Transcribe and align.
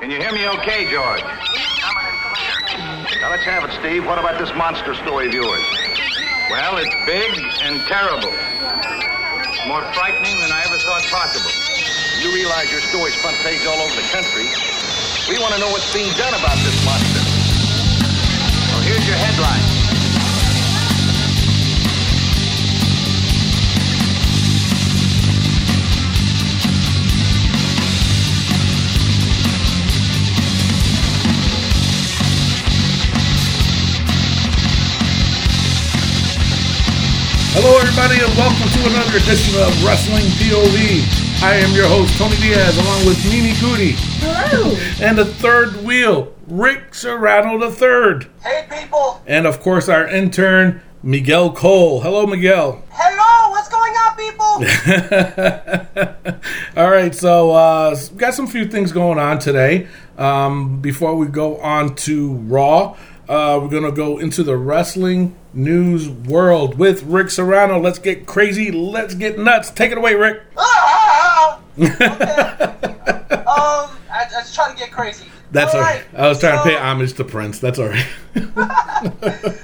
Can 0.00 0.10
you 0.10 0.16
hear 0.16 0.32
me 0.32 0.48
okay, 0.48 0.88
George? 0.88 1.20
Now 3.20 3.28
let's 3.28 3.44
have 3.44 3.68
it, 3.68 3.72
Steve. 3.84 4.06
What 4.06 4.18
about 4.18 4.40
this 4.40 4.48
monster 4.56 4.94
story 4.94 5.28
of 5.28 5.34
yours? 5.34 5.60
Well, 6.48 6.80
it's 6.80 6.96
big 7.04 7.36
and 7.60 7.84
terrible. 7.84 8.32
More 9.68 9.84
frightening 9.92 10.40
than 10.40 10.52
I 10.56 10.64
ever 10.64 10.78
thought 10.78 11.04
possible. 11.04 11.52
You 12.16 12.32
realize 12.32 12.72
your 12.72 12.80
story's 12.80 13.14
front 13.20 13.36
page 13.44 13.66
all 13.66 13.76
over 13.76 13.94
the 13.94 14.08
country. 14.08 14.48
We 15.28 15.36
want 15.36 15.52
to 15.52 15.60
know 15.60 15.68
what's 15.68 15.92
being 15.92 16.08
done 16.16 16.32
about 16.32 16.56
this 16.64 16.80
monster. 16.80 17.20
Well, 18.72 18.80
here's 18.80 19.04
your 19.04 19.20
headline. 19.20 19.79
Hello, 37.52 37.76
everybody, 37.78 38.14
and 38.22 38.32
welcome 38.38 38.68
to 38.70 38.80
another 38.88 39.18
edition 39.18 39.58
of 39.60 39.74
Wrestling 39.84 40.22
POV. 40.38 41.42
I 41.42 41.56
am 41.56 41.74
your 41.74 41.88
host, 41.88 42.16
Tony 42.16 42.36
Diaz, 42.36 42.78
along 42.78 43.04
with 43.04 43.18
Mimi 43.28 43.58
Goody. 43.60 43.96
Hello. 44.22 44.76
And 45.02 45.18
the 45.18 45.24
third 45.24 45.82
wheel, 45.84 46.32
Rick 46.46 46.94
Serrano 46.94 47.58
III. 47.58 48.28
Hey 48.42 48.66
people! 48.70 49.20
And 49.26 49.48
of 49.48 49.60
course, 49.60 49.88
our 49.88 50.06
intern, 50.06 50.80
Miguel 51.02 51.52
Cole. 51.52 52.02
Hello, 52.02 52.24
Miguel. 52.24 52.84
Hello! 52.90 53.50
What's 53.50 53.68
going 53.68 53.94
on, 53.94 54.16
people? 54.16 54.44
All 56.82 56.90
right, 56.90 57.14
so 57.14 57.50
uh, 57.50 57.96
we 58.12 58.18
got 58.18 58.34
some 58.34 58.46
few 58.46 58.66
things 58.66 58.92
going 58.92 59.18
on 59.18 59.40
today. 59.40 59.88
Um, 60.18 60.80
before 60.80 61.16
we 61.16 61.26
go 61.26 61.56
on 61.58 61.96
to 61.96 62.34
Raw, 62.34 62.96
uh, 63.30 63.60
we're 63.62 63.68
gonna 63.68 63.92
go 63.92 64.18
into 64.18 64.42
the 64.42 64.56
wrestling 64.56 65.36
news 65.54 66.08
world 66.08 66.76
with 66.76 67.04
Rick 67.04 67.30
Serrano. 67.30 67.78
Let's 67.78 68.00
get 68.00 68.26
crazy. 68.26 68.72
Let's 68.72 69.14
get 69.14 69.38
nuts. 69.38 69.70
Take 69.70 69.92
it 69.92 69.98
away, 69.98 70.14
Rick. 70.14 70.42
Ah! 70.58 71.60
okay. 71.78 71.94
um, 71.94 72.00
I, 74.10 74.12
I 74.12 74.26
just 74.28 74.52
try 74.52 74.72
to 74.72 74.76
get 74.76 74.90
crazy. 74.90 75.26
That's 75.52 75.72
all 75.74 75.80
right. 75.80 76.02
I 76.16 76.26
was 76.26 76.40
trying 76.40 76.58
to 76.58 76.64
pay 76.64 76.76
homage 76.76 77.12
to 77.14 77.24
Prince. 77.24 77.60
That's 77.60 77.78
all 77.78 77.88
right. 77.88 78.06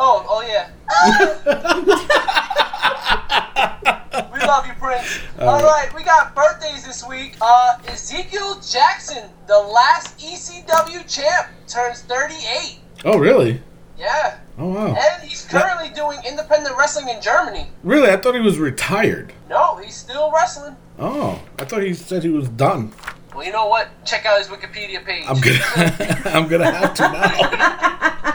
Oh, 0.00 0.24
oh 0.28 0.42
yeah. 0.46 0.68
we 4.32 4.38
love 4.46 4.64
you, 4.66 4.74
Prince. 4.74 5.18
All 5.40 5.60
right, 5.60 5.92
we 5.92 6.04
got 6.04 6.36
birthdays 6.36 6.86
this 6.86 7.04
week. 7.04 7.36
Uh, 7.40 7.78
Ezekiel 7.88 8.60
Jackson, 8.60 9.28
the 9.48 9.58
last 9.58 10.16
ECW 10.18 11.02
champ, 11.12 11.48
turns 11.66 12.02
38. 12.02 12.78
Oh, 13.04 13.18
really? 13.18 13.60
Yeah. 13.96 14.38
Oh, 14.58 14.68
wow. 14.68 14.86
And 14.94 15.22
he's 15.22 15.44
currently 15.44 15.90
doing 15.90 16.18
independent 16.28 16.76
wrestling 16.76 17.08
in 17.08 17.20
Germany. 17.22 17.68
Really? 17.82 18.10
I 18.10 18.16
thought 18.16 18.34
he 18.34 18.40
was 18.40 18.58
retired. 18.58 19.32
No, 19.48 19.76
he's 19.76 19.94
still 19.94 20.32
wrestling. 20.32 20.76
Oh, 20.98 21.40
I 21.58 21.64
thought 21.64 21.82
he 21.82 21.94
said 21.94 22.22
he 22.22 22.28
was 22.30 22.48
done. 22.48 22.92
Well, 23.34 23.44
you 23.44 23.52
know 23.52 23.68
what? 23.68 23.88
Check 24.04 24.26
out 24.26 24.38
his 24.38 24.48
Wikipedia 24.48 25.04
page. 25.04 25.24
I'm 25.28 25.40
gonna, 25.40 26.22
I'm 26.36 26.48
gonna 26.48 26.70
have 26.70 26.94
to 26.94 27.02
now. 27.02 28.34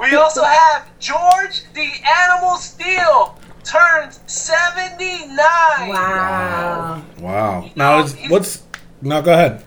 We 0.00 0.14
also 0.14 0.44
have 0.44 0.88
George 1.00 1.62
the 1.74 1.90
Animal 2.04 2.56
Steele 2.56 3.38
turns 3.64 4.20
79. 4.26 5.36
Wow. 5.36 7.04
Wow. 7.18 7.70
Now, 7.74 8.00
is, 8.04 8.14
what's? 8.28 8.62
Now, 9.02 9.20
go 9.20 9.32
ahead. 9.32 9.64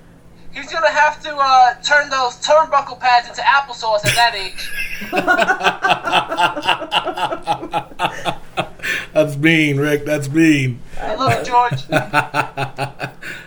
He's 0.52 0.72
gonna 0.72 0.92
have 0.92 1.22
to 1.23 1.36
uh, 1.36 1.73
turn 1.81 2.09
those 2.09 2.36
turnbuckle 2.38 3.00
pads 3.00 3.28
into 3.30 3.42
applesauce 3.42 4.05
at 4.05 4.16
that 4.16 4.36
age. 4.36 4.69
That's 9.14 9.36
mean, 9.37 9.77
Rick. 9.77 10.05
That's 10.05 10.30
mean. 10.30 10.82
I 10.99 11.15
love 11.15 11.39
you, 11.39 11.45
George. 11.45 11.83
All 11.92 12.02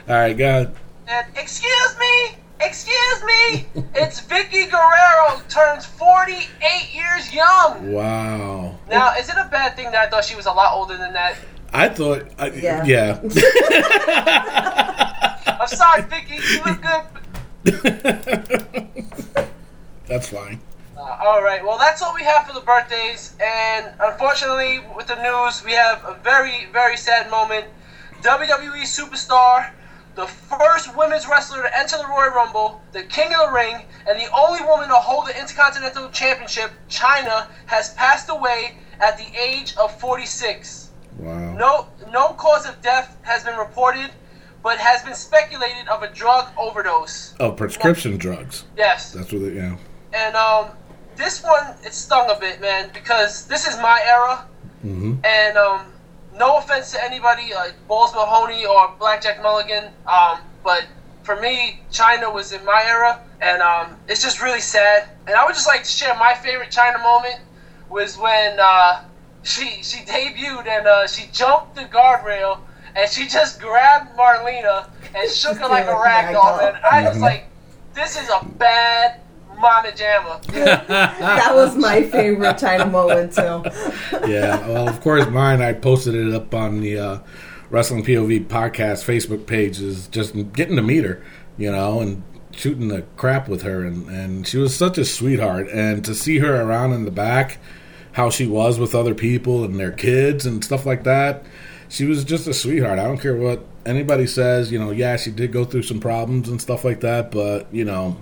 right, 0.08 0.36
go 0.36 0.48
ahead. 0.48 0.74
And 1.08 1.26
excuse 1.36 1.98
me, 1.98 2.36
excuse 2.60 3.22
me, 3.24 3.66
it's 3.94 4.20
Vickie 4.20 4.70
Guerrero 4.70 5.40
turns 5.48 5.84
48 5.86 6.94
years 6.94 7.32
young. 7.34 7.92
Wow. 7.92 8.76
Now, 8.88 9.14
is 9.14 9.28
it 9.28 9.36
a 9.36 9.48
bad 9.50 9.74
thing 9.76 9.90
that 9.92 10.06
I 10.06 10.08
thought 10.08 10.24
she 10.24 10.36
was 10.36 10.46
a 10.46 10.52
lot 10.52 10.72
older 10.74 10.96
than 10.96 11.12
that? 11.12 11.36
I 11.72 11.88
thought. 11.88 12.26
I, 12.38 12.46
yeah. 12.50 12.84
Yeah. 12.84 13.20
I'm 15.62 15.68
sorry, 15.68 16.02
Vickie, 16.02 16.42
you 16.42 16.58
look 16.64 16.82
good. 16.82 17.04
That's 20.08 20.28
fine. 20.28 20.60
Uh, 20.96 21.18
all 21.22 21.40
right. 21.40 21.64
Well, 21.64 21.78
that's 21.78 22.02
all 22.02 22.12
we 22.16 22.24
have 22.24 22.48
for 22.48 22.52
the 22.52 22.62
birthdays, 22.62 23.36
and 23.40 23.86
unfortunately, 24.00 24.80
with 24.96 25.06
the 25.06 25.14
news, 25.22 25.64
we 25.64 25.70
have 25.70 26.04
a 26.04 26.18
very, 26.24 26.66
very 26.72 26.96
sad 26.96 27.30
moment. 27.30 27.66
WWE 28.22 28.82
superstar, 28.82 29.70
the 30.16 30.26
first 30.26 30.96
women's 30.96 31.28
wrestler 31.28 31.62
to 31.62 31.78
enter 31.78 31.96
the 31.96 32.08
Royal 32.08 32.30
Rumble, 32.30 32.82
the 32.90 33.04
King 33.04 33.32
of 33.32 33.46
the 33.46 33.52
Ring, 33.54 33.84
and 34.08 34.18
the 34.18 34.28
only 34.32 34.64
woman 34.64 34.88
to 34.88 34.96
hold 34.96 35.28
the 35.28 35.40
Intercontinental 35.40 36.08
Championship, 36.10 36.72
Chyna, 36.90 37.46
has 37.66 37.94
passed 37.94 38.28
away 38.30 38.78
at 39.00 39.16
the 39.16 39.28
age 39.40 39.76
of 39.76 39.96
46. 40.00 40.90
Wow. 41.18 41.54
No, 41.54 41.88
no 42.10 42.32
cause 42.34 42.66
of 42.66 42.82
death 42.82 43.16
has 43.22 43.44
been 43.44 43.56
reported, 43.56 44.10
but 44.62 44.78
has 44.78 45.02
been 45.02 45.14
speculated 45.14 45.88
of 45.88 46.02
a 46.02 46.12
drug 46.12 46.48
overdose. 46.58 47.34
Oh, 47.40 47.52
prescription 47.52 48.16
drugs. 48.16 48.64
Yes. 48.76 49.12
That's 49.12 49.32
what. 49.32 49.42
It, 49.42 49.54
yeah. 49.54 49.76
And 50.14 50.36
um, 50.36 50.70
this 51.16 51.42
one 51.42 51.74
it 51.84 51.92
stung 51.92 52.30
a 52.30 52.38
bit, 52.38 52.60
man, 52.60 52.90
because 52.94 53.46
this 53.46 53.66
is 53.66 53.76
my 53.78 54.00
era, 54.06 54.46
Mm-hmm. 54.84 55.24
and 55.24 55.56
um, 55.56 55.86
no 56.36 56.56
offense 56.58 56.90
to 56.90 57.04
anybody 57.04 57.54
like 57.54 57.74
Balls 57.86 58.12
Mahoney 58.14 58.64
or 58.66 58.92
Blackjack 58.98 59.40
Mulligan, 59.40 59.92
um, 60.08 60.38
but 60.64 60.86
for 61.22 61.36
me, 61.40 61.80
Chyna 61.92 62.34
was 62.34 62.50
in 62.52 62.64
my 62.64 62.82
era, 62.84 63.22
and 63.40 63.62
um, 63.62 63.96
it's 64.08 64.20
just 64.20 64.42
really 64.42 64.60
sad. 64.60 65.08
And 65.28 65.36
I 65.36 65.44
would 65.46 65.54
just 65.54 65.68
like 65.68 65.84
to 65.84 65.88
share 65.88 66.16
my 66.16 66.34
favorite 66.34 66.70
Chyna 66.72 67.00
moment 67.00 67.38
was 67.90 68.18
when 68.18 68.58
uh, 68.60 69.04
she 69.44 69.84
she 69.84 69.98
debuted 70.04 70.66
and 70.66 70.86
uh, 70.88 71.06
she 71.06 71.28
jumped 71.32 71.76
the 71.76 71.82
guardrail 71.82 72.58
and 72.96 73.10
she 73.10 73.26
just 73.26 73.60
grabbed 73.60 74.16
Marlena 74.16 74.88
and 75.14 75.30
shook 75.32 75.58
her 75.58 75.68
like 75.68 75.86
a 75.86 75.94
rag 75.94 76.32
doll, 76.32 76.60
And 76.60 76.76
I 76.76 77.08
was 77.08 77.20
like, 77.20 77.46
this 77.94 78.20
is 78.20 78.28
a 78.28 78.44
bad 78.44 79.20
mama 79.62 79.88
jamma. 79.88 80.42
That 80.88 81.54
was 81.54 81.76
my 81.76 82.02
favorite 82.02 82.56
Chyna 82.56 82.90
moment 82.90 83.32
too. 83.32 84.26
yeah. 84.30 84.66
Well, 84.68 84.88
of 84.88 85.00
course, 85.00 85.28
mine. 85.28 85.62
I 85.62 85.72
posted 85.72 86.14
it 86.14 86.34
up 86.34 86.54
on 86.54 86.80
the 86.80 86.98
uh, 86.98 87.18
Wrestling 87.70 88.04
POV 88.04 88.46
podcast 88.46 89.04
Facebook 89.04 89.46
page. 89.46 89.80
Is 89.80 90.08
just 90.08 90.34
getting 90.52 90.76
to 90.76 90.82
meet 90.82 91.04
her, 91.04 91.22
you 91.56 91.70
know, 91.70 92.00
and 92.00 92.22
shooting 92.50 92.88
the 92.88 93.02
crap 93.16 93.48
with 93.48 93.62
her, 93.62 93.84
and 93.84 94.08
and 94.08 94.46
she 94.46 94.58
was 94.58 94.74
such 94.74 94.98
a 94.98 95.04
sweetheart, 95.04 95.68
and 95.68 96.04
to 96.04 96.14
see 96.14 96.38
her 96.38 96.60
around 96.60 96.92
in 96.92 97.04
the 97.04 97.10
back, 97.10 97.58
how 98.12 98.30
she 98.30 98.46
was 98.46 98.78
with 98.78 98.94
other 98.94 99.14
people 99.14 99.64
and 99.64 99.78
their 99.78 99.92
kids 99.92 100.44
and 100.44 100.64
stuff 100.64 100.84
like 100.84 101.04
that. 101.04 101.44
She 101.92 102.06
was 102.06 102.24
just 102.24 102.46
a 102.46 102.54
sweetheart. 102.54 102.98
I 102.98 103.04
don't 103.04 103.18
care 103.18 103.36
what 103.36 103.66
anybody 103.84 104.26
says. 104.26 104.72
You 104.72 104.78
know, 104.78 104.92
yeah, 104.92 105.18
she 105.18 105.30
did 105.30 105.52
go 105.52 105.66
through 105.66 105.82
some 105.82 106.00
problems 106.00 106.48
and 106.48 106.58
stuff 106.58 106.86
like 106.86 107.00
that, 107.00 107.30
but 107.30 107.66
you 107.70 107.84
know, 107.84 108.16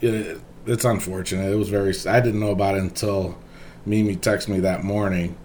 it, 0.00 0.40
it's 0.64 0.86
unfortunate. 0.86 1.52
It 1.52 1.56
was 1.56 1.68
very. 1.68 1.94
I 2.08 2.20
didn't 2.20 2.40
know 2.40 2.52
about 2.52 2.76
it 2.76 2.80
until 2.80 3.38
Mimi 3.84 4.16
texted 4.16 4.48
me 4.48 4.60
that 4.60 4.82
morning, 4.82 5.36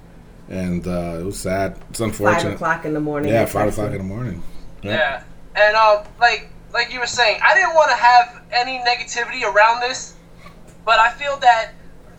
and 0.47 0.87
uh, 0.87 1.17
it 1.19 1.25
was 1.25 1.37
sad. 1.37 1.77
It's 1.89 1.99
unfortunate. 1.99 2.43
Five 2.43 2.53
o'clock 2.53 2.85
in 2.85 2.93
the 2.93 3.01
morning. 3.01 3.33
Yeah, 3.33 3.43
five 3.43 3.67
o'clock 3.67 3.91
in 3.91 3.97
the 3.97 4.03
morning. 4.05 4.41
Yeah. 4.81 5.21
And 5.57 5.75
um, 5.75 6.05
like 6.21 6.47
like 6.71 6.93
you 6.93 7.01
were 7.01 7.05
saying, 7.05 7.41
I 7.43 7.53
didn't 7.53 7.75
want 7.75 7.89
to 7.89 7.97
have 7.97 8.43
any 8.49 8.79
negativity 8.79 9.43
around 9.43 9.81
this, 9.81 10.15
but 10.85 10.99
I 10.99 11.11
feel 11.11 11.35
that 11.39 11.73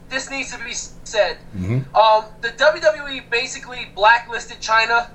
this 0.09 0.31
needs 0.31 0.53
to 0.53 0.59
be 0.63 0.73
said. 0.73 1.39
Mhm. 1.57 1.85
Um, 1.95 2.25
the 2.41 2.51
WWE 2.51 3.21
basically 3.31 3.91
blacklisted 3.95 4.61
Chyna. 4.61 5.09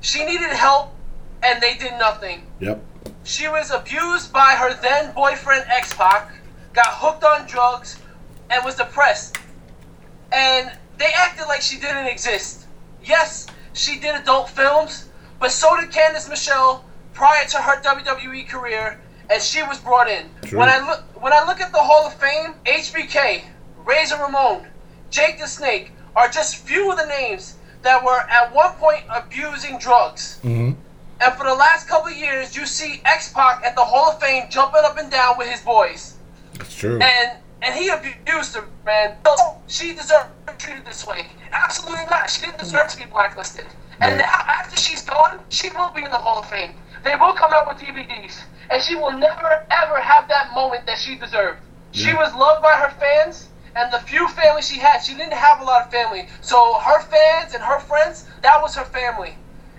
She 0.00 0.24
needed 0.24 0.50
help, 0.50 0.94
and 1.42 1.62
they 1.62 1.74
did 1.74 1.92
nothing. 1.98 2.46
Yep. 2.60 2.82
She 3.24 3.48
was 3.48 3.70
abused 3.70 4.32
by 4.32 4.52
her 4.52 4.74
then 4.74 5.12
boyfriend 5.12 5.64
X 5.70 5.94
Pac, 5.94 6.30
got 6.72 6.86
hooked 6.86 7.24
on 7.24 7.46
drugs, 7.46 7.96
and 8.50 8.64
was 8.64 8.74
depressed. 8.76 9.38
And 10.32 10.72
they 10.98 11.10
acted 11.14 11.46
like 11.46 11.62
she 11.62 11.78
didn't 11.78 12.06
exist. 12.06 12.66
Yes, 13.02 13.46
she 13.72 13.98
did 13.98 14.14
adult 14.14 14.50
films, 14.50 15.06
but 15.38 15.50
so 15.52 15.76
did 15.80 15.90
Candice 15.90 16.28
Michelle 16.28 16.84
prior 17.12 17.46
to 17.46 17.58
her 17.58 17.80
WWE 17.80 18.44
career, 18.48 19.00
and 19.30 19.40
she 19.42 19.62
was 19.62 19.78
brought 19.78 20.08
in. 20.08 20.28
True. 20.42 20.58
When 20.58 20.68
I 20.68 20.78
look 20.86 21.02
when 21.22 21.32
I 21.32 21.44
look 21.46 21.60
at 21.60 21.72
the 21.72 21.78
Hall 21.78 22.06
of 22.06 22.14
Fame, 22.14 22.54
HBK, 22.66 23.44
Razor 23.84 24.16
Ramon, 24.16 24.66
Jake 25.10 25.38
the 25.38 25.46
Snake 25.46 25.92
are 26.16 26.28
just 26.28 26.56
few 26.56 26.90
of 26.90 26.98
the 26.98 27.06
names 27.06 27.56
that 27.82 28.02
were 28.04 28.20
at 28.30 28.54
one 28.54 28.72
point 28.74 29.04
abusing 29.14 29.78
drugs. 29.78 30.38
hmm 30.42 30.72
And 31.20 31.34
for 31.34 31.44
the 31.44 31.54
last 31.54 31.86
couple 31.88 32.10
of 32.10 32.16
years, 32.16 32.56
you 32.56 32.66
see 32.66 33.00
X 33.04 33.32
Pac 33.32 33.62
at 33.64 33.74
the 33.76 33.84
Hall 33.84 34.10
of 34.12 34.20
Fame 34.20 34.44
jumping 34.50 34.82
up 34.84 34.96
and 34.98 35.10
down 35.10 35.36
with 35.38 35.48
his 35.48 35.60
boys. 35.60 36.14
That's 36.54 36.74
true. 36.74 37.00
And 37.00 37.38
and 37.62 37.74
he 37.74 37.88
abused 37.88 38.54
her, 38.56 38.66
man. 38.84 39.16
She 39.68 39.94
deserved 39.94 40.28
to 40.46 40.52
be 40.52 40.58
treated 40.58 40.84
this 40.84 41.06
way. 41.06 41.26
Absolutely 41.52 42.04
not. 42.10 42.28
She 42.28 42.42
didn't 42.42 42.58
deserve 42.58 42.88
to 42.88 42.96
be 42.98 43.04
blacklisted. 43.06 43.64
And 44.00 44.12
Right. 44.12 44.26
now, 44.26 44.44
after 44.46 44.76
she's 44.76 45.00
gone, 45.02 45.40
she 45.48 45.70
will 45.70 45.90
be 45.90 46.02
in 46.04 46.10
the 46.10 46.18
Hall 46.18 46.40
of 46.40 46.50
Fame. 46.50 46.74
They 47.04 47.16
will 47.16 47.32
come 47.32 47.54
out 47.54 47.66
with 47.66 47.78
DVDs. 47.78 48.34
And 48.68 48.82
she 48.82 48.96
will 48.96 49.12
never, 49.12 49.64
ever 49.70 49.98
have 49.98 50.28
that 50.28 50.52
moment 50.54 50.84
that 50.86 50.98
she 50.98 51.14
deserved. 51.16 51.60
She 51.92 52.12
was 52.12 52.34
loved 52.34 52.60
by 52.62 52.72
her 52.74 52.90
fans, 53.00 53.48
and 53.76 53.92
the 53.92 53.98
few 53.98 54.28
family 54.28 54.62
she 54.62 54.78
had, 54.78 55.00
she 55.00 55.14
didn't 55.14 55.32
have 55.32 55.60
a 55.60 55.64
lot 55.64 55.86
of 55.86 55.90
family. 55.90 56.28
So 56.40 56.78
her 56.78 57.00
fans 57.02 57.54
and 57.54 57.62
her 57.62 57.80
friends, 57.80 58.26
that 58.42 58.60
was 58.60 58.74
her 58.76 58.84
family. 58.84 59.34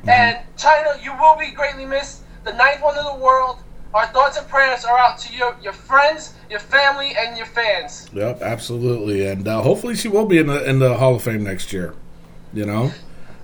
And 0.08 0.38
Chyna, 0.58 1.04
you 1.04 1.14
will 1.18 1.38
be 1.38 1.52
greatly 1.52 1.86
missed. 1.86 2.24
The 2.44 2.54
ninth 2.54 2.82
one 2.82 2.98
in 2.98 3.04
the 3.04 3.16
world. 3.16 3.58
Our 3.94 4.06
thoughts 4.08 4.38
and 4.38 4.48
prayers 4.48 4.84
are 4.84 4.98
out 4.98 5.18
to 5.20 5.34
your, 5.34 5.56
your 5.64 5.72
friends, 5.72 6.34
your 6.50 6.60
family, 6.60 7.14
and 7.18 7.38
your 7.38 7.46
fans. 7.46 8.10
Yep, 8.14 8.42
absolutely, 8.42 9.26
and 9.26 9.48
uh, 9.48 9.62
hopefully 9.62 9.96
she 9.96 10.10
will 10.10 10.26
be 10.26 10.38
in 10.38 10.48
the 10.48 10.70
in 10.70 10.80
the 10.80 10.98
Hall 10.98 11.16
of 11.16 11.24
Fame 11.24 11.44
next 11.44 11.72
year. 11.72 11.96
You 12.54 12.66
know, 12.66 12.92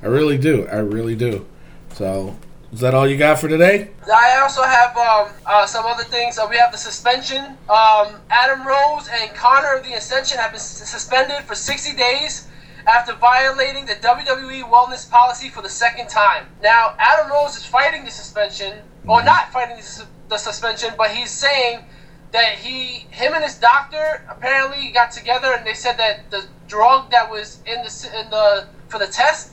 I 0.03 0.07
really 0.07 0.38
do. 0.38 0.68
I 0.68 0.80
really 0.80 1.15
do. 1.15 1.45
So, 1.94 2.36
is 2.71 2.79
that 2.79 2.94
all 2.94 3.07
you 3.07 3.18
got 3.18 3.39
for 3.39 3.47
today? 3.47 3.89
I 4.13 4.39
also 4.41 4.63
have 4.63 4.95
um, 4.97 5.29
uh, 5.45 5.65
some 5.65 5.85
other 5.85 6.03
things. 6.03 6.38
Uh, 6.38 6.47
we 6.50 6.57
have 6.57 6.71
the 6.71 6.77
suspension. 6.77 7.57
Um, 7.69 8.15
Adam 8.29 8.65
Rose 8.65 9.09
and 9.12 9.31
Konnor 9.35 9.77
of 9.77 9.83
the 9.85 9.94
Ascension 9.94 10.38
have 10.38 10.51
been 10.51 10.56
s- 10.56 10.89
suspended 10.89 11.44
for 11.44 11.56
60 11.56 11.95
days 11.97 12.47
after 12.88 13.13
violating 13.13 13.85
the 13.85 13.95
WWE 13.95 14.63
wellness 14.63 15.09
policy 15.09 15.50
for 15.50 15.62
the 15.62 15.69
second 15.69 16.07
time. 16.07 16.45
Now, 16.63 16.95
Adam 16.97 17.29
Rose 17.31 17.56
is 17.57 17.65
fighting 17.65 18.06
the 18.06 18.12
suspension, 18.12 18.79
or 19.07 19.24
not 19.24 19.51
fighting 19.51 19.75
the, 19.77 20.06
the 20.29 20.38
suspension, 20.38 20.91
but 20.97 21.12
he's 21.12 21.29
saying 21.29 21.83
that 22.31 22.56
he, 22.56 23.06
him 23.12 23.33
and 23.33 23.44
his 23.44 23.57
doctor 23.59 24.25
apparently 24.29 24.91
got 24.91 25.12
together 25.12 25.53
and 25.53 25.67
they 25.67 25.74
said 25.74 25.97
that 25.97 26.31
the 26.31 26.45
drug 26.67 27.12
that 27.12 27.29
was 27.29 27.59
in 27.65 27.83
the 27.83 28.12
in 28.17 28.29
the 28.29 28.65
for 28.88 28.97
the 28.97 29.07
test 29.07 29.51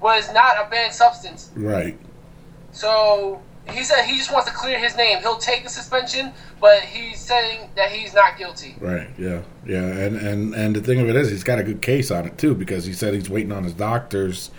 was 0.00 0.30
not 0.34 0.56
a 0.64 0.68
banned 0.70 0.92
substance. 0.92 1.50
Right. 1.56 1.98
So 2.72 3.40
he 3.70 3.82
said 3.84 4.04
he 4.04 4.16
just 4.16 4.32
wants 4.32 4.48
to 4.50 4.54
clear 4.56 4.78
his 4.78 4.96
name. 4.96 5.18
He'll 5.20 5.36
take 5.38 5.62
the 5.64 5.68
suspension, 5.70 6.32
but 6.60 6.80
he's 6.82 7.20
saying 7.20 7.70
that 7.76 7.90
he's 7.90 8.14
not 8.14 8.38
guilty. 8.38 8.76
Right. 8.80 9.08
Yeah. 9.18 9.42
Yeah. 9.66 9.82
And 9.84 10.16
and 10.16 10.54
and 10.54 10.76
the 10.76 10.80
thing 10.80 11.00
of 11.00 11.08
it 11.08 11.16
is, 11.16 11.30
he's 11.30 11.44
got 11.44 11.58
a 11.58 11.62
good 11.64 11.82
case 11.82 12.10
on 12.10 12.26
it 12.26 12.38
too 12.38 12.54
because 12.54 12.84
he 12.86 12.92
said 12.92 13.14
he's 13.14 13.28
waiting 13.30 13.52
on 13.52 13.64
his 13.64 13.74
doctors 13.74 14.50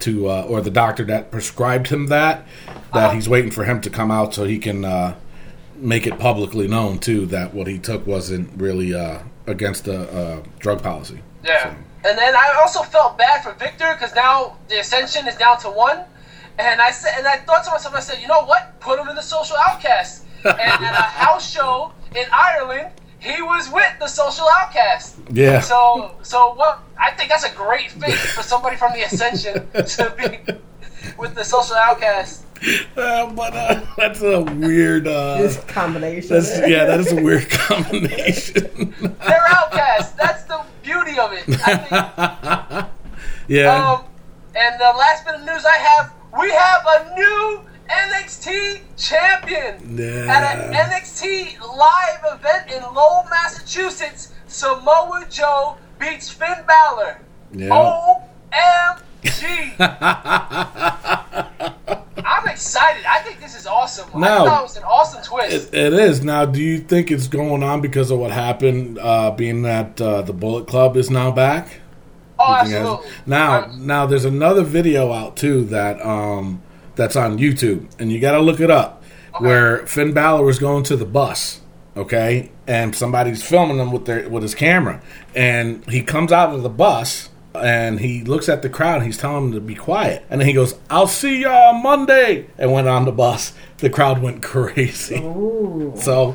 to, 0.00 0.28
uh, 0.28 0.42
or 0.42 0.60
the 0.60 0.70
doctor 0.70 1.02
that 1.04 1.32
prescribed 1.32 1.88
him 1.88 2.06
that, 2.06 2.46
that 2.66 2.76
Uh-huh. 2.92 3.10
he's 3.10 3.28
waiting 3.28 3.50
for 3.50 3.64
him 3.64 3.80
to 3.80 3.90
come 3.90 4.12
out 4.12 4.32
so 4.32 4.44
he 4.44 4.58
can 4.60 4.84
uh, 4.84 5.16
make 5.74 6.06
it 6.06 6.20
publicly 6.20 6.68
known 6.68 7.00
too 7.00 7.26
that 7.26 7.52
what 7.52 7.66
he 7.66 7.78
took 7.80 8.06
wasn't 8.06 8.48
really 8.60 8.94
uh, 8.94 9.18
against 9.48 9.86
the 9.86 10.08
uh, 10.12 10.42
drug 10.60 10.82
policy. 10.84 11.20
Yeah. 11.44 11.74
And 12.04 12.16
then 12.16 12.36
I 12.36 12.60
also 12.62 12.82
felt 12.82 13.18
bad 13.18 13.42
for 13.42 13.52
Viktor 13.54 13.92
because 13.94 14.14
now 14.14 14.56
the 14.68 14.78
Ascension 14.78 15.26
is 15.26 15.34
down 15.34 15.58
to 15.60 15.68
one. 15.68 16.04
And 16.58 16.80
I 16.80 16.90
said, 16.90 17.14
and 17.16 17.26
I 17.26 17.36
thought 17.36 17.64
to 17.64 17.70
myself, 17.70 17.94
I 17.94 18.00
said, 18.00 18.20
you 18.20 18.26
know 18.26 18.44
what? 18.44 18.78
Put 18.80 18.98
him 18.98 19.08
in 19.08 19.14
the 19.16 19.22
Social 19.22 19.56
Outcast. 19.68 20.24
and 20.44 20.58
at 20.58 20.92
a 20.92 21.02
house 21.02 21.50
show 21.50 21.92
in 22.14 22.26
Ireland, 22.32 22.90
he 23.20 23.42
was 23.42 23.70
with 23.72 23.92
the 23.98 24.06
Social 24.06 24.46
Outcast. 24.60 25.16
Yeah. 25.30 25.60
So, 25.60 26.12
so 26.22 26.54
what? 26.54 26.80
I 26.98 27.10
think 27.12 27.30
that's 27.30 27.44
a 27.44 27.54
great 27.54 27.90
fit 27.92 28.14
for 28.14 28.42
somebody 28.42 28.76
from 28.76 28.92
the 28.92 29.02
Ascension 29.02 29.54
to 29.72 30.14
be 30.16 30.52
with 31.18 31.34
the 31.34 31.44
Social 31.44 31.74
Outcast. 31.76 32.44
Uh, 32.96 33.30
but 33.32 33.54
uh, 33.54 33.80
that's 33.96 34.20
a 34.22 34.40
weird. 34.42 35.06
Uh, 35.06 35.38
This 35.38 35.62
combination. 35.64 36.28
that's 36.30 36.58
yeah, 36.68 36.84
that 36.86 36.98
is 37.00 37.12
a 37.12 37.22
weird 37.22 37.48
combination. 37.50 38.94
They're 39.00 39.46
outcasts. 39.48 40.12
That's 40.12 40.42
the 40.44 40.60
beauty 40.82 41.18
of 41.20 41.32
it. 41.32 41.44
I 41.66 41.76
think 41.76 42.90
yeah. 43.48 43.92
Um, 43.92 44.04
and 44.56 44.80
the 44.80 44.92
last 44.98 45.24
bit 45.24 45.36
of 45.36 45.40
news 45.42 45.64
I 45.64 45.76
have, 45.76 46.12
we 46.38 46.50
have 46.50 46.82
a 46.86 47.14
new 47.14 47.60
NXT 47.88 48.80
champion. 48.96 49.96
Yeah. 49.98 50.26
At 50.28 50.58
an 50.58 50.72
NXT 50.74 51.58
live 51.60 52.38
event 52.38 52.70
in 52.70 52.82
Lowell, 52.94 53.24
Massachusetts, 53.30 54.32
Samoa 54.46 55.24
Joe 55.30 55.76
beats 55.98 56.30
Finn 56.30 56.64
Balor. 56.66 57.20
Yeah. 57.52 58.14
OMG. 59.24 59.74
I'm 62.24 62.48
excited. 62.48 63.04
I 63.08 63.20
think 63.20 63.40
this 63.40 63.56
is 63.58 63.66
awesome. 63.66 64.08
I 64.14 64.18
Now- 64.18 64.44
thought 64.44 64.60
it 64.60 64.62
was 64.64 64.76
an 64.76 64.82
awesome 64.84 65.22
twist. 65.22 65.72
It, 65.72 65.78
it 65.78 65.92
is 65.94 66.22
now. 66.22 66.44
Do 66.44 66.62
you 66.62 66.78
think 66.78 67.10
it's 67.10 67.26
going 67.26 67.62
on 67.62 67.80
because 67.80 68.10
of 68.10 68.18
what 68.18 68.30
happened? 68.32 68.98
Uh, 68.98 69.30
being 69.30 69.62
that 69.62 70.00
uh, 70.00 70.22
the 70.22 70.32
Bullet 70.32 70.66
Club 70.66 70.96
is 70.96 71.10
now 71.10 71.30
back. 71.30 71.80
Oh, 72.38 72.52
You 72.52 72.58
think 72.62 72.68
it 72.68 72.72
has- 72.72 72.80
absolutely. 72.80 73.10
Now, 73.26 73.52
I'm- 73.52 73.86
now 73.86 74.06
there's 74.06 74.24
another 74.24 74.62
video 74.62 75.12
out 75.12 75.36
too 75.36 75.64
that 75.66 76.04
um 76.04 76.60
that's 76.96 77.16
on 77.16 77.38
YouTube, 77.38 77.86
and 77.98 78.10
you 78.10 78.18
got 78.20 78.32
to 78.32 78.40
look 78.40 78.58
it 78.60 78.70
up, 78.70 79.02
where 79.38 79.86
Finn 79.86 80.12
Balor 80.12 80.44
was 80.44 80.58
going 80.58 80.82
to 80.84 80.96
the 80.96 81.04
bus, 81.04 81.60
okay, 81.96 82.50
and 82.66 82.94
somebody's 82.94 83.42
filming 83.42 83.78
him 83.78 83.92
with 83.92 84.04
their 84.06 84.28
with 84.28 84.42
his 84.42 84.54
camera, 84.54 85.00
and 85.34 85.84
he 85.88 86.02
comes 86.02 86.32
out 86.32 86.54
of 86.54 86.62
the 86.62 86.68
bus. 86.70 87.28
And 87.54 87.98
he 87.98 88.22
looks 88.22 88.48
at 88.48 88.62
the 88.62 88.68
crowd. 88.68 88.96
And 88.96 89.06
he's 89.06 89.16
telling 89.18 89.50
them 89.50 89.52
to 89.54 89.60
be 89.60 89.74
quiet, 89.74 90.22
and 90.30 90.40
then 90.40 90.46
he 90.46 90.54
goes, 90.54 90.76
"I'll 90.90 91.08
see 91.08 91.40
y'all 91.42 91.72
Monday." 91.72 92.46
And 92.56 92.70
went 92.72 92.86
on 92.86 93.04
the 93.04 93.10
bus. 93.10 93.52
The 93.78 93.90
crowd 93.90 94.22
went 94.22 94.42
crazy. 94.54 95.16
Ooh. 95.16 95.92
So, 95.96 96.34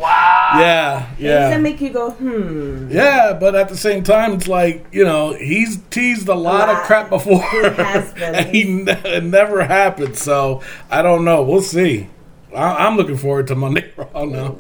yeah, 0.60 1.00
yeah. 1.00 1.06
Does 1.10 1.20
yeah. 1.20 1.50
that 1.50 1.62
make 1.62 1.82
you 1.82 1.90
go, 1.90 2.12
hmm? 2.12 2.90
Yeah, 2.92 3.34
but 3.40 3.56
at 3.56 3.70
the 3.70 3.78
same 3.78 4.04
time, 4.04 4.34
it's 4.34 4.48
like 4.48 4.86
you 4.92 5.04
know 5.04 5.34
he's 5.34 5.78
teased 5.90 6.28
a 6.28 6.36
lot 6.36 6.70
of 6.70 6.76
lot. 6.78 6.84
crap 6.86 7.10
before, 7.10 7.42
He 7.52 7.58
has 7.58 8.14
been. 8.16 8.36
and 8.36 8.48
he 8.56 8.64
ne- 8.64 9.02
it 9.06 9.24
never 9.24 9.64
happened. 9.64 10.18
So 10.18 10.62
I 10.90 11.02
don't 11.02 11.26
know. 11.26 11.44
We'll 11.44 11.62
see. 11.62 12.10
I- 12.56 12.86
I'm 12.86 12.98
looking 12.98 13.18
forward 13.18 13.48
to 13.48 13.56
Monday 13.56 13.92
Raw 13.98 14.26
now. 14.26 14.58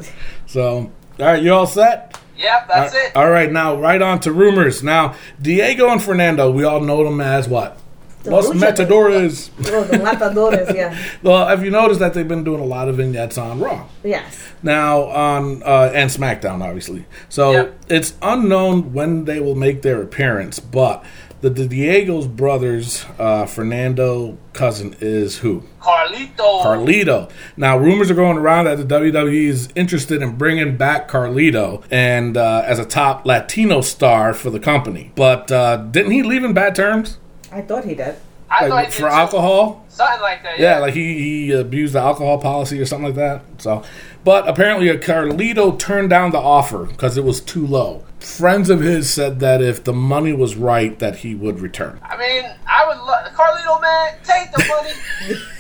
So 0.47 0.91
all 1.19 1.25
right, 1.25 1.41
you 1.43 1.53
all 1.53 1.67
set? 1.67 2.19
Yep, 2.37 2.67
that's 2.67 2.93
All- 2.95 2.99
it. 3.01 3.15
All 3.15 3.29
right, 3.29 3.51
now 3.51 3.75
right 3.79 4.01
on 4.01 4.19
to 4.21 4.31
rumors. 4.31 4.81
Now 4.83 5.15
Diego 5.41 5.89
and 5.89 6.01
Fernando, 6.01 6.49
we 6.51 6.63
all 6.63 6.81
know 6.81 7.03
them 7.03 7.21
as 7.21 7.47
what? 7.47 7.77
Los 8.25 8.53
Matadores. 8.53 9.51
Oh, 9.67 9.83
the 9.83 9.99
matadores, 9.99 10.73
yeah. 10.75 10.97
Well, 11.23 11.47
have 11.47 11.63
you 11.63 11.71
noticed 11.71 11.99
that 11.99 12.13
they've 12.13 12.27
been 12.27 12.43
doing 12.43 12.61
a 12.61 12.65
lot 12.65 12.87
of 12.87 12.97
vignettes 12.97 13.37
on 13.37 13.59
Raw? 13.59 13.87
Yes. 14.03 14.51
now 14.61 15.03
on 15.03 15.61
uh, 15.63 15.91
and 15.93 16.09
SmackDown, 16.09 16.61
obviously. 16.63 17.05
So 17.29 17.51
Yep. 17.51 17.79
it's 17.89 18.13
unknown 18.21 18.93
when 18.93 19.25
they 19.25 19.39
will 19.39 19.55
make 19.55 19.81
their 19.81 20.01
appearance, 20.01 20.59
but 20.59 21.03
the, 21.41 21.49
the 21.49 21.67
Diego's 21.67 22.27
brothers, 22.27 23.05
uh, 23.19 23.45
Fernando 23.45 24.37
cousin 24.53 24.95
is 25.01 25.39
who? 25.39 25.63
Carlito. 25.81 26.63
Carlito. 26.63 27.29
Now 27.57 27.77
rumors 27.77 28.09
are 28.09 28.13
going 28.15 28.37
around 28.37 28.65
that 28.65 28.77
the 28.77 28.85
WWE 28.85 29.47
is 29.47 29.67
interested 29.75 30.21
in 30.21 30.37
bringing 30.37 30.77
back 30.77 31.09
Carlito 31.09 31.83
and 31.91 32.37
uh, 32.37 32.63
as 32.65 32.79
a 32.79 32.85
top 32.85 33.25
Latino 33.25 33.81
star 33.81 34.33
for 34.33 34.49
the 34.49 34.59
company, 34.59 35.11
but 35.15 35.51
uh, 35.51 35.75
didn't 35.77 36.11
he 36.11 36.23
leave 36.23 36.45
in 36.45 36.53
bad 36.53 36.75
terms 36.75 37.17
I 37.53 37.61
thought 37.61 37.85
he 37.85 37.93
did. 37.95 38.15
I 38.49 38.61
thought 38.61 38.69
like, 38.69 38.87
he 38.87 38.93
for 38.93 39.01
did 39.09 39.13
alcohol? 39.13 39.85
Something 39.89 40.21
like 40.21 40.43
that. 40.43 40.59
Yeah, 40.59 40.79
like 40.79 40.93
he, 40.93 41.17
he 41.19 41.51
abused 41.51 41.93
the 41.93 41.99
alcohol 41.99 42.37
policy 42.39 42.79
or 42.79 42.85
something 42.85 43.05
like 43.07 43.15
that. 43.15 43.41
So, 43.59 43.83
but 44.23 44.47
apparently, 44.47 44.89
a 44.89 44.97
Carlito 44.97 45.77
turned 45.77 46.09
down 46.09 46.31
the 46.31 46.37
offer 46.39 46.85
because 46.85 47.17
it 47.17 47.23
was 47.23 47.41
too 47.41 47.65
low. 47.65 48.03
Friends 48.19 48.69
of 48.69 48.79
his 48.81 49.09
said 49.09 49.39
that 49.41 49.61
if 49.61 49.83
the 49.83 49.93
money 49.93 50.33
was 50.33 50.55
right, 50.55 50.97
that 50.99 51.17
he 51.17 51.35
would 51.35 51.59
return. 51.59 51.99
I 52.03 52.15
mean, 52.17 52.43
I 52.67 52.87
would 52.87 52.97
love 52.97 53.25
Carlito, 53.33 53.81
man. 53.81 54.15
Take 54.23 54.51
the 54.51 54.63
money. 54.67 54.93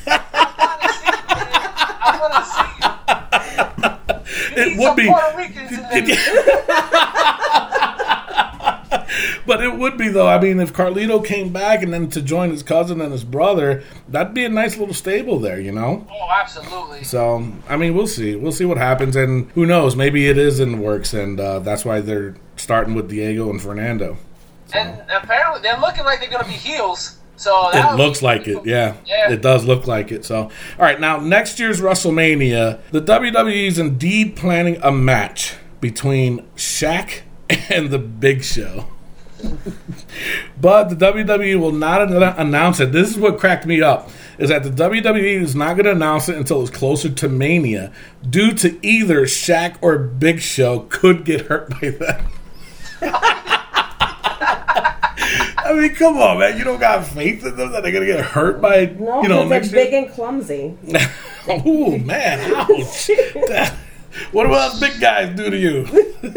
I 0.07 0.59
want 0.69 0.81
to 0.83 0.93
see 0.93 1.07
you. 1.07 1.13
I 2.05 2.17
want 2.21 2.33
to 2.33 2.43
see 2.49 2.69
you. 4.57 4.63
You 4.65 4.71
It 4.73 4.77
would 4.77 4.85
some 4.87 4.95
be- 4.95 5.07
Puerto 5.07 5.37
Ricans 5.37 5.71
in 5.71 6.05
there. 6.05 6.17
But 9.45 9.63
it 9.63 9.77
would 9.77 9.97
be 9.97 10.07
though. 10.09 10.27
I 10.27 10.39
mean, 10.39 10.59
if 10.59 10.73
Carlito 10.73 11.23
came 11.25 11.51
back 11.51 11.83
and 11.83 11.93
then 11.93 12.09
to 12.11 12.21
join 12.21 12.51
his 12.51 12.63
cousin 12.63 13.01
and 13.01 13.11
his 13.11 13.23
brother, 13.23 13.83
that'd 14.07 14.33
be 14.33 14.45
a 14.45 14.49
nice 14.49 14.77
little 14.77 14.93
stable 14.93 15.39
there, 15.39 15.59
you 15.59 15.71
know. 15.71 16.07
Oh, 16.09 16.29
absolutely. 16.31 17.03
So, 17.03 17.51
I 17.67 17.77
mean, 17.77 17.95
we'll 17.95 18.07
see. 18.07 18.35
We'll 18.35 18.51
see 18.51 18.65
what 18.65 18.77
happens, 18.77 19.15
and 19.15 19.49
who 19.51 19.65
knows? 19.65 19.95
Maybe 19.95 20.27
it 20.27 20.37
is 20.37 20.59
in 20.59 20.71
the 20.73 20.77
works, 20.77 21.13
and 21.13 21.39
uh, 21.39 21.59
that's 21.59 21.83
why 21.85 22.01
they're 22.01 22.35
starting 22.55 22.93
with 22.93 23.09
Diego 23.09 23.49
and 23.49 23.61
Fernando. 23.61 24.17
And 24.73 25.03
apparently, 25.11 25.61
they're 25.61 25.79
looking 25.79 26.03
like 26.05 26.19
they're 26.19 26.29
going 26.29 26.43
to 26.43 26.49
be 26.49 26.55
heels. 26.55 27.17
So 27.35 27.69
It 27.73 27.95
looks 27.97 28.21
like 28.21 28.47
it, 28.47 28.65
yeah. 28.65 28.95
Yeah. 29.05 29.31
It 29.31 29.41
does 29.41 29.65
look 29.65 29.87
like 29.87 30.11
it. 30.11 30.23
So, 30.23 30.43
all 30.43 30.49
right, 30.79 30.99
now 30.99 31.19
next 31.19 31.59
year's 31.59 31.81
WrestleMania, 31.81 32.79
the 32.91 33.01
WWE 33.01 33.67
is 33.67 33.79
indeed 33.79 34.35
planning 34.35 34.77
a 34.81 34.91
match 34.91 35.55
between 35.81 36.43
Shaq 36.55 37.21
and 37.69 37.89
the 37.89 37.99
Big 37.99 38.43
Show. 38.43 38.85
But 40.59 40.89
the 40.89 40.95
WWE 40.95 41.59
will 41.59 41.71
not 41.71 42.01
an- 42.01 42.21
announce 42.23 42.79
it. 42.79 42.91
This 42.91 43.09
is 43.11 43.17
what 43.17 43.39
cracked 43.39 43.65
me 43.65 43.81
up: 43.81 44.09
is 44.37 44.49
that 44.49 44.63
the 44.63 44.69
WWE 44.69 45.41
is 45.41 45.55
not 45.55 45.75
going 45.75 45.85
to 45.85 45.91
announce 45.91 46.29
it 46.29 46.37
until 46.37 46.61
it's 46.61 46.71
closer 46.71 47.09
to 47.09 47.29
Mania, 47.29 47.91
due 48.27 48.51
to 48.53 48.77
either 48.85 49.21
Shaq 49.21 49.75
or 49.81 49.97
Big 49.97 50.39
Show 50.41 50.81
could 50.89 51.25
get 51.25 51.41
hurt 51.47 51.69
by 51.69 51.89
that. 51.89 52.21
I 55.65 55.73
mean, 55.73 55.95
come 55.95 56.17
on, 56.17 56.39
man! 56.39 56.57
You 56.57 56.63
don't 56.63 56.79
got 56.79 57.05
faith 57.05 57.45
in 57.45 57.55
them 57.55 57.71
that 57.71 57.83
they're 57.83 57.91
gonna 57.91 58.05
get 58.05 58.23
hurt 58.23 58.61
by 58.61 58.85
No, 58.99 59.23
you 59.23 59.29
know 59.29 59.47
next 59.47 59.71
they're 59.71 59.85
big 59.85 59.93
and 59.93 60.11
clumsy. 60.13 60.77
oh 61.47 61.97
man, 61.99 62.53
ouch! 62.53 63.07
That- 63.07 63.75
what 64.31 64.45
us 64.47 64.79
big 64.79 64.99
guys 64.99 65.35
do 65.35 65.49
to 65.49 65.57
you? 65.57 65.85
Did 66.23 66.31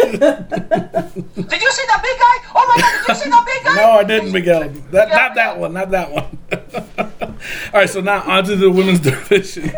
you 1.63 1.71
see 1.73 1.85
that 1.87 2.01
big 2.03 2.19
guy? 2.19 2.37
Oh 2.55 2.75
my 2.75 2.81
god, 2.81 3.07
did 3.07 3.09
you 3.09 3.15
see 3.23 3.31
that 3.31 3.45
big 3.47 3.65
guy? 3.65 3.75
No, 3.77 3.91
I 3.93 4.05
didn't, 4.05 4.33
Miguel. 4.33 4.69
That, 4.91 5.11
not 5.11 5.35
that 5.35 5.59
one. 5.59 5.73
Not 5.75 5.91
that 5.91 6.11
one. 6.11 6.39
All 7.73 7.81
right, 7.81 7.89
so 7.89 8.01
now 8.01 8.23
onto 8.23 8.57
the 8.57 8.71
women's 8.71 9.01
division. 9.11 9.73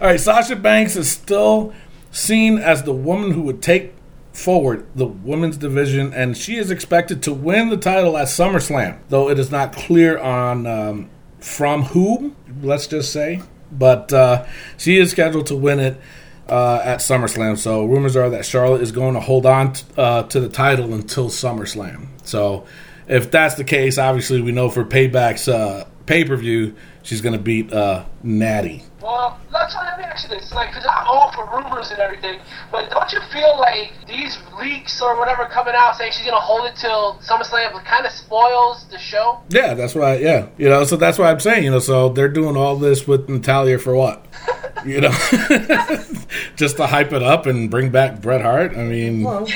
All 0.00 0.06
right, 0.08 0.18
Sasha 0.20 0.56
Banks 0.56 0.96
is 0.96 1.10
still 1.10 1.72
seen 2.10 2.58
as 2.58 2.82
the 2.82 2.92
woman 2.92 3.32
who 3.32 3.42
would 3.42 3.62
take 3.62 3.94
forward 4.32 4.86
the 4.94 5.06
women's 5.06 5.56
division, 5.56 6.12
and 6.12 6.36
she 6.36 6.56
is 6.56 6.70
expected 6.70 7.22
to 7.22 7.32
win 7.32 7.68
the 7.68 7.76
title 7.76 8.16
at 8.16 8.28
SummerSlam, 8.28 8.98
though 9.08 9.28
it 9.28 9.38
is 9.38 9.50
not 9.50 9.72
clear 9.72 10.18
on 10.18 10.66
um, 10.66 11.10
from 11.38 11.82
whom. 11.84 12.36
Let's 12.62 12.86
just 12.86 13.12
say, 13.12 13.42
but 13.70 14.12
uh, 14.12 14.46
she 14.76 14.98
is 14.98 15.10
scheduled 15.10 15.46
to 15.46 15.56
win 15.56 15.80
it 15.80 16.00
uh, 16.48 16.80
at 16.84 16.98
SummerSlam. 16.98 17.56
So 17.56 17.84
rumors 17.84 18.16
are 18.16 18.30
that 18.30 18.44
Charlotte 18.44 18.82
is 18.82 18.92
going 18.92 19.14
to 19.14 19.20
hold 19.20 19.46
on 19.46 19.72
t- 19.72 19.84
uh, 19.96 20.24
to 20.24 20.40
the 20.40 20.48
title 20.48 20.92
until 20.92 21.28
SummerSlam. 21.28 22.08
So 22.24 22.66
if 23.08 23.30
that's 23.30 23.54
the 23.54 23.64
case, 23.64 23.98
obviously 23.98 24.40
we 24.40 24.52
know 24.52 24.68
for 24.68 24.84
Payback's 24.84 25.48
uh, 25.48 25.86
pay 26.06 26.24
per 26.24 26.36
view, 26.36 26.74
she's 27.02 27.20
going 27.20 27.34
to 27.34 27.42
beat 27.42 27.72
uh, 27.72 28.04
Natty. 28.22 28.84
Well, 29.02 29.38
let's 29.50 29.74
let 29.74 29.98
me 29.98 30.04
ask 30.04 30.28
you 30.28 30.36
this, 30.36 30.52
like, 30.52 30.68
because 30.70 30.84
I'm 30.84 31.06
all 31.06 31.32
for 31.32 31.46
rumors 31.46 31.90
and 31.90 31.98
everything, 32.00 32.38
but 32.70 32.90
don't 32.90 33.10
you 33.12 33.20
feel 33.32 33.58
like 33.58 33.92
these 34.06 34.38
leaks 34.60 35.00
or 35.00 35.18
whatever 35.18 35.46
coming 35.46 35.74
out 35.74 35.96
saying 35.96 36.12
she's 36.12 36.26
gonna 36.26 36.36
hold 36.38 36.66
it 36.66 36.76
till 36.76 37.14
SummerSlam 37.26 37.82
kind 37.84 38.04
of 38.04 38.12
spoils 38.12 38.84
the 38.90 38.98
show? 38.98 39.40
Yeah, 39.48 39.72
that's 39.74 39.94
why. 39.94 40.16
Yeah, 40.18 40.48
you 40.58 40.68
know, 40.68 40.84
so 40.84 40.96
that's 40.96 41.18
why 41.18 41.30
I'm 41.30 41.40
saying, 41.40 41.64
you 41.64 41.70
know, 41.70 41.78
so 41.78 42.10
they're 42.10 42.28
doing 42.28 42.56
all 42.56 42.76
this 42.76 43.06
with 43.08 43.28
Natalya 43.28 43.78
for 43.78 43.94
what? 43.94 44.26
You 44.86 45.02
know, 45.02 45.10
just 46.56 46.78
to 46.78 46.86
hype 46.86 47.12
it 47.12 47.22
up 47.22 47.44
and 47.44 47.70
bring 47.70 47.90
back 47.90 48.22
Bret 48.22 48.40
Hart. 48.40 48.72
I 48.78 48.84
mean, 48.84 49.22
Well, 49.24 49.46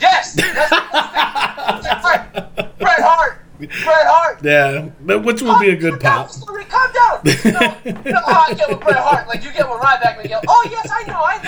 Yes, 0.00 0.32
that's, 0.34 0.70
that's 0.70 0.74
right. 2.04 2.78
Bret 2.80 3.00
Hart, 3.00 3.41
Bret 3.66 4.06
Hart. 4.06 4.40
yeah, 4.44 4.88
but 5.00 5.20
which 5.24 5.42
will 5.42 5.58
be 5.58 5.70
a 5.70 5.76
good 5.76 5.98
down, 6.00 6.28
pop. 6.28 6.30
Calm 6.68 6.92
down. 6.92 7.20
You 7.44 7.52
know, 7.52 7.76
you 7.84 8.12
know 8.12 8.20
how 8.26 8.44
I 8.48 8.54
get 8.54 8.68
with 8.68 8.80
Bret 8.80 8.96
Hart. 8.96 9.28
Like 9.28 9.44
you 9.44 9.52
get 9.52 9.68
with 9.68 9.80
Ryback, 9.80 10.22
Miguel. 10.22 10.40
Oh 10.48 10.68
yes, 10.70 10.90
I 10.90 11.04
know, 11.04 11.22
I 11.22 11.38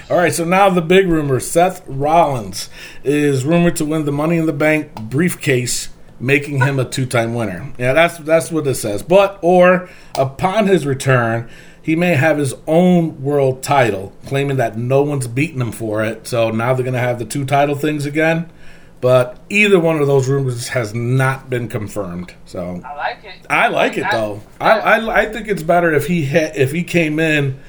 All 0.10 0.16
right, 0.16 0.32
so 0.32 0.44
now 0.44 0.70
the 0.70 0.82
big 0.82 1.08
rumor: 1.08 1.40
Seth 1.40 1.82
Rollins 1.86 2.68
is 3.02 3.44
rumored 3.44 3.74
to 3.76 3.84
win 3.84 4.04
the 4.04 4.12
Money 4.12 4.36
in 4.36 4.46
the 4.46 4.52
Bank 4.52 4.94
briefcase, 4.94 5.88
making 6.20 6.60
him 6.60 6.78
a 6.78 6.84
two-time 6.84 7.34
winner. 7.34 7.72
Yeah, 7.78 7.92
that's 7.92 8.18
that's 8.18 8.52
what 8.52 8.66
it 8.68 8.76
says. 8.76 9.02
But 9.02 9.38
or 9.42 9.88
upon 10.16 10.68
his 10.68 10.86
return, 10.86 11.48
he 11.82 11.96
may 11.96 12.14
have 12.14 12.38
his 12.38 12.54
own 12.68 13.20
world 13.20 13.64
title, 13.64 14.12
claiming 14.26 14.58
that 14.58 14.78
no 14.78 15.02
one's 15.02 15.26
beaten 15.26 15.60
him 15.60 15.72
for 15.72 16.04
it. 16.04 16.28
So 16.28 16.50
now 16.50 16.72
they're 16.74 16.84
going 16.84 16.94
to 16.94 17.00
have 17.00 17.18
the 17.18 17.24
two 17.24 17.44
title 17.44 17.74
things 17.74 18.06
again. 18.06 18.48
But 19.00 19.38
either 19.50 19.78
one 19.78 20.00
of 20.00 20.06
those 20.06 20.26
rumors 20.28 20.68
has 20.68 20.94
not 20.94 21.50
been 21.50 21.68
confirmed. 21.68 22.34
So 22.46 22.80
I 22.84 22.94
like 22.96 23.24
it. 23.24 23.46
I 23.50 23.68
like 23.68 23.98
it 23.98 24.06
though. 24.10 24.40
I, 24.60 24.78
I 24.80 25.20
I 25.22 25.26
think 25.26 25.48
it's 25.48 25.62
better 25.62 25.92
if 25.92 26.06
he 26.06 26.24
ha- 26.24 26.52
if 26.54 26.72
he 26.72 26.82
came 26.82 27.18
in 27.20 27.60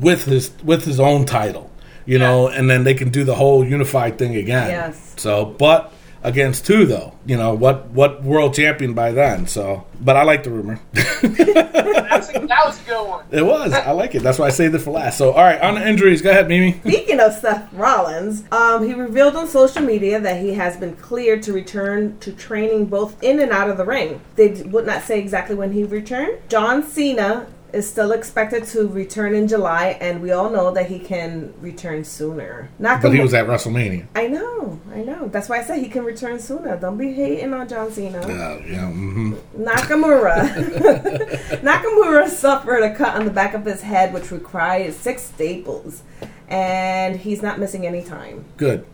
with 0.00 0.24
his 0.24 0.50
with 0.64 0.84
his 0.84 0.98
own 0.98 1.26
title, 1.26 1.70
you 2.06 2.18
know, 2.18 2.48
and 2.48 2.70
then 2.70 2.84
they 2.84 2.94
can 2.94 3.10
do 3.10 3.22
the 3.22 3.34
whole 3.34 3.64
unified 3.64 4.18
thing 4.18 4.34
again. 4.36 4.70
Yes. 4.70 5.14
So, 5.18 5.44
but 5.44 5.92
against 6.24 6.66
two 6.66 6.86
though, 6.86 7.14
you 7.26 7.36
know 7.36 7.54
what 7.54 7.86
what 7.90 8.22
world 8.22 8.54
champion 8.54 8.94
by 8.94 9.12
then? 9.12 9.46
So, 9.46 9.86
but 10.00 10.16
I 10.16 10.22
like 10.22 10.42
the 10.44 10.50
rumor. 10.50 10.80
That's 10.92 12.28
a, 12.28 12.46
that 12.46 12.66
was 12.66 12.80
a 12.80 12.84
good 12.84 13.08
one. 13.08 13.24
it 13.30 13.42
was. 13.42 13.72
I 13.72 13.90
like 13.92 14.14
it. 14.14 14.22
That's 14.22 14.38
why 14.38 14.46
I 14.46 14.50
saved 14.50 14.74
it 14.74 14.80
for 14.80 14.90
last. 14.90 15.18
So, 15.18 15.32
all 15.32 15.42
right, 15.42 15.60
on 15.60 15.76
the 15.76 15.86
injuries. 15.88 16.22
Go 16.22 16.30
ahead, 16.30 16.48
Mimi. 16.48 16.78
Speaking 16.80 17.20
of 17.20 17.32
Seth 17.32 17.72
Rollins, 17.72 18.44
um, 18.52 18.86
he 18.86 18.94
revealed 18.94 19.36
on 19.36 19.48
social 19.48 19.82
media 19.82 20.20
that 20.20 20.40
he 20.40 20.54
has 20.54 20.76
been 20.76 20.94
cleared 20.96 21.42
to 21.44 21.52
return 21.52 22.18
to 22.18 22.32
training 22.32 22.86
both 22.86 23.22
in 23.22 23.40
and 23.40 23.50
out 23.50 23.70
of 23.70 23.76
the 23.76 23.84
ring. 23.84 24.20
They 24.36 24.62
would 24.62 24.86
not 24.86 25.02
say 25.02 25.18
exactly 25.18 25.54
when 25.54 25.72
he 25.72 25.84
returned. 25.84 26.38
John 26.48 26.82
Cena 26.82 27.46
is 27.72 27.88
still 27.88 28.12
expected 28.12 28.64
to 28.64 28.86
return 28.88 29.34
in 29.34 29.48
July, 29.48 29.96
and 30.00 30.20
we 30.20 30.30
all 30.32 30.50
know 30.50 30.70
that 30.72 30.86
he 30.86 30.98
can 30.98 31.52
return 31.60 32.04
sooner. 32.04 32.68
Nakamura- 32.80 33.02
But 33.02 33.12
he 33.14 33.20
was 33.20 33.32
at 33.34 33.46
WrestleMania. 33.46 34.06
I 34.14 34.26
know, 34.28 34.78
I 34.94 35.02
know. 35.02 35.28
That's 35.28 35.48
why 35.48 35.58
I 35.58 35.62
said 35.62 35.78
he 35.78 35.88
can 35.88 36.04
return 36.04 36.38
sooner. 36.38 36.76
Don't 36.76 36.98
be 36.98 37.12
hating 37.12 37.52
on 37.54 37.66
John 37.68 37.90
Cena. 37.90 38.20
Uh, 38.20 38.60
yeah. 38.66 38.90
hmm 38.90 39.34
Nakamura. 39.56 40.48
Nakamura 41.62 42.28
suffered 42.28 42.82
a 42.82 42.94
cut 42.94 43.14
on 43.14 43.24
the 43.24 43.30
back 43.30 43.54
of 43.54 43.64
his 43.64 43.82
head, 43.82 44.12
which 44.12 44.30
required 44.30 44.92
six 44.94 45.22
staples, 45.22 46.02
and 46.48 47.16
he's 47.16 47.42
not 47.42 47.58
missing 47.58 47.86
any 47.86 48.02
time. 48.02 48.44
Good. 48.56 48.86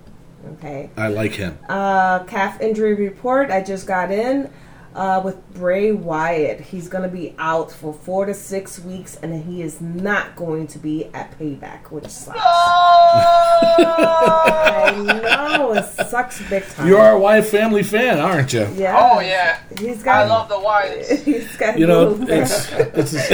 Okay. 0.54 0.88
I 0.96 1.08
like 1.08 1.32
him. 1.32 1.58
Uh, 1.68 2.20
calf 2.24 2.60
injury 2.60 2.94
report 2.94 3.50
I 3.50 3.60
just 3.60 3.86
got 3.86 4.10
in 4.12 4.50
uh, 4.94 5.20
with 5.24 5.54
Bray 5.54 5.92
Wyatt. 5.92 6.60
He's 6.60 6.88
going 6.88 7.02
to 7.02 7.08
be 7.08 7.34
out 7.38 7.70
for 7.70 7.92
four 7.92 8.26
to 8.26 8.34
six 8.34 8.78
weeks, 8.78 9.16
and 9.16 9.44
he 9.44 9.62
is 9.62 9.80
not 9.80 10.36
going 10.36 10.66
to 10.68 10.78
be 10.78 11.06
at 11.14 11.38
Payback, 11.38 11.90
which 11.90 12.08
sucks. 12.08 12.38
I 14.78 15.56
know 15.56 15.72
it 15.72 15.84
sucks 15.84 16.40
big 16.48 16.64
time. 16.66 16.88
You 16.88 16.96
are 16.96 17.12
a 17.12 17.18
Wyatt 17.18 17.46
Family 17.46 17.82
fan, 17.82 18.18
aren't 18.18 18.52
you? 18.52 18.68
Yeah. 18.74 18.98
Oh 18.98 19.20
yeah. 19.20 19.60
He's 19.78 20.02
got. 20.02 20.26
I 20.26 20.28
love 20.28 20.48
the 20.48 20.56
Wyatts. 20.56 21.22
He's 21.24 21.56
got. 21.56 21.78
You 21.78 21.86
know, 21.86 22.16
moves. 22.16 22.70
it's, 22.72 23.14
it's 23.14 23.28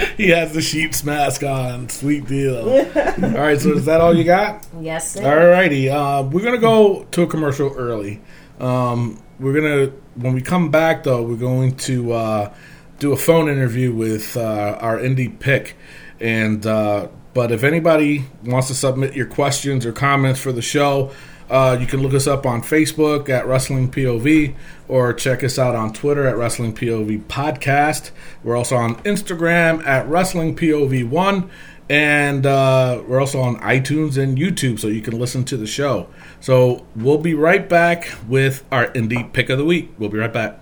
he 0.16 0.28
has 0.30 0.52
the 0.52 0.62
sheep's 0.62 1.04
mask 1.04 1.42
on. 1.42 1.88
Sweet 1.88 2.26
deal. 2.26 2.68
all 2.68 3.30
right, 3.30 3.60
so 3.60 3.72
is 3.72 3.84
that 3.86 4.00
all 4.00 4.16
you 4.16 4.24
got? 4.24 4.66
yes. 4.80 5.12
sir. 5.12 5.22
Alrighty, 5.22 5.90
uh, 5.90 6.22
we're 6.28 6.44
gonna 6.44 6.58
go 6.58 7.04
to 7.10 7.22
a 7.22 7.26
commercial 7.26 7.72
early. 7.74 8.20
Um, 8.58 9.20
we're 9.40 9.54
gonna 9.54 9.92
when 10.16 10.34
we 10.34 10.42
come 10.42 10.70
back 10.70 11.02
though, 11.02 11.22
we're 11.22 11.36
going 11.36 11.76
to 11.76 12.12
uh, 12.12 12.54
do 12.98 13.12
a 13.12 13.16
phone 13.16 13.48
interview 13.48 13.92
with 13.92 14.36
uh, 14.36 14.78
our 14.80 14.98
indie 14.98 15.36
pick, 15.38 15.76
and 16.20 16.64
uh, 16.66 17.08
but 17.32 17.50
if 17.50 17.64
anybody 17.64 18.26
wants 18.44 18.68
to 18.68 18.74
submit 18.74 19.16
your 19.16 19.26
questions 19.26 19.86
or 19.86 19.92
comments 19.92 20.40
for 20.40 20.52
the 20.52 20.62
show. 20.62 21.10
Uh, 21.48 21.76
you 21.80 21.84
can 21.84 22.00
look 22.00 22.14
us 22.14 22.28
up 22.28 22.46
on 22.46 22.62
Facebook 22.62 23.28
at 23.28 23.44
Wrestling 23.44 23.90
POV 23.90 24.54
or 24.86 25.12
check 25.12 25.42
us 25.42 25.58
out 25.58 25.74
on 25.74 25.92
Twitter 25.92 26.28
at 26.28 26.36
Wrestling 26.36 26.72
POV 26.72 27.24
Podcast. 27.24 28.12
We're 28.44 28.56
also 28.56 28.76
on 28.76 28.94
Instagram 29.02 29.84
at 29.84 30.06
Wrestling 30.06 30.54
POV1 30.54 31.50
and 31.90 32.46
uh, 32.46 33.02
we're 33.08 33.18
also 33.18 33.40
on 33.40 33.56
iTunes 33.56 34.16
and 34.16 34.38
YouTube, 34.38 34.78
so 34.78 34.86
you 34.86 35.02
can 35.02 35.18
listen 35.18 35.44
to 35.46 35.56
the 35.56 35.66
show. 35.66 36.06
So 36.38 36.86
we'll 36.94 37.18
be 37.18 37.34
right 37.34 37.68
back 37.68 38.14
with 38.28 38.64
our 38.70 38.86
indie 38.92 39.30
pick 39.32 39.50
of 39.50 39.58
the 39.58 39.64
week. 39.64 39.90
We'll 39.98 40.08
be 40.08 40.18
right 40.18 40.32
back. 40.32 40.60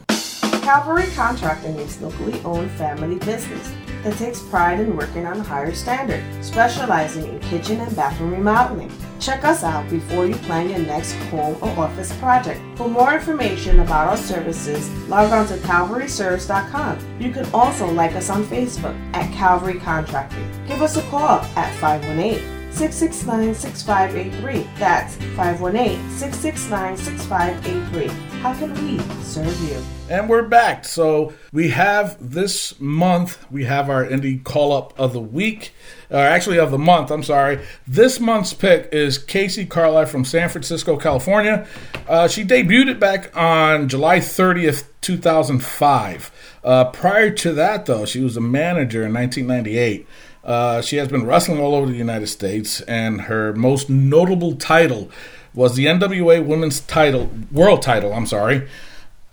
Calvary 0.62 1.06
Contracting 1.14 1.76
is 1.76 2.00
locally 2.00 2.40
owned 2.40 2.70
family 2.73 3.18
business 3.18 3.73
that 4.02 4.17
takes 4.17 4.43
pride 4.43 4.81
in 4.81 4.97
working 4.97 5.26
on 5.26 5.40
a 5.40 5.43
higher 5.43 5.75
standard, 5.75 6.23
specializing 6.45 7.26
in 7.26 7.40
kitchen 7.40 7.81
and 7.81 7.95
bathroom 7.95 8.33
remodeling. 8.33 8.93
Check 9.21 9.45
us 9.45 9.64
out 9.64 9.88
before 9.90 10.26
you 10.26 10.35
plan 10.37 10.69
your 10.71 10.78
next 10.78 11.12
home 11.31 11.57
or 11.61 11.69
office 11.85 12.14
project. 12.19 12.61
For 12.76 12.88
more 12.88 13.14
information 13.14 13.81
about 13.81 14.09
our 14.09 14.17
services, 14.17 14.88
log 15.09 15.33
on 15.33 15.47
to 15.49 15.57
calvaryservice.com. 15.57 16.99
You 17.21 17.33
can 17.33 17.47
also 17.52 17.90
like 17.90 18.14
us 18.14 18.31
on 18.31 18.45
Facebook 18.45 18.97
at 19.14 19.33
Calvary 19.33 19.81
Contracting. 19.81 20.49
Give 20.67 20.83
us 20.83 20.97
a 20.97 21.02
call 21.02 21.40
at 21.57 21.75
518 21.75 22.59
669 22.71 23.55
6583. 23.55 24.71
That's 24.78 25.17
518 25.35 26.11
669 26.11 26.97
6583. 26.97 28.27
How 28.40 28.54
can 28.54 28.73
we 28.87 29.00
serve 29.25 29.61
you? 29.68 29.83
And 30.09 30.28
we're 30.28 30.47
back. 30.47 30.85
So 30.85 31.33
we 31.52 31.71
have 31.71 32.16
this 32.21 32.78
month, 32.78 33.45
we 33.50 33.64
have 33.64 33.90
our 33.90 34.07
indie 34.07 34.42
call 34.45 34.73
up 34.73 34.97
of 34.97 35.12
the 35.12 35.21
week, 35.21 35.73
or 36.09 36.18
actually 36.18 36.61
of 36.61 36.71
the 36.71 36.78
month, 36.78 37.11
I'm 37.11 37.25
sorry. 37.25 37.66
This 37.85 38.21
month's 38.21 38.54
pick 38.54 38.90
is 38.92 39.18
Kacee 39.18 39.68
Carlisle 39.68 40.07
from 40.07 40.25
San 40.25 40.49
Francisco, 40.49 40.97
California. 40.97 41.66
Uh, 42.09 42.28
she 42.28 42.45
debuted 42.45 43.00
back 43.00 43.37
on 43.37 43.88
July 43.88 44.21
30th, 44.21 44.85
2005. 45.00 46.30
Uh, 46.62 46.85
prior 46.92 47.30
to 47.30 47.52
that, 47.54 47.87
though, 47.87 48.04
she 48.04 48.21
was 48.21 48.37
a 48.37 48.40
manager 48.40 49.04
in 49.04 49.12
1998. 49.12 50.07
Uh, 50.45 50.80
she 50.80 50.97
has 50.97 51.09
been 51.09 51.26
wrestling 51.26 51.59
all 51.59 51.75
over 51.75 51.87
the 51.87 51.99
United 51.99 52.28
States, 52.28 52.80
and 52.83 53.23
her 53.23 53.52
most 53.54 53.90
notable 53.90 54.54
title 54.54 55.11
was 55.59 55.75
the 55.75 55.87
NWA 55.87 56.47
Women's 56.47 56.79
Title, 56.79 57.29
World 57.50 57.83
Title. 57.83 58.15
I'm 58.15 58.27
sorry. 58.27 58.69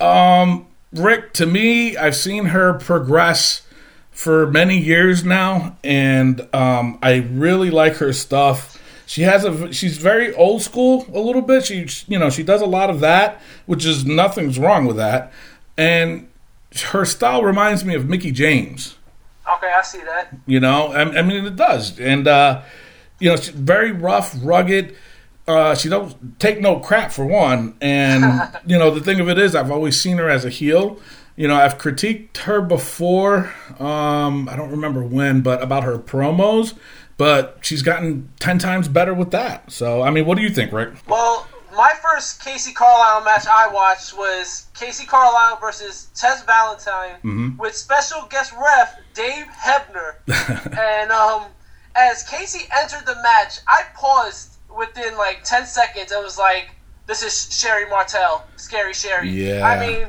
Um, 0.00 0.66
Rick, 0.92 1.32
to 1.34 1.46
me, 1.46 1.96
I've 1.96 2.16
seen 2.16 2.46
her 2.46 2.74
progress 2.74 3.62
for 4.10 4.50
many 4.50 4.76
years 4.76 5.22
now, 5.22 5.76
and 5.84 6.40
um, 6.52 6.98
I 7.00 7.18
really 7.30 7.70
like 7.70 7.98
her 7.98 8.12
stuff. 8.12 8.82
She 9.06 9.22
has 9.22 9.44
a 9.44 9.72
she's 9.72 9.98
very 9.98 10.34
old 10.34 10.62
school 10.62 11.06
a 11.14 11.20
little 11.20 11.42
bit. 11.42 11.64
She 11.64 11.86
you 12.08 12.18
know 12.18 12.28
she 12.28 12.42
does 12.42 12.60
a 12.60 12.66
lot 12.66 12.90
of 12.90 12.98
that, 13.00 13.40
which 13.66 13.86
is 13.86 14.04
nothing's 14.04 14.58
wrong 14.58 14.84
with 14.84 14.96
that, 14.96 15.32
and 15.78 16.26
her 16.86 17.04
style 17.04 17.44
reminds 17.44 17.84
me 17.84 17.94
of 17.94 18.08
Mickie 18.08 18.32
James. 18.32 18.96
Okay, 19.48 19.72
I 19.72 19.82
see 19.82 20.00
that. 20.00 20.36
You 20.44 20.58
know, 20.58 20.88
I, 20.88 21.02
I 21.02 21.22
mean 21.22 21.46
it 21.46 21.54
does, 21.54 22.00
and 22.00 22.26
uh, 22.26 22.62
you 23.20 23.30
know 23.30 23.36
she's 23.36 23.50
very 23.50 23.92
rough, 23.92 24.36
rugged. 24.42 24.96
Uh, 25.46 25.74
she 25.74 25.88
don't 25.88 26.38
take 26.40 26.60
no 26.60 26.80
crap 26.80 27.12
for 27.12 27.24
one, 27.24 27.76
and 27.80 28.50
you 28.66 28.78
know 28.78 28.90
the 28.90 29.00
thing 29.00 29.20
of 29.20 29.28
it 29.28 29.38
is, 29.38 29.54
I've 29.54 29.70
always 29.70 30.00
seen 30.00 30.18
her 30.18 30.28
as 30.28 30.44
a 30.44 30.50
heel. 30.50 30.98
You 31.36 31.48
know, 31.48 31.54
I've 31.54 31.76
critiqued 31.76 32.38
her 32.38 32.62
before. 32.62 33.52
Um, 33.78 34.48
I 34.48 34.56
don't 34.56 34.70
remember 34.70 35.04
when, 35.04 35.42
but 35.42 35.62
about 35.62 35.84
her 35.84 35.98
promos. 35.98 36.74
But 37.18 37.58
she's 37.62 37.82
gotten 37.82 38.30
ten 38.40 38.58
times 38.58 38.88
better 38.88 39.14
with 39.14 39.30
that. 39.30 39.70
So, 39.70 40.02
I 40.02 40.10
mean, 40.10 40.26
what 40.26 40.36
do 40.36 40.42
you 40.42 40.50
think, 40.50 40.72
Rick? 40.72 40.94
Well, 41.08 41.46
my 41.76 41.92
first 42.02 42.42
Kacee 42.42 42.74
Carlisle 42.74 43.24
match 43.24 43.46
I 43.46 43.68
watched 43.68 44.16
was 44.16 44.66
Kacee 44.74 45.06
Carlisle 45.06 45.58
versus 45.60 46.08
Tess 46.14 46.42
Valentine 46.44 47.56
with 47.58 47.76
special 47.76 48.26
guest 48.30 48.52
ref 48.52 48.98
Dave 49.14 49.46
Hebner. 49.46 50.16
and 50.78 51.10
um, 51.10 51.44
as 51.94 52.24
Kacee 52.24 52.66
entered 52.76 53.06
the 53.06 53.16
match, 53.22 53.60
I 53.68 53.82
paused 53.94 54.55
within 54.76 55.16
like 55.16 55.42
10 55.44 55.66
seconds. 55.66 56.12
I 56.12 56.20
was 56.20 56.38
like, 56.38 56.70
this 57.06 57.22
is 57.22 57.54
Sherri 57.56 57.88
Martel, 57.88 58.44
Scary 58.56 58.92
Sherri. 58.94 59.30
Yeah. 59.30 59.66
I 59.66 59.78
mean, 59.86 60.06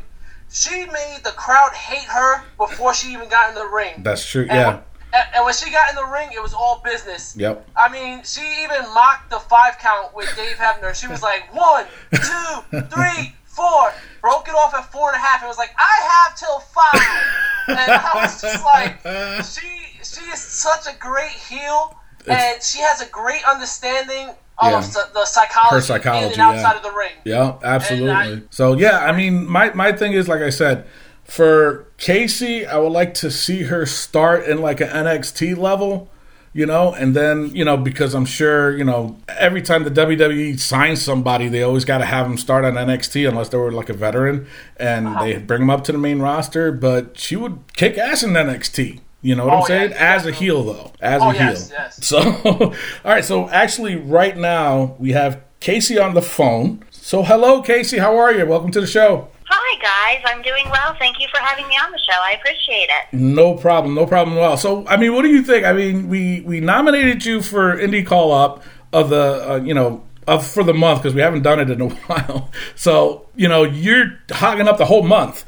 she 0.52 0.86
made 0.86 1.20
the 1.24 1.32
crowd 1.32 1.72
hate 1.74 2.08
her 2.08 2.44
before 2.58 2.94
she 2.94 3.14
even 3.14 3.30
got 3.30 3.50
in 3.50 3.56
the 3.56 3.68
ring. 3.68 4.02
That's 4.04 4.26
true. 4.26 4.44
And 4.44 4.52
Yeah. 4.52 4.68
when- 4.70 4.82
and, 5.14 5.24
and 5.36 5.46
when 5.46 5.54
she 5.54 5.72
got 5.72 5.90
in 5.90 5.96
the 5.96 6.04
ring, 6.06 6.30
it 6.34 6.44
was 6.44 6.54
all 6.54 6.82
business. 6.84 7.34
Yep. 7.38 7.66
I 7.78 7.88
mean, 7.88 8.24
she 8.24 8.42
even 8.64 8.82
mocked 8.94 9.30
the 9.30 9.40
five 9.40 9.78
count 9.80 10.14
with 10.14 10.30
Dave 10.36 10.58
Hebner. 10.58 10.94
She 10.94 11.08
was 11.08 11.24
like, 11.24 11.52
one, 11.56 11.86
two, 12.14 12.82
three, 12.94 13.34
four. 13.46 13.94
Broke 14.22 14.50
it 14.50 14.54
off 14.54 14.74
at 14.76 14.92
four 14.92 15.08
and 15.08 15.16
a 15.16 15.20
half. 15.20 15.42
It 15.42 15.48
was 15.48 15.58
like, 15.58 15.72
I 15.78 16.26
have 16.28 16.38
till 16.38 16.60
five. 16.60 17.02
And 17.70 17.80
I 17.92 18.12
was 18.16 18.42
just 18.42 18.64
like, 18.64 18.98
she 19.44 20.00
she 20.02 20.26
is 20.32 20.40
such 20.40 20.88
a 20.88 20.98
great 21.00 21.32
heel, 21.32 22.00
and 22.26 22.62
she 22.64 22.80
has 22.80 23.02
a 23.02 23.06
great 23.08 23.44
understanding 23.46 24.30
of 24.60 24.72
Yeah. 24.72 24.82
psy- 24.82 25.10
the 25.14 25.26
psychology, 25.26 25.76
Her 25.76 25.82
psychology, 25.82 26.40
outside 26.42 26.62
yeah. 26.72 26.78
of 26.78 26.84
the 26.84 26.92
ring. 26.92 27.12
Yeah, 27.26 27.54
absolutely. 27.64 28.10
I- 28.12 28.42
so 28.50 28.74
yeah, 28.78 29.00
I 29.00 29.12
mean, 29.12 29.48
my 29.50 29.72
my 29.74 29.92
thing 29.92 30.14
is 30.14 30.28
like 30.28 30.42
I 30.42 30.50
said, 30.50 30.86
for 31.24 31.86
Kacee, 31.98 32.66
I 32.68 32.78
would 32.78 32.92
like 32.92 33.14
to 33.16 33.30
see 33.30 33.64
her 33.64 33.86
start 33.86 34.46
in 34.46 34.62
like 34.62 34.80
an 34.82 34.88
NXT 34.90 35.56
level, 35.58 36.10
you 36.54 36.66
know, 36.66 36.94
and 36.94 37.16
then 37.16 37.52
you 37.54 37.64
know 37.66 37.78
because 37.78 38.14
I'm 38.16 38.26
sure 38.26 38.76
you 38.76 38.84
know 38.84 39.18
every 39.28 39.62
time 39.62 39.84
the 39.84 39.92
WWE 39.92 40.58
signs 40.60 41.02
somebody, 41.02 41.48
they 41.50 41.62
always 41.64 41.86
got 41.86 42.00
to 42.00 42.06
have 42.06 42.28
them 42.28 42.38
start 42.38 42.66
on 42.66 42.74
NXT 42.76 43.28
unless 43.30 43.50
they 43.50 43.58
were 43.58 43.72
like 43.72 43.90
a 43.90 43.94
veteran, 43.94 44.48
and 44.78 45.08
Uh-huh. 45.08 45.24
they 45.24 45.38
bring 45.38 45.60
them 45.62 45.70
up 45.70 45.84
to 45.86 45.92
the 45.92 45.98
main 45.98 46.20
roster. 46.20 46.72
But 46.72 47.20
she 47.20 47.36
would 47.36 47.60
kick 47.76 47.98
ass 47.98 48.24
in 48.24 48.32
NXT. 48.32 49.02
You 49.28 49.36
know 49.36 49.44
what 49.46 49.54
I'm 49.56 49.60
Oh, 49.60 49.62
yeah, 49.64 49.68
saying? 49.68 49.94
As 49.94 50.26
a 50.26 50.32
heel, 50.32 50.64
though. 50.64 50.92
As 51.02 51.22
Oh, 51.22 51.32
a 51.32 51.34
heel. 51.34 51.42
yes, 51.48 51.70
yes. 51.70 52.00
So, 52.08 52.18
all 52.46 52.74
right. 53.04 53.26
So, 53.26 53.50
actually, 53.50 53.98
right 53.98 54.38
now 54.38 54.96
we 55.00 55.12
have 55.12 55.42
Kacee 55.60 56.02
on 56.02 56.14
the 56.14 56.22
phone. 56.22 56.82
So, 56.92 57.24
hello, 57.24 57.62
Kacee. 57.62 58.00
How 58.00 58.16
are 58.18 58.32
you? 58.32 58.46
Welcome 58.46 58.72
to 58.72 58.80
the 58.80 58.88
show. 58.88 59.28
Hi, 59.50 59.82
guys. 59.82 60.24
I'm 60.34 60.42
doing 60.44 60.70
well. 60.72 60.96
Thank 60.98 61.20
you 61.20 61.28
for 61.30 61.42
having 61.42 61.68
me 61.68 61.74
on 61.76 61.92
the 61.92 62.00
show. 62.00 62.18
I 62.22 62.38
appreciate 62.40 62.88
it. 62.88 63.14
No 63.14 63.54
problem. 63.56 63.96
No 63.96 64.06
problem 64.06 64.38
at 64.38 64.44
all. 64.44 64.56
So, 64.56 64.88
I 64.88 64.96
mean, 64.96 65.14
what 65.14 65.24
do 65.24 65.28
you 65.28 65.44
think? 65.44 65.66
I 65.66 65.74
mean, 65.74 66.08
we 66.08 66.40
we 66.46 66.62
nominated 66.62 67.26
you 67.26 67.42
for 67.42 67.76
Indie 67.76 68.06
Call 68.08 68.32
Up 68.32 68.64
of 68.94 69.10
the 69.10 69.52
uh, 69.52 69.56
you 69.58 69.74
know 69.74 70.04
of 70.26 70.48
for 70.48 70.64
the 70.64 70.74
month 70.74 71.02
because 71.02 71.14
we 71.14 71.20
haven't 71.20 71.42
done 71.42 71.60
it 71.60 71.70
in 71.70 71.82
a 71.82 71.90
while. 72.08 72.50
So, 72.76 73.28
you 73.36 73.50
know, 73.50 73.64
you're 73.66 74.06
hogging 74.32 74.70
up 74.70 74.78
the 74.78 74.86
whole 74.86 75.04
month. 75.04 75.44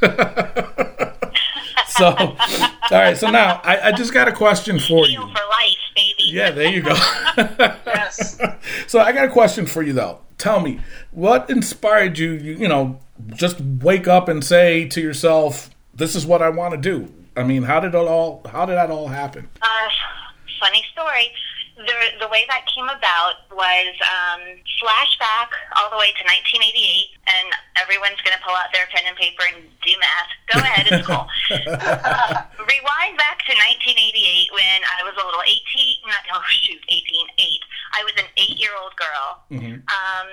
so, 1.98 2.06
all 2.16 2.36
right. 2.90 3.16
So 3.16 3.30
now 3.30 3.60
I, 3.64 3.88
I 3.88 3.92
just 3.92 4.12
got 4.12 4.28
a 4.28 4.32
question 4.32 4.78
for 4.78 5.06
Heal 5.06 5.08
you. 5.08 5.20
for 5.20 5.26
life, 5.26 5.76
baby. 5.94 6.14
Yeah, 6.24 6.50
there 6.50 6.70
you 6.70 6.82
go. 6.82 6.94
Yes. 7.86 8.38
So 8.88 9.00
I 9.00 9.12
got 9.12 9.24
a 9.24 9.30
question 9.30 9.66
for 9.66 9.82
you 9.82 9.92
though. 9.92 10.20
Tell 10.38 10.60
me, 10.60 10.80
what 11.10 11.48
inspired 11.50 12.18
you, 12.18 12.32
you, 12.32 12.54
you 12.54 12.68
know, 12.68 13.00
just 13.34 13.60
wake 13.60 14.06
up 14.06 14.28
and 14.28 14.44
say 14.44 14.86
to 14.88 15.00
yourself, 15.00 15.70
this 15.94 16.14
is 16.14 16.26
what 16.26 16.42
I 16.42 16.50
want 16.50 16.72
to 16.74 16.80
do. 16.80 17.12
I 17.36 17.42
mean, 17.42 17.62
how 17.64 17.80
did 17.80 17.94
it 17.94 17.96
all 17.96 18.42
how 18.50 18.66
did 18.66 18.76
that 18.76 18.90
all 18.90 19.08
happen? 19.08 19.48
Uh, 19.62 19.66
funny 20.60 20.84
story. 20.92 21.32
The, 21.86 22.26
the 22.26 22.28
way 22.28 22.42
that 22.50 22.66
came 22.66 22.90
about 22.90 23.46
was 23.54 23.94
um, 24.10 24.42
flashback 24.82 25.54
all 25.78 25.88
the 25.88 25.96
way 25.96 26.10
to 26.18 26.22
1988, 26.26 27.14
and 27.30 27.48
everyone's 27.78 28.18
going 28.26 28.34
to 28.34 28.42
pull 28.42 28.58
out 28.58 28.74
their 28.74 28.90
pen 28.90 29.06
and 29.06 29.14
paper 29.14 29.46
and 29.46 29.62
do 29.86 29.94
math. 30.02 30.30
Go 30.50 30.58
ahead, 30.58 30.84
it's 30.90 31.06
cool. 31.06 31.30
Rewind 32.66 33.14
back 33.16 33.38
to 33.46 33.54
1988 33.54 34.50
when 34.50 34.80
I 34.82 35.06
was 35.06 35.14
a 35.14 35.22
little 35.22 35.46
18, 35.46 36.10
not, 36.10 36.26
oh 36.34 36.42
shoot, 36.50 36.82
18, 36.90 36.98
8. 37.38 37.62
I 37.94 38.00
was 38.02 38.14
an 38.18 38.28
eight 38.36 38.58
year 38.58 38.74
old 38.74 38.92
girl. 38.98 39.46
Um, 39.86 40.28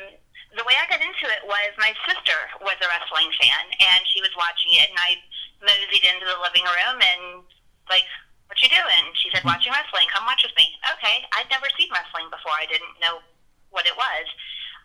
the 0.58 0.66
way 0.66 0.74
I 0.78 0.86
got 0.90 1.02
into 1.02 1.26
it 1.34 1.42
was 1.46 1.70
my 1.78 1.94
sister 2.06 2.38
was 2.62 2.78
a 2.82 2.88
wrestling 2.90 3.30
fan, 3.42 3.64
and 3.78 4.02
she 4.10 4.22
was 4.22 4.34
watching 4.38 4.74
it, 4.78 4.90
and 4.90 5.00
I 5.02 5.18
moseyed 5.66 6.06
into 6.06 6.26
the 6.26 6.38
living 6.42 6.66
room 6.66 6.98
and, 7.02 7.42
like, 7.90 8.06
what 8.54 8.62
you 8.62 8.70
doing? 8.70 9.10
She 9.18 9.34
said, 9.34 9.42
hmm. 9.42 9.50
watching 9.50 9.74
wrestling. 9.74 10.06
Come 10.14 10.30
watch 10.30 10.46
with 10.46 10.54
me. 10.54 10.70
Okay. 10.94 11.26
I'd 11.34 11.50
never 11.50 11.66
seen 11.74 11.90
wrestling 11.90 12.30
before. 12.30 12.54
I 12.54 12.70
didn't 12.70 12.94
know 13.02 13.26
what 13.74 13.90
it 13.90 13.98
was. 13.98 14.30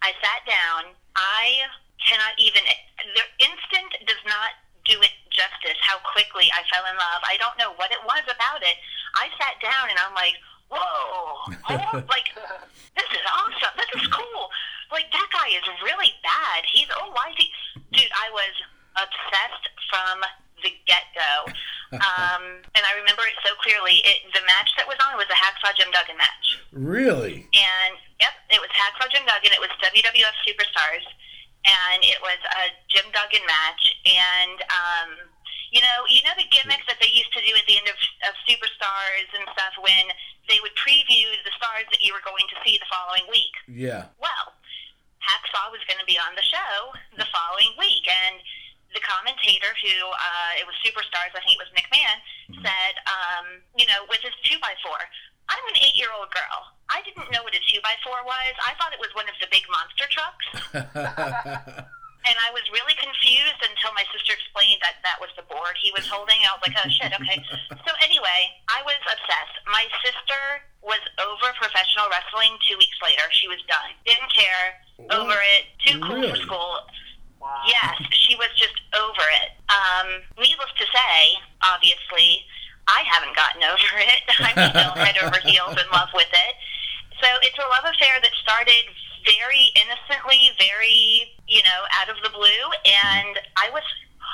I 0.00 0.16
sat 0.24 0.40
down. 0.48 0.96
I 1.12 1.68
cannot 2.00 2.32
even, 2.40 2.64
the 3.12 3.26
instant 3.44 4.08
does 4.08 4.24
not 4.24 4.56
do 4.88 4.96
it 5.04 5.12
justice 5.28 5.76
how 5.84 6.00
quickly 6.00 6.48
I 6.56 6.64
fell 6.72 6.88
in 6.88 6.96
love. 6.96 7.20
I 7.28 7.36
don't 7.36 7.60
know 7.60 7.76
what 7.76 7.92
it 7.92 8.00
was 8.08 8.24
about 8.24 8.64
it. 8.64 8.80
I 9.20 9.28
sat 9.36 9.60
down 9.60 9.92
and 9.92 10.00
I'm 10.00 10.16
like, 10.16 10.40
whoa, 10.72 11.52
oh, 11.68 11.92
like, 12.08 12.32
this 12.96 13.10
is 13.12 13.24
awesome. 13.28 13.74
This 13.76 13.92
is 14.00 14.08
cool. 14.08 14.48
Like, 14.88 15.12
that 15.12 15.28
guy 15.28 15.52
is 15.52 15.66
really 15.84 16.16
bad. 16.24 16.64
He's, 16.72 16.88
oh, 16.96 17.12
why 17.12 17.34
is 17.34 17.36
he, 17.36 17.52
dude, 17.92 18.14
I 18.16 18.32
was 18.32 18.54
obsessed 18.96 19.66
from 19.92 20.24
the 20.62 20.72
get-go. 20.86 21.52
Um, 21.88 22.60
and 22.76 22.84
I 22.84 22.92
remember 23.00 23.24
it 23.24 23.32
so 23.40 23.56
clearly. 23.64 24.04
It, 24.04 24.20
the 24.36 24.44
match 24.44 24.68
that 24.76 24.84
was 24.84 25.00
on 25.08 25.16
was 25.16 25.24
a 25.32 25.38
Hacksaw 25.40 25.72
Jim 25.72 25.88
Duggan 25.88 26.20
match. 26.20 26.60
Really? 26.68 27.48
And 27.56 27.96
yep, 28.20 28.36
it 28.52 28.60
was 28.60 28.68
Hacksaw 28.76 29.08
Jim 29.08 29.24
Duggan. 29.24 29.56
It 29.56 29.62
was 29.62 29.72
WWF 29.80 30.36
Superstars, 30.44 31.08
and 31.64 32.04
it 32.04 32.20
was 32.20 32.36
a 32.44 32.76
Jim 32.92 33.08
Duggan 33.08 33.40
match. 33.48 33.96
And 34.04 34.60
um, 34.68 35.08
you 35.72 35.80
know, 35.80 36.04
you 36.12 36.20
know 36.28 36.36
the 36.36 36.48
gimmicks 36.52 36.84
that 36.92 37.00
they 37.00 37.08
used 37.08 37.32
to 37.32 37.40
do 37.40 37.56
at 37.56 37.64
the 37.64 37.80
end 37.80 37.88
of, 37.88 37.96
of 38.28 38.36
Superstars 38.44 39.28
and 39.32 39.48
stuff 39.56 39.72
when 39.80 40.12
they 40.48 40.60
would 40.64 40.76
preview 40.76 41.28
the 41.44 41.52
stars 41.56 41.88
that 41.92 42.00
you 42.00 42.12
were 42.12 42.24
going 42.24 42.44
to 42.52 42.56
see 42.64 42.80
the 42.80 42.88
following 42.88 43.24
week. 43.32 43.52
Yeah. 43.64 44.12
Well, 44.20 44.56
Hacksaw 45.20 45.68
was 45.68 45.84
going 45.84 46.00
to 46.00 46.08
be 46.08 46.16
on 46.16 46.32
the 46.36 46.44
show 46.44 46.76
the 47.20 47.28
following 47.28 47.76
week, 47.76 48.04
and 48.08 48.40
the 48.98 49.06
commentator, 49.06 49.70
who 49.78 49.94
uh, 50.10 50.58
it 50.58 50.66
was 50.66 50.74
Superstars, 50.82 51.30
I 51.30 51.40
think 51.46 51.54
it 51.54 51.62
was 51.62 51.70
McMahon, 51.70 52.18
said, 52.58 52.94
um, 53.06 53.62
you 53.78 53.86
know, 53.86 54.02
with 54.10 54.18
his 54.26 54.34
two 54.42 54.58
by 54.58 54.74
four. 54.82 54.98
I'm 55.46 55.64
an 55.70 55.78
eight-year-old 55.78 56.28
girl. 56.34 56.58
I 56.90 57.00
didn't 57.06 57.30
know 57.30 57.46
what 57.46 57.54
a 57.54 57.62
two 57.70 57.78
by 57.80 57.94
four 58.02 58.18
was. 58.26 58.54
I 58.66 58.74
thought 58.76 58.90
it 58.90 59.00
was 59.00 59.14
one 59.14 59.30
of 59.30 59.36
the 59.38 59.46
big 59.54 59.62
monster 59.70 60.06
trucks. 60.10 60.46
And 62.26 62.36
I 62.44 62.52
was 62.52 62.66
really 62.68 62.92
confused 62.98 63.62
until 63.62 63.94
my 63.96 64.04
sister 64.12 64.36
explained 64.36 64.84
that 64.84 65.00
that 65.00 65.16
was 65.16 65.32
the 65.38 65.46
board 65.48 65.78
he 65.80 65.94
was 65.96 66.04
holding. 66.04 66.36
I 66.44 66.52
was 66.52 66.60
like, 66.66 66.76
oh 66.76 66.90
shit, 66.90 67.08
okay. 67.14 67.40
So 67.72 67.90
anyway, 68.04 68.52
I 68.68 68.84
was 68.84 69.00
obsessed. 69.06 69.56
My 69.64 69.88
sister 70.04 70.42
was 70.84 71.00
over 71.24 71.48
professional 71.56 72.10
wrestling 72.12 72.58
two 72.68 72.76
weeks 72.76 72.98
later. 73.00 73.24
She 73.32 73.48
was 73.48 73.62
done. 73.64 73.96
Didn't 74.04 74.28
care. 74.28 74.66
Over 75.08 75.40
it. 75.56 75.72
Too 75.86 75.96
cool 76.04 76.20
for 76.20 76.36
Really? 76.36 77.07
Yes, 77.66 77.96
she 78.12 78.34
was 78.36 78.48
just 78.56 78.76
over 78.96 79.24
it. 79.44 79.50
Um, 79.68 80.22
needless 80.38 80.72
to 80.78 80.86
say, 80.88 81.36
obviously, 81.62 82.44
I 82.88 83.04
haven't 83.04 83.36
gotten 83.36 83.62
over 83.62 83.92
it. 84.00 84.22
I'm 84.40 84.70
still 84.72 84.94
head 84.96 85.16
over 85.20 85.38
heels 85.44 85.76
in 85.76 85.88
love 85.92 86.08
with 86.14 86.30
it. 86.32 86.54
So 87.20 87.28
it's 87.42 87.58
a 87.58 87.68
love 87.68 87.92
affair 87.92 88.20
that 88.22 88.32
started 88.40 88.88
very 89.26 89.74
innocently, 89.76 90.54
very, 90.56 91.34
you 91.46 91.62
know, 91.62 91.80
out 92.00 92.08
of 92.08 92.16
the 92.22 92.30
blue. 92.30 92.64
And 92.86 93.38
I 93.58 93.70
was 93.70 93.82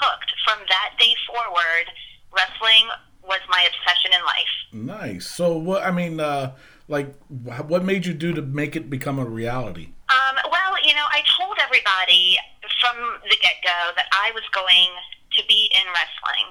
hooked. 0.00 0.30
From 0.44 0.58
that 0.68 0.90
day 0.98 1.14
forward, 1.26 1.88
wrestling 2.30 2.86
was 3.26 3.40
my 3.48 3.66
obsession 3.66 4.12
in 4.12 4.22
life. 4.24 4.54
Nice. 4.72 5.26
So 5.26 5.56
what? 5.56 5.82
I 5.82 5.90
mean, 5.90 6.20
uh, 6.20 6.52
like, 6.86 7.14
what 7.28 7.82
made 7.82 8.04
you 8.06 8.12
do 8.12 8.32
to 8.34 8.42
make 8.42 8.76
it 8.76 8.90
become 8.90 9.18
a 9.18 9.24
reality? 9.24 9.93
Um, 10.08 10.36
well, 10.52 10.76
you 10.84 10.92
know, 10.92 11.06
I 11.08 11.24
told 11.38 11.56
everybody 11.60 12.36
from 12.80 12.96
the 13.24 13.36
get 13.40 13.64
go 13.64 13.92
that 13.96 14.08
I 14.12 14.32
was 14.36 14.44
going 14.52 14.92
to 15.36 15.42
be 15.48 15.72
in 15.72 15.86
wrestling. 15.90 16.48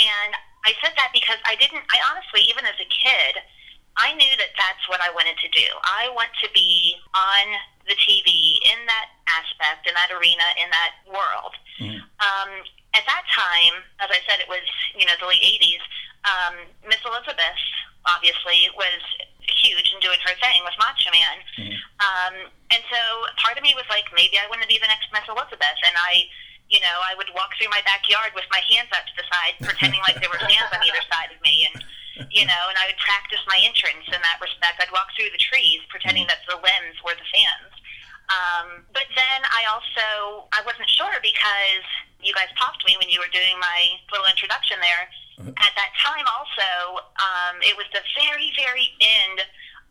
And 0.00 0.32
I 0.64 0.72
said 0.80 0.96
that 0.96 1.12
because 1.12 1.38
I 1.44 1.54
didn't, 1.60 1.84
I 1.92 1.98
honestly, 2.08 2.48
even 2.48 2.64
as 2.64 2.76
a 2.80 2.88
kid, 2.88 3.44
I 3.96 4.16
knew 4.16 4.34
that 4.40 4.50
that's 4.58 4.84
what 4.90 4.98
I 5.04 5.12
wanted 5.14 5.38
to 5.38 5.48
do. 5.54 5.68
I 5.86 6.10
want 6.16 6.32
to 6.42 6.48
be 6.50 6.98
on 7.14 7.46
the 7.86 7.94
TV 7.94 8.58
in 8.66 8.80
that 8.90 9.08
aspect, 9.30 9.86
in 9.86 9.94
that 9.94 10.10
arena, 10.10 10.46
in 10.58 10.66
that 10.72 10.92
world. 11.06 11.54
Um, 12.18 12.50
at 12.96 13.06
that 13.06 13.24
time, 13.30 13.84
as 14.02 14.10
I 14.10 14.18
said, 14.26 14.42
it 14.42 14.48
was, 14.48 14.66
you 14.98 15.06
know, 15.06 15.14
the 15.20 15.30
late 15.30 15.42
80s, 15.42 15.84
um, 16.26 16.54
Miss 16.88 17.02
Elizabeth, 17.06 17.62
obviously, 18.06 18.66
was 18.74 19.02
huge 19.60 19.92
and 19.92 20.00
doing 20.02 20.18
her 20.24 20.34
thing 20.42 20.62
with 20.64 20.74
Macho 20.78 21.10
Man. 21.12 21.36
Um, 22.02 22.34
and 22.74 22.82
so 22.90 23.00
part 23.38 23.54
of 23.56 23.62
me 23.62 23.76
was 23.78 23.86
like, 23.86 24.04
maybe 24.14 24.38
I 24.40 24.50
want 24.50 24.62
to 24.62 24.70
be 24.70 24.78
the 24.80 24.90
next 24.90 25.10
Miss 25.14 25.26
Elizabeth. 25.30 25.78
And 25.86 25.94
I, 25.94 26.26
you 26.68 26.80
know, 26.82 26.96
I 27.04 27.14
would 27.14 27.30
walk 27.32 27.54
through 27.54 27.70
my 27.70 27.82
backyard 27.86 28.34
with 28.34 28.48
my 28.50 28.60
hands 28.66 28.90
out 28.90 29.06
to 29.06 29.14
the 29.14 29.26
side, 29.30 29.54
pretending 29.62 30.02
like 30.02 30.18
there 30.18 30.32
were 30.32 30.42
fans 30.42 30.70
on 30.74 30.82
either 30.82 31.04
side 31.06 31.30
of 31.30 31.38
me. 31.44 31.68
And, 31.70 31.78
you 32.34 32.44
know, 32.50 32.62
and 32.70 32.76
I 32.78 32.90
would 32.90 33.00
practice 33.00 33.42
my 33.46 33.58
entrance 33.62 34.10
in 34.10 34.20
that 34.20 34.42
respect. 34.42 34.82
I'd 34.82 34.92
walk 34.94 35.14
through 35.14 35.30
the 35.30 35.40
trees, 35.40 35.82
pretending 35.88 36.26
that 36.26 36.42
the 36.50 36.58
limbs 36.58 36.96
were 37.06 37.14
the 37.14 37.28
fans. 37.30 37.72
Um, 38.32 38.88
but 38.96 39.04
then 39.12 39.40
I 39.52 39.68
also, 39.68 40.48
I 40.56 40.64
wasn't 40.64 40.88
sure 40.88 41.12
because 41.20 41.86
you 42.24 42.32
guys 42.32 42.48
popped 42.56 42.80
me 42.88 42.96
when 42.96 43.12
you 43.12 43.20
were 43.20 43.28
doing 43.30 43.60
my 43.60 44.00
little 44.08 44.26
introduction 44.26 44.80
there. 44.80 45.04
At 45.38 45.74
that 45.74 45.92
time, 45.98 46.26
also, 46.30 47.02
um, 47.18 47.58
it 47.66 47.74
was 47.74 47.86
the 47.90 48.02
very, 48.22 48.54
very 48.54 48.94
end 49.02 49.42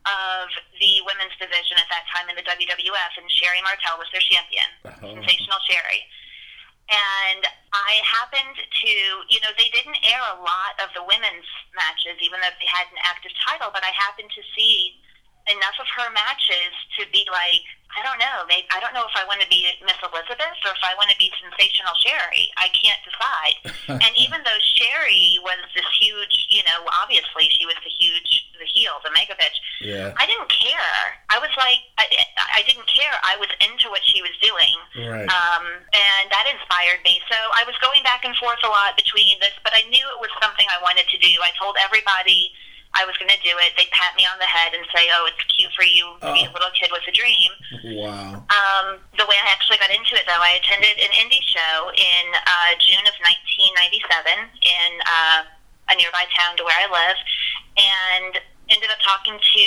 of 0.07 0.47
the 0.79 0.99
women's 1.07 1.35
division 1.39 1.79
at 1.79 1.87
that 1.91 2.03
time 2.11 2.27
in 2.27 2.35
the 2.35 2.43
WWF, 2.43 3.13
and 3.19 3.27
Sherri 3.31 3.63
Martel 3.63 3.99
was 3.99 4.07
their 4.11 4.23
champion, 4.23 4.67
Oh. 4.83 5.15
Sensational 5.19 5.59
Sherri. 5.67 6.03
And 6.91 7.43
I 7.71 8.03
happened 8.03 8.59
to, 8.59 8.91
you 9.31 9.39
know, 9.39 9.51
they 9.55 9.71
didn't 9.71 9.95
air 10.03 10.19
a 10.19 10.37
lot 10.43 10.75
of 10.83 10.91
the 10.91 11.03
women's 11.07 11.47
matches, 11.71 12.19
even 12.19 12.43
though 12.43 12.51
they 12.59 12.67
had 12.67 12.91
an 12.91 12.99
active 13.07 13.31
title, 13.47 13.71
but 13.71 13.83
I 13.83 13.91
happened 13.95 14.31
to 14.35 14.43
see 14.55 14.99
enough 15.51 15.75
of 15.79 15.87
her 15.99 16.07
matches 16.11 16.71
to 16.99 17.03
be 17.11 17.27
like, 17.31 17.65
I 17.93 18.01
don't 18.01 18.17
know, 18.17 18.41
maybe 18.49 18.65
I 18.73 18.81
don't 18.81 18.93
know 18.97 19.05
if 19.05 19.13
I 19.13 19.21
want 19.29 19.37
to 19.45 19.49
be 19.53 19.69
Miss 19.85 19.97
Elizabeth 20.01 20.57
or 20.65 20.73
if 20.73 20.81
I 20.81 20.97
want 20.97 21.13
to 21.13 21.19
be 21.21 21.29
Sensational 21.37 21.93
Sherri. 22.01 22.49
I 22.57 22.73
can't 22.73 23.01
decide. 23.05 23.57
and 24.01 24.13
even 24.17 24.41
though 24.41 24.61
Sherri 24.65 25.37
was 25.45 25.61
this 25.77 25.85
huge, 26.01 26.49
you 26.49 26.65
know, 26.65 26.89
obviously 27.05 27.53
she 27.53 27.69
was 27.69 27.77
the 27.85 27.93
huge, 27.93 28.49
the 28.57 28.65
heel, 28.65 28.97
the 29.05 29.13
mega 29.13 29.37
bitch. 29.37 29.57
Yeah. 29.77 30.09
I 30.17 30.25
didn't 30.25 30.49
care. 30.49 31.21
I 31.29 31.37
was 31.37 31.53
like, 31.53 31.85
I, 32.01 32.09
I 32.57 32.65
didn't 32.65 32.89
care. 32.89 33.13
I 33.21 33.37
was 33.37 33.51
into 33.61 33.93
what 33.93 34.01
she 34.09 34.25
was 34.25 34.33
doing. 34.41 34.77
Right. 35.05 35.29
Um, 35.29 35.65
and 35.93 36.25
that 36.33 36.49
inspired 36.49 37.05
me. 37.05 37.21
So 37.29 37.37
I 37.53 37.61
was 37.69 37.77
going 37.77 38.01
back 38.01 38.25
and 38.25 38.33
forth 38.41 38.61
a 38.65 38.71
lot 38.73 38.97
between 38.97 39.37
this, 39.37 39.53
but 39.61 39.73
I 39.77 39.85
knew 39.93 40.01
it 40.01 40.17
was 40.17 40.33
something 40.41 40.65
I 40.73 40.81
wanted 40.81 41.05
to 41.13 41.17
do. 41.21 41.29
I 41.45 41.53
told 41.61 41.77
everybody 41.77 42.57
I 42.93 43.05
was 43.09 43.17
going 43.17 43.29
to 43.33 43.41
do 43.41 43.53
it. 43.57 43.73
They 43.77 43.89
pat 43.89 44.13
me 44.13 44.21
on 44.29 44.37
the 44.37 44.45
head 44.45 44.73
and 44.77 44.85
say, 44.93 45.09
"Oh, 45.17 45.25
it's 45.25 45.41
cute 45.49 45.73
for 45.73 45.81
you 45.81 46.13
to 46.21 46.29
be 46.37 46.45
a 46.45 46.49
Oh. 46.49 46.53
little 46.53 46.69
kid 46.77 46.93
with 46.93 47.01
a 47.09 47.13
dream." 47.13 47.51
Wow. 47.97 48.45
Um, 48.53 49.01
the 49.17 49.25
way 49.25 49.37
I 49.41 49.49
actually 49.49 49.81
got 49.81 49.89
into 49.89 50.13
it, 50.13 50.25
though, 50.29 50.37
I 50.41 50.61
attended 50.61 51.01
an 51.01 51.09
indie 51.17 51.41
show 51.41 51.89
in 51.89 52.25
uh, 52.37 52.71
June 52.85 53.01
of 53.09 53.15
1997 53.17 54.49
in 54.61 54.91
uh, 55.05 55.41
a 55.89 55.93
nearby 55.97 56.25
town 56.37 56.55
to 56.57 56.63
where 56.63 56.77
I 56.77 56.87
live, 56.87 57.17
and 57.81 58.33
ended 58.71 58.89
up 58.89 59.01
talking 59.03 59.35
to 59.35 59.65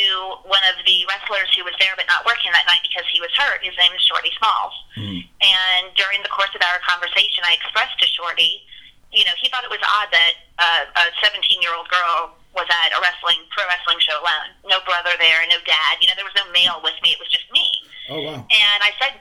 one 0.48 0.62
of 0.72 0.80
the 0.88 1.04
wrestlers 1.10 1.52
who 1.54 1.62
was 1.66 1.74
there 1.78 1.92
but 2.00 2.06
not 2.08 2.24
working 2.24 2.48
that 2.56 2.64
night 2.64 2.80
because 2.82 3.04
he 3.12 3.20
was 3.20 3.28
hurt. 3.36 3.60
His 3.62 3.76
name 3.76 3.92
is 3.92 4.00
Shorty 4.02 4.32
Smalls. 4.40 4.72
And 4.96 5.84
during 6.00 6.22
the 6.24 6.32
course 6.32 6.50
of 6.56 6.62
our 6.64 6.80
conversation, 6.80 7.44
I 7.44 7.60
expressed 7.60 8.00
to 8.00 8.06
Shorty, 8.08 8.64
you 9.12 9.22
know, 9.28 9.36
he 9.38 9.48
thought 9.52 9.62
it 9.62 9.70
was 9.70 9.84
odd 9.84 10.08
that 10.10 10.32
uh, 10.58 10.82
a 10.96 11.12
17 11.22 11.60
year 11.60 11.76
old 11.76 11.86
girl 11.92 12.34
was 12.56 12.66
at 12.66 12.90
a 12.96 12.98
wrestling 13.04 13.44
pro 13.52 13.68
wrestling 13.68 14.00
show 14.00 14.16
alone. 14.18 14.56
No 14.64 14.80
brother 14.88 15.12
there, 15.20 15.44
no 15.52 15.60
dad. 15.68 16.00
You 16.00 16.08
know, 16.08 16.16
there 16.16 16.26
was 16.26 16.34
no 16.34 16.48
male 16.50 16.80
with 16.80 16.96
me. 17.04 17.12
It 17.12 17.20
was 17.20 17.28
just 17.28 17.44
me. 17.52 17.68
Oh 18.08 18.20
wow. 18.24 18.40
And 18.40 18.80
I 18.80 18.96
said, 18.96 19.20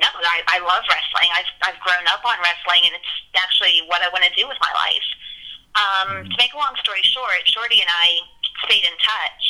no, 0.00 0.08
I, 0.08 0.40
I 0.48 0.58
love 0.64 0.82
wrestling. 0.88 1.28
I've, 1.36 1.52
I've 1.60 1.80
grown 1.84 2.08
up 2.08 2.24
on 2.24 2.40
wrestling, 2.40 2.88
and 2.88 2.96
it's 2.96 3.12
actually 3.36 3.84
what 3.84 4.00
I 4.00 4.08
want 4.08 4.24
to 4.24 4.32
do 4.32 4.48
with 4.48 4.56
my 4.64 4.72
life. 4.72 5.08
Um, 5.76 6.24
To 6.24 6.36
make 6.40 6.56
a 6.56 6.58
long 6.58 6.72
story 6.80 7.04
short, 7.04 7.44
Shorty 7.44 7.84
and 7.84 7.92
I 7.92 8.24
stayed 8.64 8.82
in 8.82 8.96
touch, 8.96 9.44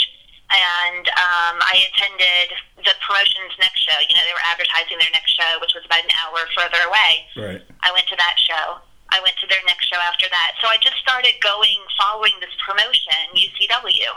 and 0.50 1.06
um, 1.06 1.56
I 1.62 1.86
attended 1.86 2.50
the 2.82 2.94
promotion's 2.98 3.54
next 3.62 3.78
show. 3.86 3.94
You 4.02 4.12
know, 4.18 4.26
they 4.26 4.34
were 4.34 4.46
advertising 4.50 4.98
their 4.98 5.14
next 5.14 5.32
show, 5.38 5.62
which 5.62 5.72
was 5.72 5.86
about 5.86 6.02
an 6.02 6.12
hour 6.18 6.42
further 6.58 6.82
away. 6.82 7.12
Right. 7.38 7.62
I 7.86 7.94
went 7.94 8.10
to 8.10 8.18
that 8.18 8.36
show. 8.42 8.82
I 9.12 9.20
went 9.22 9.36
to 9.42 9.46
their 9.46 9.62
next 9.66 9.86
show 9.90 9.98
after 10.02 10.26
that. 10.30 10.58
So 10.62 10.68
I 10.68 10.78
just 10.78 10.98
started 11.02 11.34
going, 11.42 11.78
following 11.98 12.34
this 12.40 12.54
promotion, 12.62 13.34
UCW. 13.34 14.10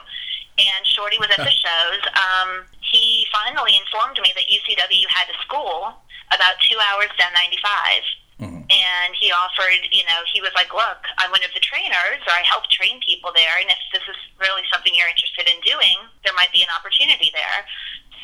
And 0.53 0.81
Shorty 0.85 1.17
was 1.17 1.33
at 1.33 1.41
the 1.41 1.49
shows. 1.49 2.01
Um, 2.13 2.69
he 2.77 3.25
finally 3.33 3.73
informed 3.73 4.21
me 4.21 4.29
that 4.37 4.45
UCW 4.45 5.05
had 5.09 5.25
a 5.33 5.37
school 5.41 5.97
about 6.29 6.61
two 6.69 6.77
hours 6.77 7.09
down 7.17 7.33
95. 7.33 8.53
And 8.73 9.13
he 9.13 9.29
offered, 9.29 9.85
you 9.91 10.01
know, 10.09 10.19
he 10.31 10.41
was 10.41 10.51
like, 10.55 10.73
look, 10.73 11.01
I'm 11.21 11.29
one 11.29 11.43
of 11.45 11.53
the 11.53 11.61
trainers, 11.61 12.21
or 12.25 12.33
I 12.33 12.41
help 12.47 12.65
train 12.73 12.99
people 13.05 13.29
there, 13.35 13.59
and 13.61 13.69
if 13.69 13.81
this 13.93 14.01
is 14.09 14.17
really 14.41 14.63
something 14.73 14.89
you're 14.95 15.11
interested 15.11 15.45
in 15.45 15.61
doing, 15.61 15.99
there 16.25 16.33
might 16.33 16.49
be 16.49 16.65
an 16.65 16.71
opportunity 16.73 17.29
there. 17.35 17.59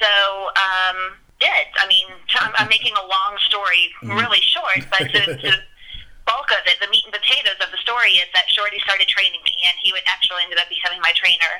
So, 0.01 0.09
um, 0.57 1.19
did. 1.39 1.67
I 1.79 1.87
mean, 1.87 2.07
I'm, 2.39 2.53
I'm 2.57 2.69
making 2.69 2.93
a 2.95 3.05
long 3.05 3.37
story 3.47 3.91
really 4.03 4.41
short, 4.41 4.87
but 4.91 5.11
the, 5.11 5.37
the 5.39 5.53
bulk 6.29 6.53
of 6.53 6.61
it, 6.69 6.77
the 6.77 6.87
meat 6.93 7.01
and 7.09 7.13
potatoes 7.13 7.57
of 7.57 7.73
the 7.73 7.81
story 7.81 8.21
is 8.21 8.29
that 8.37 8.45
Shorty 8.53 8.77
started 8.85 9.09
training 9.09 9.41
me, 9.41 9.55
and 9.65 9.73
he 9.81 9.89
would 9.91 10.05
actually 10.05 10.45
ended 10.45 10.61
up 10.61 10.69
becoming 10.69 11.01
my 11.01 11.11
trainer. 11.17 11.53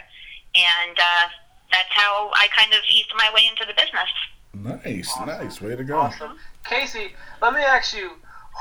And 0.54 0.94
uh, 0.94 1.26
that's 1.74 1.90
how 1.90 2.30
I 2.38 2.46
kind 2.54 2.74
of 2.78 2.86
eased 2.94 3.10
my 3.18 3.34
way 3.34 3.50
into 3.50 3.66
the 3.66 3.74
business. 3.74 4.14
Nice. 4.54 5.10
Nice. 5.26 5.62
Way 5.62 5.76
to 5.76 5.84
go. 5.84 5.98
Awesome. 5.98 6.38
Kacee, 6.66 7.18
let 7.42 7.54
me 7.54 7.62
ask 7.62 7.98
you, 7.98 8.14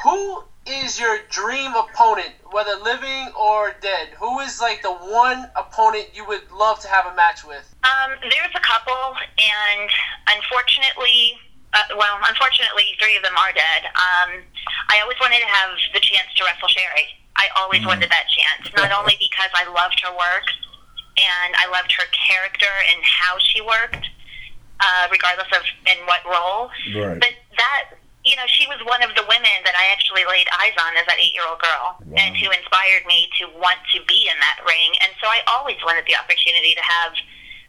who 0.05 0.45
is 0.65 1.01
your 1.01 1.19
dream 1.31 1.73
opponent, 1.75 2.33
whether 2.53 2.77
living 2.83 3.33
or 3.39 3.75
dead? 3.81 4.09
Who 4.21 4.41
is 4.41 4.61
like 4.61 4.83
the 4.83 4.93
one 4.93 5.51
opponent 5.57 6.09
you 6.15 6.27
would 6.27 6.51
love 6.53 6.81
to 6.81 6.89
have 6.89 7.07
a 7.07 7.17
match 7.17 7.45
with? 7.45 7.65
Um, 7.85 8.17
there's 8.21 8.55
a 8.55 8.61
couple, 8.61 9.17
and 9.41 9.91
unfortunately, 10.29 11.41
uh, 11.73 11.97
well, 11.97 12.21
unfortunately, 12.29 12.97
three 13.01 13.17
of 13.17 13.23
them 13.23 13.37
are 13.37 13.53
dead. 13.53 13.83
Um, 13.97 14.31
I 14.91 15.01
always 15.03 15.19
wanted 15.21 15.41
to 15.41 15.47
have 15.49 15.71
the 15.95 16.01
chance 16.01 16.29
to 16.37 16.45
wrestle 16.45 16.69
Sherri. 16.69 17.07
I 17.37 17.49
always 17.57 17.87
wanted 17.87 18.11
that 18.11 18.27
chance, 18.29 18.67
not 18.75 18.91
only 18.91 19.15
because 19.19 19.51
I 19.55 19.63
loved 19.71 20.01
her 20.03 20.11
work 20.11 20.47
and 21.17 21.55
I 21.55 21.71
loved 21.71 21.93
her 21.95 22.07
character 22.11 22.71
and 22.91 22.99
how 23.05 23.39
she 23.39 23.61
worked, 23.63 24.07
uh, 24.81 25.07
regardless 25.11 25.47
of 25.55 25.63
in 25.87 25.99
what 26.07 26.23
role, 26.27 26.71
Right. 26.95 27.19
but 27.21 27.35
that 27.57 27.95
you 28.27 28.37
know, 28.37 28.45
she 28.51 28.67
was 28.69 28.77
one 28.85 29.01
of 29.01 29.15
the 29.17 29.25
women 29.25 29.57
that 29.65 29.73
I 29.73 29.89
actually 29.89 30.27
laid 30.29 30.45
eyes 30.61 30.77
on 30.77 30.93
as 31.01 31.07
that 31.07 31.17
eight-year-old 31.17 31.63
girl, 31.65 31.97
and 32.19 32.37
who 32.37 32.51
inspired 32.51 33.07
me 33.07 33.31
to 33.41 33.49
want 33.57 33.79
to 33.95 34.05
be 34.05 34.29
in 34.29 34.37
that 34.37 34.61
ring. 34.69 34.93
And 35.01 35.15
so 35.23 35.31
I 35.31 35.41
always 35.49 35.79
wanted 35.81 36.05
the 36.05 36.13
opportunity 36.19 36.75
to 36.77 36.83
have 36.83 37.15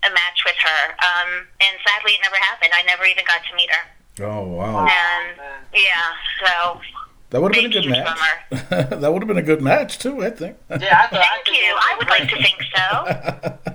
a 0.03 0.11
match 0.11 0.43
with 0.43 0.57
her. 0.59 0.81
Um, 0.99 1.47
and 1.63 1.79
sadly, 1.85 2.17
it 2.17 2.21
never 2.25 2.35
happened. 2.43 2.75
I 2.75 2.81
never 2.83 3.05
even 3.05 3.23
got 3.23 3.39
to 3.47 3.55
meet 3.55 3.71
her. 3.71 3.87
Oh 4.21 4.43
wow. 4.47 4.87
And 4.87 5.37
yeah, 5.73 6.13
so 6.45 6.81
That 7.29 7.41
would 7.41 7.55
have 7.55 7.63
been 7.63 7.71
a 7.71 7.73
good 7.81 7.89
match. 7.89 8.17
that 8.69 9.13
would 9.13 9.21
have 9.21 9.27
been 9.27 9.37
a 9.37 9.41
good 9.41 9.61
match 9.61 9.99
too. 9.99 10.23
I 10.23 10.29
think. 10.31 10.57
Yeah, 10.69 11.01
I 11.03 11.07
thought 11.07 11.19
I 11.19 11.25
thank 11.43 11.57
you. 11.57 11.75
I 11.75 11.95
would 11.97 12.09
like 12.09 12.29
to 12.29 12.35
think 12.35 12.63
so. 12.75 12.83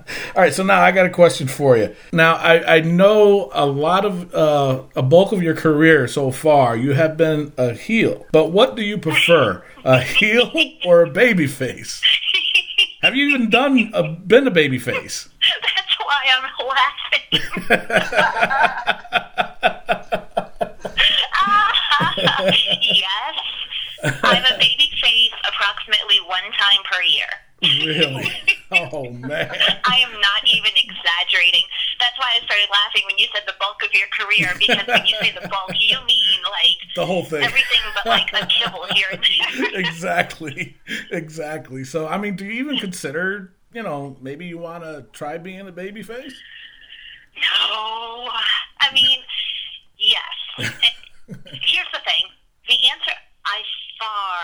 All 0.37 0.42
right, 0.42 0.52
so 0.52 0.64
now 0.64 0.80
I 0.80 0.90
got 0.90 1.07
a 1.07 1.11
question 1.11 1.46
for 1.46 1.76
you. 1.76 1.94
Now 2.12 2.35
I, 2.35 2.76
I 2.76 2.80
know 2.80 3.50
a 3.54 3.64
lot 3.66 4.04
of 4.04 4.35
uh, 4.35 4.83
a 4.96 5.02
bulk 5.02 5.33
of 5.33 5.42
your 5.42 5.54
career 5.54 6.09
so 6.09 6.30
far 6.30 6.76
you 6.76 6.92
have 6.92 7.16
been 7.16 7.52
a 7.57 7.72
heel, 7.72 8.26
but 8.33 8.50
what 8.50 8.74
do 8.74 8.83
you 8.83 8.98
prefer, 8.98 9.62
a 9.85 10.00
heel 10.00 10.50
or 10.85 11.02
a 11.02 11.11
baby 11.11 11.46
face? 11.46 12.02
Have 13.02 13.14
you 13.14 13.28
even 13.28 13.48
done 13.50 13.90
a, 13.94 14.02
been 14.12 14.46
a 14.46 14.50
baby 14.50 14.78
face? 14.78 15.28
That's 15.62 15.96
why 16.00 16.24
I'm 16.35 16.42
laughing. 17.70 20.04
Yes, 22.81 23.35
I'm 24.23 24.45
a 24.45 24.59
baby 24.59 24.90
face 25.01 25.33
approximately 25.49 26.19
one 26.27 26.45
time 26.59 26.83
per 26.90 27.03
year. 27.03 27.31
Really? 27.62 28.31
Oh 28.73 29.09
man. 29.11 29.55
I 29.85 29.99
am 29.99 30.11
not 30.12 30.43
even 30.47 30.73
exaggerating. 30.75 31.62
That's 32.01 32.19
why 32.19 32.35
I 32.35 32.45
started 32.45 32.67
laughing 32.73 33.03
when 33.07 33.17
you 33.19 33.29
said 33.33 33.45
the 33.47 33.53
bulk 33.61 33.81
of 33.85 33.90
your 33.95 34.09
career, 34.09 34.51
because 34.59 34.85
when 34.88 35.07
you 35.07 35.14
say 35.21 35.33
the 35.40 35.47
bulk, 35.49 35.71
you 35.79 35.97
mean 36.07 36.40
like 36.43 36.95
The 36.97 37.07
whole 37.07 37.25
thing. 37.25 37.45
Everything 37.45 37.81
but 37.95 38.07
like 38.07 38.33
a 38.33 38.47
kibble 38.47 38.87
here 38.95 39.07
and 39.12 39.23
there. 39.23 39.71
exactly, 39.81 40.77
exactly. 41.12 41.85
So, 41.85 42.09
I 42.09 42.19
mean, 42.19 42.35
do 42.35 42.45
you 42.45 42.53
even 42.53 42.79
consider, 42.79 43.53
you 43.73 43.85
know, 43.85 44.17
maybe 44.21 44.47
you 44.47 44.59
want 44.59 44.83
to 44.83 45.07
try 45.12 45.38
being 45.38 45.61
a 45.61 45.73
baby 45.73 46.03
face? 46.03 46.35
No, 47.37 48.29
I 48.81 48.93
mean, 48.93 49.21
yes. 49.99 50.73
Here's 51.29 51.91
the 51.93 52.03
thing: 52.05 52.25
the 52.69 52.79
answer. 52.93 53.17
I 53.45 53.61
far, 54.01 54.41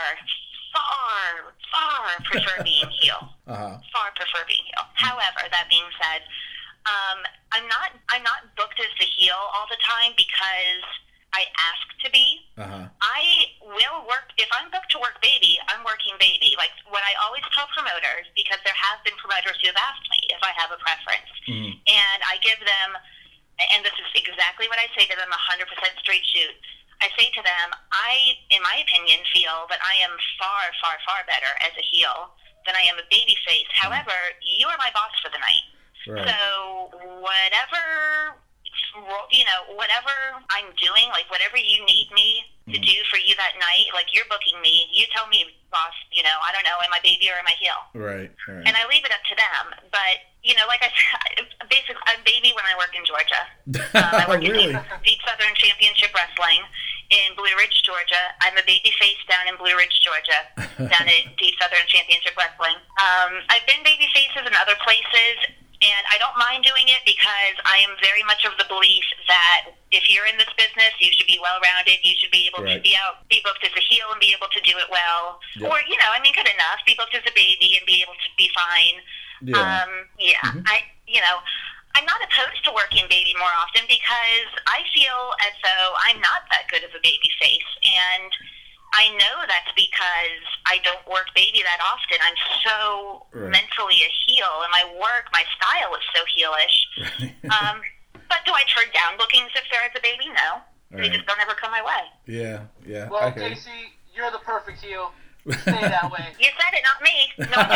far, 0.77 1.55
far 1.73 2.05
prefer 2.29 2.63
being 2.69 2.89
heel. 3.01 3.21
Uh-huh. 3.49 3.81
Far 3.93 4.09
prefer 4.15 4.45
being 4.47 4.65
heel. 4.69 4.85
However, 4.95 5.49
that 5.51 5.67
being 5.73 5.89
said, 5.97 6.21
um, 6.89 7.25
I'm 7.53 7.67
not. 7.69 7.97
I'm 8.09 8.23
not 8.23 8.49
booked 8.57 8.81
as 8.81 8.93
the 8.99 9.09
heel 9.09 9.37
all 9.37 9.67
the 9.69 9.81
time 9.85 10.13
because 10.17 10.85
I 11.33 11.47
ask 11.71 11.85
to 12.05 12.09
be. 12.11 12.43
Uh-huh. 12.57 12.87
I 12.89 13.23
will 13.63 14.07
work 14.09 14.33
if 14.39 14.49
I'm 14.57 14.71
booked 14.71 14.91
to 14.97 15.01
work 15.01 15.21
baby. 15.23 15.59
I'm 15.69 15.85
working 15.85 16.17
baby. 16.19 16.57
Like 16.59 16.73
what 16.89 17.05
I 17.05 17.13
always 17.25 17.45
tell 17.55 17.69
promoters, 17.71 18.27
because 18.35 18.59
there 18.65 18.77
have 18.77 19.03
been 19.05 19.15
promoters 19.21 19.59
who 19.61 19.71
have 19.71 19.81
asked 19.81 20.07
me 20.11 20.21
if 20.33 20.41
I 20.43 20.53
have 20.57 20.73
a 20.73 20.81
preference, 20.81 21.31
and 21.87 22.19
I 22.27 22.41
give 22.43 22.59
them, 22.61 22.89
and 23.73 23.85
this 23.85 23.95
is 23.97 24.09
exactly 24.17 24.67
what 24.69 24.81
I 24.81 24.89
say 24.97 25.05
to 25.09 25.17
them: 25.17 25.31
100% 25.31 25.69
straight 26.01 26.25
shoot. 26.25 26.57
I 27.01 27.09
say 27.17 27.33
to 27.33 27.41
them, 27.41 27.73
I, 27.97 28.37
in 28.53 28.61
my 28.61 28.77
opinion, 28.85 29.25
feel 29.33 29.65
that 29.73 29.81
I 29.81 30.05
am 30.05 30.13
far, 30.37 30.69
far, 30.85 31.01
far 31.09 31.25
better 31.25 31.49
as 31.65 31.73
a 31.73 31.85
heel 31.85 32.29
than 32.69 32.77
I 32.77 32.85
am 32.93 33.01
a 33.01 33.07
baby 33.09 33.41
face. 33.49 33.65
Mm-hmm. 33.73 33.89
However, 33.89 34.17
you 34.45 34.69
are 34.69 34.77
my 34.77 34.93
boss 34.93 35.17
for 35.25 35.33
the 35.33 35.41
night. 35.41 35.65
Right. 36.05 36.29
So 36.29 36.93
whatever 37.25 38.37
you 39.31 39.45
know, 39.47 39.75
whatever 39.79 40.11
I'm 40.51 40.71
doing, 40.75 41.07
like 41.15 41.31
whatever 41.31 41.57
you 41.57 41.83
need 41.87 42.11
me 42.11 42.43
to 42.71 42.79
mm-hmm. 42.79 42.83
do 42.83 42.97
for 43.11 43.19
you 43.19 43.35
that 43.39 43.55
night, 43.59 43.91
like 43.95 44.11
you're 44.11 44.27
booking 44.27 44.59
me, 44.63 44.91
you 44.91 45.07
tell 45.15 45.27
me, 45.31 45.47
boss, 45.71 45.95
you 46.11 46.23
know, 46.23 46.35
I 46.43 46.51
don't 46.51 46.67
know, 46.67 46.79
am 46.83 46.91
I 46.91 46.99
baby 47.03 47.31
or 47.31 47.39
am 47.39 47.47
I 47.47 47.57
heel? 47.59 47.81
Right. 47.95 48.31
Right. 48.47 48.67
And 48.67 48.75
I 48.75 48.87
leave 48.91 49.07
it 49.07 49.15
up 49.15 49.23
to 49.31 49.35
them. 49.39 49.65
But, 49.95 50.17
you 50.43 50.55
know, 50.57 50.65
like 50.69 50.81
I 50.83 50.91
said, 50.93 51.47
basically, 51.73 52.01
I'm 52.09 52.21
baby 52.25 52.53
when 52.57 52.65
I 52.65 52.75
work 52.77 52.93
in 52.97 53.05
Georgia. 53.05 53.43
Um, 53.91 54.07
I 54.15 54.25
work 54.29 54.41
Really? 54.43 54.71
in 54.71 54.79
Deep, 55.05 55.21
Southern 55.27 55.55
Championship 55.55 56.11
Wrestling 56.15 56.63
in 57.11 57.35
Blue 57.35 57.51
Ridge, 57.59 57.83
Georgia. 57.83 58.23
I'm 58.43 58.55
a 58.55 58.63
baby 58.63 58.91
face 59.03 59.19
down 59.27 59.51
in 59.51 59.59
Blue 59.59 59.75
Ridge, 59.75 59.99
Georgia, 59.99 60.41
down 60.91 61.07
at 61.11 61.23
Deep 61.39 61.55
Southern 61.59 61.83
Championship 61.91 62.35
Wrestling. 62.39 62.79
Um, 63.03 63.43
I've 63.51 63.67
been 63.67 63.83
baby 63.83 64.07
faces 64.15 64.47
in 64.47 64.55
other 64.55 64.79
places, 64.83 65.37
and 65.83 66.03
I 66.13 66.23
don't 66.23 66.39
mind 66.39 66.63
doing 66.63 66.87
it 66.87 67.03
because 67.03 67.57
I 67.67 67.83
am 67.83 67.99
very 67.99 68.23
much 68.31 68.47
of 68.47 68.55
the 68.63 68.67
belief 68.71 69.03
that 69.27 69.75
if 69.91 70.07
you're 70.07 70.27
in 70.31 70.39
this 70.39 70.51
business, 70.55 70.95
you 71.03 71.11
should 71.19 71.27
be 71.27 71.39
well 71.43 71.59
rounded. 71.63 71.99
You 72.07 72.15
should 72.15 72.31
be 72.31 72.47
able 72.47 72.63
to 72.69 72.79
be 72.79 72.95
out, 72.95 73.27
be 73.27 73.43
booked 73.43 73.67
as 73.67 73.75
a 73.75 73.83
heel, 73.83 74.07
and 74.15 74.21
be 74.23 74.31
able 74.31 74.51
to 74.55 74.61
do 74.63 74.75
it 74.79 74.87
well. 74.91 75.43
Yep. 75.59 75.67
Or 75.67 75.83
you 75.91 75.99
know, 75.99 76.11
I 76.15 76.23
mean, 76.23 76.35
good 76.39 76.47
enough. 76.51 76.79
Be 76.87 76.95
booked 76.95 77.17
as 77.19 77.27
a 77.27 77.35
baby 77.35 77.75
and 77.75 77.85
be 77.91 78.03
able 78.07 78.15
to 78.15 78.31
be 78.39 78.47
fine. 78.55 79.03
Yeah. 79.43 79.57
Um, 79.59 79.91
yeah, 80.19 80.63
I, 80.69 80.85
you 81.09 81.21
know, 81.21 81.41
I'm 81.97 82.05
not 82.07 82.21
opposed 82.23 82.63
to 82.65 82.73
working 82.73 83.05
baby 83.11 83.35
more 83.39 83.51
often 83.59 83.83
because 83.89 84.51
I 84.69 84.85
feel 84.95 85.33
as 85.43 85.55
though 85.65 85.89
I'm 86.07 86.21
not 86.21 86.47
that 86.53 86.69
good 86.71 86.85
of 86.85 86.91
a 86.95 87.03
baby 87.03 87.31
face, 87.41 87.71
and 87.83 88.31
I 88.95 89.11
know 89.17 89.35
that's 89.47 89.73
because 89.75 90.45
I 90.67 90.79
don't 90.85 91.03
work 91.09 91.31
baby 91.35 91.63
that 91.63 91.81
often. 91.83 92.19
I'm 92.23 92.39
so 92.63 93.27
Right. 93.33 93.51
mentally 93.51 94.03
a 94.03 94.11
heel, 94.27 94.51
and 94.63 94.71
my 94.71 94.85
work, 94.99 95.31
my 95.33 95.45
style 95.57 95.95
is 95.95 96.05
so 96.15 96.21
heelish. 96.31 96.77
um, 97.55 97.81
but 98.29 98.39
do 98.47 98.53
I 98.53 98.63
turn 98.71 98.91
down 98.93 99.17
bookings 99.19 99.51
if 99.55 99.65
there 99.71 99.83
is 99.87 99.95
a 99.97 100.03
baby? 100.03 100.29
No, 100.31 100.63
they 100.91 101.07
Right. 101.09 101.13
just 101.13 101.27
don't 101.27 101.39
ever 101.41 101.55
come 101.55 101.71
my 101.71 101.83
way. 101.83 102.03
yeah. 102.27 102.67
Yeah. 102.87 103.09
Well, 103.09 103.23
I 103.23 103.31
hear. 103.31 103.51
Kacee, 103.51 103.91
you're 104.15 104.31
the 104.31 104.39
perfect 104.39 104.83
heel. 104.83 105.13
Stay 105.49 105.89
that 105.89 106.11
way. 106.11 106.27
You 106.41 106.49
said 106.57 106.73
it, 106.77 106.83
not 106.85 107.01
me. 107.05 107.17
No, 107.37 107.61
I'm. 107.61 107.69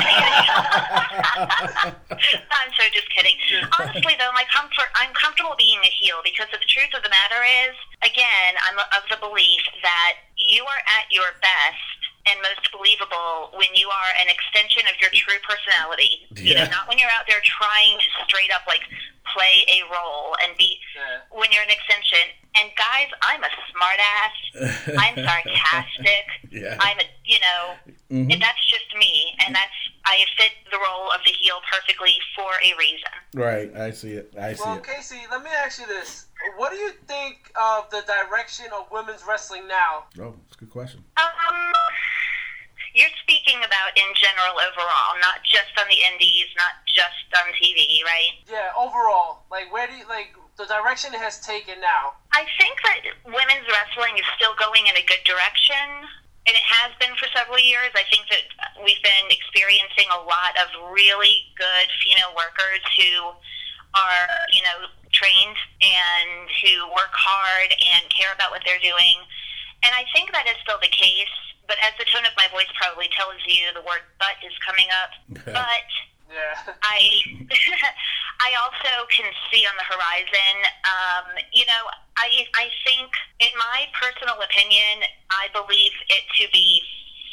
I'm 2.61 2.70
so 2.77 2.85
just 2.92 3.09
kidding. 3.12 3.37
Honestly, 3.79 4.14
though, 4.18 4.33
my 4.33 4.44
comfort, 4.53 4.88
I'm 4.96 5.12
comfortable 5.16 5.55
being 5.59 5.81
a 5.85 5.92
heel 6.00 6.20
because 6.24 6.48
the 6.53 6.61
truth 6.64 6.92
of 6.96 7.03
the 7.05 7.12
matter 7.12 7.40
is, 7.68 7.74
again, 8.05 8.53
I'm 8.68 8.79
of 8.81 9.05
the 9.12 9.16
belief 9.20 9.61
that 9.85 10.14
you 10.37 10.64
are 10.64 10.83
at 11.00 11.09
your 11.12 11.29
best 11.44 12.00
and 12.24 12.40
most 12.40 12.64
believable 12.72 13.53
when 13.57 13.68
you 13.77 13.88
are 13.92 14.11
an 14.20 14.29
extension 14.33 14.88
of 14.88 14.96
your 15.00 15.12
true 15.12 15.37
personality. 15.44 16.24
You 16.40 16.57
know, 16.57 16.64
Yeah. 16.64 16.72
not 16.72 16.88
when 16.88 16.96
you're 16.96 17.12
out 17.12 17.29
there 17.29 17.40
trying 17.44 18.00
to 18.00 18.09
straight 18.24 18.48
up 18.53 18.64
like 18.64 18.81
play 19.29 19.64
a 19.68 19.85
role 19.92 20.33
and 20.40 20.57
be 20.57 20.81
Yeah. 20.96 21.20
when 21.37 21.53
you're 21.53 21.64
an 21.64 21.72
extension. 21.72 22.33
And 22.57 22.71
guys, 22.77 23.09
I'm 23.23 23.43
a 23.43 23.51
smartass. 23.71 24.97
I'm 24.99 25.14
sarcastic. 25.17 26.27
Yeah. 26.55 26.77
I'm 26.79 26.97
a, 27.01 27.07
you 27.25 27.40
know, 27.40 27.75
Mhm. 28.14 28.31
and 28.33 28.40
that's 28.40 28.64
just 28.71 28.87
me, 28.97 29.35
and 29.45 29.53
that's 29.57 29.75
I 30.07 30.25
fit 30.38 30.53
the 30.71 30.79
role 30.79 31.11
of 31.11 31.19
the 31.27 31.33
heel 31.33 31.59
perfectly 31.73 32.14
for 32.37 32.47
a 32.62 32.79
reason. 32.79 33.11
Right. 33.35 33.75
I 33.75 33.90
see 33.90 34.12
it. 34.12 34.31
I 34.38 34.53
see 34.55 34.62
Well, 34.62 34.79
it. 34.79 34.87
Well, 34.87 34.95
Kacee, 34.97 35.29
let 35.33 35.43
me 35.43 35.51
ask 35.51 35.81
you 35.81 35.87
this: 35.88 36.27
What 36.57 36.71
do 36.71 36.77
you 36.79 36.93
think 37.09 37.51
of 37.59 37.90
the 37.90 38.03
direction 38.07 38.67
of 38.73 38.87
women's 38.93 39.25
wrestling 39.27 39.67
now? 39.67 40.05
Oh, 40.23 40.37
that's 40.47 40.55
a 40.55 40.59
good 40.62 40.71
question. 40.71 41.03
Um, 41.19 41.73
you're 42.95 43.11
speaking 43.27 43.59
about 43.59 43.90
in 43.99 44.07
general 44.14 44.55
overall, 44.55 45.19
not 45.19 45.43
just 45.43 45.75
on 45.81 45.88
the 45.90 45.99
indies, 46.14 46.47
not 46.57 46.75
just 46.87 47.27
on 47.35 47.51
TV, 47.59 47.99
right? 48.07 48.31
Yeah, 48.47 48.71
overall, 48.79 49.43
like 49.51 49.73
where 49.73 49.88
do 49.88 49.95
you 49.95 50.07
like 50.07 50.37
the 50.57 50.67
direction 50.67 51.14
it 51.14 51.21
has 51.21 51.40
taken 51.40 51.81
now? 51.81 52.14
I 52.33 52.47
think 52.59 52.79
that 52.87 53.01
women's 53.27 53.67
wrestling 53.67 54.14
is 54.19 54.27
still 54.38 54.55
going 54.55 54.87
in 54.87 54.95
a 54.95 55.05
good 55.07 55.23
direction, 55.27 56.07
and 56.47 56.55
it 56.55 56.67
has 56.67 56.95
been 57.03 57.14
for 57.19 57.27
several 57.35 57.59
years. 57.59 57.90
I 57.95 58.07
think 58.07 58.31
that 58.31 58.47
we've 58.83 59.03
been 59.03 59.27
experiencing 59.31 60.07
a 60.14 60.21
lot 60.23 60.55
of 60.61 60.69
really 60.95 61.51
good 61.59 61.88
female 62.05 62.37
workers 62.37 62.83
who 62.95 63.35
are, 63.95 64.27
you 64.55 64.62
know, 64.62 64.90
trained 65.14 65.59
and 65.83 66.51
who 66.62 66.87
work 66.90 67.14
hard 67.14 67.71
and 67.71 68.03
care 68.11 68.35
about 68.35 68.51
what 68.51 68.62
they're 68.67 68.83
doing. 68.83 69.17
And 69.87 69.95
I 69.95 70.05
think 70.14 70.33
that 70.35 70.47
is 70.51 70.59
still 70.62 70.79
the 70.83 70.90
case. 70.90 71.31
But 71.67 71.81
as 71.81 71.97
the 71.97 72.05
tone 72.12 72.29
of 72.29 72.37
my 72.37 72.45
voice 72.53 72.69
probably 72.77 73.09
tells 73.17 73.40
you, 73.49 73.73
the 73.73 73.81
word 73.81 74.05
"but" 74.21 74.37
is 74.45 74.53
coming 74.61 74.90
up. 74.93 75.11
but 75.49 75.88
Yeah. 76.29 76.75
I 76.83 77.01
I 78.40 78.51
also 78.62 79.07
can 79.11 79.31
see 79.51 79.64
on 79.66 79.75
the 79.77 79.87
horizon. 79.87 80.55
Um, 80.85 81.27
you 81.53 81.64
know, 81.66 81.83
I 82.16 82.47
I 82.55 82.70
think, 82.87 83.11
in 83.40 83.53
my 83.59 83.87
personal 83.94 84.37
opinion, 84.42 85.07
I 85.31 85.49
believe 85.53 85.92
it 86.09 86.25
to 86.42 86.51
be 86.53 86.83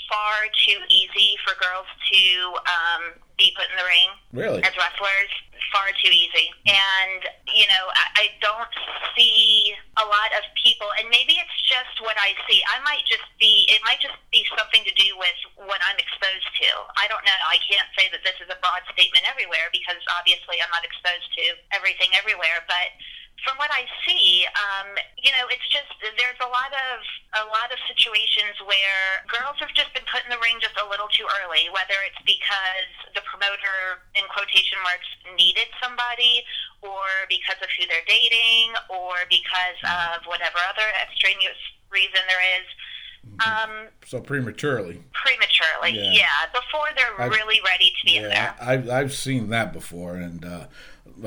far 0.10 0.48
too 0.68 0.80
easy 0.90 1.40
for 1.48 1.56
girls 1.56 1.88
to 2.12 2.22
um, 2.68 3.02
be 3.38 3.54
put 3.56 3.66
in 3.72 3.78
the 3.80 3.88
ring 3.88 4.10
Really? 4.34 4.62
as 4.64 4.76
wrestlers. 4.76 5.32
Far 5.72 5.88
too 6.04 6.12
easy, 6.12 6.52
and 6.68 7.22
you 7.48 7.64
know, 7.72 7.86
I, 7.96 8.06
I 8.12 8.26
don't 8.44 8.76
see 9.16 9.72
a 9.96 10.06
lot 10.06 10.32
of 10.36 10.44
people, 10.60 10.88
and 11.00 11.08
maybe 11.08 11.40
it's 11.40 11.58
just 11.64 11.96
what 12.04 12.20
I 12.20 12.36
see. 12.48 12.60
I 12.68 12.84
might 12.84 13.08
just 13.08 13.24
be, 13.40 13.68
it 13.72 13.80
might 13.88 14.04
just 14.04 14.16
be 14.36 14.44
something 14.56 14.84
to 14.84 14.94
do 15.00 15.16
with 15.16 15.40
what 15.68 15.80
I'm 15.88 15.96
exposed 15.96 16.50
to. 16.64 16.70
I 17.00 17.08
don't 17.08 17.24
know. 17.24 17.40
I 17.48 17.56
can't 17.64 17.88
say 17.96 18.12
that 18.12 18.24
this 18.24 18.36
is 18.44 18.52
a 18.52 18.60
broad 18.60 18.84
statement 18.92 19.24
everywhere 19.28 19.72
because 19.72 20.00
obviously 20.20 20.60
I'm 20.60 20.72
not 20.76 20.84
exposed 20.84 21.28
to 21.40 21.44
everything 21.72 22.12
everywhere, 22.20 22.64
but 22.68 22.92
from 23.46 23.58
what 23.58 23.72
I 23.74 23.90
see, 24.06 24.46
um, 24.54 24.94
you 25.18 25.32
know, 25.34 25.50
it's 25.50 25.66
just 25.74 25.90
there's 26.02 26.38
a 26.42 26.50
lot 26.50 26.70
of 26.94 26.98
a 27.42 27.46
lot 27.50 27.74
of 27.74 27.80
situations 27.90 28.60
where 28.66 29.24
girls 29.32 29.58
have 29.64 29.74
just 29.74 29.90
been 29.98 30.06
put 30.06 30.22
in 30.26 30.30
the 30.30 30.38
ring 30.44 30.62
just 30.62 30.78
a 30.78 30.86
little 30.90 31.10
too 31.10 31.26
early. 31.42 31.66
Whether 31.74 31.98
it's 32.06 32.22
because 32.22 32.90
the 33.18 33.24
promoter, 33.26 34.04
in 34.14 34.26
quotation 34.30 34.78
marks, 34.86 35.10
needed 35.40 35.70
somebody, 35.82 36.46
or 36.86 37.26
because 37.32 37.58
of 37.66 37.70
who 37.80 37.90
they're 37.90 38.06
dating, 38.06 38.78
or 38.94 39.26
because 39.32 39.80
of 39.88 40.22
whatever 40.30 40.62
other 40.70 40.86
extraneous 41.02 41.58
reason 41.90 42.22
there 42.30 42.46
is. 42.62 42.68
Um, 43.42 43.72
So 44.06 44.20
prematurely. 44.20 45.02
prematurely, 45.14 45.94
Yeah. 45.98 46.26
yeah, 46.26 46.46
before 46.54 46.90
they're 46.98 47.22
I've- 47.22 47.34
really 47.36 47.62
ready 47.66 47.94
to 48.00 48.02
be 48.06 48.18
in 48.18 48.24
Yeah, 48.24 48.54
there. 48.60 48.92
I, 48.92 49.00
I've 49.00 49.14
seen 49.14 49.50
that 49.50 49.72
before, 49.74 50.16
and 50.16 50.44
uh, 50.44 50.66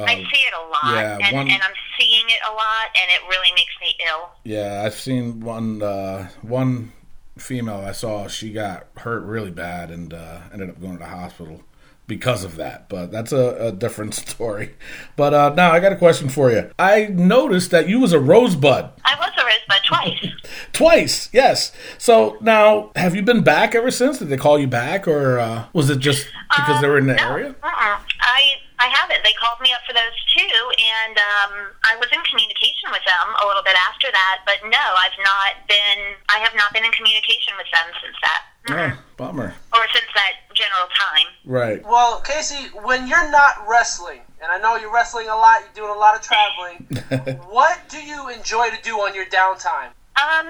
I 0.03 0.17
see 0.17 0.23
it 0.23 0.55
a 0.55 0.61
lot, 0.69 0.95
yeah, 0.95 1.19
and, 1.23 1.37
one- 1.37 1.49
and 1.51 1.63
I'm 1.63 1.75
seeing 1.99 2.25
it 2.29 2.41
a 2.51 2.53
lot, 2.53 2.87
and 3.01 3.11
it 3.11 3.21
really 3.29 3.53
makes 3.55 3.73
me 3.81 3.95
ill. 4.09 4.31
yeah, 4.45 4.83
I've 4.85 4.95
seen 4.95 5.41
one 5.41 5.83
uh, 5.83 6.29
one 6.43 6.93
female 7.39 7.85
I 7.87 7.93
saw. 7.93 8.27
She 8.29 8.53
got 8.53 8.87
hurt 8.99 9.25
really 9.25 9.51
bad 9.51 9.91
and 9.91 10.13
uh, 10.15 10.39
ended 10.53 10.71
up 10.71 10.81
going 10.81 10.95
to 10.95 10.99
the 11.01 11.07
hospital 11.11 11.63
because 12.07 12.45
of 12.45 12.57
that. 12.57 12.89
But 12.89 13.11
that's 13.11 13.33
a, 13.33 13.57
a 13.69 13.73
different 13.73 14.15
story. 14.15 14.75
But 15.17 15.35
uh, 15.35 15.55
now 15.55 15.73
I 15.73 15.81
got 15.81 15.93
a 15.93 15.97
question 15.97 16.29
for 16.29 16.51
you. 16.51 16.71
I 16.79 17.07
noticed 17.07 17.71
that 17.73 17.89
you 17.89 17.99
was 18.01 18.13
a 18.13 18.21
rosebud 18.21 18.91
I 19.05 19.17
was 19.19 19.31
a 19.39 19.45
rosebud 19.45 19.85
twice. 19.85 20.33
twice. 20.73 21.29
Yes. 21.33 21.73
So 21.99 22.37
now, 22.41 22.91
have 22.97 23.15
you 23.17 23.23
been 23.23 23.43
back 23.43 23.75
ever 23.75 23.91
since? 23.91 24.19
Did 24.19 24.29
they 24.29 24.37
call 24.37 24.59
you 24.59 24.67
back, 24.69 25.09
or 25.09 25.39
uh, 25.39 25.67
was 25.73 25.91
it 25.91 25.99
just 25.99 26.27
because 26.57 26.81
they 26.81 26.89
were 26.89 26.99
in 26.99 27.07
the 27.07 27.13
Um, 27.21 27.29
no, 27.29 27.35
area? 27.37 27.55
uh-uh. 27.63 27.99
I 28.21 28.41
I 28.79 28.85
I 28.85 28.93
haven't. 28.93 29.25
They 29.25 29.33
called 29.41 29.57
me 29.65 29.73
up 29.73 29.81
for 29.89 29.97
those 29.97 30.13
too, 30.29 30.57
and 30.77 31.17
um, 31.17 31.73
I 31.89 31.97
was 31.97 32.13
in 32.13 32.21
communication 32.29 32.93
with 32.93 33.01
them 33.09 33.33
a 33.41 33.45
little 33.49 33.65
bit 33.65 33.77
after 33.89 34.13
that. 34.13 34.45
But 34.45 34.61
no, 34.69 34.85
I've 35.01 35.17
not 35.25 35.65
been. 35.65 36.21
I 36.29 36.45
have 36.45 36.53
not 36.53 36.77
been 36.77 36.85
in 36.85 36.93
communication 36.93 37.57
with 37.57 37.73
them 37.73 37.89
since 38.05 38.17
that. 38.21 38.41
Oh, 38.69 38.93
bummer. 39.17 39.57
Or 39.73 39.85
since 39.89 40.09
that 40.13 40.45
general 40.53 40.89
time. 40.93 41.29
Right. 41.49 41.81
Well, 41.85 42.21
Kacee, 42.21 42.69
when 42.85 43.09
you're 43.09 43.31
not 43.31 43.65
wrestling, 43.67 44.21
and 44.43 44.53
I 44.53 44.61
know 44.61 44.77
you're 44.77 44.93
wrestling 44.93 45.29
a 45.29 45.37
lot, 45.37 45.65
you're 45.65 45.89
doing 45.89 45.97
a 45.97 46.01
lot 46.01 46.17
of 46.17 46.21
traveling. 46.21 47.41
what 47.49 47.81
do 47.89 48.01
you 48.03 48.29
enjoy 48.29 48.69
to 48.69 48.81
do 48.83 49.01
on 49.01 49.15
your 49.15 49.27
downtime? 49.27 49.97
Um, 50.21 50.47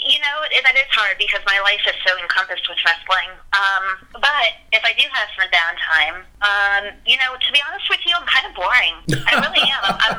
you 0.00 0.18
know, 0.20 0.36
that 0.62 0.76
is 0.76 0.90
hard 0.92 1.16
because 1.18 1.40
my 1.46 1.58
life 1.64 1.82
is 1.86 1.96
so 2.04 2.12
encompassed 2.20 2.68
with 2.68 2.78
wrestling. 2.84 3.30
Um, 3.56 3.84
but 4.12 4.50
if 4.72 4.82
I 4.84 4.92
do 4.94 5.06
have 5.12 5.28
some 5.34 5.48
downtime, 5.48 6.16
um, 6.44 6.82
you 7.06 7.16
know, 7.16 7.34
to 7.34 7.48
be 7.52 7.60
honest 7.64 7.86
with 7.88 8.02
you, 8.04 8.12
I'm 8.14 8.26
kind 8.28 8.46
of 8.46 8.52
boring. 8.54 8.94
I 9.26 9.32
really 9.40 9.64
am. 9.66 9.82
I'm, 10.02 10.18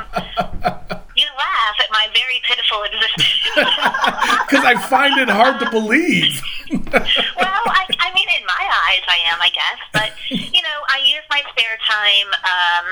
you 1.18 1.26
laugh 1.34 1.78
at 1.82 1.90
my 1.92 2.08
very 2.13 2.40
pitiful 2.46 2.84
existence. 2.84 3.34
Because 4.48 4.63
I 4.63 4.80
find 4.88 5.20
it 5.20 5.28
hard 5.28 5.60
to 5.60 5.70
believe. 5.70 6.42
well, 6.72 7.63
I, 7.68 7.84
I 8.00 8.13
mean, 8.16 8.28
in 8.40 8.46
my 8.48 8.63
eyes, 8.63 9.04
I 9.04 9.20
am, 9.28 9.42
I 9.42 9.50
guess. 9.52 9.80
But 9.92 10.12
you 10.30 10.62
know, 10.62 10.78
I 10.94 11.04
use 11.04 11.26
my 11.30 11.42
spare 11.52 11.78
time. 11.84 12.30
Um, 12.48 12.88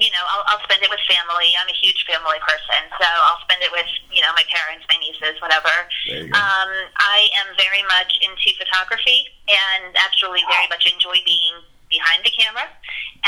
you 0.00 0.08
know, 0.16 0.24
I'll, 0.32 0.44
I'll 0.48 0.64
spend 0.64 0.80
it 0.80 0.88
with 0.88 1.00
family. 1.04 1.52
I'm 1.60 1.68
a 1.68 1.76
huge 1.76 2.08
family 2.08 2.40
person, 2.40 2.88
so 2.96 3.04
I'll 3.04 3.40
spend 3.44 3.60
it 3.60 3.68
with 3.70 3.86
you 4.08 4.24
know 4.24 4.32
my 4.32 4.44
parents, 4.48 4.88
my 4.88 4.96
nieces, 4.96 5.36
whatever. 5.44 5.70
There 6.08 6.24
you 6.24 6.32
go. 6.32 6.40
Um, 6.40 6.70
I 6.96 7.28
am 7.44 7.52
very 7.60 7.84
much 7.84 8.16
into 8.24 8.56
photography 8.56 9.28
and 9.46 9.92
actually 10.00 10.40
very 10.48 10.68
much 10.72 10.88
enjoy 10.88 11.20
being 11.28 11.60
behind 11.92 12.24
the 12.24 12.32
camera. 12.32 12.64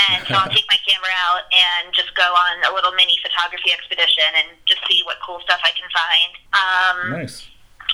And 0.09 0.25
so 0.25 0.39
I'll 0.39 0.49
take 0.57 0.65
my 0.73 0.81
camera 0.87 1.13
out 1.29 1.45
and 1.53 1.93
just 1.93 2.17
go 2.17 2.25
on 2.25 2.65
a 2.65 2.73
little 2.73 2.97
mini 2.97 3.19
photography 3.21 3.75
expedition 3.75 4.33
and 4.33 4.57
just 4.65 4.81
see 4.89 5.05
what 5.05 5.21
cool 5.21 5.43
stuff 5.45 5.61
I 5.61 5.75
can 5.77 5.91
find. 5.93 6.33
Um, 6.57 6.97
nice. 7.21 7.45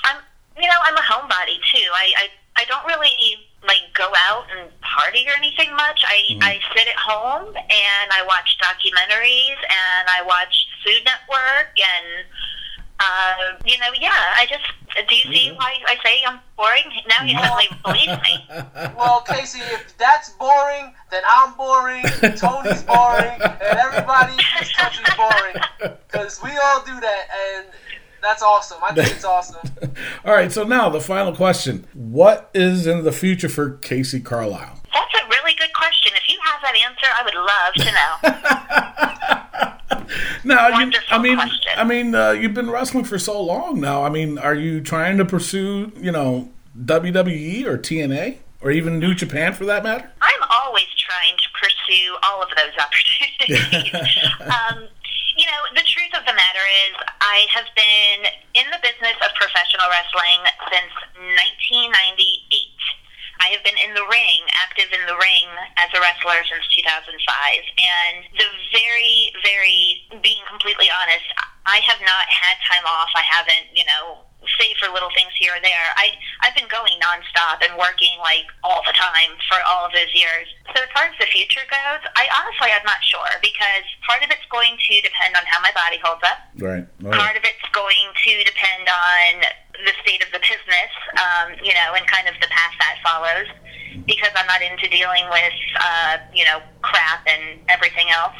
I'm, 0.05 0.23
you 0.55 0.69
know, 0.69 0.79
I'm 0.85 0.95
a 0.95 1.03
homebody 1.03 1.59
too. 1.67 1.89
I, 1.91 2.07
I, 2.15 2.25
I 2.61 2.63
don't 2.69 2.85
really 2.85 3.11
like 3.69 3.93
go 3.93 4.09
out 4.25 4.49
and 4.49 4.65
party 4.81 5.25
or 5.29 5.37
anything 5.37 5.69
much. 5.77 6.01
I, 6.01 6.17
I 6.41 6.59
sit 6.73 6.87
at 6.89 6.97
home 6.97 7.53
and 7.53 8.07
I 8.09 8.25
watch 8.25 8.57
documentaries 8.57 9.61
and 9.61 10.09
I 10.09 10.25
watch 10.25 10.67
Food 10.83 11.05
Network 11.05 11.77
and, 11.77 12.25
uh, 12.99 13.61
you 13.65 13.77
know, 13.77 13.93
yeah. 14.01 14.33
I 14.41 14.47
just 14.49 14.65
do 15.07 15.15
you 15.15 15.33
see 15.33 15.53
why 15.55 15.75
I 15.87 15.95
say 16.03 16.23
I'm 16.25 16.39
boring? 16.57 16.83
Now 17.07 17.23
you 17.23 17.37
suddenly 17.37 17.69
believe 17.85 18.21
me. 18.23 18.45
Well, 18.97 19.23
Kacee, 19.27 19.61
if 19.73 19.95
that's 19.97 20.31
boring, 20.31 20.93
then 21.11 21.23
I'm 21.29 21.53
boring, 21.53 22.03
Tony's 22.35 22.83
boring, 22.83 23.39
and 23.39 23.77
everybody 23.77 24.33
in 24.33 24.45
this 24.59 24.75
country's 24.75 25.15
boring. 25.15 25.95
Because 26.07 26.41
we 26.43 26.49
all 26.49 26.83
do 26.83 26.99
that, 26.99 27.27
and 27.53 27.67
that's 28.21 28.41
awesome. 28.41 28.77
I 28.83 28.93
think 28.93 29.09
it's 29.09 29.23
awesome. 29.25 29.69
All 30.25 30.33
right, 30.33 30.51
so 30.51 30.63
now 30.63 30.89
the 30.89 31.01
final 31.01 31.35
question. 31.35 31.85
What 31.93 32.49
is 32.53 32.87
in 32.87 33.03
the 33.03 33.11
future 33.11 33.49
for 33.49 33.77
Kacee 33.77 34.23
Carlisle? 34.23 34.81
That's 34.93 35.13
a 35.23 35.27
really 35.27 35.53
good 35.55 35.73
question. 35.73 36.13
If 36.15 36.27
you 36.27 36.39
have 36.43 36.61
that 36.61 36.75
answer, 36.75 37.07
I 37.13 37.23
would 37.23 37.35
love 37.35 37.73
to 37.75 37.91
know. 37.91 39.15
Now, 40.43 40.67
you, 40.79 40.91
I 41.11 41.19
mean, 41.19 41.35
question. 41.35 41.71
I 41.77 41.83
mean, 41.83 42.15
uh, 42.15 42.31
you've 42.31 42.53
been 42.53 42.69
wrestling 42.71 43.03
for 43.03 43.19
so 43.19 43.41
long 43.41 43.79
now. 43.79 44.03
I 44.03 44.09
mean, 44.09 44.37
are 44.37 44.55
you 44.55 44.81
trying 44.81 45.17
to 45.17 45.25
pursue, 45.25 45.91
you 45.97 46.11
know, 46.11 46.49
WWE 46.77 47.65
or 47.65 47.77
TNA 47.77 48.37
or 48.61 48.71
even 48.71 48.99
New 48.99 49.13
Japan 49.13 49.53
for 49.53 49.65
that 49.65 49.83
matter? 49.83 50.09
I'm 50.21 50.41
always 50.49 50.85
trying 50.97 51.35
to 51.37 51.49
pursue 51.61 52.15
all 52.23 52.41
of 52.41 52.49
those 52.49 52.73
opportunities. 52.79 54.17
um, 54.41 54.83
you 54.83 54.87
know, 55.49 55.61
the 55.73 55.85
truth 55.85 56.13
of 56.13 56.23
the 56.29 56.35
matter 56.37 56.65
is, 56.89 56.93
I 57.21 57.49
have 57.49 57.69
been 57.73 58.29
in 58.53 58.69
the 58.69 58.81
business 58.85 59.17
of 59.25 59.33
professional 59.33 59.89
wrestling 59.89 60.41
since 60.69 60.93
1998. 61.17 62.77
I 63.39 63.55
have 63.55 63.63
been 63.63 63.79
in 63.79 63.95
the 63.95 64.03
ring, 64.05 64.41
active 64.59 64.91
in 64.91 64.99
the 65.07 65.15
ring 65.15 65.47
as 65.79 65.89
a 65.95 65.99
wrestler 66.03 66.43
since 66.45 66.67
2005. 66.75 67.15
And 67.15 68.27
the 68.35 68.49
very, 68.75 69.31
very, 69.41 70.05
being 70.21 70.43
completely 70.51 70.91
honest, 70.91 71.25
I 71.65 71.79
have 71.87 72.03
not 72.03 72.27
had 72.27 72.59
time 72.67 72.83
off. 72.83 73.09
I 73.15 73.23
haven't, 73.23 73.71
you 73.71 73.87
know, 73.87 74.28
save 74.59 74.75
for 74.79 74.87
little 74.91 75.11
things 75.11 75.31
here 75.35 75.51
or 75.51 75.61
there. 75.61 75.87
I 75.99 76.15
I've 76.43 76.55
been 76.55 76.69
going 76.71 76.95
nonstop 77.03 77.59
and 77.59 77.75
working 77.75 78.15
like 78.23 78.47
all 78.63 78.79
the 78.87 78.95
time 78.95 79.35
for 79.51 79.59
all 79.67 79.83
of 79.83 79.91
those 79.91 80.11
years. 80.15 80.47
So 80.71 80.79
as 80.79 80.89
far 80.95 81.11
as 81.11 81.15
the 81.19 81.27
future 81.27 81.63
goes, 81.67 82.01
I 82.15 82.23
honestly 82.39 82.71
I'm 82.71 82.85
not 82.87 83.03
sure 83.03 83.31
because 83.43 83.85
part 84.07 84.23
of 84.23 84.31
it's 84.31 84.47
going 84.47 84.79
to 84.79 84.93
depend 85.03 85.35
on 85.35 85.43
how 85.47 85.59
my 85.59 85.75
body 85.75 85.99
holds 85.99 86.23
up. 86.23 86.39
Right. 86.55 86.85
Oh, 87.03 87.11
Part 87.11 87.35
of 87.35 87.43
it's 87.43 87.67
going 87.75 88.07
to 88.15 88.31
depend 88.47 88.87
on 88.87 89.31
the 89.83 89.93
state 90.03 90.23
of 90.23 90.31
the 90.31 90.39
business, 90.43 90.91
um, 91.19 91.55
you 91.63 91.71
know, 91.75 91.95
and 91.95 92.03
kind 92.07 92.27
of 92.27 92.35
the 92.39 92.47
path 92.51 92.75
that 92.79 92.99
follows. 93.03 93.47
Because 94.05 94.31
I'm 94.35 94.47
not 94.47 94.61
into 94.61 94.87
dealing 94.87 95.25
with, 95.29 95.57
uh, 95.81 96.17
you 96.33 96.45
know, 96.45 96.61
crap 96.81 97.25
and 97.27 97.59
everything 97.67 98.07
else. 98.09 98.35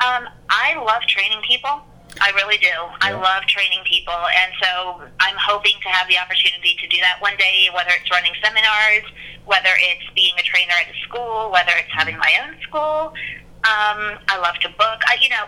Um, 0.00 0.28
I 0.48 0.74
love 0.76 1.02
training 1.08 1.42
people. 1.46 1.82
I 2.20 2.30
really 2.32 2.58
do. 2.58 2.72
I 3.00 3.12
love 3.12 3.44
training 3.44 3.80
people, 3.84 4.14
and 4.14 4.52
so 4.62 5.02
I'm 5.20 5.36
hoping 5.36 5.76
to 5.82 5.88
have 5.88 6.08
the 6.08 6.18
opportunity 6.18 6.76
to 6.80 6.86
do 6.88 6.98
that 7.00 7.20
one 7.20 7.36
day. 7.36 7.68
Whether 7.74 7.90
it's 7.92 8.10
running 8.10 8.32
seminars, 8.42 9.04
whether 9.44 9.72
it's 9.76 10.08
being 10.14 10.32
a 10.38 10.42
trainer 10.42 10.72
at 10.80 10.88
a 10.88 10.98
school, 11.06 11.50
whether 11.50 11.72
it's 11.76 11.92
having 11.92 12.16
my 12.18 12.32
own 12.44 12.60
school. 12.62 13.12
Um, 13.66 14.18
I 14.28 14.38
love 14.38 14.56
to 14.62 14.68
book. 14.68 15.00
I, 15.06 15.18
you 15.20 15.28
know, 15.28 15.44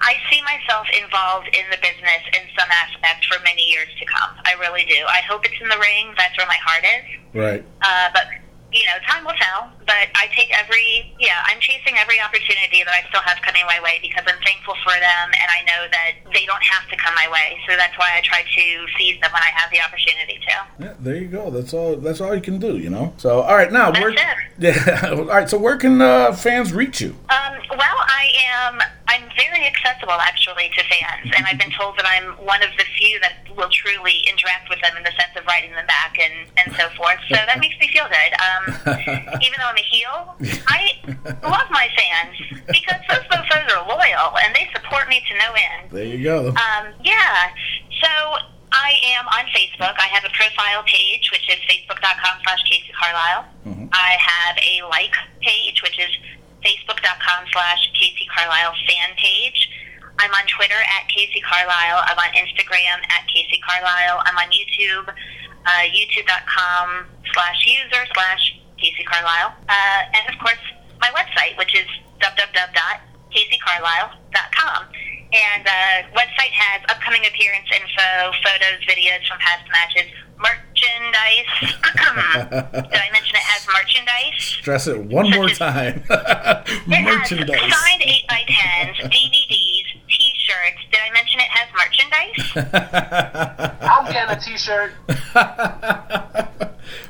I 0.00 0.18
see 0.30 0.42
myself 0.42 0.86
involved 0.98 1.48
in 1.54 1.62
the 1.70 1.78
business 1.78 2.22
in 2.34 2.42
some 2.58 2.68
aspect 2.70 3.24
for 3.26 3.40
many 3.44 3.62
years 3.62 3.88
to 4.00 4.04
come. 4.04 4.34
I 4.44 4.54
really 4.58 4.84
do. 4.84 4.98
I 5.06 5.22
hope 5.28 5.44
it's 5.44 5.60
in 5.60 5.68
the 5.68 5.78
ring. 5.78 6.12
That's 6.18 6.36
where 6.36 6.46
my 6.46 6.58
heart 6.58 6.84
is. 6.84 7.04
Right. 7.32 7.64
Uh, 7.80 8.10
but 8.12 8.26
you 8.72 8.84
know, 8.88 8.96
time 9.08 9.24
will 9.24 9.36
tell. 9.38 9.70
But 9.86 10.08
I 10.16 10.28
take 10.34 10.50
every 10.56 11.12
yeah, 11.20 11.44
I'm 11.46 11.60
chasing 11.60 11.96
every 11.98 12.20
opportunity 12.20 12.82
that 12.84 12.92
I 12.92 13.06
still 13.08 13.20
have 13.22 13.40
coming 13.42 13.64
my 13.66 13.80
way 13.80 13.98
because 14.00 14.24
I'm 14.26 14.40
thankful 14.42 14.74
for 14.82 14.92
them, 14.92 15.26
and 15.32 15.48
I 15.52 15.60
know 15.68 15.88
that 15.90 16.12
they 16.32 16.46
don't 16.46 16.62
have 16.64 16.88
to 16.90 16.96
come 16.96 17.14
my 17.14 17.28
way. 17.30 17.58
So 17.68 17.76
that's 17.76 17.96
why 17.98 18.10
I 18.16 18.20
try 18.24 18.42
to 18.42 18.64
seize 18.98 19.20
them 19.20 19.30
when 19.32 19.42
I 19.42 19.52
have 19.54 19.70
the 19.70 19.80
opportunity 19.80 20.40
to. 20.48 20.84
Yeah, 20.84 20.94
there 21.00 21.16
you 21.16 21.28
go. 21.28 21.50
That's 21.50 21.72
all. 21.74 21.96
That's 21.96 22.20
all 22.20 22.34
you 22.34 22.40
can 22.40 22.58
do. 22.58 22.78
You 22.78 22.90
know. 22.90 23.12
So, 23.16 23.40
all 23.42 23.56
right, 23.56 23.70
now 23.72 23.90
That's 23.90 24.00
where? 24.02 24.10
it. 24.10 24.18
Yeah. 24.58 25.10
All 25.16 25.24
right. 25.24 25.48
So, 25.48 25.58
where 25.58 25.76
can 25.76 26.00
uh, 26.00 26.32
fans 26.32 26.72
reach 26.72 27.00
you? 27.00 27.16
Um, 27.30 27.54
well, 27.70 27.98
I 27.98 28.30
am. 28.54 28.80
I'm 29.12 29.28
very 29.36 29.68
accessible 29.68 30.16
actually 30.16 30.72
to 30.72 30.82
fans, 30.88 31.28
and 31.36 31.44
I've 31.44 31.58
been 31.58 31.70
told 31.76 31.98
that 31.98 32.08
I'm 32.08 32.32
one 32.40 32.62
of 32.62 32.70
the 32.78 32.84
few 32.96 33.20
that 33.20 33.44
will 33.52 33.68
truly 33.68 34.24
interact 34.24 34.72
with 34.72 34.80
them 34.80 34.96
in 34.96 35.04
the 35.04 35.12
sense 35.12 35.36
of 35.36 35.44
writing 35.44 35.72
them 35.72 35.84
back 35.84 36.16
and 36.16 36.48
and 36.56 36.72
so 36.80 36.88
forth. 36.96 37.20
So 37.28 37.36
that 37.36 37.60
makes 37.60 37.76
me 37.76 37.92
feel 37.92 38.08
good. 38.08 38.32
Um, 38.40 38.64
even 39.44 39.56
though 39.60 39.68
I'm 39.68 39.76
a 39.76 39.84
heel, 39.84 40.16
I 40.64 40.96
love 41.44 41.68
my 41.68 41.92
fans 41.92 42.40
because 42.72 43.04
those 43.12 43.24
mofos 43.28 43.68
are 43.76 43.84
loyal 43.84 44.32
and 44.40 44.56
they 44.56 44.64
support 44.72 45.08
me 45.12 45.20
to 45.28 45.32
no 45.36 45.52
end. 45.52 45.92
There 45.92 46.08
you 46.08 46.24
go. 46.24 46.48
Um, 46.48 46.96
yeah. 47.04 47.52
So 48.00 48.08
I 48.72 48.96
am 49.12 49.28
on 49.28 49.44
Facebook. 49.52 49.92
I 50.00 50.08
have 50.08 50.24
a 50.24 50.32
profile 50.32 50.82
page, 50.88 51.28
which 51.30 51.44
is 51.52 51.60
facebook.com 51.68 52.40
slash 52.48 52.64
Kacee 52.64 52.96
Carlisle. 52.96 53.44
I 53.92 54.16
have 54.18 54.56
a 54.56 54.88
like 54.88 55.12
page, 55.40 55.82
which 55.82 55.98
is 56.00 56.08
facebook.com 56.62 57.46
slash 57.52 57.90
Kacee 57.94 58.28
Carlisle 58.30 58.74
fan 58.88 59.10
page. 59.18 59.68
I'm 60.18 60.32
on 60.32 60.46
Twitter 60.46 60.78
at 60.78 61.08
Kacee 61.10 61.42
Carlisle. 61.42 62.02
I'm 62.06 62.18
on 62.18 62.30
Instagram 62.38 63.02
at 63.10 63.26
Kacee 63.28 63.60
Carlisle. 63.62 64.22
I'm 64.24 64.38
on 64.38 64.50
YouTube, 64.54 65.08
uh, 65.08 65.82
youtube.com 65.90 67.06
slash 67.34 67.66
user 67.66 68.06
slash 68.14 68.54
Kacee 68.78 69.04
Carlisle. 69.04 69.52
Uh, 69.68 70.02
and 70.14 70.28
of 70.32 70.38
course, 70.40 70.62
my 71.00 71.10
website, 71.10 71.58
which 71.58 71.74
is 71.74 71.88
www.kaceecarlisle.com. 72.20 74.86
And 75.32 75.64
uh, 75.66 76.02
website 76.12 76.52
has 76.52 76.84
upcoming 76.92 77.24
appearance 77.26 77.66
info, 77.72 78.32
photos, 78.44 78.84
videos 78.84 79.24
from 79.26 79.38
past 79.40 79.64
matches, 79.72 80.12
merchandise. 80.82 81.46
Did 82.90 83.00
I 83.00 83.10
mention 83.12 83.36
it 83.36 83.42
has 83.42 83.66
merchandise? 83.66 84.34
Stress 84.38 84.86
it 84.86 84.98
one 84.98 85.30
more 85.30 85.48
time. 85.48 86.02
It 86.84 87.04
Merchandise. 87.04 87.60
has 87.60 87.88
signed 87.88 88.02
8 88.02 88.28
by 88.28 88.42
10s 88.48 88.96
DVDs, 89.10 89.84
T-shirts. 90.08 90.80
Did 90.90 91.00
I 91.00 91.10
mention 91.12 91.40
it 91.40 91.48
has 91.50 91.68
merchandise? 91.78 92.36
I'm 93.82 94.12
getting 94.12 94.36
a 94.36 94.40
T-shirt. 94.40 94.92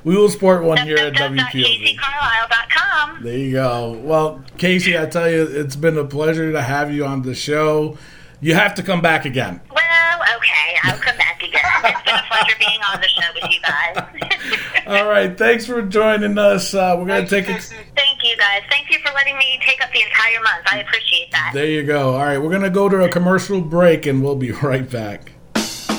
we 0.05 0.17
will 0.17 0.29
sport 0.29 0.63
one 0.65 0.79
here 0.87 0.99
at 0.99 1.15
WPOV. 1.15 1.97
www.kaceecarlisle.com. 1.99 3.23
There 3.23 3.37
you 3.39 3.53
go. 3.53 3.93
Well, 4.03 4.45
Kacee, 4.59 5.01
I 5.01 5.07
tell 5.07 5.31
you, 5.31 5.43
it's 5.45 5.77
been 5.77 5.97
a 5.99 6.05
pleasure 6.05 6.53
to 6.53 6.63
have 6.63 6.93
you 6.93 7.05
on 7.07 7.23
the 7.23 7.35
show. 7.35 7.97
You 8.43 8.55
have 8.55 8.75
to 8.75 8.83
come 8.83 9.01
back 9.01 9.25
again. 9.25 9.61
Well, 9.73 10.21
okay, 10.37 10.77
I'll 10.83 10.99
come 10.99 11.17
back 11.17 11.41
again. 11.41 11.63
It's 11.85 12.03
been 12.03 12.17
a 12.17 12.23
pleasure 12.27 12.57
being 12.59 12.81
on 12.93 13.01
the 13.01 13.07
show 13.07 13.29
with 13.35 13.53
you 13.53 13.61
guys. 13.61 14.83
All 14.89 15.09
right. 15.09 15.39
Thanks 15.39 15.65
for 15.65 15.81
joining 15.81 16.37
us. 16.37 16.75
Uh, 16.75 16.97
we're 16.99 17.07
gonna 17.07 17.21
you, 17.21 17.29
take 17.29 17.49
a 17.49 17.57
Thank 17.61 18.25
you, 18.25 18.37
guys. 18.37 18.63
Thank 18.69 18.91
you 18.91 18.99
for 18.99 19.13
letting 19.15 19.39
me 19.39 19.61
take 19.65 19.81
up 19.81 19.93
the 19.93 20.03
entire 20.03 20.43
month. 20.43 20.67
I 20.73 20.81
appreciate 20.81 21.31
that. 21.31 21.53
There 21.55 21.67
you 21.67 21.85
go. 21.85 22.15
All 22.15 22.23
right, 22.25 22.39
we're 22.39 22.51
gonna 22.51 22.69
go 22.69 22.89
to 22.89 23.05
a 23.05 23.09
commercial 23.09 23.61
break, 23.61 24.07
and 24.07 24.25
we'll 24.25 24.35
be 24.35 24.51
right 24.63 24.91
back. 24.91 25.31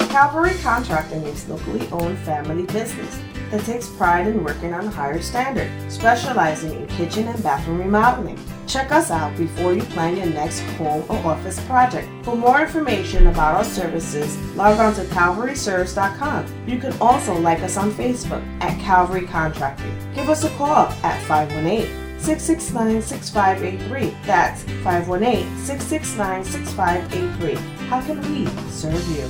Calvary 0.10 0.56
Contracting 0.62 1.24
is 1.24 1.48
locally 1.48 1.88
owned 1.94 2.20
family 2.20 2.66
business 2.66 3.22
that 3.52 3.64
takes 3.64 3.88
pride 3.88 4.28
in 4.28 4.44
working 4.44 4.74
on 4.74 4.86
a 4.86 4.91
higher 4.91 5.22
standard, 5.22 5.72
specializing 5.89 6.74
in 6.74 6.88
kitchen 6.88 7.26
and 7.30 7.41
bathroom 7.41 7.80
remodeling. 7.80 8.38
Check 8.74 8.91
us 8.91 9.11
out 9.11 9.38
before 9.38 9.71
you 9.71 9.84
plan 9.84 10.17
your 10.17 10.26
next 10.26 10.61
home 10.78 11.05
or 11.07 11.17
office 11.17 11.63
project. 11.67 12.09
For 12.26 12.36
more 12.36 12.59
information 12.59 13.28
about 13.28 13.53
our 13.53 13.63
services, 13.63 14.36
log 14.55 14.80
on 14.80 14.95
to 14.95 15.03
calvaryserves.com. 15.13 16.67
You 16.67 16.80
can 16.80 16.91
also 16.99 17.38
like 17.38 17.59
us 17.59 17.78
on 17.78 17.91
Facebook 17.91 18.43
at 18.63 18.80
Calvary 18.82 19.28
Contracting. 19.28 19.95
Give 20.15 20.28
us 20.28 20.43
a 20.43 20.49
call 20.57 20.88
at 21.03 21.21
518 21.28 21.86
669 22.19 22.99
6583. 23.03 24.17
That's 24.26 24.63
518 24.63 25.55
669 25.59 26.43
6583. 26.43 27.55
How 27.89 28.01
can 28.01 28.21
we 28.21 28.47
serve 28.71 29.07
you? 29.09 29.30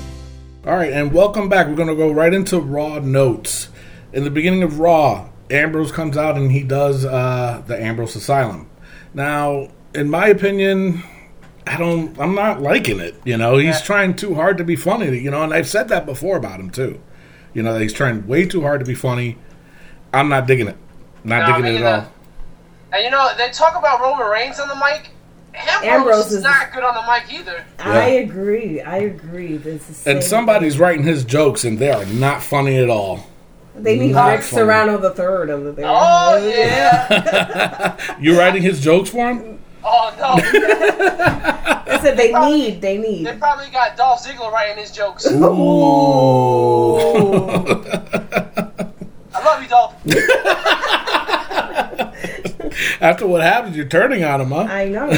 All 0.65 0.77
right, 0.77 0.93
and 0.93 1.11
welcome 1.11 1.49
back. 1.49 1.67
We're 1.67 1.75
gonna 1.75 1.95
go 1.95 2.13
right 2.13 2.33
into 2.33 2.61
Raw 2.61 2.99
notes. 2.99 3.67
In 4.13 4.23
the 4.23 4.31
beginning 4.31 4.63
of 4.63 4.79
Raw, 4.79 5.27
Ambrose 5.49 5.91
comes 5.91 6.15
out 6.15 6.37
and 6.37 6.53
he 6.53 6.63
does 6.63 7.03
uh, 7.03 7.61
the 7.67 7.77
Ambrose 7.77 8.15
Asylum. 8.15 8.69
Now, 9.13 9.69
in 9.93 10.09
my 10.09 10.27
opinion, 10.27 11.03
I 11.67 11.77
don't. 11.77 12.17
I'm 12.19 12.35
not 12.35 12.61
liking 12.61 12.99
it. 12.99 13.15
You 13.23 13.37
know, 13.37 13.57
he's 13.57 13.75
Yeah. 13.79 13.85
trying 13.85 14.15
too 14.15 14.35
hard 14.35 14.57
to 14.57 14.63
be 14.63 14.75
funny. 14.75 15.17
You 15.17 15.31
know, 15.31 15.43
and 15.43 15.53
I've 15.53 15.67
said 15.67 15.89
that 15.89 16.05
before 16.05 16.37
about 16.37 16.59
him 16.59 16.69
too. 16.69 16.99
You 17.53 17.61
know, 17.63 17.73
that 17.73 17.81
he's 17.81 17.93
trying 17.93 18.27
way 18.27 18.45
too 18.45 18.61
hard 18.61 18.79
to 18.79 18.85
be 18.85 18.95
funny. 18.95 19.37
I'm 20.13 20.29
not 20.29 20.47
digging 20.47 20.67
it. 20.67 20.77
Not 21.23 21.41
No, 21.47 21.55
digging 21.57 21.63
me 21.73 21.77
it 21.79 21.83
at 21.85 21.99
all. 21.99 22.11
And 22.91 23.03
you 23.03 23.11
know, 23.11 23.29
they 23.37 23.49
talk 23.49 23.77
about 23.77 24.01
Roman 24.01 24.27
Reigns 24.27 24.59
on 24.59 24.67
the 24.67 24.75
mic. 24.75 25.09
Ambrose, 25.55 25.83
Ambrose 25.93 26.25
is 26.27 26.33
is- 26.33 26.43
not 26.43 26.73
good 26.73 26.83
on 26.83 26.95
the 26.95 27.01
mic 27.11 27.39
either. 27.39 27.63
I 27.79 28.05
agree. 28.09 28.81
I 28.81 28.97
agree. 28.97 29.57
This 29.57 29.87
is 29.89 30.07
And 30.07 30.23
somebody's 30.23 30.79
writing 30.79 31.03
his 31.03 31.23
jokes, 31.23 31.63
and 31.63 31.77
they 31.77 31.91
are 31.91 32.05
not 32.05 32.41
funny 32.41 32.77
at 32.79 32.89
all. 32.89 33.27
They 33.75 33.97
need 33.97 34.11
not 34.11 34.31
Rick 34.31 34.41
funny. 34.41 34.61
Serrano 34.61 34.97
the 34.97 35.11
third 35.11 35.49
over 35.49 35.71
there. 35.71 35.85
Oh 35.87 36.37
yeah. 36.47 37.97
You 38.19 38.37
writing 38.37 38.61
his 38.61 38.79
jokes 38.79 39.09
for 39.09 39.29
him? 39.31 39.59
oh 39.83 40.13
no. 40.17 40.35
I 41.85 41.99
said 42.01 42.17
they 42.17 42.31
need. 42.33 42.81
They 42.81 42.97
need. 42.97 43.25
They 43.25 43.35
probably 43.35 43.69
got 43.69 43.97
Dolph 43.97 44.25
Ziggler 44.25 44.51
writing 44.51 44.77
his 44.77 44.91
jokes. 44.91 45.25
Ooh. 45.29 46.95
I 49.33 49.43
love 49.43 49.61
you, 49.61 49.67
Dolph. 49.69 49.93
After 53.01 53.27
what 53.27 53.41
happened, 53.41 53.75
you're 53.75 53.85
turning 53.85 54.23
on 54.23 54.41
him, 54.41 54.49
huh? 54.51 54.61
I 54.61 54.87
know. 54.87 55.09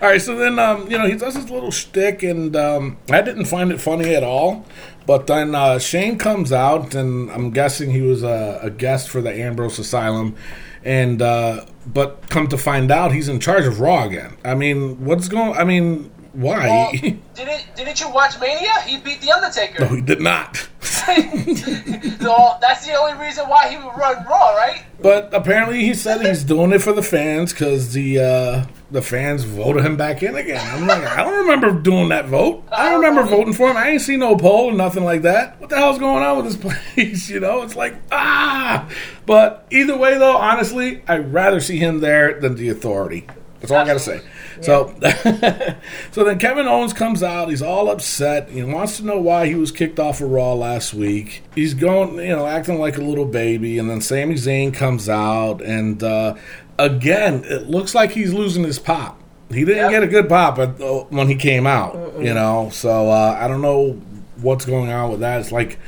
All 0.00 0.08
right, 0.08 0.20
so 0.20 0.36
then 0.36 0.58
um, 0.58 0.90
you 0.90 0.98
know 0.98 1.06
he 1.06 1.16
does 1.16 1.34
his 1.34 1.50
little 1.50 1.70
shtick, 1.70 2.22
and 2.22 2.54
um, 2.56 2.98
I 3.10 3.22
didn't 3.22 3.46
find 3.46 3.72
it 3.72 3.80
funny 3.80 4.14
at 4.14 4.22
all. 4.22 4.64
But 5.06 5.26
then 5.26 5.54
uh, 5.54 5.78
Shane 5.78 6.18
comes 6.18 6.52
out, 6.52 6.94
and 6.94 7.30
I'm 7.30 7.50
guessing 7.50 7.90
he 7.90 8.02
was 8.02 8.22
a, 8.22 8.60
a 8.62 8.70
guest 8.70 9.08
for 9.08 9.20
the 9.20 9.32
Ambrose 9.32 9.78
Asylum, 9.78 10.36
and 10.84 11.20
uh, 11.20 11.64
but 11.86 12.28
come 12.28 12.48
to 12.48 12.58
find 12.58 12.90
out, 12.90 13.12
he's 13.12 13.28
in 13.28 13.40
charge 13.40 13.66
of 13.66 13.80
Raw 13.80 14.04
again. 14.04 14.36
I 14.44 14.54
mean, 14.54 15.04
what's 15.04 15.28
going? 15.28 15.56
I 15.56 15.64
mean, 15.64 16.10
why? 16.32 16.66
Well, 16.66 17.12
didn't 17.34 17.64
didn't 17.76 18.00
you 18.00 18.10
watch 18.10 18.40
Mania? 18.40 18.72
He 18.86 18.98
beat 18.98 19.20
the 19.20 19.32
Undertaker. 19.32 19.84
no, 19.84 19.94
he 19.94 20.00
did 20.00 20.20
not. 20.20 20.56
so 21.02 22.56
that's 22.60 22.86
the 22.86 22.94
only 22.98 23.14
reason 23.20 23.48
why 23.48 23.68
he 23.68 23.76
would 23.76 23.96
run 23.96 24.24
Raw, 24.24 24.54
right? 24.54 24.82
But 25.00 25.34
apparently, 25.34 25.84
he 25.84 25.94
said 25.94 26.24
he's 26.24 26.44
doing 26.44 26.72
it 26.72 26.80
for 26.80 26.92
the 26.92 27.02
fans 27.02 27.52
because 27.52 27.92
the 27.92 28.20
uh, 28.20 28.66
the 28.90 29.02
fans 29.02 29.44
voted 29.44 29.84
him 29.84 29.96
back 29.96 30.22
in 30.22 30.36
again. 30.36 30.64
I'm 30.74 30.86
like, 30.86 31.02
I 31.04 31.24
don't 31.24 31.38
remember 31.46 31.72
doing 31.72 32.10
that 32.10 32.26
vote. 32.26 32.64
I 32.70 32.90
don't 32.90 33.00
remember 33.00 33.28
voting 33.28 33.52
for 33.52 33.70
him. 33.70 33.76
I 33.76 33.90
ain't 33.90 34.00
seen 34.00 34.20
no 34.20 34.36
poll 34.36 34.70
or 34.70 34.74
nothing 34.74 35.04
like 35.04 35.22
that. 35.22 35.60
What 35.60 35.70
the 35.70 35.76
hell's 35.76 35.98
going 35.98 36.22
on 36.22 36.36
with 36.36 36.46
this 36.46 36.56
place? 36.94 37.28
You 37.28 37.40
know, 37.40 37.62
it's 37.62 37.74
like 37.76 37.96
ah. 38.12 38.88
But 39.26 39.66
either 39.70 39.96
way, 39.96 40.18
though, 40.18 40.36
honestly, 40.36 41.02
I'd 41.08 41.32
rather 41.32 41.60
see 41.60 41.78
him 41.78 42.00
there 42.00 42.40
than 42.40 42.54
the 42.54 42.68
Authority. 42.68 43.26
That's 43.60 43.72
all 43.72 43.78
I 43.78 43.86
gotta 43.86 44.00
say. 44.00 44.20
So, 44.60 44.94
so 46.12 46.24
then 46.24 46.38
Kevin 46.38 46.66
Owens 46.66 46.92
comes 46.92 47.22
out. 47.22 47.48
He's 47.48 47.62
all 47.62 47.90
upset. 47.90 48.48
He 48.50 48.62
wants 48.62 48.98
to 48.98 49.04
know 49.04 49.20
why 49.20 49.46
he 49.46 49.54
was 49.54 49.70
kicked 49.72 49.98
off 49.98 50.20
of 50.20 50.30
Raw 50.30 50.52
last 50.54 50.94
week. 50.94 51.42
He's 51.54 51.74
going, 51.74 52.16
you 52.16 52.28
know, 52.36 52.46
acting 52.46 52.78
like 52.78 52.98
a 52.98 53.02
little 53.02 53.24
baby. 53.24 53.78
And 53.78 53.88
then 53.88 54.00
Sami 54.00 54.34
Zayn 54.34 54.72
comes 54.74 55.08
out, 55.08 55.60
and 55.62 56.02
uh, 56.02 56.34
again, 56.78 57.44
it 57.46 57.68
looks 57.68 57.94
like 57.94 58.12
he's 58.12 58.32
losing 58.32 58.64
his 58.64 58.78
pop. 58.78 59.18
He 59.50 59.64
didn't 59.64 59.76
Yep. 59.78 59.90
get 59.90 60.02
a 60.02 60.06
good 60.06 60.28
pop 60.28 60.58
at, 60.58 60.80
uh, 60.80 61.04
when 61.10 61.28
he 61.28 61.34
came 61.34 61.66
out, 61.66 61.94
you 62.18 62.32
know. 62.32 62.70
So 62.72 63.10
uh, 63.10 63.36
I 63.38 63.48
don't 63.48 63.60
know 63.62 64.00
what's 64.40 64.64
going 64.64 64.90
on 64.90 65.10
with 65.10 65.20
that. 65.20 65.40
It's 65.40 65.52
like 65.52 65.78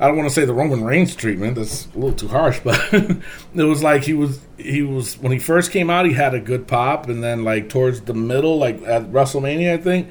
I 0.00 0.06
don't 0.06 0.16
want 0.16 0.28
to 0.28 0.34
say 0.34 0.44
the 0.44 0.54
Roman 0.54 0.84
Reigns 0.84 1.14
treatment. 1.16 1.56
That's 1.56 1.86
a 1.86 1.98
little 1.98 2.12
too 2.12 2.28
harsh, 2.28 2.60
but 2.64 2.80
it 2.92 3.22
was 3.54 3.82
like 3.82 4.04
he 4.04 4.14
was 4.14 4.40
he 4.56 4.82
was 4.82 5.18
when 5.18 5.32
he 5.32 5.38
first 5.38 5.70
came 5.70 5.90
out, 5.90 6.06
he 6.06 6.12
had 6.12 6.34
a 6.34 6.40
good 6.40 6.66
pop, 6.66 7.08
and 7.08 7.22
then 7.22 7.44
like 7.44 7.68
towards 7.68 8.02
the 8.02 8.14
middle, 8.14 8.58
like 8.58 8.80
at 8.82 9.10
WrestleMania, 9.10 9.74
I 9.74 9.78
think 9.78 10.08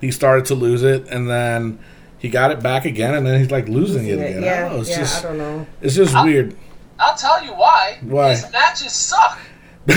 he 0.00 0.10
started 0.10 0.44
to 0.46 0.54
lose 0.54 0.82
it, 0.82 1.08
and 1.08 1.28
then 1.28 1.78
he 2.18 2.28
got 2.28 2.50
it 2.50 2.62
back 2.62 2.84
again, 2.84 3.14
and 3.14 3.26
then 3.26 3.38
he's 3.40 3.50
like 3.50 3.68
losing 3.68 4.06
it 4.06 4.18
again. 4.18 4.42
I 4.42 4.46
yeah, 4.46 4.60
don't 4.60 4.72
know. 4.72 4.80
It's 4.80 4.90
yeah. 4.90 4.98
just 4.98 5.24
I 5.24 5.28
don't 5.28 5.38
know. 5.38 5.66
it's 5.80 5.94
just 5.94 6.22
weird. 6.22 6.56
I'll 6.98 7.16
tell 7.16 7.42
you 7.42 7.52
why. 7.52 7.98
Why? 8.02 8.30
His 8.30 8.52
matches 8.52 8.92
suck. 8.92 9.38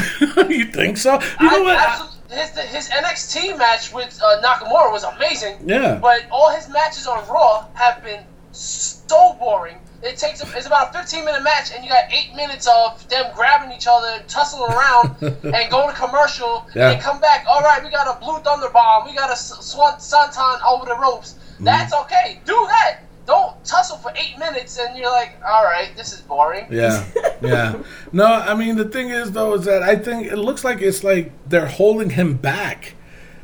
you 0.50 0.66
think 0.66 0.96
so? 0.96 1.20
You 1.42 1.52
know 1.52 1.58
I, 1.58 1.62
what? 1.62 1.78
absolute- 1.78 2.14
his, 2.34 2.58
his 2.58 2.90
NXT 2.90 3.58
match 3.58 3.94
with 3.94 4.20
uh, 4.24 4.42
Nakamura 4.42 4.92
was 4.92 5.04
amazing. 5.04 5.58
Yeah. 5.66 6.00
But 6.02 6.26
all 6.32 6.50
his 6.52 6.68
matches 6.70 7.06
on 7.06 7.28
Raw 7.28 7.68
have 7.76 8.04
been 8.04 8.24
so 8.54 9.34
boring. 9.40 9.78
It 10.02 10.18
takes 10.18 10.42
it's 10.42 10.66
about 10.68 10.94
a 10.94 11.00
15 11.00 11.24
minute 11.24 11.44
match, 11.44 11.72
and 11.74 11.84
you 11.84 11.90
got 11.90 12.12
eight 12.12 12.36
minutes 12.36 12.68
of 12.68 13.08
them 13.10 13.32
grabbing 13.34 13.72
each 13.76 13.88
other, 13.90 14.22
tussling 14.28 14.70
around, 14.72 15.16
and 15.22 15.72
going 15.72 15.90
to 15.90 15.96
commercial, 15.96 16.68
Yeah. 16.76 16.92
and 16.92 17.02
come 17.02 17.22
back. 17.22 17.46
All 17.48 17.62
right, 17.62 17.82
we 17.84 17.90
got 17.90 18.08
a 18.14 18.20
blue 18.20 18.38
thunder 18.40 18.70
bomb, 18.70 19.06
we 19.08 19.16
got 19.16 19.32
a 19.32 19.36
swan 19.36 20.00
santon 20.02 20.60
over 20.68 20.86
the 20.86 20.98
ropes. 20.98 21.36
Mm-hmm. 21.54 21.64
That's 21.66 21.94
okay. 21.94 22.40
Do 22.46 22.54
that. 22.68 23.00
Don't 23.26 23.64
tussle 23.64 23.96
for 23.98 24.12
eight 24.18 24.38
minutes, 24.38 24.78
and 24.78 24.98
you're 24.98 25.10
like, 25.10 25.38
all 25.48 25.64
right, 25.64 25.92
this 25.96 26.12
is 26.12 26.20
boring. 26.20 26.66
Yeah, 26.70 27.06
yeah. 27.42 27.82
No, 28.12 28.26
I 28.26 28.54
mean 28.56 28.76
the 28.76 28.84
thing 28.90 29.08
is 29.10 29.32
though 29.32 29.54
is 29.54 29.64
that 29.64 29.82
I 29.84 29.96
think 29.96 30.28
it 30.28 30.36
looks 30.36 30.66
like 30.66 30.82
it's 30.82 31.06
like 31.06 31.32
they're 31.48 31.68
holding 31.68 32.10
him 32.10 32.34
back 32.36 32.96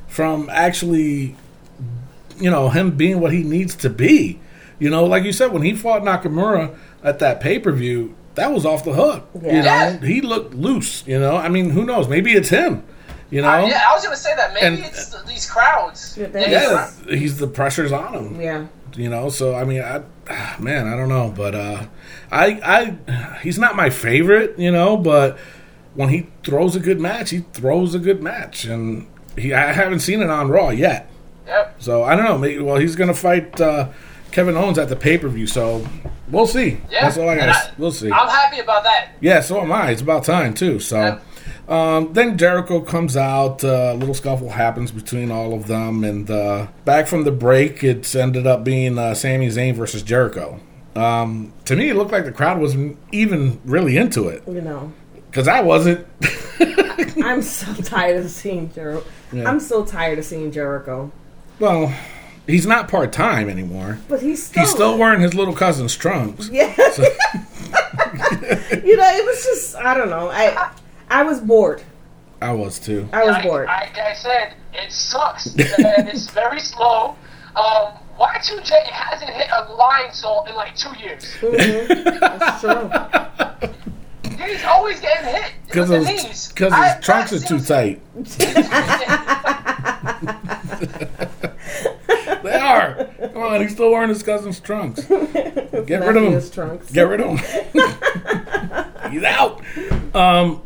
from 0.07 0.49
actually, 0.51 1.38
you 2.38 2.51
know, 2.51 2.68
him 2.68 2.91
being 2.97 3.22
what 3.22 3.32
he 3.32 3.43
needs 3.43 3.76
to 3.78 3.89
be. 3.89 4.41
You 4.80 4.90
know, 4.90 5.04
like 5.06 5.24
you 5.24 5.34
said, 5.34 5.52
when 5.52 5.62
he 5.62 5.74
fought 5.74 6.02
Nakamura 6.04 6.76
at 7.04 7.20
that 7.20 7.40
pay 7.42 7.60
per 7.60 7.72
view, 7.72 8.16
that 8.36 8.52
was 8.54 8.66
off 8.66 8.84
the 8.86 8.94
hook. 8.94 9.28
You 9.36 9.42
know, 9.42 9.52
Yeah. 9.52 9.98
he 10.00 10.22
looked 10.22 10.54
loose. 10.54 11.04
You 11.06 11.20
know, 11.20 11.36
I 11.36 11.50
mean, 11.50 11.72
who 11.72 11.84
knows? 11.86 12.08
Maybe 12.08 12.32
it's 12.34 12.50
him. 12.50 12.84
You 13.30 13.42
know, 13.44 13.50
Uh, 13.50 13.66
yeah, 13.68 13.84
I 13.90 13.94
was 13.94 14.04
gonna 14.04 14.16
say 14.16 14.36
that. 14.36 14.54
Maybe 14.54 14.66
And- 14.66 14.80
it's 14.86 15.10
th- 15.12 15.24
these 15.26 15.46
crowds. 15.50 16.18
Yeah, 16.20 16.28
These 16.28 16.48
yeah, 16.48 16.90
he's 17.10 17.38
the 17.38 17.48
pressure's 17.48 17.92
on 17.92 18.14
him. 18.14 18.42
Yeah. 18.42 18.64
you 18.96 19.08
know 19.08 19.30
so 19.30 19.54
i 19.54 19.64
mean 19.64 19.82
i 19.84 20.02
ah, 20.32 20.56
man 20.58 20.88
i 20.88 20.96
don't 20.98 21.10
know 21.10 21.32
but 21.38 21.54
uh 21.54 21.84
i 22.32 22.46
i 22.66 23.38
he's 23.44 23.60
not 23.60 23.76
my 23.76 23.88
favorite 23.92 24.58
you 24.58 24.72
know 24.72 24.98
but 24.98 25.38
when 25.94 26.10
he 26.10 26.26
throws 26.44 26.76
a 26.76 26.80
good 26.80 27.00
match 27.00 27.30
he 27.30 27.46
throws 27.54 27.94
a 27.94 28.00
good 28.00 28.24
match 28.24 28.66
and 28.66 29.06
he 29.38 29.54
i 29.54 29.72
haven't 29.74 30.00
seen 30.00 30.24
it 30.24 30.30
on 30.32 30.50
raw 30.50 30.70
yet 30.70 31.08
Yep. 31.46 31.76
so 31.78 32.02
i 32.04 32.16
don't 32.16 32.26
know 32.26 32.40
maybe 32.40 32.64
well 32.64 32.78
he's 32.78 32.96
gonna 32.96 33.14
fight 33.14 33.62
uh 33.62 33.90
kevin 34.32 34.56
owens 34.56 34.78
at 34.78 34.90
the 34.90 34.96
pay-per-view 34.96 35.48
so 35.48 35.86
we'll 36.30 36.46
see 36.48 36.80
Yeah. 36.92 37.02
that's 37.06 37.18
all 37.18 37.28
i 37.30 37.36
gotta 37.36 37.72
we'll 37.78 37.92
see 37.92 38.12
I'm 38.12 38.28
happy 38.30 38.60
about 38.60 38.84
that. 38.84 39.10
yeah, 39.20 39.40
so 39.42 39.62
am 39.62 39.72
I. 39.72 39.92
It's 39.92 40.02
about 40.02 40.24
time 40.24 40.54
too. 40.54 40.80
So, 40.80 40.98
Yeah. 41.00 41.20
um, 41.68 42.14
then 42.14 42.38
Jericho 42.38 42.82
comes 42.82 43.16
out. 43.18 43.64
uh, 43.64 43.92
A 43.94 43.96
little 43.96 44.14
scuffle 44.14 44.50
happens 44.50 44.92
between 44.92 45.32
all 45.32 45.54
of 45.54 45.68
them, 45.68 46.04
and 46.04 46.30
uh, 46.30 46.68
back 46.86 47.08
from 47.08 47.24
the 47.24 47.32
break, 47.32 47.84
it's 47.84 48.16
ended 48.16 48.46
up 48.48 48.64
being 48.64 48.98
uh, 48.98 49.14
Sami 49.16 49.48
Zayn 49.48 49.76
versus 49.76 50.04
Jericho. 50.04 50.60
Um, 50.96 51.54
to 51.66 51.76
me, 51.76 51.90
it 51.90 51.96
looked 51.96 52.12
like 52.12 52.26
the 52.26 52.32
crowd 52.32 52.60
wasn't 52.60 52.98
even 53.12 53.60
really 53.66 53.96
into 53.98 54.28
it 54.28 54.44
You 54.48 54.62
know. 54.62 54.92
because 55.32 55.48
I 55.48 55.62
wasn't. 55.62 56.06
I'm 57.24 57.42
so 57.42 57.74
tired 57.76 58.18
of 58.26 58.30
seeing 58.32 58.72
Jericho. 58.74 59.06
Yeah. 59.32 59.50
I'm 59.50 59.60
so 59.60 59.86
tired 59.86 60.20
of 60.20 60.26
seeing 60.26 60.52
Jericho. 60.52 61.12
well, 61.60 61.94
he's 62.50 62.66
not 62.66 62.88
part 62.88 63.14
time 63.14 63.50
anymore. 63.50 64.00
But 64.08 64.22
he's 64.22 64.43
still. 64.43 64.64
He's 64.64 64.72
still 64.72 64.97
wearing 64.97 65.22
his 65.22 65.34
little 65.34 65.56
cousin's 65.56 65.95
trunks. 65.95 66.50
Yeah. 66.50 66.68
you 66.78 66.84
know, 68.97 69.10
it 69.10 69.26
was 69.26 69.43
just 69.43 69.76
I 69.76 69.93
don't 69.93 70.10
know. 70.10 70.30
I 70.30 70.72
I 71.10 71.24
was 71.24 71.39
bored. 71.39 71.84
I 72.41 72.54
was 72.54 72.80
too. 72.80 73.08
I 73.12 73.26
was 73.26 73.34
like, 73.34 73.43
bored. 73.43 73.68
Like 73.68 73.97
I 73.97 74.14
said, 74.14 74.54
it 74.74 74.91
sucks 74.91 75.47
and 75.47 76.08
it's 76.08 76.30
very 76.30 76.60
slow. 76.60 77.16
Um, 77.56 77.93
Y2J 78.20 78.86
hasn't 78.88 79.32
hit 79.32 79.50
a 79.50 79.66
Lionsault 79.66 80.50
in 80.50 80.56
like 80.56 80.76
two 80.76 80.95
years. 80.97 81.26
That's 81.41 82.62
true. 82.62 82.89
He's 84.45 84.64
always 84.64 85.02
getting 85.02 85.34
hit 85.34 85.52
Because 85.66 85.89
his, 85.89 86.52
cause 86.54 86.74
his 86.74 87.04
trunks 87.04 87.34
are 87.34 87.39
too 87.39 87.60
tight. 87.60 88.02
they 92.60 92.66
are. 92.66 93.30
Come 93.34 93.41
on, 93.43 93.62
he's 93.62 93.72
still 93.74 93.91
wearing 93.91 94.10
his 94.10 94.24
cousin's 94.24 94.60
trunks. 94.60 95.05
Get 95.05 96.01
rid 96.05 96.18
of 96.18 96.24
him. 96.24 96.51
Trunks. 96.51 96.91
Get 96.91 97.03
rid 97.03 97.22
of 97.22 97.39
him. 97.39 97.72
he's 99.12 99.24
out. 99.24 99.62
Um, 100.16 100.62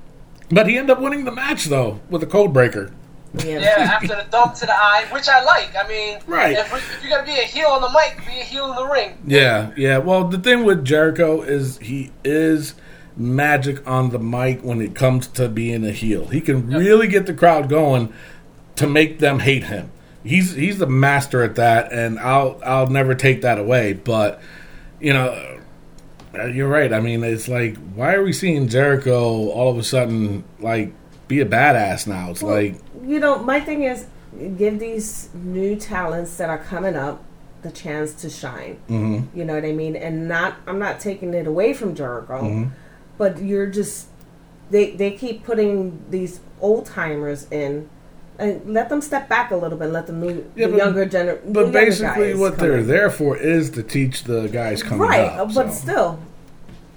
but 0.49 0.67
he 0.67 0.77
ended 0.77 0.91
up 0.97 1.01
winning 1.01 1.25
the 1.25 1.31
match 1.31 1.65
though 1.65 1.99
with 2.09 2.23
a 2.23 2.27
code 2.27 2.53
breaker. 2.53 2.91
Yeah. 3.39 3.59
Yeah, 3.59 3.69
after 3.95 4.07
the 4.09 4.25
thumb 4.29 4.53
to 4.53 4.65
the 4.67 4.73
eye, 4.75 5.07
which 5.11 5.27
I 5.27 5.43
like. 5.43 5.75
I 5.75 5.87
mean, 5.87 6.19
Right. 6.27 6.55
if, 6.55 6.71
we, 6.71 6.77
if 6.77 6.99
you're 7.01 7.09
gonna 7.17 7.25
be 7.25 7.39
a 7.39 7.43
heel 7.45 7.67
on 7.67 7.81
the 7.81 7.89
mic, 7.89 8.17
be 8.27 8.39
a 8.39 8.43
heel 8.43 8.69
in 8.69 8.75
the 8.75 8.85
ring. 8.85 9.17
Yeah, 9.25 9.71
yeah. 9.75 9.97
Well, 9.97 10.27
the 10.27 10.37
thing 10.37 10.63
with 10.63 10.85
Jericho 10.85 11.41
is 11.41 11.79
he 11.79 12.11
is 12.23 12.75
magic 13.17 13.87
on 13.87 14.11
the 14.11 14.19
mic 14.19 14.61
when 14.61 14.81
it 14.81 14.93
comes 14.93 15.27
to 15.29 15.49
being 15.49 15.83
a 15.83 15.91
heel. 15.91 16.27
He 16.27 16.41
can 16.41 16.67
really 16.67 17.07
get 17.07 17.25
the 17.25 17.33
crowd 17.33 17.69
going 17.69 18.13
to 18.75 18.85
make 18.87 19.17
them 19.19 19.39
hate 19.39 19.63
him. 19.65 19.91
He's 20.23 20.53
he's 20.53 20.77
the 20.77 20.87
master 20.87 21.43
at 21.43 21.55
that, 21.55 21.91
and 21.91 22.19
I'll 22.19 22.59
I'll 22.65 22.87
never 22.87 23.13
take 23.15 23.41
that 23.41 23.59
away. 23.59 23.93
But 23.93 24.41
you 24.99 25.13
know, 25.13 25.59
uh, 26.37 26.45
you're 26.45 26.69
right. 26.69 26.93
I 26.93 26.99
mean, 26.99 27.23
it's 27.23 27.47
like 27.47 27.77
why 27.95 28.13
are 28.13 28.23
we 28.23 28.33
seeing 28.33 28.67
Jericho 28.67 29.49
all 29.49 29.69
of 29.69 29.77
a 29.77 29.83
sudden 29.83 30.43
like 30.59 30.93
be 31.27 31.41
a 31.41 31.45
badass 31.45 32.07
now? 32.07 32.29
It's 32.31 32.43
like 32.43 32.75
you 33.05 33.19
know, 33.19 33.39
my 33.39 33.59
thing 33.59 33.83
is 33.83 34.05
give 34.57 34.79
these 34.79 35.29
new 35.33 35.75
talents 35.75 36.37
that 36.37 36.49
are 36.49 36.57
coming 36.57 36.95
up 36.95 37.23
the 37.61 37.71
chance 37.71 38.13
to 38.13 38.29
shine. 38.29 38.77
Mm-hmm. 38.89 39.37
You 39.37 39.45
know 39.45 39.55
what 39.55 39.63
I 39.63 39.71
mean? 39.71 39.95
And 39.95 40.27
not, 40.27 40.55
I'm 40.67 40.79
not 40.79 40.99
taking 40.99 41.33
it 41.33 41.47
away 41.47 41.73
from 41.73 41.95
Jericho, 41.95 42.41
Mm-hmm. 42.41 42.69
but 43.17 43.41
you're 43.41 43.67
just 43.67 44.07
they 44.69 44.91
they 44.91 45.11
keep 45.11 45.43
putting 45.43 46.03
these 46.09 46.39
old 46.61 46.85
timers 46.85 47.47
in. 47.51 47.89
And 48.43 48.73
let 48.73 48.89
them 48.89 49.01
step 49.01 49.29
back 49.29 49.51
a 49.51 49.55
little 49.55 49.77
bit. 49.77 49.87
Let 49.89 50.07
the 50.07 50.13
new, 50.13 50.49
Yeah, 50.55 50.67
the 50.67 50.73
but- 50.73 50.77
younger 50.77 51.05
generation. 51.05 51.53
But 51.53 51.71
basically, 51.71 52.35
what 52.35 52.57
they're 52.57 52.83
there 52.83 53.09
for 53.09 53.37
is 53.37 53.69
to 53.71 53.83
teach 53.83 54.23
the 54.23 54.47
guys 54.47 54.83
coming 54.83 55.07
right? 55.07 55.21
up. 55.21 55.39
Uh, 55.39 55.53
but 55.53 55.71
so, 55.71 55.73
still, 55.73 56.19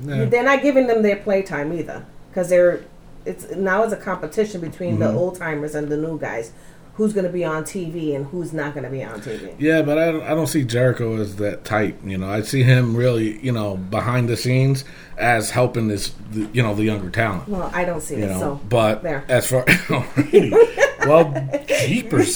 yeah. 0.01 0.25
they're 0.25 0.43
not 0.43 0.63
giving 0.63 0.87
them 0.87 1.03
their 1.03 1.17
playtime 1.17 1.73
either 1.73 2.05
because 2.31 2.49
they're 2.49 2.85
it's 3.25 3.51
now 3.57 3.83
it's 3.83 3.93
a 3.93 3.97
competition 3.97 4.61
between 4.61 4.99
the 4.99 5.07
mm-hmm. 5.07 5.19
old 5.19 5.37
timers 5.37 5.75
and 5.75 5.89
the 5.89 5.97
new 5.97 6.19
guys 6.19 6.53
who's 6.95 7.13
going 7.13 7.27
to 7.27 7.33
be 7.33 7.45
on 7.45 7.63
tv 7.65 8.15
and 8.15 8.27
who's 8.27 8.53
not 8.53 8.73
going 8.73 8.85
to 8.85 8.91
be 8.91 9.03
on 9.03 9.21
tv 9.21 9.55
Yeah, 9.59 9.83
but 9.83 9.99
I 9.99 10.13
don't, 10.13 10.23
I 10.23 10.29
don't 10.31 10.47
see 10.47 10.65
Jericho 10.65 11.17
as 11.17 11.37
that 11.37 11.65
type. 11.65 11.99
You 12.05 12.17
know, 12.17 12.31
I 12.31 12.41
see 12.43 12.63
him 12.63 12.97
really, 12.97 13.39
you 13.45 13.53
know, 13.53 13.77
behind 13.77 14.29
the 14.29 14.37
scenes 14.37 14.85
as 15.19 15.51
helping 15.51 15.89
this, 15.89 16.15
you 16.33 16.63
know, 16.63 16.75
the 16.75 16.85
younger 16.85 17.11
talent. 17.11 17.49
well 17.49 17.71
i 17.75 17.85
don't 17.85 18.01
see 18.01 18.17
You 18.17 18.25
it 18.25 18.29
know, 18.29 18.39
so 18.39 18.61
but 18.69 19.03
there 19.03 19.25
as 19.29 19.47
far. 19.49 19.65
well, 21.07 21.33
jeepers. 21.67 22.35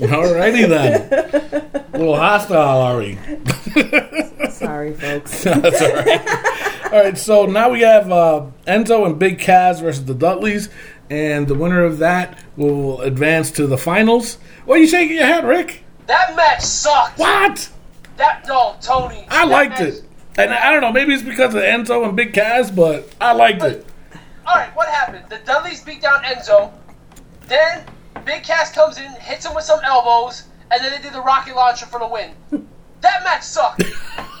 Alrighty 0.00 0.68
then. 0.68 1.82
A 1.92 1.98
little 1.98 2.16
hostile, 2.16 2.56
are 2.56 2.98
we? 2.98 3.18
sorry 4.50 4.94
folks 4.94 5.44
That's 5.44 5.82
all 5.82 5.92
right. 5.94 6.84
All 6.92 6.98
right, 7.04 7.16
so 7.18 7.46
now 7.46 7.70
we 7.70 7.80
have 7.82 8.10
uh, 8.10 8.46
Enzo 8.66 9.06
and 9.06 9.18
Big 9.18 9.38
Cass 9.38 9.80
versus 9.80 10.04
the 10.06 10.14
Dudleys, 10.14 10.68
and 11.08 11.46
the 11.46 11.54
winner 11.54 11.84
of 11.84 11.98
that 11.98 12.42
will 12.56 13.00
advance 13.02 13.50
to 13.52 13.66
the 13.66 13.78
finals. 13.78 14.38
What 14.64 14.78
are 14.78 14.80
you 14.80 14.88
shaking 14.88 15.16
your 15.16 15.26
head, 15.26 15.44
Rick? 15.46 15.84
That 16.06 16.34
match 16.34 16.62
sucked. 16.62 17.18
What? 17.18 17.70
That 18.16 18.44
no, 18.48 18.76
Tony. 18.80 19.24
I 19.30 19.44
liked 19.44 19.78
match- 19.78 19.94
it. 19.94 20.04
And 20.36 20.52
I 20.52 20.72
don't 20.72 20.80
know, 20.80 20.92
maybe 20.92 21.12
it's 21.14 21.22
because 21.22 21.54
of 21.54 21.62
Enzo 21.62 22.04
and 22.06 22.16
Big 22.16 22.32
Cass, 22.32 22.70
but 22.70 23.14
I 23.20 23.32
liked 23.32 23.62
it. 23.62 23.86
All 24.46 24.56
right, 24.56 24.74
what 24.74 24.88
happened? 24.88 25.26
The 25.28 25.38
Dudleys 25.44 25.82
beat 25.84 26.02
down 26.02 26.22
Enzo. 26.24 26.72
Then 27.50 27.84
Big 28.24 28.44
Cass 28.44 28.72
comes 28.72 28.96
in, 28.96 29.10
hits 29.14 29.44
him 29.44 29.54
with 29.54 29.64
some 29.64 29.80
elbows, 29.84 30.44
and 30.70 30.82
then 30.82 30.92
they 30.92 31.02
did 31.02 31.12
the 31.12 31.20
rocket 31.20 31.54
launcher 31.56 31.84
for 31.84 31.98
the 31.98 32.06
win. 32.06 32.30
that 33.02 33.22
match 33.24 33.42
sucked. 33.42 33.82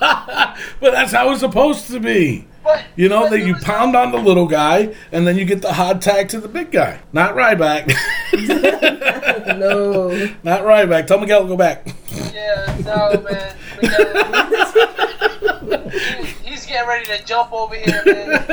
But 0.00 0.92
that's 0.92 1.12
how 1.12 1.30
it's 1.32 1.40
supposed 1.40 1.88
to 1.90 2.00
be. 2.00 2.46
But 2.64 2.84
You 2.96 3.08
know, 3.10 3.28
that 3.28 3.40
you 3.40 3.54
pound 3.56 3.94
on 3.96 4.12
the 4.12 4.18
little 4.18 4.46
guy, 4.46 4.94
and 5.12 5.26
then 5.26 5.36
you 5.36 5.44
get 5.44 5.60
the 5.60 5.74
hot 5.74 6.00
tag 6.00 6.28
to 6.30 6.40
the 6.40 6.48
big 6.48 6.70
guy. 6.70 7.00
Not 7.12 7.34
Ryback. 7.34 7.88
no 9.58 10.08
Not 10.42 10.62
Ryback. 10.62 11.06
Tell 11.06 11.18
Miguel 11.18 11.42
to 11.42 11.48
go 11.48 11.56
back. 11.56 11.86
Yeah, 12.32 12.78
no 12.84 13.20
man. 13.22 13.56
Miguel- 13.82 15.90
he- 15.90 16.48
he's 16.50 16.66
getting 16.66 16.88
ready 16.88 17.04
to 17.06 17.24
jump 17.24 17.52
over 17.52 17.74
here, 17.74 18.02
man. 18.06 18.44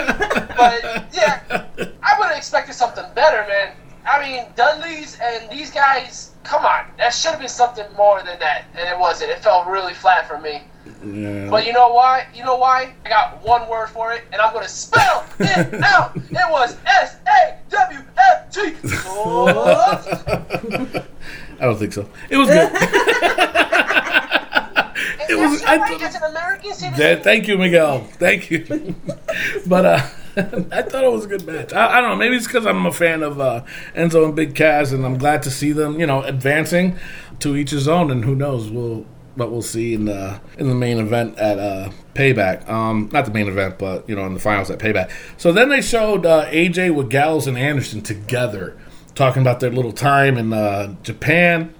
But 0.58 1.06
yeah, 1.14 1.66
I 2.04 2.16
would 2.20 2.28
have 2.28 2.38
expected 2.38 2.74
something 2.74 3.06
better, 3.16 3.46
man. 3.48 3.74
I 4.08 4.20
mean, 4.22 4.46
Dudley's 4.56 5.18
and 5.22 5.50
these 5.50 5.72
guys. 5.72 6.32
Come 6.44 6.64
on, 6.66 6.86
that 6.98 7.14
should 7.14 7.32
have 7.32 7.40
been 7.40 7.50
something 7.50 7.86
more 7.98 8.20
than 8.24 8.40
that, 8.40 8.66
and 8.78 8.88
it 8.88 8.98
wasn't. 8.98 9.32
It 9.32 9.40
felt 9.40 9.68
really 9.68 9.94
flat 9.94 10.28
for 10.30 10.40
me. 10.40 10.64
Yeah. 11.06 11.50
But 11.50 11.66
you 11.68 11.74
know 11.74 11.90
why? 11.90 12.26
You 12.34 12.46
know 12.46 12.56
why? 12.56 12.94
I 13.06 13.10
got 13.10 13.44
one 13.44 13.68
word 13.70 13.90
for 13.90 14.14
it, 14.14 14.24
and 14.32 14.42
I'm 14.42 14.54
gonna 14.54 14.68
spell 14.70 15.26
it 15.40 15.74
out. 15.84 16.16
It 16.16 16.50
was 16.50 16.78
S 16.86 17.18
A 17.28 17.58
W 17.70 18.00
F 18.18 18.50
T. 18.52 18.62
I 21.60 21.62
don't 21.62 21.78
think 21.78 21.92
so. 21.94 22.08
It 22.30 22.38
was 22.38 22.48
good. 22.50 22.72
It 25.30 25.38
was. 25.38 25.62
I 25.64 25.78
thought- 25.78 26.02
It's 26.02 26.16
an 26.16 26.24
American 26.24 26.74
citizen. 26.74 26.94
Yeah, 26.98 27.16
thank 27.22 27.48
you, 27.48 27.58
Miguel. 27.58 28.00
Thank 28.18 28.50
you. 28.50 28.96
but 29.68 29.86
uh, 29.86 30.00
I 30.72 30.82
thought 30.84 31.04
it 31.04 31.12
was 31.12 31.26
a 31.26 31.28
good 31.28 31.46
match. 31.46 31.74
I, 31.74 31.98
I 31.98 32.02
don't 32.02 32.12
know. 32.12 32.16
Maybe 32.16 32.36
it's 32.36 32.48
because 32.48 32.66
I'm 32.66 32.86
a 32.86 32.92
fan 32.94 33.24
of 33.24 33.40
uh, 33.40 33.64
Enzo 33.96 34.26
and 34.26 34.36
Big 34.36 34.56
Cass, 34.56 34.92
and 34.92 35.06
I'm 35.06 35.18
glad 35.18 35.42
to 35.44 35.52
see 35.52 35.72
them, 35.72 36.00
you 36.00 36.06
know, 36.06 36.22
advancing 36.24 36.98
to 37.40 37.56
each 37.56 37.72
his 37.72 37.88
own. 37.88 38.12
And 38.12 38.24
who 38.24 38.36
knows, 38.36 38.70
we'll 38.70 39.06
what 39.36 39.52
we'll 39.52 39.62
see 39.62 39.94
in 39.94 40.06
the 40.06 40.40
in 40.58 40.68
the 40.68 40.76
main 40.76 40.98
event 41.00 41.38
at 41.38 41.60
uh, 41.60 41.90
Payback. 42.14 42.68
Um, 42.70 43.10
not 43.12 43.26
the 43.26 43.32
main 43.32 43.48
event, 43.48 43.78
but 43.78 44.08
you 44.10 44.16
know, 44.16 44.26
in 44.26 44.34
the 44.34 44.40
finals 44.40 44.70
at 44.70 44.80
Payback. 44.80 45.12
So 45.38 45.52
then 45.52 45.70
they 45.70 45.82
showed 45.82 46.26
uh, 46.26 46.46
AJ 46.50 46.94
with 46.96 47.10
Gallows 47.10 47.48
and 47.48 47.58
Anderson 47.58 48.02
together, 48.02 48.78
talking 49.16 49.42
about 49.42 49.60
their 49.60 49.72
little 49.72 49.92
time 49.94 50.38
in 50.38 50.54
uh, 50.54 50.96
Japan 51.04 51.74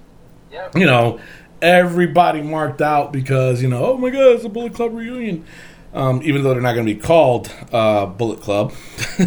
Yeah. 0.52 0.68
you 0.74 0.86
know, 0.86 1.20
everybody 1.62 2.42
marked 2.42 2.80
out 2.80 3.12
because 3.12 3.60
you 3.62 3.68
know, 3.68 3.92
oh 3.92 3.96
my 3.96 4.10
god, 4.10 4.36
it's 4.36 4.44
a 4.44 4.48
Bullet 4.48 4.74
Club 4.74 4.94
reunion. 4.94 5.44
Um, 5.98 6.22
even 6.22 6.44
though 6.44 6.52
they're 6.52 6.62
not 6.62 6.74
going 6.74 6.86
to 6.86 6.94
be 6.94 7.00
called 7.00 7.52
uh, 7.72 8.06
Bullet 8.06 8.40
Club, 8.40 8.72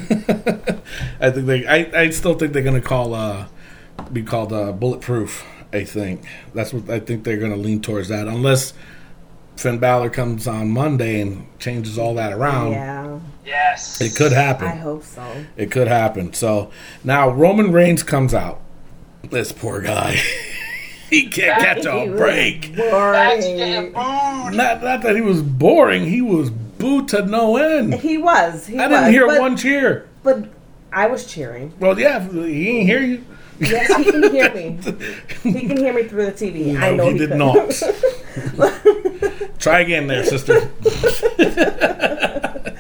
I 1.20 1.30
think 1.30 1.46
they, 1.46 1.68
I, 1.68 2.04
I 2.04 2.10
still 2.12 2.34
think 2.36 2.54
they're 2.54 2.64
going 2.64 2.82
to 2.82 2.88
call, 2.88 3.14
uh, 3.14 3.48
be 4.14 4.24
called 4.24 4.54
uh, 4.54 4.72
Bulletproof. 4.72 5.46
I 5.74 5.84
think 5.84 6.24
that's 6.54 6.72
what 6.74 6.90
I 6.90 7.00
think 7.02 7.26
they're 7.26 7.38
going 7.38 7.52
to 7.52 7.58
lean 7.58 7.82
towards 7.82 8.08
that, 8.08 8.28
unless 8.28 8.74
Finn 9.58 9.80
Balor 9.80 10.12
comes 10.12 10.48
on 10.48 10.72
Monday 10.72 11.20
and 11.20 11.46
changes 11.60 11.98
all 11.98 12.16
that 12.16 12.32
around. 12.32 12.72
yeah 12.72 13.20
Yes. 13.46 14.00
It 14.00 14.16
could 14.16 14.32
happen. 14.32 14.68
i 14.68 14.76
hope 14.76 15.04
so 15.04 15.46
It 15.58 15.72
could 15.72 15.88
happen. 15.88 16.34
So 16.34 16.72
now 17.04 17.30
Roman 17.30 17.72
Reigns 17.72 18.04
comes 18.04 18.34
out. 18.34 18.62
This 19.24 19.52
poor 19.52 19.82
guy. 19.82 20.18
he 21.12 21.28
can't 21.28 21.62
catch 21.62 21.86
a 21.86 22.08
break. 22.18 22.76
Back 22.76 23.42
boring. 23.42 23.92
Not, 23.94 24.82
not 24.84 25.02
that 25.04 25.16
he 25.16 25.22
was 25.22 25.44
boring. 25.44 26.08
He 26.08 26.22
was 26.24 26.50
booed 26.50 27.08
to 27.10 27.24
no 27.28 27.58
end. 27.58 27.94
he 27.94 28.18
was 28.18 28.66
he 28.66 28.80
I 28.80 28.88
didn't 28.88 29.04
was, 29.04 29.14
hear 29.14 29.28
but, 29.28 29.40
one 29.40 29.56
cheer. 29.56 30.10
but 30.24 30.46
i 30.92 31.06
was 31.06 31.26
cheering 31.32 31.72
Well, 31.80 31.98
yeah, 32.00 32.20
he 32.28 32.28
didn't 32.30 32.88
hear 32.88 33.02
you. 33.04 33.24
yes 33.60 33.96
he 33.96 34.04
can 34.12 34.24
hear 34.34 34.52
me 34.54 34.80
he 35.44 35.68
can 35.68 35.78
hear 35.78 35.94
me 35.94 36.04
through 36.06 36.26
the 36.26 36.32
tv 36.32 36.76
i 36.80 36.90
know 36.96 37.06
he 37.06 37.12
he, 37.12 37.18
did 37.20 37.30
could. 37.30 37.38
not. 37.38 37.72
Try 39.60 39.82
again, 39.82 40.08
there, 40.08 40.24
sister. 40.26 40.72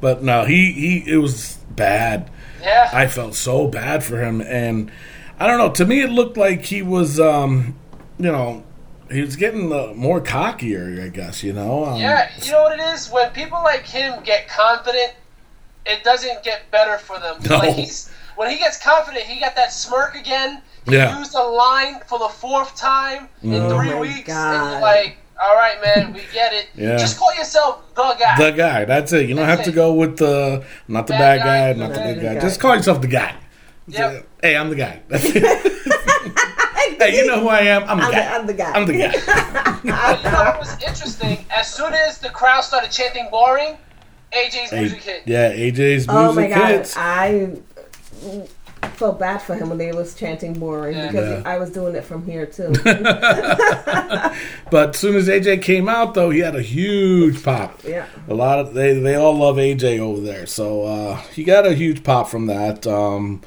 but 0.00 0.22
no, 0.24 0.44
he 0.44 0.72
he 0.72 1.04
it 1.12 1.18
was 1.18 1.58
bad. 1.70 2.28
Yeah. 2.60 2.90
I 2.92 3.06
felt 3.06 3.34
so 3.36 3.68
bad 3.68 4.02
for 4.02 4.20
him, 4.20 4.40
and 4.40 4.90
I 5.38 5.46
don't 5.46 5.58
know. 5.58 5.70
To 5.70 5.84
me, 5.84 6.00
it 6.02 6.10
looked 6.10 6.36
like 6.36 6.62
he 6.62 6.82
was, 6.82 7.20
um, 7.20 7.78
you 8.18 8.32
know, 8.32 8.64
he 9.10 9.20
was 9.20 9.36
getting 9.36 9.72
uh, 9.72 9.92
more 9.94 10.20
cockier. 10.20 11.02
I 11.04 11.08
guess 11.08 11.42
you 11.42 11.52
know. 11.52 11.84
Um, 11.84 12.00
yeah, 12.00 12.30
you 12.42 12.52
know 12.52 12.62
what 12.62 12.78
it 12.78 12.82
is? 12.94 13.10
When 13.10 13.30
people 13.32 13.58
like 13.62 13.86
him 13.86 14.22
get 14.24 14.48
confident, 14.48 15.12
it 15.84 16.02
doesn't 16.02 16.42
get 16.42 16.70
better 16.70 16.98
for 16.98 17.18
them. 17.20 17.36
No. 17.48 17.58
Like 17.58 17.74
he's 17.74 18.10
when 18.36 18.50
he 18.50 18.58
gets 18.58 18.82
confident, 18.82 19.24
he 19.24 19.38
got 19.40 19.54
that 19.56 19.72
smirk 19.72 20.14
again. 20.14 20.62
He 20.86 20.94
Yeah. 20.94 21.18
used 21.18 21.34
a 21.34 21.42
line 21.42 22.00
for 22.06 22.18
the 22.18 22.28
fourth 22.28 22.76
time 22.76 23.28
in 23.42 23.54
Oh 23.54 23.76
three 23.76 23.90
my 23.90 24.00
weeks. 24.00 24.16
And 24.18 24.26
God. 24.28 24.70
you're 24.72 24.80
like, 24.80 25.16
all 25.42 25.54
right, 25.56 25.76
man, 25.82 26.12
we 26.12 26.20
get 26.32 26.52
it. 26.52 26.68
Yeah. 26.74 26.96
Just 26.96 27.18
call 27.18 27.34
yourself 27.34 27.82
the 27.94 28.14
guy. 28.18 28.38
The 28.38 28.50
guy. 28.56 28.84
That's 28.84 29.12
it. 29.12 29.28
You 29.28 29.34
don't 29.34 29.46
That's 29.46 29.58
have 29.58 29.66
to 29.66 29.72
go 29.72 29.92
with 29.94 30.16
the 30.18 30.64
not 30.88 31.06
the 31.06 31.12
Bad 31.14 31.38
bad, 31.40 31.44
guy, 31.44 31.72
guy, 31.72 31.78
not 31.78 31.94
the 31.94 32.00
good 32.14 32.22
guy. 32.22 32.34
guy. 32.34 32.40
Just 32.40 32.60
call 32.60 32.74
yourself 32.76 33.00
the 33.00 33.08
guy. 33.08 33.34
Yep. 33.88 34.26
Hey, 34.46 34.56
I'm 34.56 34.68
the 34.70 34.76
guy. 34.76 35.00
Hey, 36.98 37.16
you 37.16 37.26
know 37.26 37.40
who 37.40 37.48
I 37.48 37.60
am? 37.62 37.82
I'm 37.84 37.98
the 37.98 38.04
I'm 38.04 38.12
guy. 38.12 38.20
the, 38.20 38.30
I'm 38.30 38.46
the 38.46 38.54
guy. 38.54 38.72
I'm 38.72 38.86
the 38.86 38.92
guy. 38.92 39.12
But 39.12 39.84
you 40.24 40.30
know 40.30 40.44
what 40.44 40.58
was 40.60 40.72
interesting? 40.82 41.44
As 41.50 41.72
soon 41.72 41.92
as 41.92 42.18
the 42.18 42.30
crowd 42.30 42.62
started 42.62 42.90
chanting 42.92 43.28
boring, 43.30 43.76
AJ's 44.32 44.72
A- 44.72 44.76
music 44.80 45.02
hit. 45.02 45.22
yeah, 45.26 45.52
AJ's 45.52 46.06
music 46.06 46.08
Oh 46.10 46.32
my 46.32 46.48
god, 46.48 46.68
hits. 46.70 46.96
I 46.96 47.56
felt 48.94 49.18
bad 49.18 49.42
for 49.42 49.54
him 49.56 49.68
when 49.68 49.78
they 49.78 49.92
was 49.92 50.14
chanting 50.14 50.54
boring 50.54 50.96
Yeah. 50.96 51.08
because 51.08 51.28
Yeah. 51.42 51.50
I 51.50 51.58
was 51.58 51.70
doing 51.70 51.94
it 51.96 52.04
from 52.04 52.24
here 52.24 52.46
too. 52.46 52.72
But 54.70 54.90
as 54.90 54.96
soon 54.98 55.16
as 55.16 55.28
AJ 55.28 55.62
came 55.62 55.88
out, 55.88 56.14
though, 56.14 56.30
he 56.30 56.38
had 56.40 56.56
a 56.56 56.62
huge 56.62 57.42
pop. 57.42 57.80
yeah. 57.84 58.06
A 58.28 58.34
lot 58.34 58.58
of 58.60 58.74
they 58.74 58.94
they 58.98 59.16
all 59.16 59.36
love 59.36 59.56
AJ 59.56 59.98
over 60.00 60.20
there, 60.20 60.46
so 60.46 60.84
uh, 60.84 61.16
he 61.34 61.44
got 61.44 61.66
a 61.66 61.74
huge 61.74 62.02
pop 62.04 62.28
from 62.28 62.46
that. 62.46 62.86
Um, 62.86 63.42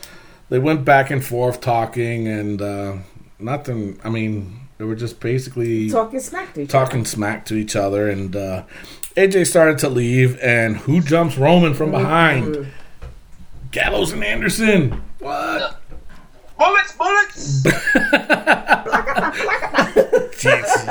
they 0.50 0.60
went 0.60 0.86
back 0.86 1.10
and 1.12 1.24
forth 1.24 1.62
talking, 1.62 2.28
and 2.28 2.62
uh, 2.62 2.98
nothing. 3.40 4.00
I 4.04 4.10
mean, 4.10 4.60
they 4.78 4.86
were 4.86 4.96
just 4.96 5.20
basically 5.20 5.90
Talking 5.90 6.20
smack 6.20 6.54
to 6.54 6.62
each 6.62 6.70
talking 6.70 7.06
smack 7.06 7.46
to 7.46 7.56
each 7.56 7.76
other, 7.76 8.10
and 8.10 8.36
uh, 8.36 8.64
AJ 9.16 9.48
started 9.48 9.78
to 9.80 9.90
leave, 9.90 10.40
and 10.42 10.78
who 10.78 11.02
jumps 11.02 11.38
Roman 11.38 11.74
from 11.74 11.92
behind? 11.92 12.68
Gallows 13.72 14.12
and 14.14 14.24
Anderson. 14.24 15.02
What? 15.20 15.80
Bullets, 16.58 16.94
bullets. 16.98 17.64
Jesus. 20.40 20.86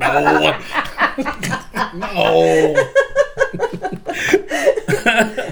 no. 0.00 0.58
no. 1.94 2.74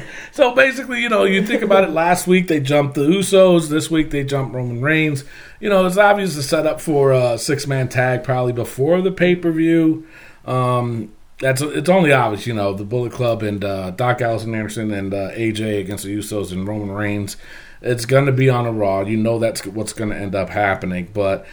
so 0.43 0.53
basically, 0.53 1.01
you 1.01 1.09
know, 1.09 1.23
you 1.23 1.47
think 1.47 1.63
about 1.63 1.85
it. 1.85 1.91
Last 2.03 2.27
week 2.27 2.49
they 2.49 2.59
jumped 2.59 2.97
the 2.97 3.03
Usos. 3.03 3.69
This 3.69 3.89
week 3.89 4.11
they 4.11 4.25
jumped 4.25 4.53
Roman 4.53 4.81
Reigns. 4.81 5.23
You 5.61 5.69
know, 5.69 5.87
it's 5.87 5.97
obvious 5.97 6.35
to 6.35 6.43
set 6.43 6.67
up 6.67 6.81
for 6.81 7.13
a 7.13 7.39
six 7.39 7.69
man 7.69 7.89
tag 7.89 8.25
probably 8.25 8.53
before 8.53 9.01
the 9.03 9.13
pay 9.13 9.37
per 9.37 9.53
view. 9.53 10.05
Um, 10.45 11.13
that's 11.39 11.63
it's 11.63 11.89
only 11.89 12.13
obvious, 12.13 12.45
you 12.49 12.55
know, 12.55 12.75
the 12.75 12.83
Bullet 12.83 13.13
Club 13.13 13.45
and 13.45 13.65
uh, 13.65 13.93
Doc 13.93 14.19
Gallows 14.19 14.43
and 14.43 14.57
Anderson 14.57 14.91
and 14.91 15.15
uh, 15.15 15.31
AJ 15.31 15.79
against 15.79 16.03
the 16.03 16.19
Usos 16.19 16.51
and 16.51 16.67
Roman 16.67 16.91
Reigns. 16.91 17.37
It's 17.81 18.05
going 18.05 18.27
to 18.27 18.33
be 18.33 18.51
on 18.51 18.67
a 18.67 18.73
Raw. 18.73 19.03
You 19.03 19.19
know 19.19 19.39
that's 19.39 19.65
what's 19.65 19.93
going 19.93 20.11
to 20.11 20.17
end 20.17 20.35
up 20.35 20.51
happening. 20.51 21.09
But 21.15 21.47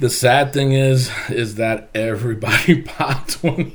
the 0.00 0.10
sad 0.10 0.52
thing 0.52 0.72
is, 0.72 1.10
is 1.30 1.54
that 1.54 1.88
everybody 1.94 2.82
popped 2.82 3.42
when 3.42 3.72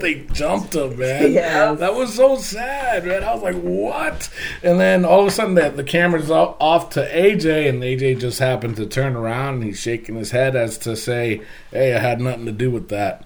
they 0.00 0.26
jumped 0.32 0.74
him, 0.74 0.98
man. 0.98 1.32
Yeah. 1.38 1.74
That 1.74 1.94
was 1.94 2.14
so 2.14 2.36
sad, 2.36 3.04
man. 3.06 3.22
I 3.24 3.34
was 3.34 3.42
like, 3.42 3.60
what? 3.60 4.30
And 4.62 4.80
then 4.80 5.04
all 5.04 5.20
of 5.20 5.26
a 5.26 5.30
sudden, 5.30 5.54
the, 5.54 5.70
the 5.70 5.84
camera's 5.84 6.30
off 6.30 6.90
to 6.90 7.00
AJ, 7.00 7.68
and 7.68 7.82
AJ 7.82 8.20
just 8.20 8.38
happened 8.38 8.76
to 8.76 8.86
turn 8.86 9.16
around 9.16 9.54
and 9.54 9.64
he's 9.64 9.80
shaking 9.80 10.16
his 10.16 10.30
head 10.30 10.56
as 10.56 10.78
to 10.78 10.96
say, 10.96 11.42
hey, 11.70 11.94
I 11.94 11.98
had 11.98 12.20
nothing 12.20 12.46
to 12.46 12.52
do 12.52 12.70
with 12.70 12.88
that. 12.88 13.24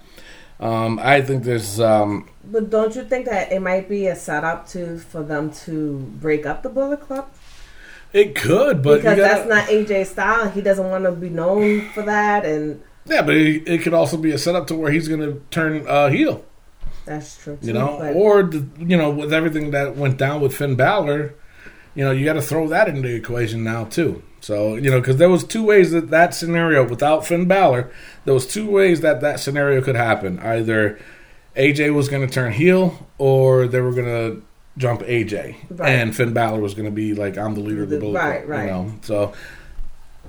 Um, 0.59 0.99
I 0.99 1.21
think 1.21 1.43
there's. 1.43 1.79
Um, 1.79 2.29
But 2.43 2.69
don't 2.69 2.95
you 2.95 3.03
think 3.03 3.25
that 3.25 3.51
it 3.51 3.61
might 3.61 3.89
be 3.89 4.07
a 4.07 4.15
setup 4.15 4.67
to 4.69 4.97
for 4.97 5.23
them 5.23 5.51
to 5.65 5.97
break 6.21 6.45
up 6.45 6.63
the 6.63 6.69
Bullet 6.69 7.01
Club? 7.01 7.29
it 8.13 8.35
could, 8.35 8.83
but 8.83 8.97
Because 8.97 9.17
gotta, 9.17 9.21
that's 9.21 9.49
not 9.49 9.67
AJ's 9.67 10.11
style. 10.11 10.49
He 10.49 10.61
doesn't 10.61 10.89
want 10.89 11.03
to 11.05 11.11
be 11.11 11.29
known 11.29 11.89
for 11.89 12.03
that, 12.03 12.45
and 12.45 12.81
Yeah, 13.05 13.23
but 13.23 13.35
it, 13.35 13.67
it 13.67 13.81
could 13.81 13.93
also 13.93 14.17
be 14.17 14.31
a 14.31 14.37
setup 14.37 14.67
to 14.67 14.75
where 14.75 14.91
he's 14.91 15.07
going 15.07 15.21
to 15.21 15.41
turn 15.49 15.85
uh, 15.87 16.09
heel. 16.09 16.45
That's 17.05 17.37
true. 17.37 17.57
Too, 17.61 17.67
You 17.67 17.73
know, 17.73 17.97
but 17.99 18.15
or 18.15 18.43
the, 18.43 18.65
you 18.79 18.97
know, 18.97 19.09
with 19.09 19.33
everything 19.33 19.71
that 19.71 19.95
went 19.95 20.17
down 20.17 20.41
with 20.41 20.55
Finn 20.55 20.75
Balor, 20.75 21.33
you 21.95 22.03
know, 22.03 22.11
you 22.11 22.25
got 22.25 22.33
to 22.33 22.41
throw 22.41 22.67
that 22.69 22.87
into 22.87 23.07
the 23.07 23.15
equation 23.15 23.63
now 23.63 23.85
too. 23.85 24.23
So 24.41 24.75
you 24.75 24.89
know, 24.91 24.99
because 24.99 25.17
there 25.17 25.29
was 25.29 25.43
two 25.43 25.63
ways 25.63 25.91
that 25.91 26.09
that 26.09 26.33
scenario 26.33 26.87
without 26.87 27.25
Finn 27.25 27.45
Balor, 27.47 27.89
there 28.25 28.33
was 28.33 28.45
two 28.45 28.69
ways 28.69 29.01
that 29.01 29.21
that 29.21 29.39
scenario 29.39 29.81
could 29.81 29.95
happen. 29.95 30.39
Either 30.39 30.99
AJ 31.55 31.93
was 31.93 32.09
going 32.09 32.25
to 32.27 32.33
turn 32.33 32.51
heel, 32.51 33.07
or 33.17 33.67
they 33.67 33.79
were 33.79 33.93
going 33.93 34.05
to 34.07 34.43
jump 34.77 35.01
AJ, 35.03 35.55
Right. 35.69 35.89
and 35.89 36.15
Finn 36.15 36.33
Balor 36.33 36.59
was 36.59 36.73
going 36.73 36.85
to 36.85 36.91
be 36.91 37.13
like, 37.13 37.37
"I'm 37.37 37.53
the 37.53 37.61
leader 37.61 37.83
of 37.83 37.89
the 37.89 37.95
The- 37.97 38.01
Bullet 38.01 38.19
right, 38.19 38.37
Club," 38.45 38.49
right. 38.49 38.63
You 38.65 38.71
know, 38.71 38.91
so 39.01 39.33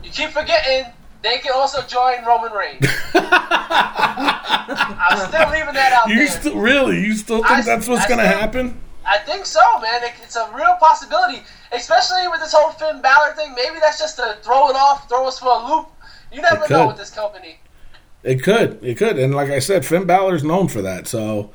You 0.05 0.11
keep 0.11 0.31
forgetting 0.31 0.93
they 1.25 1.39
can 1.39 1.53
also 1.55 1.83
join 1.83 2.25
Roman 2.25 2.53
Reigns. 2.53 2.87
I'm 3.15 5.29
still 5.29 5.51
leaving 5.51 5.75
that 5.75 5.93
out 5.93 6.09
you 6.09 6.17
there. 6.17 6.29
still 6.29 6.59
really, 6.59 7.01
you 7.01 7.15
still 7.15 7.39
think 7.39 7.51
I- 7.51 7.63
that's 7.63 7.89
what's 7.89 8.07
going 8.07 8.21
to 8.21 8.27
happen? 8.27 8.81
I 9.07 9.19
think 9.19 9.45
so, 9.45 9.61
man. 9.83 10.03
It, 10.03 10.13
it's 10.23 10.37
a 10.37 10.51
real 10.55 10.77
possibility, 10.81 11.43
especially 11.73 12.27
with 12.29 12.41
this 12.41 12.55
whole 12.55 12.71
Finn 12.73 13.03
Balor 13.03 13.35
thing. 13.37 13.55
Maybe 13.55 13.77
that's 13.79 13.99
just 13.99 14.17
to 14.17 14.39
throw 14.43 14.71
it 14.71 14.77
off, 14.77 15.09
throw 15.11 15.27
us 15.27 15.39
for 15.39 15.49
a 15.49 15.69
loop. 15.69 15.89
You 16.33 16.41
never 16.41 16.67
know 16.69 16.87
with 16.87 16.97
this 16.97 17.11
company. 17.11 17.59
It 18.23 18.43
could, 18.43 18.83
it 18.83 18.97
could, 18.97 19.19
and 19.19 19.35
like 19.35 19.51
I 19.51 19.59
said, 19.59 19.85
Finn 19.85 20.07
Balor's 20.07 20.43
known 20.43 20.69
for 20.69 20.81
that. 20.81 21.07
So, 21.07 21.51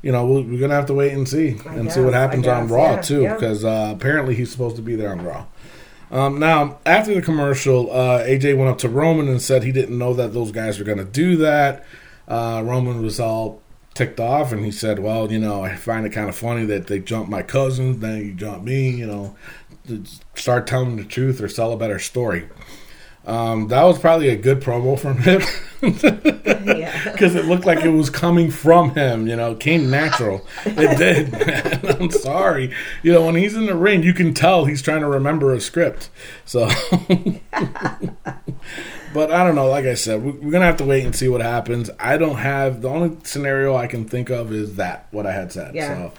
you 0.00 0.12
know, 0.12 0.26
we're, 0.26 0.42
we're 0.42 0.60
gonna 0.60 0.74
have 0.74 0.86
to 0.86 0.94
wait 0.94 1.12
and 1.12 1.28
see 1.28 1.58
I 1.66 1.74
and 1.74 1.92
see 1.92 2.00
what 2.00 2.12
guess, 2.12 2.20
happens 2.20 2.46
on 2.46 2.68
Raw 2.68 2.94
yeah, 2.94 3.00
too, 3.02 3.22
yeah. 3.22 3.34
because 3.34 3.66
uh, 3.66 3.92
apparently 3.94 4.34
he's 4.34 4.50
supposed 4.50 4.76
to 4.76 4.82
be 4.82 4.96
there 4.96 5.12
on 5.12 5.22
Raw. 5.22 5.44
Um, 6.14 6.38
now, 6.38 6.78
after 6.86 7.12
the 7.12 7.20
commercial, 7.20 7.90
uh, 7.90 8.20
AJ 8.20 8.56
went 8.56 8.70
up 8.70 8.78
to 8.78 8.88
Roman 8.88 9.26
and 9.26 9.42
said 9.42 9.64
he 9.64 9.72
didn't 9.72 9.98
know 9.98 10.14
that 10.14 10.32
those 10.32 10.52
guys 10.52 10.78
were 10.78 10.84
gonna 10.84 11.04
do 11.04 11.36
that. 11.38 11.84
Uh, 12.28 12.62
Roman 12.64 13.02
was 13.02 13.18
all 13.18 13.60
ticked 13.94 14.20
off, 14.20 14.52
and 14.52 14.64
he 14.64 14.70
said, 14.70 15.00
"Well, 15.00 15.32
you 15.32 15.40
know, 15.40 15.64
I 15.64 15.74
find 15.74 16.06
it 16.06 16.10
kind 16.10 16.28
of 16.28 16.36
funny 16.36 16.64
that 16.66 16.86
they 16.86 17.00
jumped 17.00 17.30
my 17.30 17.42
cousins, 17.42 17.98
then 17.98 18.24
you 18.24 18.32
jump 18.32 18.62
me. 18.62 18.90
You 18.90 19.06
know, 19.08 19.36
start 20.36 20.68
telling 20.68 20.94
the 20.94 21.04
truth 21.04 21.40
or 21.40 21.48
sell 21.48 21.72
a 21.72 21.76
better 21.76 21.98
story." 21.98 22.44
Um, 23.26 23.68
that 23.68 23.82
was 23.84 23.98
probably 23.98 24.28
a 24.28 24.36
good 24.36 24.60
promo 24.60 24.98
from 24.98 25.16
him. 25.18 25.40
yeah, 25.82 27.02
because 27.12 27.34
it 27.34 27.46
looked 27.46 27.64
like 27.64 27.82
it 27.84 27.88
was 27.88 28.10
coming 28.10 28.50
from 28.50 28.94
him. 28.94 29.26
You 29.26 29.36
know, 29.36 29.52
it 29.52 29.60
came 29.60 29.88
natural. 29.90 30.46
It 30.66 30.98
did. 30.98 31.32
Man. 31.32 31.96
I'm 32.02 32.10
sorry. 32.10 32.74
You 33.02 33.12
know, 33.12 33.24
when 33.24 33.34
he's 33.34 33.54
in 33.54 33.64
the 33.66 33.74
ring, 33.76 34.02
you 34.02 34.12
can 34.12 34.34
tell 34.34 34.66
he's 34.66 34.82
trying 34.82 35.00
to 35.00 35.08
remember 35.08 35.54
a 35.54 35.60
script. 35.60 36.10
So, 36.44 36.66
but 39.14 39.30
I 39.32 39.44
don't 39.44 39.54
know. 39.54 39.68
Like 39.68 39.84
I 39.86 39.94
said, 39.94 40.22
we- 40.22 40.32
we're 40.32 40.50
gonna 40.50 40.66
have 40.66 40.76
to 40.78 40.84
wait 40.84 41.04
and 41.04 41.14
see 41.14 41.28
what 41.28 41.40
happens. 41.40 41.90
I 41.98 42.16
don't 42.18 42.36
have 42.36 42.82
the 42.82 42.88
only 42.88 43.16
scenario 43.24 43.74
I 43.76 43.86
can 43.86 44.04
think 44.06 44.30
of 44.30 44.52
is 44.52 44.76
that 44.76 45.06
what 45.12 45.26
I 45.26 45.32
had 45.32 45.52
said. 45.52 45.74
Yeah. 45.74 45.94
So, 45.94 46.12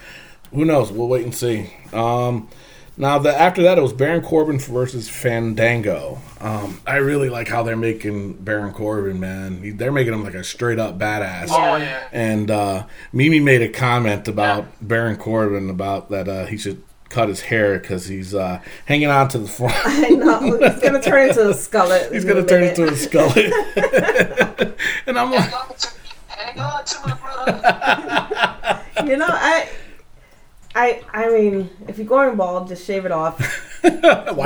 who 0.54 0.66
knows? 0.66 0.92
We'll 0.92 1.08
wait 1.08 1.24
and 1.24 1.36
see. 1.36 1.72
Um, 1.92 2.50
now, 2.98 3.20
the, 3.20 3.38
after 3.38 3.62
that, 3.64 3.78
it 3.78 3.82
was 3.82 3.92
Baron 3.92 4.22
Corbin 4.22 4.58
versus 4.58 5.10
Fandango. 5.10 6.20
Um, 6.46 6.80
I 6.86 6.98
really 6.98 7.30
like 7.30 7.48
how 7.48 7.64
they're 7.64 7.76
making 7.76 8.34
Baron 8.34 8.72
Corbin, 8.72 9.20
man. 9.20 9.64
He, 9.64 9.72
they're 9.72 9.92
making 9.92 10.14
him 10.14 10.24
like 10.24 10.36
a 10.36 10.44
straight 10.44 10.78
up 10.78 11.00
badass. 11.00 11.48
Oh 11.50 11.78
yeah. 11.78 12.08
And 12.12 12.52
uh, 12.52 12.86
Mimi 13.12 13.40
made 13.40 13.64
a 13.64 13.68
comment 13.68 14.28
about 14.28 14.68
Baron 14.80 15.18
Corbin 15.18 15.72
about 15.72 16.12
that 16.12 16.30
uh, 16.30 16.46
he 16.46 16.56
should 16.56 16.84
cut 17.10 17.30
his 17.30 17.42
hair 17.42 17.80
because 17.80 18.06
he's 18.06 18.36
uh, 18.36 18.62
hanging 18.86 19.08
on 19.08 19.28
to 19.30 19.40
the 19.40 19.48
front. 19.48 19.74
I 19.86 20.10
know 20.10 20.40
he's 20.40 20.82
gonna 20.82 21.02
turn 21.02 21.30
into 21.30 21.50
a 21.50 21.54
skullet. 21.54 22.12
he's 22.14 22.26
gonna 22.26 22.46
turn 22.46 22.64
into 22.64 22.90
a 22.90 22.96
skull. 22.96 23.32
and 25.08 25.18
I'm 25.18 25.32
like, 25.32 25.50
Hang 25.50 25.54
on 25.56 25.76
to, 25.76 25.90
hang 26.28 26.60
on 26.60 26.86
to 26.86 27.10
it, 27.10 27.22
brother. 27.22 29.10
You 29.10 29.18
know, 29.18 29.28
I, 29.28 29.68
I, 30.76 31.02
I 31.14 31.30
mean, 31.30 31.70
if 31.88 31.98
you're 31.98 32.06
going 32.08 32.36
bald, 32.36 32.68
just 32.68 32.86
shave 32.86 33.06
it 33.06 33.12
off. 33.12 33.40
why 33.82 33.90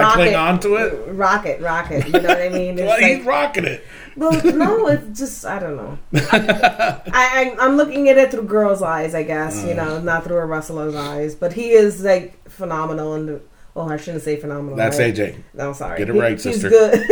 Rock 0.02 0.14
cling 0.14 0.34
it. 0.34 0.36
on 0.36 0.60
to 0.60 0.76
it? 0.76 1.14
Rock 1.14 1.46
it, 1.46 1.60
rock 1.62 1.90
it. 1.92 2.06
You 2.06 2.14
know 2.14 2.28
what 2.30 2.42
I 2.42 2.50
mean? 2.60 2.78
It's 2.78 2.88
Well, 2.88 3.00
he's 3.00 3.26
rocking 3.26 3.66
it. 3.66 3.84
well, 4.16 4.32
no, 4.56 4.88
it's 4.94 5.18
just 5.20 5.46
I 5.46 5.60
don't 5.60 5.76
know. 5.78 5.98
I, 6.14 7.02
I 7.12 7.56
I'm 7.60 7.78
looking 7.78 8.10
at 8.10 8.18
it 8.18 8.32
through 8.32 8.44
girls' 8.44 8.82
eyes, 8.84 9.16
I 9.16 9.24
guess. 9.24 9.64
You 9.64 9.72
Uh. 9.72 9.76
know, 9.76 10.00
not 10.02 10.24
through 10.24 10.38
a 10.38 10.46
wrestler's 10.46 10.96
eyes. 10.96 11.36
But 11.36 11.54
he 11.54 11.72
is 11.72 12.02
like 12.04 12.48
phenomenal, 12.50 13.14
and 13.16 13.42
well, 13.74 13.92
I 13.92 13.98
shouldn't 13.98 14.24
say 14.24 14.36
phenomenal. 14.36 14.76
That's 14.76 15.00
right? 15.00 15.14
AJ. 15.16 15.42
No, 15.54 15.74
sorry. 15.74 15.98
Get 16.00 16.10
it 16.10 16.14
He- 16.16 16.22
right, 16.22 16.42
he's 16.42 16.62
good. 16.64 17.06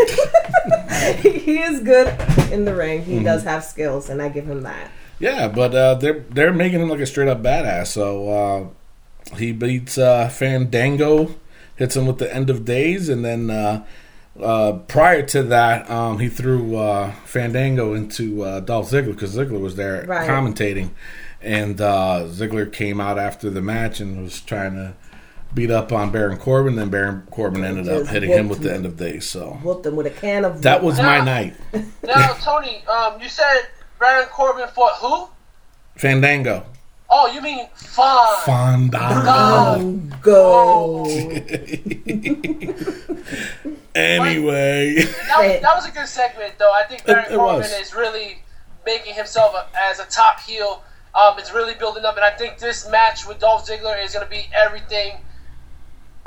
he 1.21 1.59
is 1.59 1.79
good 1.81 2.07
in 2.51 2.65
the 2.65 2.75
ring. 2.75 3.01
Mm-hmm. 3.01 3.11
He 3.11 3.23
does 3.23 3.43
have 3.43 3.63
skills, 3.63 4.09
and 4.09 4.21
I 4.21 4.29
give 4.29 4.45
him 4.47 4.61
that. 4.63 4.91
Yeah, 5.19 5.47
but 5.47 5.73
uh, 5.73 5.95
they're 5.95 6.19
they're 6.29 6.53
making 6.53 6.81
him 6.81 6.89
like 6.89 6.99
a 6.99 7.05
straight 7.05 7.27
up 7.29 7.41
badass. 7.41 7.87
So 7.87 8.29
uh, 8.29 8.67
he 9.35 9.51
beats 9.51 9.97
uh, 9.97 10.29
Fandango, 10.29 11.35
hits 11.75 11.95
him 11.95 12.07
with 12.07 12.17
the 12.19 12.33
end 12.33 12.49
of 12.49 12.65
days, 12.65 13.09
and 13.09 13.23
then 13.25 13.49
uh, 13.49 13.85
uh, 14.41 14.73
prior 14.87 15.23
to 15.27 15.43
that, 15.43 15.89
um, 15.89 16.19
he 16.19 16.29
threw 16.29 16.75
uh, 16.77 17.11
Fandango 17.25 17.93
into 17.93 18.43
uh, 18.43 18.59
Dolph 18.61 18.89
Ziggler 18.91 19.13
because 19.13 19.35
Ziggler 19.35 19.59
was 19.59 19.75
there 19.75 20.05
Right. 20.05 20.27
commentating, 20.29 20.91
and 21.41 21.79
uh, 21.81 22.25
Ziggler 22.27 22.71
came 22.71 22.99
out 23.01 23.17
after 23.19 23.49
the 23.49 23.61
match 23.61 23.99
and 23.99 24.23
was 24.23 24.39
trying 24.41 24.73
to 24.75 24.93
beat 25.53 25.71
up 25.71 25.91
on 25.91 26.11
Baron 26.11 26.37
Corbin. 26.37 26.75
Then 26.75 26.89
Baron 26.89 27.25
Corbin 27.31 27.63
ended 27.63 27.87
up 27.89 28.07
hitting 28.07 28.29
him 28.29 28.47
whooped 28.49 28.59
with 28.61 28.69
the 28.69 28.75
end 28.75 28.85
of 28.85 28.97
days. 28.97 29.27
So 29.29 29.51
Whooped 29.63 29.85
him 29.85 29.95
with 29.95 30.05
a 30.07 30.09
can 30.11 30.45
of. 30.45 30.61
that 30.63 30.83
was 30.83 30.97
my 30.97 31.19
night. 31.23 31.55
Now, 32.03 32.33
Tony, 32.41 32.83
um, 32.87 33.19
you 33.21 33.29
said 33.29 33.61
Baron 33.99 34.27
Corbin 34.27 34.67
fought 34.67 34.95
who? 34.95 35.29
Fandango. 35.95 36.65
Oh, 37.09 37.27
you 37.31 37.41
mean 37.41 37.67
Fawn? 37.75 38.43
Fandango. 38.45 39.93
go. 40.21 41.05
Anyway. 43.95 44.95
That, 44.95 45.37
was- 45.39 45.61
that 45.61 45.75
was 45.75 45.87
a 45.87 45.91
good 45.91 46.07
segment, 46.07 46.53
though. 46.59 46.71
I 46.71 46.83
think 46.83 47.03
Baron 47.05 47.25
It- 47.25 47.31
it 47.33 47.37
Corbin 47.37 47.67
is 47.81 47.95
really 47.95 48.43
making 48.85 49.15
himself 49.15 49.55
a, 49.55 49.65
as 49.75 49.99
a 49.99 50.05
top 50.05 50.39
heel. 50.39 50.83
Um, 51.15 51.39
it's 51.39 51.51
really 51.51 51.73
building 51.73 52.05
up, 52.05 52.15
and 52.15 52.23
I 52.23 52.29
think 52.29 52.59
this 52.59 52.87
match 52.89 53.25
with 53.27 53.39
Dolph 53.39 53.67
Ziggler 53.67 54.01
is 54.03 54.13
going 54.13 54.23
to 54.23 54.29
be 54.29 54.47
everything. 54.53 55.17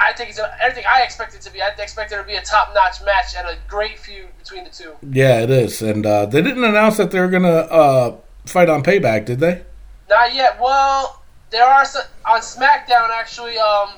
I 0.00 0.12
think 0.14 0.30
it's 0.30 0.38
gonna, 0.38 0.52
everything 0.60 0.84
I 0.90 1.02
expect 1.02 1.34
it 1.34 1.42
to 1.42 1.52
be. 1.52 1.62
I 1.62 1.68
expect 1.78 2.10
there 2.10 2.20
to 2.20 2.26
be 2.26 2.34
a 2.34 2.42
top-notch 2.42 3.02
match 3.04 3.34
and 3.36 3.46
a 3.46 3.56
great 3.68 3.98
feud 3.98 4.28
between 4.38 4.64
the 4.64 4.70
two. 4.70 4.94
Yeah, 5.08 5.40
it 5.42 5.50
is. 5.50 5.80
And 5.82 6.04
uh, 6.04 6.26
they 6.26 6.42
didn't 6.42 6.64
announce 6.64 6.96
that 6.96 7.10
they 7.12 7.20
were 7.20 7.28
gonna 7.28 7.48
uh, 7.48 8.16
fight 8.46 8.68
on 8.68 8.82
Payback, 8.82 9.26
did 9.26 9.38
they? 9.40 9.62
Not 10.10 10.34
yet. 10.34 10.58
Well, 10.60 11.22
there 11.50 11.64
are 11.64 11.84
some, 11.86 12.02
on 12.28 12.40
SmackDown 12.40 13.08
actually. 13.10 13.56
Um, 13.58 13.90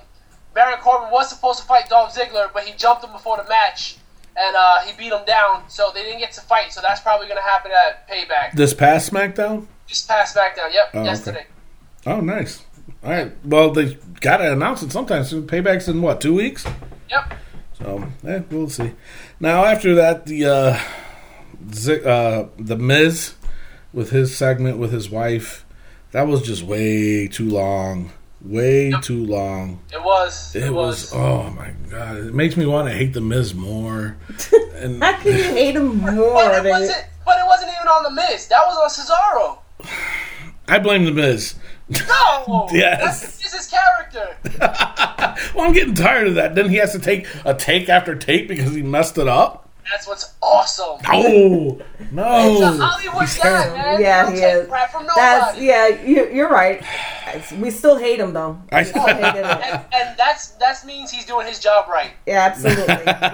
Baron 0.55 0.79
Corbin 0.81 1.11
was 1.11 1.31
supposed 1.31 1.61
to 1.61 1.65
fight 1.67 1.89
Dolph 1.89 2.15
Ziggler, 2.15 2.53
but 2.53 2.65
he 2.65 2.75
jumped 2.77 3.03
him 3.03 3.11
before 3.13 3.39
the 3.39 3.49
match, 3.49 3.97
and 4.37 4.55
uh, 4.55 4.81
he 4.83 4.93
beat 4.99 5.11
him 5.13 5.25
down. 5.27 5.63
So 5.69 5.91
they 5.95 6.03
didn't 6.03 6.19
get 6.21 6.33
to 6.33 6.43
fight. 6.43 6.73
So 6.73 6.81
that's 6.83 7.01
probably 7.01 7.27
going 7.27 7.39
to 7.39 7.43
happen 7.43 7.73
at 7.73 8.07
Payback. 8.09 8.53
This 8.55 8.75
past 8.75 9.11
SmackDown. 9.11 9.67
Just 9.87 10.07
past 10.07 10.37
SmackDown. 10.37 10.73
Yep, 10.73 10.91
Oh, 10.95 10.99
okay. 11.01 11.05
yesterday. 11.09 11.47
Oh, 12.07 12.21
nice. 12.21 12.63
All 13.03 13.11
right. 13.11 13.33
Well, 13.45 13.71
they 13.73 13.97
gotta 14.21 14.53
announce 14.53 14.83
it 14.83 14.93
sometime 14.93 15.25
soon. 15.25 15.47
Payback's 15.47 15.89
in 15.89 16.03
what? 16.03 16.21
Two 16.21 16.35
weeks. 16.35 16.65
Yep. 17.11 17.35
So, 17.79 18.07
eh, 18.27 18.41
we'll 18.51 18.69
see. 18.69 18.93
Now, 19.41 19.65
after 19.65 19.95
that, 19.95 20.27
the 20.27 20.45
uh, 20.47 20.81
Zi- 21.73 22.05
uh, 22.05 22.47
the 22.59 22.77
Miz 22.77 23.35
with 23.93 24.11
his 24.11 24.37
segment 24.37 24.79
with 24.79 24.93
his 24.93 25.11
wife, 25.11 25.62
that 26.13 26.27
was 26.27 26.43
just 26.43 26.63
way 26.63 27.27
too 27.29 27.49
long. 27.51 28.13
Way 28.41 28.93
too 29.03 29.25
long. 29.25 29.81
It 29.93 30.03
was. 30.03 30.55
It 30.57 30.73
was. 30.73 31.13
Oh 31.15 31.51
my 31.51 31.71
god! 31.89 32.17
It 32.17 32.35
makes 32.35 32.57
me 32.57 32.67
want 32.67 32.89
to 32.89 32.95
hate 32.95 33.13
the 33.13 33.21
Miz 33.21 33.55
more. 33.55 34.17
And 34.75 35.01
How 35.01 35.17
can 35.17 35.37
you 35.37 35.45
hate 35.45 35.77
him 35.77 35.99
more 35.99 36.35
But 36.35 36.67
it 36.67 36.71
wasn't. 36.71 37.07
But 37.25 37.39
it 37.39 37.47
wasn't 37.47 37.71
even 37.71 37.87
on 37.87 38.03
the 38.03 38.11
Miz. 38.11 38.49
That 38.49 38.63
was 38.67 38.77
on 38.77 38.91
Cesaro. 38.91 39.59
I 40.67 40.81
blame 40.81 41.05
the 41.05 41.13
Miz. 41.13 41.55
No. 41.89 42.69
Yes. 42.73 43.21
That's 43.21 43.43
Miz's 43.43 43.69
character. 43.69 44.37
Well, 45.55 45.67
I'm 45.67 45.73
getting 45.73 45.95
tired 45.95 46.29
of 46.29 46.35
that. 46.37 46.55
Then 46.55 46.69
he 46.71 46.77
has 46.77 46.93
to 46.93 46.99
take 46.99 47.27
a 47.45 47.55
take 47.55 47.89
after 47.89 48.15
take 48.15 48.49
because 48.49 48.75
he 48.75 48.83
messed 48.83 49.19
it 49.19 49.29
up. 49.29 49.62
That's 49.91 50.07
what's 50.07 50.35
awesome. 50.41 51.01
Oh 51.13 51.81
no! 52.13 52.51
He's 52.53 52.61
a 52.63 52.73
Hollywood 52.85 53.21
He's 53.23 53.37
guy, 53.39 53.43
terrible. 53.43 53.77
man. 53.79 54.01
Yeah, 54.01 54.23
Don't 54.25 54.35
he 54.35 54.41
is. 54.41 54.67
from 54.91 55.07
That's 55.15 55.59
yeah. 55.59 55.89
You, 56.03 56.31
you're 56.31 56.49
right. 56.51 56.83
We 57.59 57.71
still 57.71 57.97
hate 57.97 58.21
him 58.21 58.33
though. 58.33 58.61
I- 58.71 58.83
still 58.83 59.07
hate 59.07 59.35
him. 59.35 59.45
And, 59.45 59.85
and 59.93 60.17
that's 60.19 60.49
that 60.53 60.85
means 60.87 61.11
he's 61.11 61.25
doing 61.25 61.47
his 61.47 61.59
job 61.59 61.89
right. 61.89 62.11
Yeah, 62.27 62.41
absolutely. 62.53 62.85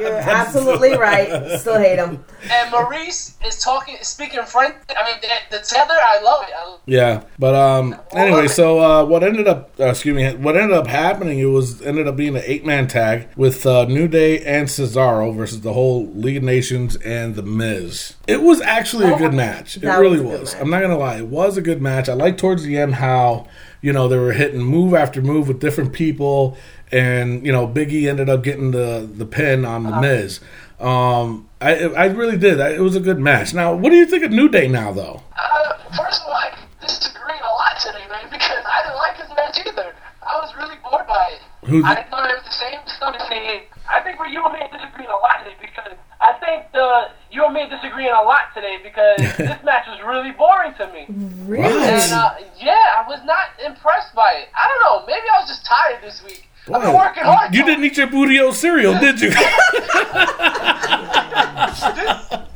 You're 0.05 0.14
absolutely 0.18 0.92
right. 0.96 1.59
Still 1.61 1.78
hate 1.78 1.99
him. 1.99 2.24
And 2.51 2.72
Maryse 2.72 3.34
is 3.46 3.59
talking, 3.62 3.96
speaking 4.03 4.42
French. 4.44 4.76
I 4.96 5.05
mean, 5.11 5.20
the, 5.20 5.57
the 5.59 5.62
tether. 5.64 5.94
I 5.94 6.20
love 6.22 6.44
it. 6.49 6.55
I, 6.57 6.76
Yeah, 6.86 7.24
but 7.38 7.55
um. 7.55 7.96
Anyway, 8.12 8.49
so 8.49 8.78
uh, 8.80 9.05
what 9.05 9.22
ended 9.22 9.46
up, 9.49 9.70
uh, 9.80 9.86
excuse 9.86 10.14
me, 10.16 10.34
what 10.36 10.57
ended 10.57 10.76
up 10.76 10.86
happening? 10.86 11.38
It 11.38 11.46
was 11.46 11.82
ended 11.82 12.07
up 12.09 12.16
being 12.16 12.36
an 12.36 12.42
eight 12.44 12.64
man 12.64 12.86
tag 12.88 13.28
with 13.36 13.66
uh, 13.66 13.84
New 13.86 14.09
Day 14.09 14.40
and 14.44 14.66
Cesaro 14.68 15.34
versus 15.34 15.61
the 15.61 15.72
whole 15.72 16.07
League 16.12 16.38
of 16.39 16.43
Nations 16.45 16.97
and 16.97 17.34
the 17.34 17.43
Miz. 17.43 18.14
It 18.26 18.43
was 18.43 18.61
actually 18.62 19.12
a 19.12 19.16
good 19.18 19.34
match. 19.34 19.76
It 19.76 19.80
That 19.82 19.99
really 19.99 20.20
was 20.20 20.41
was. 20.41 20.55
I'm 20.55 20.70
not 20.70 20.80
gonna 20.80 20.97
lie, 20.99 21.18
it 21.18 21.26
was 21.26 21.57
a 21.57 21.62
good 21.62 21.82
match. 21.82 22.09
I 22.09 22.14
liked 22.14 22.39
towards 22.41 22.62
the 22.62 22.78
end 22.78 22.95
how 22.97 23.47
you 23.82 23.93
know 23.93 24.09
they 24.09 24.16
were 24.18 24.32
hitting 24.32 24.61
move 24.62 24.95
after 24.95 25.20
move 25.22 25.47
with 25.49 25.61
different 25.61 25.93
people, 25.93 26.57
and 26.91 27.45
you 27.45 27.53
know 27.53 27.66
Biggie 27.68 28.09
ended 28.09 28.28
up 28.30 28.43
getting 28.43 28.70
the 28.70 29.09
the 29.12 29.26
pin 29.26 29.64
on 29.64 29.82
the 29.84 30.01
Miz. 30.01 30.41
Um, 30.80 31.49
I 31.61 31.74
I 31.86 32.07
really 32.07 32.36
did. 32.39 32.61
I, 32.61 32.70
it 32.70 32.80
was 32.80 32.97
a 32.97 33.01
good 33.01 33.18
match. 33.18 33.53
Now, 33.53 33.74
what 33.74 33.91
do 33.91 33.97
you 33.97 34.07
think 34.07 34.24
of 34.24 34.30
New 34.30 34.49
Day 34.49 34.68
now, 34.68 34.93
though? 34.93 35.22
Uh, 35.36 35.74
first 35.97 36.22
of 36.22 36.28
all, 36.28 36.34
I 36.34 36.53
disagree 36.80 37.34
a 37.34 37.51
lot 37.51 37.78
today, 37.80 38.07
man, 38.09 38.30
because 38.30 38.62
I 38.64 38.82
didn't 38.86 38.97
like 38.97 39.18
this 39.18 39.28
match 39.36 39.66
either. 39.66 39.93
I 40.22 40.39
was 40.41 40.55
really 40.57 40.76
bored 40.89 41.07
by 41.09 41.32
it. 41.34 41.41
Who's- 41.68 41.84
I 41.84 42.05
thought 42.05 42.30
it 42.30 42.34
was 42.39 42.45
the 42.47 42.53
same 42.53 42.78
stuff 42.86 43.16
as 43.18 43.28
me. 43.28 43.62
I 43.91 44.01
think 44.01 44.18
where 44.20 44.28
you 44.28 44.43
and 44.45 44.53
me 44.55 44.61
are 44.61 44.70
disagreeing 44.70 45.11
a 45.11 45.18
lot 45.18 45.43
today 45.43 45.57
because 45.61 45.93
I 45.93 46.07
think 46.49 46.72
the 46.72 47.09
you 47.30 47.44
and 47.44 47.53
me 47.55 47.62
are 47.62 47.68
disagreeing 47.68 48.11
a 48.11 48.22
lot 48.22 48.55
today 48.55 48.78
because 48.82 49.18
this 49.36 49.62
match 49.64 49.86
was 49.86 50.01
really 50.07 50.32
boring 50.32 50.74
to 50.74 50.86
me. 50.92 51.05
Really? 51.44 51.84
and 51.84 52.12
uh, 52.12 52.34
yeah, 52.59 52.96
I 52.96 53.05
was 53.07 53.20
not 53.24 53.49
impressed 53.64 54.14
by 54.14 54.32
it. 54.42 54.49
I 54.57 54.68
don't 54.68 54.82
know. 54.84 55.07
Maybe 55.07 55.26
I 55.34 55.40
was 55.40 55.49
just 55.49 55.64
tired 55.64 56.03
this 56.03 56.22
week. 56.24 56.44
I've 56.72 56.82
been 56.82 56.94
working 56.94 57.22
hard. 57.24 57.55
You 57.55 57.64
didn't 57.64 57.84
eat 57.84 57.96
your 57.96 58.09
Booty-O 58.09 58.53
cereal, 58.53 58.99
did 58.99 59.20
you? 59.20 59.32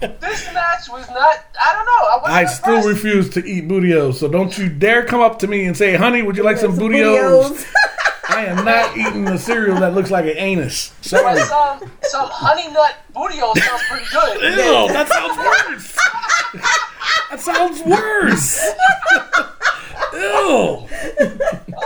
This 0.03 0.53
match 0.53 0.89
was 0.91 1.09
not. 1.11 1.45
I 1.65 1.73
don't 1.75 1.87
know. 1.87 2.09
I 2.09 2.17
wasn't 2.17 2.33
I 2.33 2.45
still 2.47 2.89
refuse 2.89 3.31
to 3.31 3.45
eat 3.45 3.69
Booty-O, 3.69 4.11
so 4.13 4.27
don't 4.29 4.57
you 4.59 4.69
dare 4.69 5.05
come 5.05 5.21
up 5.21 5.39
to 5.41 5.47
me 5.47 5.65
and 5.67 5.77
say, 5.77 5.95
honey, 5.95 6.23
would 6.23 6.37
you 6.37 6.43
like 6.43 6.59
some 6.59 6.73
Some 6.75 6.81
Booty-O's? 6.81 7.65
Booty-O's. 8.33 8.37
I 8.37 8.45
am 8.47 8.65
not 8.65 8.97
eating 8.97 9.25
the 9.25 9.39
cereal 9.39 9.79
that 9.81 9.95
looks 9.95 10.11
like 10.11 10.25
an 10.25 10.37
anus. 10.37 10.93
Sorry. 11.01 11.23
But 11.35 11.47
some 11.47 11.91
some 12.03 12.29
honey 12.31 12.73
nut 12.73 12.97
Booty-O 13.15 13.53
sounds 13.55 13.83
pretty 13.89 14.07
good. 14.13 14.43
Ew, 14.59 14.89
that 14.93 15.09
sounds 15.09 15.37
worse. 15.39 15.97
that 17.31 17.41
sounds 17.41 17.83
worse. 17.83 18.63
Ew. 20.15 20.87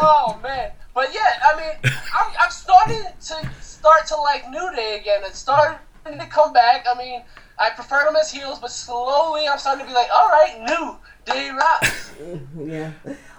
Oh 0.00 0.38
man, 0.42 0.72
but 0.94 1.14
yeah, 1.14 1.40
I 1.44 1.56
mean, 1.56 1.92
I'm, 2.14 2.32
I'm 2.40 2.50
starting 2.50 3.02
to 3.20 3.50
start 3.60 4.06
to 4.08 4.16
like 4.16 4.48
New 4.50 4.74
Day 4.74 4.98
again. 5.00 5.20
It's 5.24 5.38
starting 5.38 5.78
to 6.06 6.26
come 6.26 6.52
back. 6.52 6.86
I 6.92 6.96
mean, 6.98 7.22
I 7.58 7.70
prefer 7.70 8.04
them 8.04 8.16
as 8.16 8.30
heels, 8.30 8.58
but 8.58 8.70
slowly 8.70 9.46
I'm 9.48 9.58
starting 9.58 9.84
to 9.86 9.88
be 9.88 9.94
like, 9.94 10.08
all 10.14 10.28
right, 10.28 10.56
New 10.66 10.96
Day 11.32 11.50
rocks. 11.50 12.12
yeah. 12.58 12.92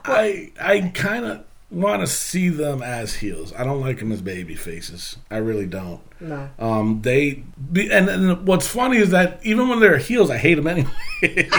I 0.05 0.51
I 0.60 0.91
kind 0.93 1.26
of 1.26 1.45
want 1.70 2.01
to 2.01 2.07
see 2.07 2.49
them 2.49 2.82
as 2.82 3.15
heels. 3.15 3.53
I 3.53 3.63
don't 3.63 3.82
like 3.82 3.99
them 3.99 4.11
as 4.11 4.22
baby 4.22 4.55
faces. 4.55 5.18
I 5.30 5.38
really 5.38 5.65
don't. 5.65 6.01
No. 6.22 6.49
Um, 6.57 7.01
they 7.01 7.43
and, 7.91 8.09
and 8.09 8.47
what's 8.47 8.68
funny 8.68 8.97
is 8.97 9.11
that 9.11 9.39
even 9.43 9.68
when 9.68 9.80
they're 9.80 9.97
heels, 9.97 10.30
I 10.30 10.38
hate 10.38 10.55
them 10.55 10.68
anyway. 10.68 10.89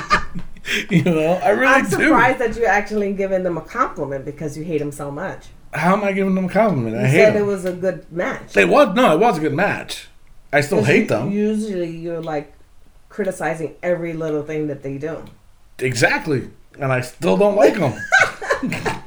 you 0.91 1.03
know, 1.05 1.33
I 1.43 1.51
really 1.51 1.67
I'm 1.75 1.85
do. 1.85 1.91
surprised 1.91 2.39
that 2.41 2.57
you're 2.57 2.69
actually 2.69 3.13
giving 3.13 3.43
them 3.43 3.57
a 3.59 3.63
compliment 3.63 4.25
because 4.25 4.57
you 4.57 4.65
hate 4.65 4.79
them 4.79 4.93
so 4.93 5.11
much. 5.11 5.47
How 5.75 5.93
am 5.95 6.03
I 6.03 6.13
giving 6.13 6.35
them 6.35 6.47
a 6.47 6.49
compliment? 6.49 6.97
I 6.97 7.07
hate 7.07 7.19
said 7.19 7.35
them. 7.35 7.43
it 7.43 7.47
was 7.47 7.65
a 7.67 7.73
good 7.73 8.11
match. 8.11 8.57
It 8.57 8.69
was 8.69 8.95
no, 8.97 9.13
it 9.13 9.21
was 9.21 9.37
a 9.39 9.41
good 9.41 9.55
match. 9.55 10.09
I 10.53 10.63
still 10.63 10.83
hate 10.83 11.09
them. 11.09 11.31
Usually, 11.31 11.91
you're 11.91 12.23
like 12.23 12.55
criticizing 13.11 13.77
every 13.83 14.15
little 14.15 14.43
thing 14.43 14.69
that 14.69 14.83
they 14.83 14.97
do. 14.97 15.25
exactly, 15.79 16.51
and 16.81 16.91
I 16.93 17.03
still 17.03 17.37
don't 17.37 17.55
like 17.57 17.75
them. 17.75 17.93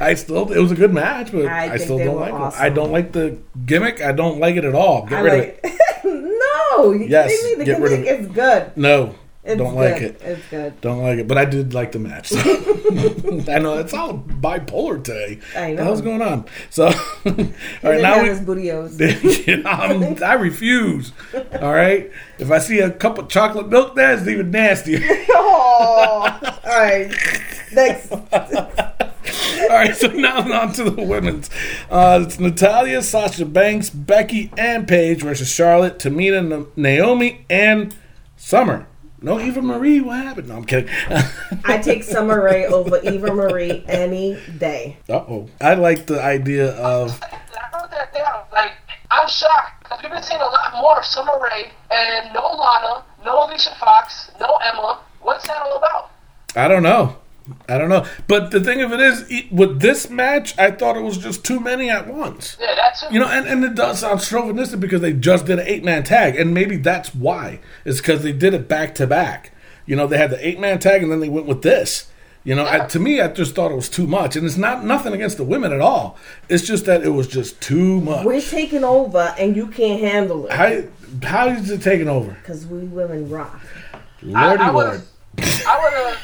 I 0.00 0.14
still, 0.14 0.50
it 0.52 0.58
was 0.58 0.72
a 0.72 0.74
good 0.74 0.92
match, 0.92 1.32
but 1.32 1.46
I 1.46 1.74
I, 1.74 1.76
still 1.76 1.98
don't 1.98 2.16
like 2.20 2.32
awesome. 2.32 2.58
them. 2.62 2.72
I 2.72 2.74
don't 2.74 2.92
like 2.92 3.12
the 3.12 3.38
gimmick. 3.66 4.02
I 4.02 4.12
don't 4.12 4.38
like 4.40 4.56
it 4.56 4.64
at 4.64 4.74
all. 4.74 5.06
Get 5.06 5.18
I 5.18 5.20
rid 5.22 5.32
like. 5.32 5.60
of 5.64 5.70
it. 5.72 5.78
no, 6.74 6.92
you 6.92 7.06
Yes, 7.06 7.30
kidding 7.30 7.58
me? 7.58 7.64
The 7.64 7.70
get 7.70 7.80
rid 7.80 7.92
of 7.92 8.04
gimmick 8.04 8.20
it. 8.20 8.20
is 8.20 8.26
good. 8.34 8.76
No, 8.76 9.14
It's 9.44 9.58
don't 9.58 9.74
good. 9.74 9.92
like 9.92 10.02
it. 10.02 10.20
It's 10.22 10.48
good. 10.48 10.80
Don't 10.80 11.02
like 11.02 11.18
it, 11.18 11.28
but 11.28 11.36
I 11.36 11.44
did 11.44 11.74
like 11.74 11.92
the 11.92 11.98
match. 11.98 12.28
So. 12.28 12.38
I 13.48 13.58
know 13.58 13.78
it's 13.78 13.94
all 13.94 14.18
bipolar 14.18 15.02
today. 15.02 15.40
I 15.56 15.70
the 15.70 15.76
know. 15.76 15.84
hell's 15.84 16.02
going 16.02 16.20
on? 16.20 16.44
So, 16.70 16.86
all 17.26 17.32
right, 17.82 18.02
now 18.02 18.22
we. 18.22 18.28
his 18.28 18.40
Booty-O's. 18.40 19.00
I'm, 19.64 20.22
I 20.22 20.34
refuse. 20.34 21.12
All 21.60 21.72
right, 21.72 22.10
if 22.38 22.50
I 22.50 22.58
see 22.58 22.80
a 22.80 22.90
cup 22.90 23.18
of 23.18 23.28
chocolate 23.28 23.68
milk 23.68 23.94
there, 23.94 24.12
it's 24.12 24.26
even 24.26 24.50
nastier. 24.50 25.00
oh, 25.30 26.38
all 26.64 26.78
right. 26.78 27.10
Next. 27.72 28.12
All 28.12 29.78
right, 29.78 29.96
so 29.96 30.08
now 30.08 30.60
on 30.60 30.72
to 30.74 30.90
the 30.90 31.02
women's. 31.02 31.48
Uh, 31.90 32.24
it's 32.26 32.38
Natalya, 32.38 33.02
Sasha 33.02 33.46
Banks, 33.46 33.88
Becky, 33.88 34.52
and 34.58 34.86
Paige 34.86 35.22
versus 35.22 35.50
Charlotte, 35.50 35.98
Tamina, 35.98 36.66
Naomi, 36.76 37.46
and 37.48 37.94
Summer. 38.36 38.86
No 39.22 39.38
Eva 39.40 39.62
Marie. 39.62 40.00
What 40.00 40.16
happened? 40.16 40.48
No, 40.48 40.56
I'm 40.56 40.64
kidding. 40.64 40.90
I 41.64 41.78
take 41.78 42.02
Summer 42.02 42.42
Rae 42.42 42.66
over 42.66 42.98
Eva 43.02 43.32
Marie 43.32 43.84
any 43.88 44.38
day. 44.58 44.98
uh 45.08 45.14
oh. 45.14 45.48
I 45.60 45.74
like 45.74 46.06
the 46.06 46.20
idea 46.22 46.72
of 46.76 47.20
I 47.22 47.38
wrote 47.72 47.90
that 47.90 48.12
down. 48.12 48.42
Like, 48.52 48.72
I'm 49.10 49.28
shocked 49.28 49.84
because 49.84 50.00
we've 50.02 50.10
been 50.12 50.22
seeing 50.22 50.40
a 50.40 50.44
lot 50.44 50.72
more 50.74 50.98
of 50.98 51.04
Summer 51.04 51.38
Rae 51.40 51.70
and 51.90 52.34
no 52.34 52.40
Lana, 52.52 53.04
no 53.24 53.44
Alicia 53.46 53.74
Fox, 53.78 54.30
no 54.40 54.56
Emma. 54.56 54.98
What's 55.20 55.46
that 55.46 55.62
all 55.62 55.76
about? 55.78 56.10
I 56.56 56.66
don't 56.68 56.82
know. 56.82 57.16
I 57.68 57.76
don't 57.78 57.88
know. 57.88 58.06
But 58.28 58.50
the 58.52 58.60
thing 58.60 58.80
of 58.82 58.92
it 58.92 59.00
is, 59.00 59.30
e- 59.30 59.48
with 59.50 59.80
this 59.80 60.08
match, 60.08 60.56
I 60.58 60.70
thought 60.70 60.96
it 60.96 61.02
was 61.02 61.18
just 61.18 61.44
too 61.44 61.58
many 61.60 61.90
at 61.90 62.06
once. 62.06 62.56
Yeah, 62.60 62.74
that's 62.76 63.02
it. 63.02 63.12
You 63.12 63.18
know, 63.20 63.26
and, 63.26 63.46
and 63.46 63.64
it 63.64 63.74
does 63.74 63.98
sound 64.00 64.20
chauvinistic 64.20 64.78
because 64.80 65.00
they 65.00 65.12
just 65.12 65.46
did 65.46 65.58
an 65.58 65.66
eight 65.66 65.82
man 65.84 66.04
tag, 66.04 66.36
and 66.36 66.54
maybe 66.54 66.76
that's 66.76 67.14
why. 67.14 67.58
It's 67.84 68.00
because 68.00 68.22
they 68.22 68.32
did 68.32 68.54
it 68.54 68.68
back 68.68 68.94
to 68.96 69.06
back. 69.06 69.52
You 69.86 69.96
know, 69.96 70.06
they 70.06 70.18
had 70.18 70.30
the 70.30 70.46
eight 70.46 70.60
man 70.60 70.78
tag, 70.78 71.02
and 71.02 71.10
then 71.10 71.18
they 71.20 71.28
went 71.28 71.46
with 71.46 71.62
this. 71.62 72.08
You 72.44 72.56
know, 72.56 72.66
I, 72.68 72.86
to 72.86 72.98
me, 72.98 73.20
I 73.20 73.28
just 73.28 73.54
thought 73.54 73.70
it 73.70 73.76
was 73.76 73.88
too 73.88 74.06
much, 74.06 74.34
and 74.34 74.44
it's 74.44 74.56
not 74.56 74.84
nothing 74.84 75.12
against 75.12 75.36
the 75.36 75.44
women 75.44 75.72
at 75.72 75.80
all. 75.80 76.16
It's 76.48 76.64
just 76.66 76.86
that 76.86 77.04
it 77.04 77.10
was 77.10 77.28
just 77.28 77.60
too 77.60 78.00
much. 78.00 78.24
We're 78.26 78.40
taking 78.40 78.82
over 78.82 79.32
and 79.38 79.54
you 79.54 79.68
can't 79.68 80.00
handle 80.00 80.46
it 80.46 80.52
How 80.52 80.82
how 81.22 81.48
is 81.48 81.70
it 81.70 81.82
taking 81.82 82.08
over? 82.08 82.32
because 82.42 82.66
we 82.66 82.78
women 82.80 83.28
rock. 83.28 83.60
Lordy 84.22 84.62
I 84.62 84.70
lord. 84.70 84.86
would've- 84.90 85.08
I 85.66 85.80
would 85.84 85.92
have. 86.16 86.22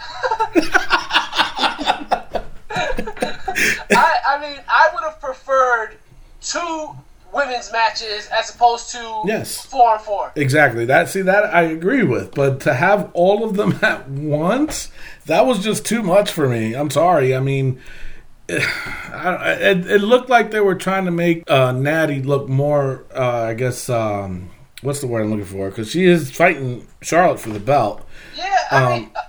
I, 2.72 4.16
I 4.28 4.40
mean, 4.40 4.58
I 4.68 4.88
would 4.94 5.02
have 5.04 5.20
preferred 5.20 5.96
two 6.40 6.90
women's 7.32 7.70
matches 7.72 8.28
as 8.32 8.54
opposed 8.54 8.90
to 8.90 9.22
Yes. 9.26 9.64
four 9.66 9.94
and 9.94 10.02
four. 10.02 10.32
Exactly. 10.36 10.84
That 10.84 11.08
see 11.08 11.22
that 11.22 11.54
I 11.54 11.62
agree 11.62 12.02
with, 12.02 12.34
but 12.34 12.60
to 12.60 12.74
have 12.74 13.10
all 13.14 13.44
of 13.44 13.56
them 13.56 13.78
at 13.82 14.08
once, 14.08 14.90
that 15.26 15.46
was 15.46 15.62
just 15.62 15.84
too 15.86 16.02
much 16.02 16.30
for 16.30 16.48
me. 16.48 16.74
I'm 16.74 16.90
sorry. 16.90 17.34
I 17.34 17.40
mean, 17.40 17.80
I, 18.48 19.56
it, 19.60 19.86
it 19.86 20.00
looked 20.02 20.28
like 20.28 20.50
they 20.50 20.60
were 20.60 20.74
trying 20.74 21.04
to 21.04 21.10
make 21.12 21.48
uh, 21.50 21.72
Natty 21.72 22.22
look 22.22 22.48
more. 22.48 23.04
Uh, 23.14 23.44
I 23.48 23.54
guess 23.54 23.88
um, 23.88 24.50
what's 24.82 25.00
the 25.00 25.06
word 25.06 25.22
I'm 25.22 25.30
looking 25.30 25.44
for? 25.44 25.68
Because 25.70 25.90
she 25.90 26.06
is 26.06 26.30
fighting 26.30 26.86
Charlotte 27.02 27.38
for 27.38 27.50
the 27.50 27.60
belt. 27.60 28.04
Yeah, 28.36 28.56
I 28.72 28.82
Um, 28.82 28.92
mean, 29.02 29.10
uh, 29.14 29.20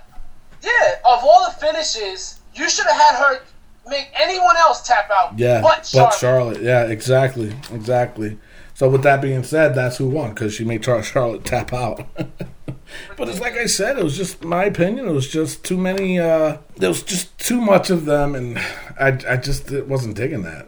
yeah. 0.62 0.94
Of 1.04 1.20
all 1.22 1.46
the 1.46 1.52
finishes, 1.58 2.40
you 2.54 2.68
should 2.68 2.86
have 2.86 3.00
had 3.00 3.18
her 3.18 3.42
make 3.88 4.08
anyone 4.14 4.56
else 4.56 4.86
tap 4.86 5.10
out. 5.10 5.38
Yeah, 5.38 5.60
but 5.60 5.86
Charlotte. 5.86 6.14
Charlotte. 6.14 6.62
Yeah, 6.62 6.86
exactly, 6.86 7.54
exactly. 7.72 8.38
So 8.74 8.88
with 8.88 9.02
that 9.02 9.20
being 9.20 9.42
said, 9.42 9.74
that's 9.74 9.98
who 9.98 10.08
won 10.08 10.30
because 10.30 10.54
she 10.54 10.64
made 10.64 10.84
Charlotte 10.84 11.44
tap 11.44 11.72
out. 11.72 12.06
but 12.16 13.28
it's 13.28 13.40
like 13.40 13.54
I 13.54 13.66
said, 13.66 13.98
it 13.98 14.04
was 14.04 14.16
just 14.16 14.44
my 14.44 14.64
opinion. 14.64 15.08
It 15.08 15.12
was 15.12 15.28
just 15.28 15.64
too 15.64 15.76
many. 15.76 16.18
Uh, 16.18 16.58
there 16.76 16.88
was 16.88 17.02
just 17.02 17.38
too 17.38 17.60
much 17.60 17.90
of 17.90 18.06
them, 18.06 18.34
and 18.34 18.58
I, 18.98 19.18
I 19.28 19.36
just 19.36 19.70
it 19.70 19.88
wasn't 19.88 20.16
digging 20.16 20.42
that. 20.42 20.66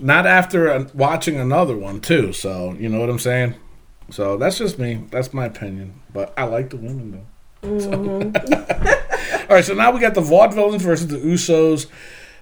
Not 0.00 0.26
after 0.26 0.86
watching 0.94 1.36
another 1.40 1.76
one 1.76 2.00
too. 2.00 2.32
So 2.32 2.76
you 2.78 2.88
know 2.88 3.00
what 3.00 3.10
I'm 3.10 3.18
saying. 3.18 3.54
So 4.10 4.36
that's 4.36 4.58
just 4.58 4.78
me. 4.78 5.04
That's 5.10 5.34
my 5.34 5.46
opinion. 5.46 6.00
But 6.12 6.32
I 6.36 6.44
like 6.44 6.70
the 6.70 6.76
women 6.76 7.10
though. 7.10 7.26
Mm-hmm. 7.62 8.34
All 9.50 9.56
right, 9.56 9.64
so 9.64 9.74
now 9.74 9.90
we 9.92 10.00
got 10.00 10.14
the 10.14 10.20
Vaudevillains 10.20 10.80
versus 10.80 11.08
the 11.08 11.18
Usos 11.18 11.86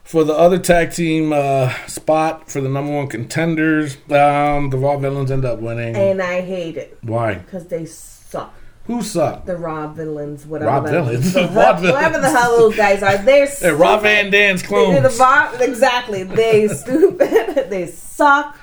for 0.03 0.25
the 0.25 0.33
other 0.35 0.59
tag 0.59 0.93
team 0.93 1.33
uh, 1.33 1.71
spot 1.87 2.51
for 2.51 2.61
the 2.61 2.69
number 2.69 2.93
one 2.93 3.09
contenders. 3.09 3.97
Um, 4.11 4.71
the 4.71 4.77
Vaudevillains 4.77 5.31
end 5.31 5.45
up 5.45 5.61
winning. 5.61 5.97
and 5.97 6.21
I 6.23 6.41
hate 6.41 6.77
it 6.77 6.99
Why? 7.03 7.35
because 7.35 7.67
they 7.67 7.85
suck. 7.87 8.55
Who 8.87 9.01
suck? 9.03 9.47
The 9.47 9.57
Rob 9.57 9.97
villains, 9.97 10.45
whatever. 10.45 10.71
Rob 10.71 10.89
villains? 10.89 11.33
the 11.33 11.47
whatever 11.53 12.21
the 12.21 12.29
hell 12.31 12.59
those 12.59 12.77
guys 12.77 13.03
are. 13.03 13.17
They're 13.17 13.47
Hey, 13.61 13.71
Rob 13.71 14.03
Van 14.03 14.31
Dam's 14.31 14.62
clones. 14.62 15.01
the 15.01 15.19
Rob- 15.19 15.59
exactly. 15.61 16.23
They 16.25 16.69
stupid. 16.69 17.71
they 17.71 17.87
suck. 17.87 18.59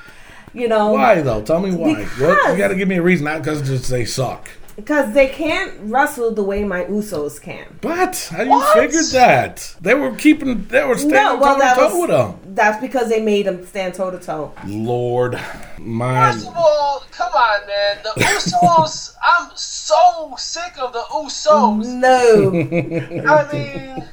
You 0.53 0.67
know 0.67 0.91
Why 0.91 1.21
though? 1.21 1.41
Tell 1.41 1.59
me 1.59 1.73
why. 1.73 2.03
What, 2.03 2.51
you 2.51 2.57
got 2.57 2.67
to 2.67 2.75
give 2.75 2.87
me 2.87 2.97
a 2.97 3.01
reason, 3.01 3.23
not 3.25 3.39
because 3.41 3.61
just 3.67 3.89
they 3.89 4.05
suck. 4.05 4.47
Because 4.81 5.13
they 5.13 5.27
can't 5.27 5.71
wrestle 5.83 6.31
the 6.33 6.43
way 6.43 6.63
my 6.63 6.83
Usos 6.85 7.39
can. 7.41 7.77
But 7.81 8.29
how 8.31 8.43
you 8.43 8.63
figured 8.73 9.05
that? 9.13 9.75
They 9.79 9.93
were 9.93 10.15
keeping. 10.15 10.65
They 10.67 10.83
were 10.85 10.97
standing 10.97 11.17
No, 11.21 11.35
well, 11.37 11.55
toe 11.55 11.61
to 11.69 11.75
toe 11.75 11.99
was- 11.99 12.01
with 12.01 12.09
them. 12.09 12.55
That's 12.55 12.81
because 12.81 13.09
they 13.09 13.21
made 13.21 13.45
them 13.45 13.65
stand 13.65 13.93
toe 13.93 14.11
to 14.11 14.19
toe. 14.19 14.53
Lord, 14.65 15.39
my. 15.79 16.31
First 16.33 16.47
of 16.47 16.55
all, 16.57 17.03
come 17.11 17.31
on, 17.33 17.67
man. 17.67 17.97
The 18.03 18.09
Usos. 18.21 19.15
I'm 19.23 19.51
so 19.55 20.33
sick 20.37 20.73
of 20.79 20.93
the 20.93 21.03
Usos. 21.11 21.85
No, 21.85 22.49
I 23.31 23.53
mean, 23.53 24.07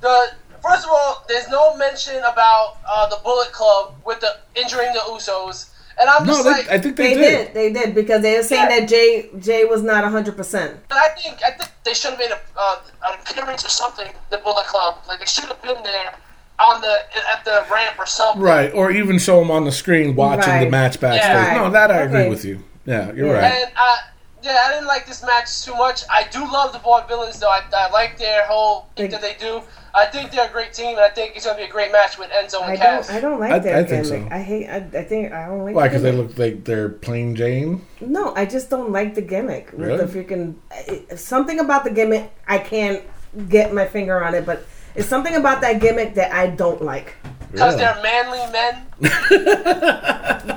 the 0.00 0.26
first 0.62 0.84
of 0.84 0.90
all, 0.90 1.24
there's 1.28 1.48
no 1.48 1.76
mention 1.76 2.16
about 2.18 2.76
uh, 2.88 3.08
the 3.08 3.18
Bullet 3.24 3.52
Club 3.52 3.94
with 4.04 4.20
the 4.20 4.36
injuring 4.54 4.92
the 4.92 5.00
Usos, 5.00 5.70
and 6.00 6.08
I'm 6.10 6.26
No, 6.26 6.32
just 6.34 6.44
they, 6.44 6.50
like, 6.50 6.68
I 6.70 6.78
think 6.78 6.96
they, 6.96 7.14
they 7.14 7.20
did. 7.20 7.54
They 7.54 7.72
did 7.72 7.94
because 7.94 8.22
they 8.22 8.36
were 8.36 8.42
saying 8.42 8.70
Yeah. 8.70 8.80
that 8.80 8.88
Jay 8.88 9.30
Jay 9.38 9.64
was 9.64 9.82
not 9.82 10.04
hundred 10.04 10.36
percent. 10.36 10.76
I 10.90 11.08
think 11.20 11.38
I 11.46 11.50
think 11.52 11.70
they 11.84 11.94
should 11.94 12.10
have 12.10 12.18
made 12.18 12.30
a, 12.30 12.38
uh, 12.58 12.76
an 13.06 13.18
appearance 13.20 13.64
or 13.64 13.68
something. 13.68 14.10
The 14.30 14.38
Bullet 14.38 14.66
Club, 14.66 14.98
like 15.08 15.20
they 15.20 15.26
should 15.26 15.44
have 15.44 15.60
been 15.62 15.82
there 15.82 16.14
on 16.58 16.80
the 16.80 16.96
at 17.32 17.44
the 17.44 17.64
ramp 17.72 17.98
or 17.98 18.06
something. 18.06 18.42
Right, 18.42 18.72
or 18.74 18.90
even 18.90 19.18
show 19.18 19.38
them 19.40 19.50
on 19.50 19.64
the 19.64 19.72
screen 19.72 20.14
watching 20.14 20.60
the 20.60 20.70
match 20.70 21.00
backstage. 21.00 21.22
Yeah. 21.30 21.54
No, 21.56 21.70
that 21.70 21.90
I 21.90 22.02
agree 22.02 22.28
with 22.28 22.44
you. 22.44 22.62
Yeah, 22.86 23.12
you're 23.12 23.28
Yeah. 23.28 23.32
right. 23.34 23.52
And 23.52 23.70
uh, 23.76 23.96
yeah, 24.44 24.58
I 24.66 24.72
didn't 24.72 24.86
like 24.86 25.06
this 25.06 25.22
match 25.24 25.64
too 25.64 25.74
much. 25.74 26.02
I 26.10 26.28
do 26.30 26.40
love 26.40 26.72
the 26.72 26.78
Boy 26.78 27.02
Villains 27.08 27.40
though. 27.40 27.48
I, 27.48 27.62
I 27.72 27.90
like 27.90 28.18
their 28.18 28.46
whole 28.46 28.86
thing 28.96 29.10
that 29.10 29.20
they 29.22 29.34
do. 29.40 29.62
I 29.96 30.06
think 30.06 30.32
they're 30.32 30.48
a 30.48 30.52
great 30.52 30.72
team, 30.72 30.96
and 30.96 31.00
I 31.00 31.08
think 31.08 31.36
it's 31.36 31.46
gonna 31.46 31.56
be 31.58 31.64
a 31.64 31.68
great 31.68 31.92
match 31.92 32.18
with 32.18 32.28
Enzo 32.30 32.60
and 32.62 32.64
I 32.64 32.72
and 32.72 33.06
don't. 33.06 33.10
I 33.16 33.20
don't 33.20 33.40
like 33.40 33.52
I- 33.52 33.58
their 33.60 33.76
I 33.78 33.84
think 33.84 34.06
gimmick. 34.06 34.28
so. 34.28 34.34
I 34.34 34.38
hate. 34.40 34.68
I, 34.68 34.76
I 34.76 35.04
think 35.04 35.32
I 35.32 35.46
don't 35.46 35.64
like. 35.64 35.74
Why? 35.74 35.84
the 35.84 35.88
Because 35.90 36.02
they 36.02 36.12
look 36.12 36.36
like 36.38 36.64
they're 36.64 36.88
plain 36.88 37.34
Jane. 37.36 37.86
No, 38.00 38.34
I 38.34 38.44
just 38.44 38.70
don't 38.70 38.90
like 38.90 39.14
the 39.14 39.22
gimmick. 39.22 39.70
With 39.72 39.80
Really? 39.88 40.04
the 40.04 40.12
freaking 40.18 40.56
it- 40.88 41.18
something 41.18 41.58
about 41.60 41.84
the 41.84 41.90
gimmick, 41.90 42.30
I 42.46 42.58
can't 42.58 43.02
get 43.48 43.72
my 43.72 43.86
finger 43.86 44.22
on 44.22 44.34
it. 44.34 44.44
But 44.44 44.66
it's 44.96 45.08
something 45.08 45.36
about 45.36 45.60
that 45.62 45.80
gimmick 45.80 46.14
that 46.16 46.32
I 46.34 46.48
don't 46.48 46.82
like. 46.82 47.14
Because 47.54 47.76
Really? 47.76 47.84
they're 47.84 48.02
manly 48.02 48.52
men. 48.52 48.86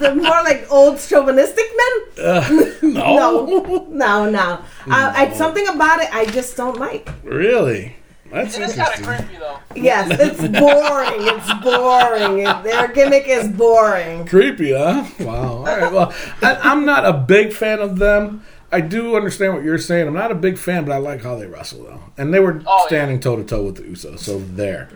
the 0.00 0.14
more 0.14 0.42
like 0.44 0.66
old 0.70 0.98
chauvinistic 1.00 1.64
men. 1.76 1.92
No, 2.82 3.46
No, 3.46 3.86
no, 3.90 4.30
no. 4.30 4.58
I, 4.88 5.26
I, 5.26 5.32
something 5.34 5.66
about 5.68 6.00
it 6.02 6.14
I 6.14 6.26
just 6.26 6.56
don't 6.56 6.78
like. 6.78 7.08
really. 7.24 7.96
That's 8.30 8.56
It 8.58 8.62
is 8.62 8.74
kind 8.74 8.92
of 8.98 9.06
creepy 9.06 9.36
though. 9.38 9.58
Yes, 9.76 10.08
it's 10.18 10.40
boring. 10.60 11.20
It's 11.20 11.52
boring. 11.62 12.44
Their 12.64 12.88
gimmick 12.88 13.28
is 13.28 13.48
boring. 13.48 14.26
Creepy, 14.26 14.72
huh? 14.72 15.04
Wow. 15.20 15.58
All 15.58 15.64
right. 15.64 15.92
Well, 15.92 16.12
I, 16.42 16.56
I'm 16.56 16.84
not 16.84 17.04
a 17.06 17.12
big 17.12 17.52
fan 17.52 17.78
of 17.80 17.98
them. 17.98 18.42
I 18.72 18.80
do 18.80 19.14
understand 19.16 19.54
what 19.54 19.62
you're 19.62 19.78
saying. 19.78 20.08
I'm 20.08 20.14
not 20.14 20.32
a 20.32 20.34
big 20.34 20.58
fan, 20.58 20.84
but 20.84 20.92
I 20.92 20.96
like 20.98 21.22
how 21.22 21.36
they 21.36 21.46
wrestle 21.46 21.84
though. 21.84 22.00
And 22.18 22.34
they 22.34 22.40
were 22.40 22.60
Oh, 22.66 22.84
standing 22.88 23.20
toe 23.20 23.36
to 23.36 23.44
toe 23.44 23.62
with 23.62 23.76
the 23.76 23.82
Usos, 23.82 24.18
so 24.20 24.38
there. 24.40 24.88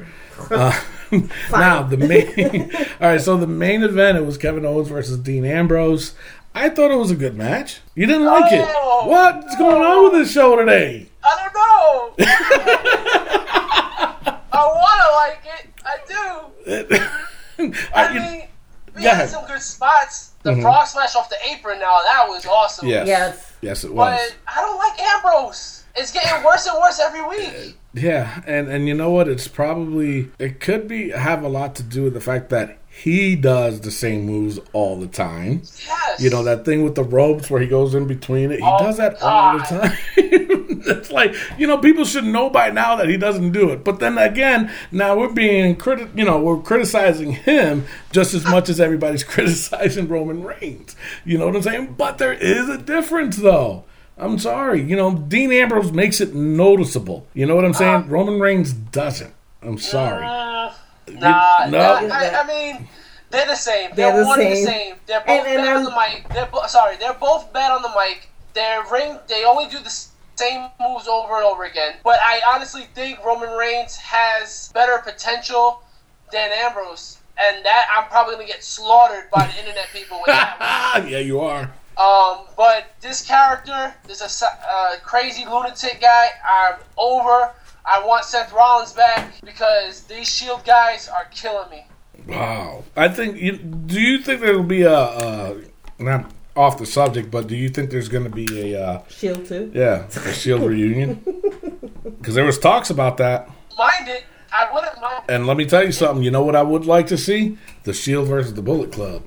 Uh, 0.50 0.72
now 1.50 1.82
the 1.82 1.96
main. 1.96 2.70
all 3.00 3.08
right, 3.08 3.20
so 3.20 3.36
the 3.36 3.46
main 3.46 3.82
event 3.82 4.18
it 4.18 4.24
was 4.26 4.38
Kevin 4.38 4.64
Owens 4.64 4.88
versus 4.88 5.18
Dean 5.18 5.44
Ambrose. 5.44 6.14
I 6.54 6.68
thought 6.70 6.90
it 6.90 6.96
was 6.96 7.10
a 7.10 7.16
good 7.16 7.36
match. 7.36 7.80
You 7.94 8.06
didn't 8.06 8.24
like 8.24 8.52
it. 8.52 8.66
Oh, 8.68 9.06
What's 9.06 9.56
going 9.56 9.82
on 9.82 10.04
with 10.04 10.12
this 10.14 10.32
show 10.32 10.56
today? 10.56 11.08
I 11.22 11.36
don't 11.42 11.54
know. 11.54 12.14
I 14.52 14.64
want 14.64 15.00
to 15.04 15.10
like 15.14 15.42
it. 15.60 15.66
I 15.84 15.98
do. 16.08 16.94
I- 16.94 17.24
I 17.94 18.14
mean, 18.14 18.48
we 18.94 19.02
go 19.02 19.10
had 19.10 19.28
some 19.28 19.46
good 19.46 19.62
spots. 19.62 20.32
The 20.42 20.52
mm-hmm. 20.52 20.62
frog 20.62 20.86
smash 20.86 21.16
off 21.16 21.28
the 21.28 21.36
apron 21.50 21.80
now, 21.80 22.00
that 22.04 22.24
was 22.28 22.46
awesome. 22.46 22.88
yes. 22.88 23.06
Yes. 23.06 23.52
Yes, 23.60 23.84
it 23.84 23.92
was. 23.92 24.18
But 24.18 24.36
I 24.46 24.60
don't 24.60 24.78
like 24.78 25.00
Ambrose. 25.00 25.77
It's 25.98 26.12
getting 26.12 26.44
worse 26.44 26.66
and 26.66 26.78
worse 26.80 27.00
every 27.00 27.26
week. 27.28 27.76
Yeah, 27.94 28.42
and 28.46 28.68
and 28.68 28.86
you 28.86 28.94
know 28.94 29.10
what? 29.10 29.28
It's 29.28 29.48
probably 29.48 30.30
it 30.38 30.60
could 30.60 30.86
be 30.88 31.10
have 31.10 31.42
a 31.42 31.48
lot 31.48 31.74
to 31.76 31.82
do 31.82 32.04
with 32.04 32.14
the 32.14 32.20
fact 32.20 32.50
that 32.50 32.78
he 32.88 33.36
does 33.36 33.80
the 33.80 33.90
same 33.90 34.24
moves 34.26 34.58
all 34.72 34.98
the 34.98 35.06
time. 35.06 35.62
Yes. 35.86 36.20
You 36.20 36.30
know 36.30 36.42
that 36.44 36.64
thing 36.64 36.82
with 36.84 36.94
the 36.94 37.04
ropes 37.04 37.50
where 37.50 37.60
he 37.60 37.66
goes 37.66 37.94
in 37.94 38.06
between 38.06 38.50
it. 38.50 38.58
He 38.60 38.64
Oh, 38.64 38.78
does 38.78 38.96
that 38.98 39.20
all 39.22 39.58
the 39.58 39.64
time. 39.64 39.96
it's 40.16 41.10
like 41.10 41.34
you 41.58 41.66
know 41.66 41.78
people 41.78 42.04
should 42.04 42.24
know 42.24 42.50
by 42.50 42.70
now 42.70 42.94
that 42.96 43.08
he 43.08 43.16
doesn't 43.16 43.52
do 43.52 43.70
it. 43.70 43.84
But 43.84 43.98
then 44.00 44.18
again, 44.18 44.70
now 44.92 45.16
we're 45.16 45.32
being 45.32 45.74
criti- 45.76 46.16
You 46.16 46.24
know 46.24 46.38
we're 46.40 46.60
criticizing 46.60 47.32
him 47.32 47.86
just 48.12 48.34
as 48.34 48.44
much 48.44 48.68
as 48.68 48.80
everybody's 48.80 49.24
criticizing 49.34 50.08
Roman 50.08 50.42
Reigns. 50.44 50.94
You 51.24 51.38
know 51.38 51.46
what 51.46 51.56
I'm 51.56 51.62
saying? 51.62 51.94
But 51.98 52.18
there 52.18 52.34
is 52.34 52.68
a 52.68 52.78
difference 52.78 53.36
though. 53.38 53.84
I'm 54.18 54.38
sorry. 54.38 54.82
You 54.82 54.96
know 54.96 55.14
Dean 55.14 55.52
Ambrose 55.52 55.92
makes 55.92 56.20
it 56.20 56.34
noticeable. 56.34 57.26
You 57.34 57.46
know 57.46 57.54
what 57.56 57.64
I'm 57.64 57.74
saying? 57.74 58.08
Roman 58.08 58.40
Reigns 58.40 58.72
doesn't. 58.72 59.32
I'm 59.62 59.78
sorry. 59.78 60.24
Uh, 60.24 60.72
nah, 61.08 61.66
No. 61.68 61.78
nah, 62.06 62.14
I, 62.14 62.42
I 62.42 62.46
mean, 62.46 62.88
they're 63.30 63.46
the 63.46 63.54
same. 63.56 63.90
They're, 63.94 64.12
They're 64.12 64.22
the 64.22 64.26
one 64.26 64.40
and 64.40 64.52
the 64.52 64.56
same. 64.56 64.66
same. 64.66 64.94
They're 65.06 65.20
both 65.20 65.28
And- 65.28 65.46
and 65.46 65.56
bad 65.62 65.68
on 65.68 65.74
I'm- 65.76 65.84
the 65.84 65.90
mic. 65.90 66.28
They're 66.34 66.46
bo- 66.46 66.66
sorry. 66.66 66.96
They're 66.96 67.14
both 67.14 67.52
bad 67.52 67.70
on 67.72 67.82
the 67.82 67.90
mic. 67.90 68.28
They're 68.54 68.82
ring. 68.90 69.18
They 69.28 69.44
only 69.44 69.66
do 69.68 69.78
the 69.78 69.90
same 70.36 70.68
moves 70.80 71.06
over 71.08 71.36
and 71.36 71.44
over 71.44 71.64
again. 71.64 71.94
But 72.04 72.18
I 72.24 72.40
honestly 72.54 72.86
think 72.94 73.24
Roman 73.24 73.50
Reigns 73.56 73.96
has 73.96 74.70
better 74.74 74.98
potential 75.04 75.82
than 76.32 76.50
Ambrose, 76.52 77.18
and 77.38 77.64
that 77.64 77.88
I'm 77.96 78.08
probably 78.08 78.34
gonna 78.34 78.46
get 78.46 78.62
slaughtered 78.64 79.30
by 79.30 79.46
the 79.46 79.58
internet 79.60 79.86
people 79.92 80.18
with 80.18 80.26
that. 80.26 80.94
one. 81.02 81.08
yeah, 81.12 81.18
you 81.18 81.40
are. 81.40 81.72
Um, 81.98 82.46
but 82.56 82.94
this 83.00 83.26
character, 83.26 83.92
this 84.06 84.20
a 84.42 84.46
uh, 84.46 84.96
crazy 85.02 85.44
lunatic 85.44 86.00
guy. 86.00 86.28
I'm 86.48 86.78
over. 86.96 87.52
I 87.84 88.04
want 88.04 88.24
Seth 88.24 88.52
Rollins 88.52 88.92
back 88.92 89.34
because 89.44 90.02
these 90.04 90.28
Shield 90.28 90.64
guys 90.64 91.08
are 91.08 91.24
killing 91.32 91.70
me. 91.70 91.86
Wow. 92.28 92.84
I 92.96 93.08
think. 93.08 93.38
You, 93.40 93.56
do 93.56 94.00
you 94.00 94.18
think 94.18 94.40
there'll 94.40 94.62
be 94.62 94.82
a? 94.82 94.92
Uh, 94.92 95.60
not 95.98 96.30
off 96.54 96.78
the 96.78 96.86
subject, 96.86 97.30
but 97.30 97.46
do 97.46 97.56
you 97.56 97.68
think 97.68 97.90
there's 97.90 98.08
going 98.08 98.24
to 98.24 98.30
be 98.30 98.72
a? 98.74 98.80
Uh, 98.80 99.02
Shield 99.08 99.46
too. 99.46 99.72
yeah, 99.74 100.06
a 100.06 100.32
Shield 100.32 100.62
reunion? 100.68 101.14
Because 102.04 102.34
there 102.34 102.44
was 102.44 102.58
talks 102.58 102.90
about 102.90 103.16
that. 103.16 103.50
Mind 103.76 104.08
it, 104.08 104.24
I 104.52 104.72
wouldn't 104.72 105.00
mind. 105.00 105.24
And 105.28 105.46
let 105.46 105.56
me 105.56 105.66
tell 105.66 105.84
you 105.84 105.92
something. 105.92 106.22
You 106.22 106.30
know 106.30 106.44
what 106.44 106.54
I 106.54 106.62
would 106.62 106.86
like 106.86 107.06
to 107.08 107.18
see? 107.18 107.58
The 107.84 107.92
Shield 107.92 108.28
versus 108.28 108.54
the 108.54 108.62
Bullet 108.62 108.92
Club. 108.92 109.24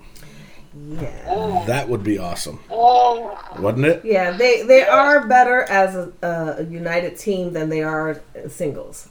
Yeah. 1.00 1.64
That 1.68 1.88
would 1.90 2.04
be 2.04 2.18
awesome, 2.18 2.60
Oh, 2.70 3.38
wouldn't 3.60 3.86
it? 3.86 4.04
Yeah, 4.04 4.32
they 4.32 4.64
they 4.64 4.84
are 4.86 5.26
better 5.28 5.64
as 5.64 5.96
a, 5.96 6.12
a 6.22 6.64
united 6.64 7.18
team 7.18 7.54
than 7.54 7.70
they 7.70 7.82
are 7.84 8.22
singles. 8.50 9.08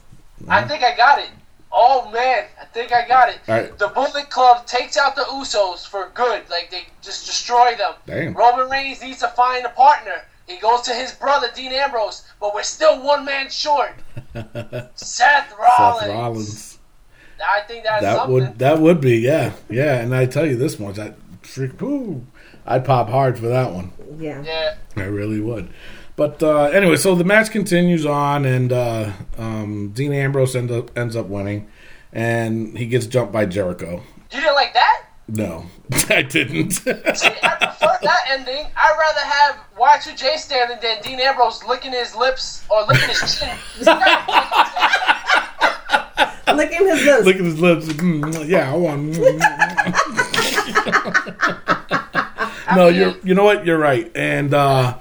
I 0.47 0.67
think 0.67 0.83
I 0.83 0.95
got 0.95 1.19
it. 1.19 1.29
Oh 1.71 2.11
man, 2.11 2.45
I 2.61 2.65
think 2.65 2.91
I 2.91 3.07
got 3.07 3.29
it. 3.29 3.39
All 3.47 3.55
right. 3.55 3.77
The 3.79 3.87
Bullet 3.87 4.29
Club 4.29 4.65
takes 4.67 4.97
out 4.97 5.15
the 5.15 5.21
Usos 5.23 5.87
for 5.87 6.11
good. 6.13 6.41
Like 6.49 6.69
they 6.69 6.83
just 7.01 7.25
destroy 7.25 7.75
them. 7.75 7.93
Damn. 8.05 8.33
Roman 8.33 8.69
Reigns 8.69 9.01
needs 9.01 9.19
to 9.19 9.29
find 9.29 9.65
a 9.65 9.69
partner. 9.69 10.21
He 10.47 10.57
goes 10.57 10.81
to 10.81 10.93
his 10.93 11.13
brother 11.13 11.47
Dean 11.55 11.71
Ambrose, 11.71 12.27
but 12.41 12.53
we're 12.53 12.63
still 12.63 13.01
one 13.01 13.23
man 13.25 13.49
short. 13.49 13.93
Seth 14.95 15.53
Rollins. 15.57 15.99
Seth 16.01 16.09
Rollins. 16.09 16.77
I 17.43 17.61
think 17.61 17.83
that's 17.85 18.01
That 18.03 18.15
something. 18.17 18.33
would 18.33 18.59
that 18.59 18.79
would 18.79 19.01
be 19.01 19.17
yeah 19.17 19.53
yeah. 19.69 19.99
And 20.01 20.13
I 20.13 20.25
tell 20.25 20.45
you 20.45 20.57
this 20.57 20.77
much, 20.79 20.99
I 20.99 21.13
freak. 21.51 21.81
Ooh, 21.81 22.25
I'd 22.65 22.85
pop 22.85 23.09
hard 23.09 23.37
for 23.37 23.47
that 23.47 23.71
one. 23.73 23.91
Yeah. 24.17 24.41
yeah. 24.43 24.75
I 24.95 25.03
really 25.03 25.39
would. 25.39 25.69
But 26.15 26.41
uh, 26.43 26.65
anyway, 26.65 26.97
so 26.97 27.15
the 27.15 27.23
match 27.23 27.51
continues 27.51 28.05
on, 28.05 28.45
and 28.45 28.71
uh, 28.71 29.11
um, 29.37 29.89
Dean 29.89 30.13
Ambrose 30.13 30.55
end 30.55 30.71
up, 30.71 30.95
ends 30.97 31.15
up 31.15 31.27
winning, 31.27 31.67
and 32.11 32.77
he 32.77 32.85
gets 32.85 33.05
jumped 33.07 33.33
by 33.33 33.45
Jericho. 33.45 34.03
You 34.31 34.41
didn't 34.41 34.55
like 34.55 34.73
that? 34.73 35.05
No, 35.27 35.65
I 36.09 36.21
didn't. 36.23 36.71
See, 36.71 36.89
I 36.91 37.55
prefer 37.55 37.97
that 38.01 38.21
ending. 38.29 38.67
I'd 38.75 38.97
rather 38.99 39.19
have 39.21 39.59
Y2J 39.77 40.37
standing 40.37 40.77
than 40.81 41.01
Dean 41.01 41.19
Ambrose 41.19 41.63
licking 41.63 41.93
his 41.93 42.15
lips 42.15 42.65
or 42.69 42.83
licking 42.85 43.09
his 43.09 43.39
chin. 43.39 43.57
Licking 46.55 46.85
his 46.85 47.05
lips. 47.05 47.25
Licking 47.25 47.45
his 47.45 47.59
lips. 47.59 47.85
Mm, 47.87 48.47
yeah, 48.47 48.73
I 48.73 48.75
want. 48.75 49.17
no, 52.75 52.87
you're. 52.87 53.15
You 53.23 53.33
know 53.35 53.43
what? 53.43 53.65
You're 53.65 53.77
right, 53.77 54.11
and 54.15 54.53
uh, 54.53 54.97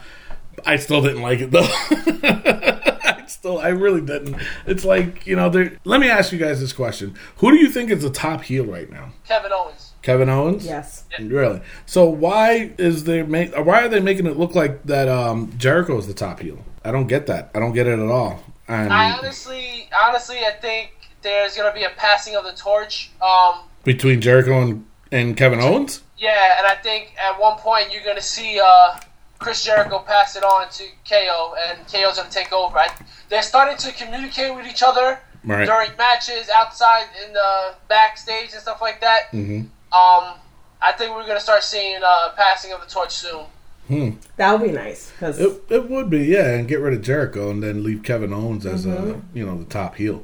I 0.65 0.77
still 0.77 1.03
didn't 1.03 1.23
like 1.23 1.41
it 1.41 1.51
though. 1.51 1.61
I 1.67 3.25
still, 3.27 3.59
I 3.59 3.69
really 3.69 4.01
didn't. 4.01 4.37
It's 4.67 4.85
like 4.85 5.27
you 5.27 5.37
know. 5.37 5.49
there- 5.49 5.79
Let 5.85 6.01
me 6.01 6.09
ask 6.09 6.33
you 6.33 6.39
guys 6.39 6.61
this 6.61 6.73
question: 6.73 7.15
Who 7.37 7.51
do 7.51 7.57
you 7.59 7.69
think 7.71 7.91
is 7.91 8.03
the 8.03 8.11
top 8.11 8.43
heel 8.43 8.65
right 8.67 8.91
now? 8.91 9.13
Kevin 9.27 9.53
Owens. 9.53 9.93
Kevin 10.03 10.29
Owens. 10.31 10.65
Yes. 10.65 11.05
Really? 11.21 11.61
So 11.87 12.07
why 12.09 12.73
is 12.79 13.05
they 13.05 13.23
make? 13.23 13.55
Why 13.57 13.83
are 13.85 13.89
they 13.89 14.01
making 14.01 14.27
it 14.27 14.37
look 14.39 14.55
like 14.55 14.83
that? 14.85 15.09
Um, 15.09 15.53
Jericho 15.59 15.97
is 15.99 16.07
the 16.07 16.15
top 16.15 16.41
heel. 16.41 16.65
I 16.85 16.91
don't 16.93 17.07
get 17.07 17.27
that. 17.27 17.51
I 17.55 17.61
don't 17.61 17.73
get 17.73 17.87
it 17.87 17.99
at 17.99 18.09
all. 18.09 18.43
And 18.69 18.93
I 18.93 19.13
honestly, 19.13 19.89
honestly, 20.03 20.39
I 20.39 20.53
think 20.53 20.93
there's 21.23 21.57
gonna 21.57 21.75
be 21.75 21.83
a 21.85 21.91
passing 21.97 22.37
of 22.37 22.45
the 22.45 22.53
torch. 22.53 23.11
Um, 23.21 23.61
between 23.85 24.21
Jericho 24.21 24.61
and, 24.63 24.87
and 25.13 25.37
Kevin 25.37 25.61
Owens. 25.61 26.03
yeah, 26.19 26.59
and 26.59 26.67
I 26.67 26.75
think 26.77 27.15
at 27.19 27.39
one 27.41 27.57
point 27.59 27.93
you're 27.93 28.05
gonna 28.05 28.21
see 28.21 28.61
uh, 28.65 28.99
Chris 29.39 29.65
Jericho 29.65 29.99
pass 30.01 30.37
it 30.37 30.43
on 30.45 30.69
to 30.71 30.85
KO, 31.09 31.55
and 31.69 31.79
KO's 31.91 32.17
gonna 32.17 32.31
take 32.31 32.53
over. 32.53 32.79
I, 32.79 32.89
they're 33.29 33.43
starting 33.43 33.77
to 33.79 33.93
communicate 33.93 34.55
with 34.55 34.67
each 34.67 34.83
other 34.83 35.19
Right. 35.43 35.65
during 35.65 35.89
matches, 35.97 36.51
outside 36.55 37.07
in 37.27 37.33
the 37.33 37.75
backstage 37.89 38.53
and 38.53 38.61
stuff 38.61 38.83
like 38.83 39.01
that. 39.01 39.31
Mhm. 39.33 39.69
Um, 39.93 40.35
I 40.83 40.93
think 40.97 41.15
we're 41.15 41.27
gonna 41.27 41.41
start 41.41 41.63
seeing 41.63 42.01
uh, 42.05 42.31
passing 42.37 42.73
of 42.73 42.81
the 42.81 42.87
torch 42.87 43.13
soon. 43.13 43.47
Hmm. 43.89 44.11
That 44.37 44.53
would 44.53 44.67
be 44.69 44.73
nice 44.73 45.11
because 45.11 45.41
It, 45.41 45.63
it 45.71 45.89
would 45.91 46.11
be 46.11 46.21
yeah, 46.27 46.51
and 46.51 46.69
get 46.69 46.79
rid 46.81 46.93
of 46.95 47.03
Jericho 47.03 47.51
and 47.51 47.63
then 47.63 47.83
leave 47.83 48.03
Kevin 48.05 48.33
Owens 48.33 48.65
as 48.67 48.85
a 48.87 49.21
you 49.35 49.45
know 49.47 49.59
the 49.59 49.65
top 49.65 49.97
heel. 49.97 50.23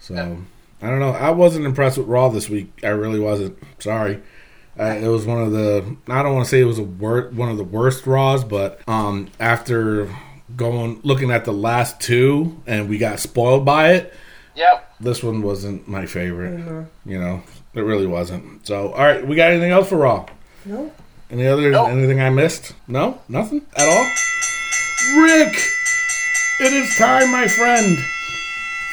So 0.00 0.38
I 0.82 0.88
don't 0.90 1.00
know. 1.00 1.10
I 1.10 1.30
wasn't 1.30 1.66
impressed 1.66 1.96
with 1.98 2.06
Raw 2.06 2.28
this 2.28 2.48
week. 2.50 2.70
I 2.82 2.88
really 2.88 3.18
wasn't. 3.20 3.58
Sorry. 3.78 4.22
Uh, 4.78 4.84
it 4.84 5.08
was 5.08 5.24
one 5.24 5.42
of 5.42 5.52
the. 5.52 5.96
I 6.08 6.22
don't 6.22 6.34
want 6.34 6.44
to 6.44 6.50
say 6.50 6.60
it 6.60 6.64
was 6.64 6.78
a 6.78 6.82
wor- 6.82 7.30
one 7.30 7.48
of 7.48 7.56
the 7.56 7.64
worst 7.64 8.06
Raws, 8.06 8.44
but 8.44 8.80
um, 8.86 9.28
after 9.40 10.14
going 10.54 11.00
looking 11.02 11.30
at 11.30 11.44
the 11.44 11.52
last 11.52 11.98
two 12.00 12.60
and 12.66 12.88
we 12.88 12.98
got 12.98 13.18
spoiled 13.18 13.64
by 13.64 13.92
it, 13.94 14.14
Yep. 14.54 14.94
this 15.00 15.22
one 15.22 15.40
wasn't 15.42 15.88
my 15.88 16.04
favorite. 16.06 16.86
You 17.06 17.18
know, 17.18 17.42
it 17.74 17.80
really 17.80 18.06
wasn't. 18.06 18.66
So 18.66 18.92
all 18.92 19.02
right, 19.04 19.26
we 19.26 19.34
got 19.34 19.50
anything 19.50 19.70
else 19.72 19.88
for 19.88 19.96
Raw? 19.96 20.26
no. 20.66 20.92
Any 21.28 21.46
other 21.48 21.70
Nope. 21.72 21.88
anything 21.88 22.20
I 22.20 22.30
missed? 22.30 22.72
No, 22.86 23.20
nothing 23.28 23.62
at 23.76 23.88
all. 23.88 24.04
Rick, 25.22 25.56
it 26.60 26.72
is 26.72 26.94
time, 26.96 27.32
my 27.32 27.48
friend, 27.48 27.98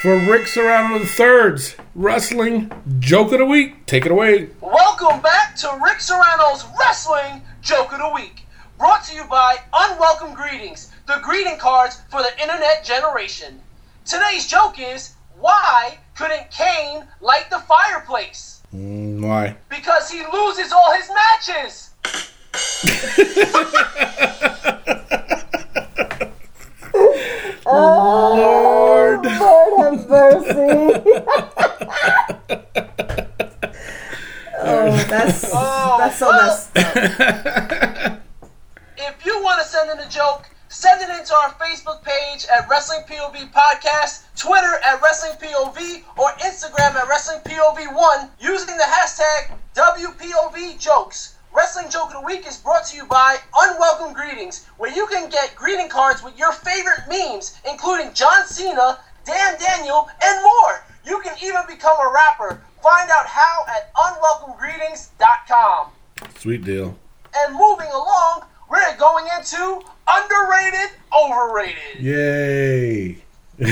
for 0.04 0.18
Rick 0.18 0.46
Serrano 0.48 0.98
the 0.98 1.06
Third's 1.06 1.76
wrestling 1.94 2.70
joke 2.98 3.32
of 3.32 3.38
the 3.38 3.46
week. 3.46 3.86
Take 3.86 4.04
it 4.04 4.12
away. 4.12 4.50
Welcome 4.60 5.22
back 5.22 5.56
to 5.56 5.80
Rick 5.82 6.02
Serrano's 6.02 6.62
Wrestling 6.78 7.40
Joke 7.62 7.90
of 7.90 8.00
the 8.00 8.10
Week. 8.14 8.42
Brought 8.76 9.02
to 9.04 9.14
you 9.14 9.24
by 9.30 9.56
Unwelcome 9.72 10.34
Greetings, 10.34 10.92
the 11.06 11.20
greeting 11.22 11.56
cards 11.56 12.02
for 12.10 12.20
the 12.20 12.38
internet 12.38 12.84
generation. 12.84 13.58
Today's 14.04 14.46
joke 14.46 14.78
is 14.78 15.14
why 15.40 15.96
couldn't 16.14 16.50
Kane 16.50 17.06
light 17.22 17.48
the 17.48 17.60
fireplace? 17.60 18.60
Mm, 18.74 19.26
why? 19.26 19.56
Because 19.70 20.10
he 20.10 20.22
loses 20.30 20.70
all 20.70 20.92
his 20.92 21.08
matches. 21.08 21.92
Lord. 27.66 29.20
Oh, 29.26 29.74
Lord 29.76 29.98
have 29.98 30.08
mercy. 30.08 31.02
oh, 34.58 35.04
that's 35.08 35.50
that's 35.52 36.18
so 36.18 36.32
messed 36.32 36.78
up. 36.78 38.20
If 38.96 39.26
you 39.26 39.42
want 39.42 39.62
to 39.62 39.68
send 39.68 39.90
in 39.90 39.98
a 40.06 40.08
joke, 40.10 40.48
send 40.68 41.00
it 41.02 41.08
into 41.08 41.34
our 41.34 41.50
Facebook 41.54 42.02
page 42.02 42.46
at 42.54 42.68
Wrestling 42.68 43.00
POV 43.08 43.50
Podcast, 43.52 44.24
Twitter 44.36 44.78
at 44.84 45.00
Wrestling 45.02 45.32
POV, 45.40 46.02
or 46.18 46.28
Instagram 46.40 46.94
at 46.94 47.08
Wrestling 47.08 47.40
POV1 47.44 48.30
using 48.40 48.76
the 48.76 48.84
hashtag 48.84 49.56
WPOV 49.74 50.78
Jokes. 50.78 51.33
Wrestling 51.54 51.88
Joke 51.88 52.08
of 52.08 52.14
the 52.14 52.20
Week 52.26 52.46
is 52.48 52.56
brought 52.56 52.84
to 52.86 52.96
you 52.96 53.06
by 53.06 53.36
Unwelcome 53.56 54.12
Greetings, 54.12 54.66
where 54.76 54.92
you 54.92 55.06
can 55.06 55.30
get 55.30 55.54
greeting 55.54 55.88
cards 55.88 56.20
with 56.22 56.36
your 56.36 56.50
favorite 56.52 57.02
memes, 57.08 57.56
including 57.70 58.12
John 58.12 58.44
Cena, 58.46 58.98
Dan 59.24 59.56
Daniel, 59.60 60.08
and 60.24 60.42
more. 60.42 60.84
You 61.06 61.20
can 61.20 61.36
even 61.42 61.60
become 61.68 61.96
a 62.04 62.12
rapper. 62.12 62.60
Find 62.82 63.08
out 63.08 63.26
how 63.26 63.64
at 63.68 63.94
unwelcomegreetings.com. 63.94 65.90
Sweet 66.38 66.64
deal. 66.64 66.98
And 67.36 67.54
moving 67.54 67.88
along, 67.92 68.42
we're 68.68 68.96
going 68.98 69.26
into 69.38 69.80
underrated, 70.08 70.90
overrated. 71.16 72.00
Yay. 72.00 73.18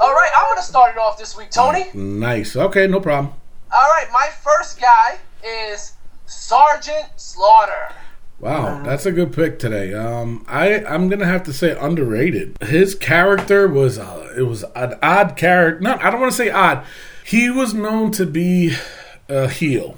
All 0.00 0.12
right, 0.12 0.30
I'm 0.36 0.46
going 0.46 0.56
to 0.56 0.62
start 0.62 0.96
it 0.96 0.98
off 0.98 1.18
this 1.18 1.36
week, 1.36 1.50
Tony. 1.50 1.86
nice. 1.94 2.56
Okay, 2.56 2.88
no 2.88 2.98
problem. 2.98 3.32
All 3.78 3.86
right, 3.90 4.08
my 4.12 4.28
first 4.42 4.80
guy 4.80 5.18
is 5.44 5.92
Sergeant 6.26 7.10
Slaughter. 7.14 7.94
Wow, 8.40 8.82
that's 8.82 9.06
a 9.06 9.12
good 9.12 9.32
pick 9.32 9.60
today. 9.60 9.94
Um, 9.94 10.44
I 10.48 10.84
I'm 10.84 11.08
gonna 11.08 11.26
have 11.26 11.44
to 11.44 11.52
say 11.52 11.78
underrated. 11.78 12.56
His 12.60 12.96
character 12.96 13.68
was 13.68 13.96
uh, 13.96 14.34
it 14.36 14.42
was 14.42 14.64
an 14.74 14.98
odd 15.00 15.36
character. 15.36 15.80
No, 15.80 15.96
I 16.00 16.10
don't 16.10 16.20
want 16.20 16.32
to 16.32 16.36
say 16.36 16.50
odd. 16.50 16.84
He 17.24 17.50
was 17.50 17.72
known 17.72 18.10
to 18.12 18.26
be 18.26 18.74
a 19.28 19.48
heel, 19.48 19.96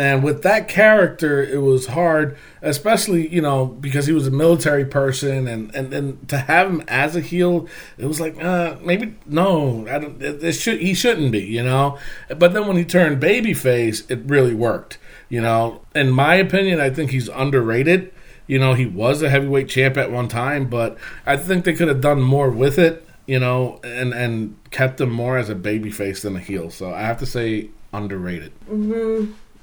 and 0.00 0.22
with 0.24 0.44
that 0.44 0.66
character, 0.66 1.42
it 1.42 1.60
was 1.60 1.88
hard, 1.88 2.38
especially 2.62 3.28
you 3.28 3.42
know 3.42 3.66
because 3.66 4.06
he 4.06 4.14
was 4.14 4.26
a 4.26 4.30
military 4.30 4.86
person, 4.86 5.46
and 5.46 5.74
and, 5.74 5.92
and 5.92 6.26
to 6.30 6.38
have 6.38 6.70
him 6.70 6.82
as 6.88 7.16
a 7.16 7.20
heel, 7.20 7.68
it 7.98 8.06
was 8.06 8.18
like 8.18 8.42
uh, 8.42 8.76
maybe 8.82 9.14
no, 9.26 9.86
I 9.90 9.98
don't. 9.98 10.22
It, 10.22 10.42
it 10.42 10.52
should 10.52 10.80
he 10.80 10.94
shouldn't 10.94 11.32
be, 11.32 11.42
you 11.42 11.62
know. 11.62 11.98
But 12.34 12.54
then 12.54 12.66
when 12.66 12.78
he 12.78 12.84
turned 12.86 13.22
babyface, 13.22 14.10
it 14.10 14.20
really 14.24 14.54
worked. 14.54 14.96
You 15.28 15.42
know, 15.42 15.82
in 15.94 16.10
my 16.10 16.36
opinion, 16.36 16.80
I 16.80 16.88
think 16.88 17.10
he's 17.10 17.28
underrated. 17.28 18.10
You 18.46 18.58
know, 18.58 18.72
he 18.72 18.86
was 18.86 19.20
a 19.20 19.28
heavyweight 19.28 19.68
champ 19.68 19.98
at 19.98 20.10
one 20.10 20.28
time, 20.28 20.70
but 20.70 20.96
I 21.26 21.36
think 21.36 21.66
they 21.66 21.74
could 21.74 21.88
have 21.88 22.00
done 22.00 22.22
more 22.22 22.48
with 22.48 22.78
it. 22.78 23.06
You 23.26 23.38
know, 23.38 23.80
and 23.84 24.14
and 24.14 24.56
kept 24.70 24.98
him 24.98 25.10
more 25.10 25.36
as 25.36 25.50
a 25.50 25.54
babyface 25.54 26.22
than 26.22 26.36
a 26.36 26.40
heel. 26.40 26.70
So 26.70 26.90
I 26.90 27.02
have 27.02 27.18
to 27.18 27.26
say 27.26 27.68
underrated. 27.92 28.52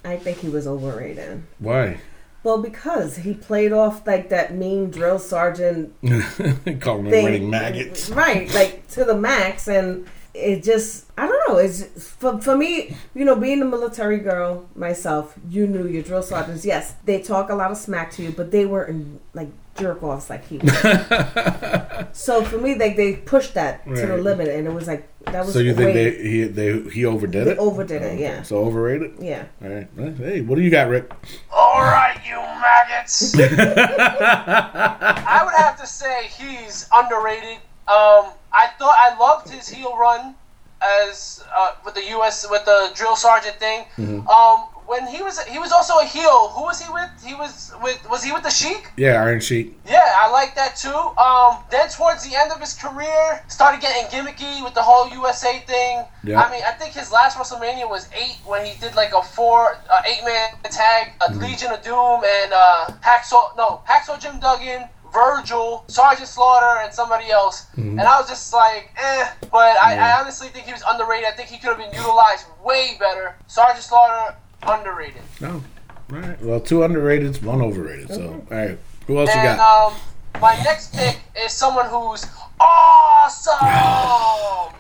I 0.04 0.18
think 0.18 0.38
he 0.40 0.50
was 0.50 0.68
overrated. 0.68 1.44
Why? 1.60 2.00
Well, 2.44 2.60
because 2.62 3.18
he 3.18 3.34
played 3.34 3.74
off 3.74 4.08
like 4.08 4.30
that 4.30 4.56
mean 4.56 4.90
drill 4.90 5.20
sergeant 5.20 5.94
Call 6.80 7.00
him 7.00 7.10
thing, 7.10 7.24
winning 7.26 7.50
maggots. 7.50 8.10
right? 8.10 8.54
Like 8.54 8.88
to 8.90 9.04
the 9.04 9.16
max, 9.16 9.68
and 9.68 10.08
it 10.34 10.64
just 10.64 11.06
I 11.18 11.28
don't 11.28 11.50
know. 11.50 11.58
It's 11.58 11.84
for 12.10 12.40
for 12.40 12.56
me, 12.56 12.96
you 13.14 13.26
know, 13.26 13.36
being 13.36 13.62
a 13.62 13.66
military 13.66 14.20
girl 14.20 14.70
myself, 14.76 15.34
you 15.50 15.68
knew 15.68 15.88
your 15.88 16.04
drill 16.04 16.24
sergeants. 16.24 16.64
Yes, 16.64 16.96
they 17.04 17.22
talk 17.22 17.50
a 17.50 17.56
lot 17.56 17.72
of 17.72 17.78
smack 17.78 18.12
to 18.12 18.24
you, 18.24 18.32
but 18.32 18.52
they 18.52 18.66
weren't 18.66 19.20
like 19.34 19.50
jerk 19.76 20.02
offs 20.04 20.30
like 20.30 20.48
he 20.48 20.60
was. 20.60 20.72
so 22.14 22.44
for 22.44 22.60
me, 22.60 22.76
like 22.76 22.96
they 22.96 23.16
pushed 23.16 23.56
that 23.56 23.84
to 23.86 24.06
the 24.06 24.18
limit, 24.18 24.48
and 24.48 24.68
it 24.68 24.72
was 24.74 24.88
like 24.88 25.10
that 25.32 25.46
was 25.46 25.54
So 25.54 25.60
you 25.60 25.74
think 25.76 25.94
way- 25.96 26.10
they 26.12 26.30
he 26.30 26.44
they 26.46 26.80
he 26.90 27.06
overdid 27.06 27.48
they 27.48 27.52
it? 27.52 27.58
overdid 27.58 28.02
it? 28.02 28.20
Yeah, 28.20 28.42
So 28.44 28.58
overrated. 28.66 29.14
yeah. 29.20 29.46
All 29.64 29.70
right. 29.70 29.88
Hey, 30.18 30.42
what 30.42 30.56
do 30.56 30.62
you 30.62 30.70
got, 30.72 30.90
Rick? 30.90 31.12
All 31.52 31.82
right, 31.82 32.18
you 32.28 32.36
maggots. 32.36 33.34
I 33.38 35.42
would 35.46 35.54
have 35.56 35.80
to 35.80 35.88
say 35.88 36.28
he's 36.28 36.88
underrated 36.94 37.58
Um, 37.88 38.34
I 38.52 38.68
thought 38.80 38.96
I 39.00 39.18
loved 39.18 39.50
his 39.50 39.70
heel 39.70 39.96
run 39.98 40.36
as 40.82 41.44
uh, 41.56 41.72
with 41.86 41.94
the 41.96 42.04
U.S. 42.10 42.46
with 42.50 42.66
the 42.66 42.92
drill 42.96 43.16
sergeant 43.16 43.58
thing. 43.60 43.86
Um, 44.28 44.66
when 44.88 45.06
he 45.08 45.22
was 45.22 45.40
he 45.44 45.60
was 45.60 45.72
also 45.72 46.00
a 46.00 46.06
heel. 46.06 46.50
Who 46.50 46.64
was 46.64 46.82
he 46.82 46.92
with? 46.92 47.10
He 47.24 47.36
was 47.36 47.74
with 47.84 48.00
was 48.10 48.24
he 48.24 48.32
with 48.32 48.44
the 48.44 48.50
Sheik? 48.50 48.90
Yeah, 48.98 49.22
Iron 49.22 49.40
Sheik. 49.40 49.78
Yeah, 49.86 50.14
I 50.18 50.32
like 50.32 50.56
that 50.56 50.76
too. 50.76 50.96
Um, 51.22 51.64
then 51.70 51.90
towards 51.90 52.28
the 52.28 52.36
end 52.36 52.52
of 52.52 52.60
his 52.60 52.74
career, 52.74 53.44
started 53.48 53.82
getting 53.82 54.08
gimmicky 54.10 54.64
with 54.64 54.74
the 54.74 54.82
whole 54.82 55.10
USA 55.10 55.60
thing. 55.68 56.06
Yeah. 56.24 56.42
I 56.42 56.52
mean, 56.52 56.64
I 56.66 56.72
think 56.72 56.94
his 56.94 57.12
last 57.12 57.38
WrestleMania 57.38 57.88
was 57.90 58.10
eight 58.16 58.38
when 58.46 58.66
he 58.66 58.80
did 58.80 58.96
like 58.96 59.14
a 59.14 59.22
four, 59.22 59.78
uh, 59.90 60.02
eight 60.08 60.24
man 60.26 60.50
tag, 60.64 61.14
a 61.22 61.28
Mm-hmm. 61.28 61.40
Legion 61.44 61.72
of 61.72 61.82
Doom 61.84 62.24
and 62.24 62.54
uh, 62.54 62.88
Hacksaw, 63.04 63.56
no, 63.58 63.82
Hacksaw 63.88 64.20
Jim 64.20 64.40
Duggan, 64.40 64.88
Virgil, 65.14 65.84
Sergeant 65.88 66.28
Slaughter, 66.28 66.80
and 66.84 66.94
somebody 66.94 67.30
else. 67.30 67.66
Mm-hmm. 67.78 68.00
And 68.00 68.02
I 68.02 68.20
was 68.20 68.28
just 68.30 68.54
like, 68.54 68.92
eh. 68.98 69.30
But 69.52 69.76
I, 69.84 69.98
I 69.98 70.20
honestly 70.20 70.48
think 70.50 70.66
he 70.66 70.72
was 70.74 70.84
underrated. 70.90 71.26
I 71.28 71.32
think 71.32 71.50
he 71.50 71.58
could 71.58 71.70
have 71.70 71.78
been 71.78 71.94
utilized 71.94 72.46
way 72.64 72.96
better. 73.00 73.36
Sergeant 73.48 73.84
Slaughter, 73.84 74.36
underrated. 74.64 75.22
No. 75.42 75.64
All 76.12 76.18
right. 76.18 76.42
Well, 76.42 76.60
two 76.60 76.84
underrated, 76.84 77.44
one 77.44 77.62
overrated. 77.62 78.10
So, 78.10 78.46
all 78.50 78.58
right. 78.58 78.78
Who 79.08 79.20
else 79.20 79.30
you 79.30 79.42
got? 79.42 79.60
um, 79.60 79.94
my 80.42 80.56
next 80.64 80.94
pick 80.94 81.20
is 81.40 81.52
someone 81.52 81.86
who's 81.88 82.26
awesome. 82.60 83.54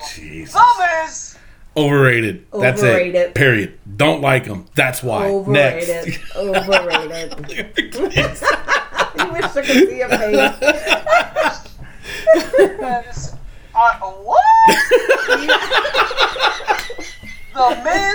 Jesus. 0.16 0.54
Thomas. 0.54 1.38
Overrated. 1.76 2.48
That's 2.52 2.82
it. 2.82 2.88
Overrated. 2.88 3.36
Period. 3.36 3.80
Don't 3.98 4.22
like 4.22 4.46
him. 4.46 4.66
That's 4.76 5.04
why. 5.04 5.28
Overrated. 5.28 6.08
Next. 6.08 6.36
Overrated. 6.36 7.34
you 7.88 9.32
wish 9.32 9.46
I 9.46 9.62
could 9.64 9.90
see 9.90 9.98
your 9.98 10.10
face. 10.10 10.54
Is, 12.36 13.34
uh, 13.76 13.94
what? 14.00 14.42
the 17.54 17.82
Miz 17.84 17.96
is 17.96 18.07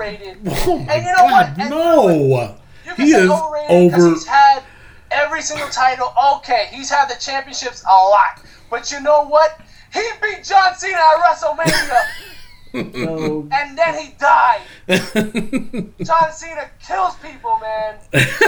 underrated. 0.00 0.38
oh 0.46 0.78
my 0.78 0.92
And 0.94 1.04
you 1.04 1.10
know 1.12 1.16
God, 1.18 1.30
what? 1.30 1.58
And 1.58 1.70
no. 1.70 2.58
You 2.86 2.94
can 2.94 3.04
He 3.06 3.12
say 3.12 3.24
is 3.24 3.30
overrated 3.30 3.90
because 3.90 4.04
over. 4.04 4.14
he's 4.14 4.26
had 4.26 4.62
every 5.10 5.42
single 5.42 5.68
title. 5.68 6.12
Okay, 6.36 6.68
he's 6.70 6.90
had 6.90 7.08
the 7.08 7.16
championships 7.20 7.82
a 7.84 7.92
lot. 7.94 8.42
But 8.70 8.90
you 8.90 9.00
know 9.00 9.24
what? 9.26 9.60
He 9.92 10.02
beat 10.22 10.44
John 10.44 10.74
Cena 10.74 10.96
at 10.96 11.18
WrestleMania. 11.20 12.00
Oh, 12.74 13.48
and 13.50 13.78
then 13.78 13.94
he 13.98 14.12
died. 14.18 14.60
John 16.04 16.30
Cena 16.32 16.68
kills 16.86 17.16
people, 17.16 17.58
man. 17.62 17.96
this 18.12 18.38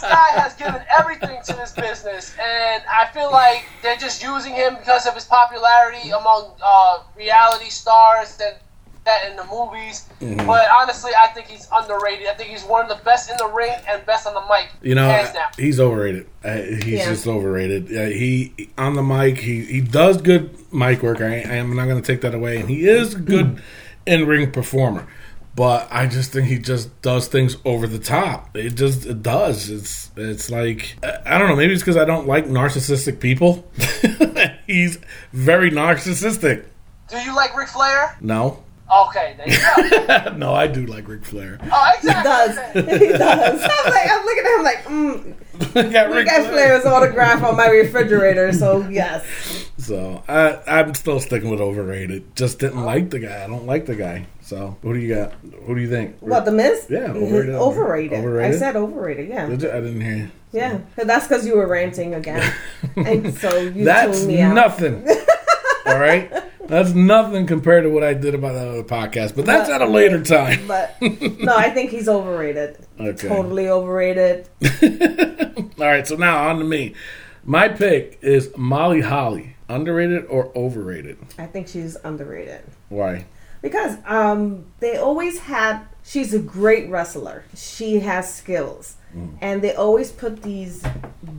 guy 0.00 0.30
has 0.38 0.54
given 0.54 0.80
everything 0.96 1.40
to 1.46 1.52
this 1.54 1.72
business, 1.72 2.36
and 2.40 2.82
I 2.88 3.06
feel 3.12 3.32
like 3.32 3.64
they're 3.82 3.96
just 3.96 4.22
using 4.22 4.54
him 4.54 4.76
because 4.76 5.06
of 5.06 5.14
his 5.14 5.24
popularity 5.24 6.10
among 6.10 6.52
uh, 6.64 6.98
reality 7.16 7.68
stars 7.68 8.38
and 8.40 8.54
that 9.08 9.30
in 9.30 9.36
the 9.36 9.44
movies. 9.44 10.08
Mm-hmm. 10.20 10.46
But 10.46 10.68
honestly, 10.70 11.10
I 11.20 11.28
think 11.28 11.46
he's 11.48 11.66
underrated. 11.72 12.26
I 12.28 12.34
think 12.34 12.50
he's 12.50 12.62
one 12.64 12.82
of 12.82 12.88
the 12.96 13.02
best 13.04 13.30
in 13.30 13.36
the 13.38 13.48
ring 13.48 13.72
and 13.88 14.04
best 14.06 14.26
on 14.26 14.34
the 14.34 14.42
mic. 14.48 14.68
You 14.82 14.94
know, 14.94 15.08
hands 15.08 15.32
down. 15.32 15.48
he's 15.58 15.80
overrated. 15.80 16.26
Uh, 16.44 16.54
he's 16.56 16.86
Yeah. 17.00 17.08
just 17.08 17.26
overrated. 17.26 17.88
He 17.88 18.70
on 18.78 18.94
the 18.94 19.02
mic, 19.02 19.38
he 19.38 19.64
he 19.64 19.80
does 19.80 20.20
good 20.22 20.54
mic 20.72 21.02
work. 21.02 21.20
I, 21.20 21.38
I 21.38 21.56
am 21.56 21.74
not 21.74 21.86
going 21.86 22.00
to 22.00 22.06
take 22.12 22.20
that 22.20 22.34
away, 22.34 22.58
and 22.60 22.68
he 22.68 22.86
is 22.88 23.14
a 23.14 23.18
good 23.20 23.62
in 24.06 24.26
ring 24.26 24.50
performer. 24.52 25.06
But 25.54 25.88
I 25.90 26.06
just 26.06 26.30
think 26.32 26.46
he 26.46 26.56
just 26.58 27.02
does 27.02 27.26
things 27.26 27.56
over 27.64 27.88
the 27.88 27.98
top. 27.98 28.56
It 28.56 28.76
just 28.76 29.06
it 29.06 29.22
does. 29.24 29.68
It's 29.70 30.10
it's 30.16 30.50
like 30.50 30.96
I 31.02 31.34
I 31.34 31.38
don't 31.38 31.48
know. 31.48 31.56
Maybe 31.56 31.72
it's 31.72 31.82
because 31.82 31.96
I 31.96 32.04
don't 32.04 32.28
like 32.28 32.46
narcissistic 32.46 33.18
people. 33.18 33.68
he's 34.68 34.98
very 35.32 35.70
narcissistic. 35.72 36.64
Do 37.08 37.16
you 37.18 37.34
like 37.34 37.56
Ric 37.56 37.68
Flair? 37.68 38.16
No, 38.20 38.62
Okay, 38.90 39.34
there 39.36 39.48
you 39.48 40.06
go. 40.30 40.32
no, 40.36 40.54
I 40.54 40.66
do 40.66 40.86
like 40.86 41.06
Ric 41.08 41.24
Flair. 41.24 41.58
Oh, 41.70 41.90
he 42.00 42.08
exactly. 42.08 42.82
does. 42.82 43.00
He 43.00 43.08
does. 43.08 43.60
I'm 43.70 43.92
like, 43.92 44.10
I'm 44.10 44.24
looking 44.24 44.44
at 44.46 44.56
him 44.56 44.64
like, 44.64 44.84
mm, 44.84 45.34
I 45.76 45.92
got 45.92 46.10
Ric 46.10 46.26
got 46.26 46.46
Flair's 46.50 46.86
autograph 46.86 47.42
on 47.42 47.56
my 47.56 47.68
refrigerator, 47.68 48.52
so 48.52 48.88
yes. 48.88 49.24
So 49.76 50.22
I, 50.26 50.60
I'm 50.66 50.94
still 50.94 51.20
sticking 51.20 51.50
with 51.50 51.60
overrated. 51.60 52.34
Just 52.34 52.58
didn't 52.60 52.82
like 52.84 53.10
the 53.10 53.18
guy. 53.20 53.44
I 53.44 53.46
don't 53.46 53.66
like 53.66 53.84
the 53.86 53.94
guy. 53.96 54.26
So 54.40 54.76
who 54.82 54.94
do 54.94 55.00
you 55.00 55.14
got? 55.14 55.34
Who 55.66 55.74
do 55.74 55.80
you 55.80 55.90
think? 55.90 56.16
What 56.20 56.44
the 56.46 56.52
Miz? 56.52 56.86
Yeah, 56.88 57.10
overrated. 57.12 57.54
Overrated. 57.56 58.18
Overrated? 58.20 58.56
I 58.56 58.58
said 58.58 58.76
overrated. 58.76 59.28
Yeah, 59.28 59.46
Did 59.46 59.62
you? 59.62 59.70
I 59.70 59.80
didn't 59.80 60.00
hear. 60.00 60.16
you. 60.16 60.30
yeah. 60.52 60.78
That's 60.96 61.28
because 61.28 61.46
you 61.46 61.56
were 61.56 61.66
ranting 61.66 62.14
again, 62.14 62.54
and 62.96 63.34
so 63.36 63.54
you 63.58 63.84
That's 63.84 64.18
tuned 64.20 64.28
me 64.28 64.40
out. 64.40 64.54
nothing. 64.54 65.06
All 65.88 65.98
right, 65.98 66.30
that's 66.66 66.92
nothing 66.92 67.46
compared 67.46 67.84
to 67.84 67.90
what 67.90 68.04
I 68.04 68.14
did 68.14 68.34
about 68.34 68.52
that 68.52 68.68
other 68.68 68.84
podcast. 68.84 69.34
But 69.34 69.46
that's 69.46 69.70
at 69.70 69.80
a 69.80 69.86
later 69.86 70.22
time. 70.22 70.66
But 70.66 71.00
no, 71.00 71.56
I 71.56 71.70
think 71.70 71.90
he's 71.90 72.08
overrated. 72.08 72.78
Okay. 73.00 73.28
Totally 73.28 73.68
overrated. 73.68 74.48
All 75.78 75.86
right. 75.86 76.06
So 76.06 76.16
now 76.16 76.48
on 76.48 76.58
to 76.58 76.64
me. 76.64 76.94
My 77.44 77.68
pick 77.68 78.18
is 78.20 78.50
Molly 78.56 79.00
Holly. 79.00 79.56
Underrated 79.70 80.24
or 80.26 80.50
overrated? 80.56 81.18
I 81.38 81.46
think 81.46 81.68
she's 81.68 81.96
underrated. 82.02 82.62
Why? 82.88 83.26
because 83.62 83.96
um 84.06 84.64
they 84.80 84.96
always 84.96 85.40
had 85.40 85.80
she's 86.04 86.32
a 86.32 86.38
great 86.38 86.88
wrestler 86.88 87.44
she 87.56 87.98
has 88.00 88.32
skills 88.32 88.94
and 89.40 89.62
they 89.62 89.74
always 89.74 90.10
put 90.12 90.42
these 90.42 90.84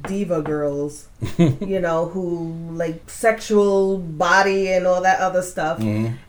diva 0.07 0.41
girls 0.41 1.07
you 1.37 1.79
know 1.79 2.05
who 2.07 2.53
like 2.71 3.09
sexual 3.09 3.97
body 3.97 4.71
and 4.71 4.85
all 4.87 5.01
that 5.01 5.19
other 5.19 5.41
stuff 5.41 5.79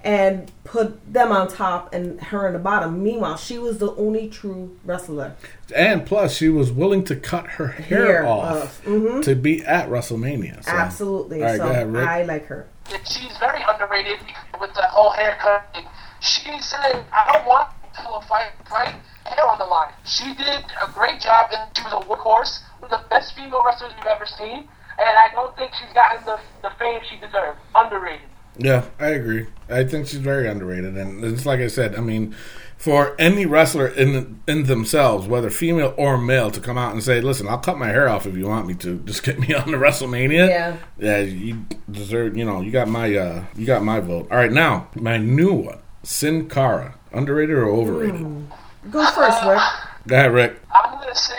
and 0.05 0.51
put 0.64 1.12
them 1.12 1.30
on 1.32 1.48
top 1.48 1.92
and 1.94 2.20
her 2.20 2.46
in 2.46 2.53
the 2.53 2.59
bottom 2.59 3.03
meanwhile 3.03 3.36
she 3.36 3.59
was 3.59 3.78
the 3.78 3.94
only 3.96 4.28
true 4.28 4.76
wrestler 4.84 5.34
And 5.74 6.05
plus, 6.05 6.36
she 6.36 6.48
was 6.48 6.72
willing 6.72 7.05
to 7.05 7.14
cut 7.14 7.46
her 7.59 7.68
hair, 7.68 8.07
Hair 8.07 8.26
off 8.26 8.62
off. 8.62 8.82
Mhm. 8.84 9.22
to 9.22 9.34
be 9.36 9.62
at 9.64 9.88
WrestleMania. 9.88 10.64
So. 10.64 10.70
absolutely 10.72 11.42
All 11.42 11.48
right, 11.48 11.59
so 11.59 11.68
ahead, 11.68 11.96
i 11.96 12.22
like 12.24 12.46
her 12.46 12.66
she's 13.05 13.36
very 13.38 13.62
underrated 13.68 14.18
with 14.61 14.72
the 14.74 14.82
whole 14.82 15.11
haircut. 15.11 15.72
thing. 15.74 15.84
She 16.20 16.51
said, 16.61 17.05
I 17.12 17.32
don't 17.32 17.46
want 17.46 17.68
to 17.96 18.26
fight, 18.28 18.51
fight 18.68 18.94
hair 19.41 19.51
on 19.51 19.59
the 19.59 19.64
line. 19.64 19.93
She 20.05 20.34
did 20.34 20.64
a 20.82 20.91
great 20.93 21.20
job, 21.20 21.51
and 21.53 21.70
she 21.76 21.82
was 21.84 21.93
a 21.93 22.07
workhorse, 22.07 22.61
one 22.80 22.93
of 22.93 23.03
the 23.03 23.09
best 23.09 23.34
female 23.34 23.62
wrestlers 23.64 23.93
you've 23.97 24.07
ever 24.07 24.26
seen, 24.26 24.68
and 24.99 25.18
I 25.18 25.28
don't 25.32 25.57
think 25.57 25.72
she's 25.74 25.93
gotten 25.95 26.24
the, 26.24 26.38
the 26.62 26.70
fame 26.78 27.01
she 27.09 27.16
deserves. 27.16 27.59
Underrated. 27.74 28.26
Yeah, 28.59 28.84
I 28.99 29.09
agree. 29.09 29.47
I 29.68 29.84
think 29.84 30.07
she's 30.07 30.18
very 30.18 30.49
underrated, 30.49 30.97
and 30.97 31.24
it's 31.24 31.47
like 31.47 31.61
I 31.61 31.68
said. 31.68 31.95
I 31.95 32.01
mean, 32.01 32.34
for 32.76 33.14
any 33.18 33.47
wrestler 33.47 33.86
in 33.86 34.43
in 34.47 34.64
themselves, 34.64 35.26
whether 35.26 35.49
female 35.49 35.95
or 35.97 36.18
male, 36.18 36.51
to 36.51 36.61
come 36.61 36.76
out 36.76 36.93
and 36.93 37.03
say, 37.03 37.20
"Listen, 37.20 37.49
I'll 37.49 37.59
cut 37.59 37.78
my 37.78 37.88
hair 37.88 38.09
off 38.09 38.26
if 38.26 38.36
you 38.36 38.47
want 38.49 38.66
me 38.66 38.74
to. 38.74 38.99
Just 39.05 39.22
get 39.22 39.38
me 39.38 39.55
on 39.55 39.70
the 39.70 39.78
WrestleMania." 39.78 40.49
Yeah. 40.49 40.76
yeah, 40.99 41.20
you 41.20 41.64
deserve. 41.91 42.36
You 42.36 42.45
know, 42.45 42.61
you 42.61 42.72
got 42.72 42.88
my 42.88 43.14
uh, 43.14 43.45
you 43.57 43.64
got 43.64 43.82
my 43.82 44.01
vote. 44.01 44.26
All 44.30 44.36
right, 44.36 44.53
now 44.53 44.88
my 44.95 45.16
new 45.16 45.55
one, 45.55 45.78
Sin 46.03 46.49
Cara, 46.49 46.99
underrated 47.12 47.57
or 47.57 47.68
overrated? 47.68 48.51
Go 48.90 49.05
first 49.12 49.43
rick 49.44 49.61
Go 50.07 50.16
ahead, 50.16 50.32
Rick. 50.32 50.61
I'm 50.74 50.98
gonna 50.98 51.15
say 51.15 51.35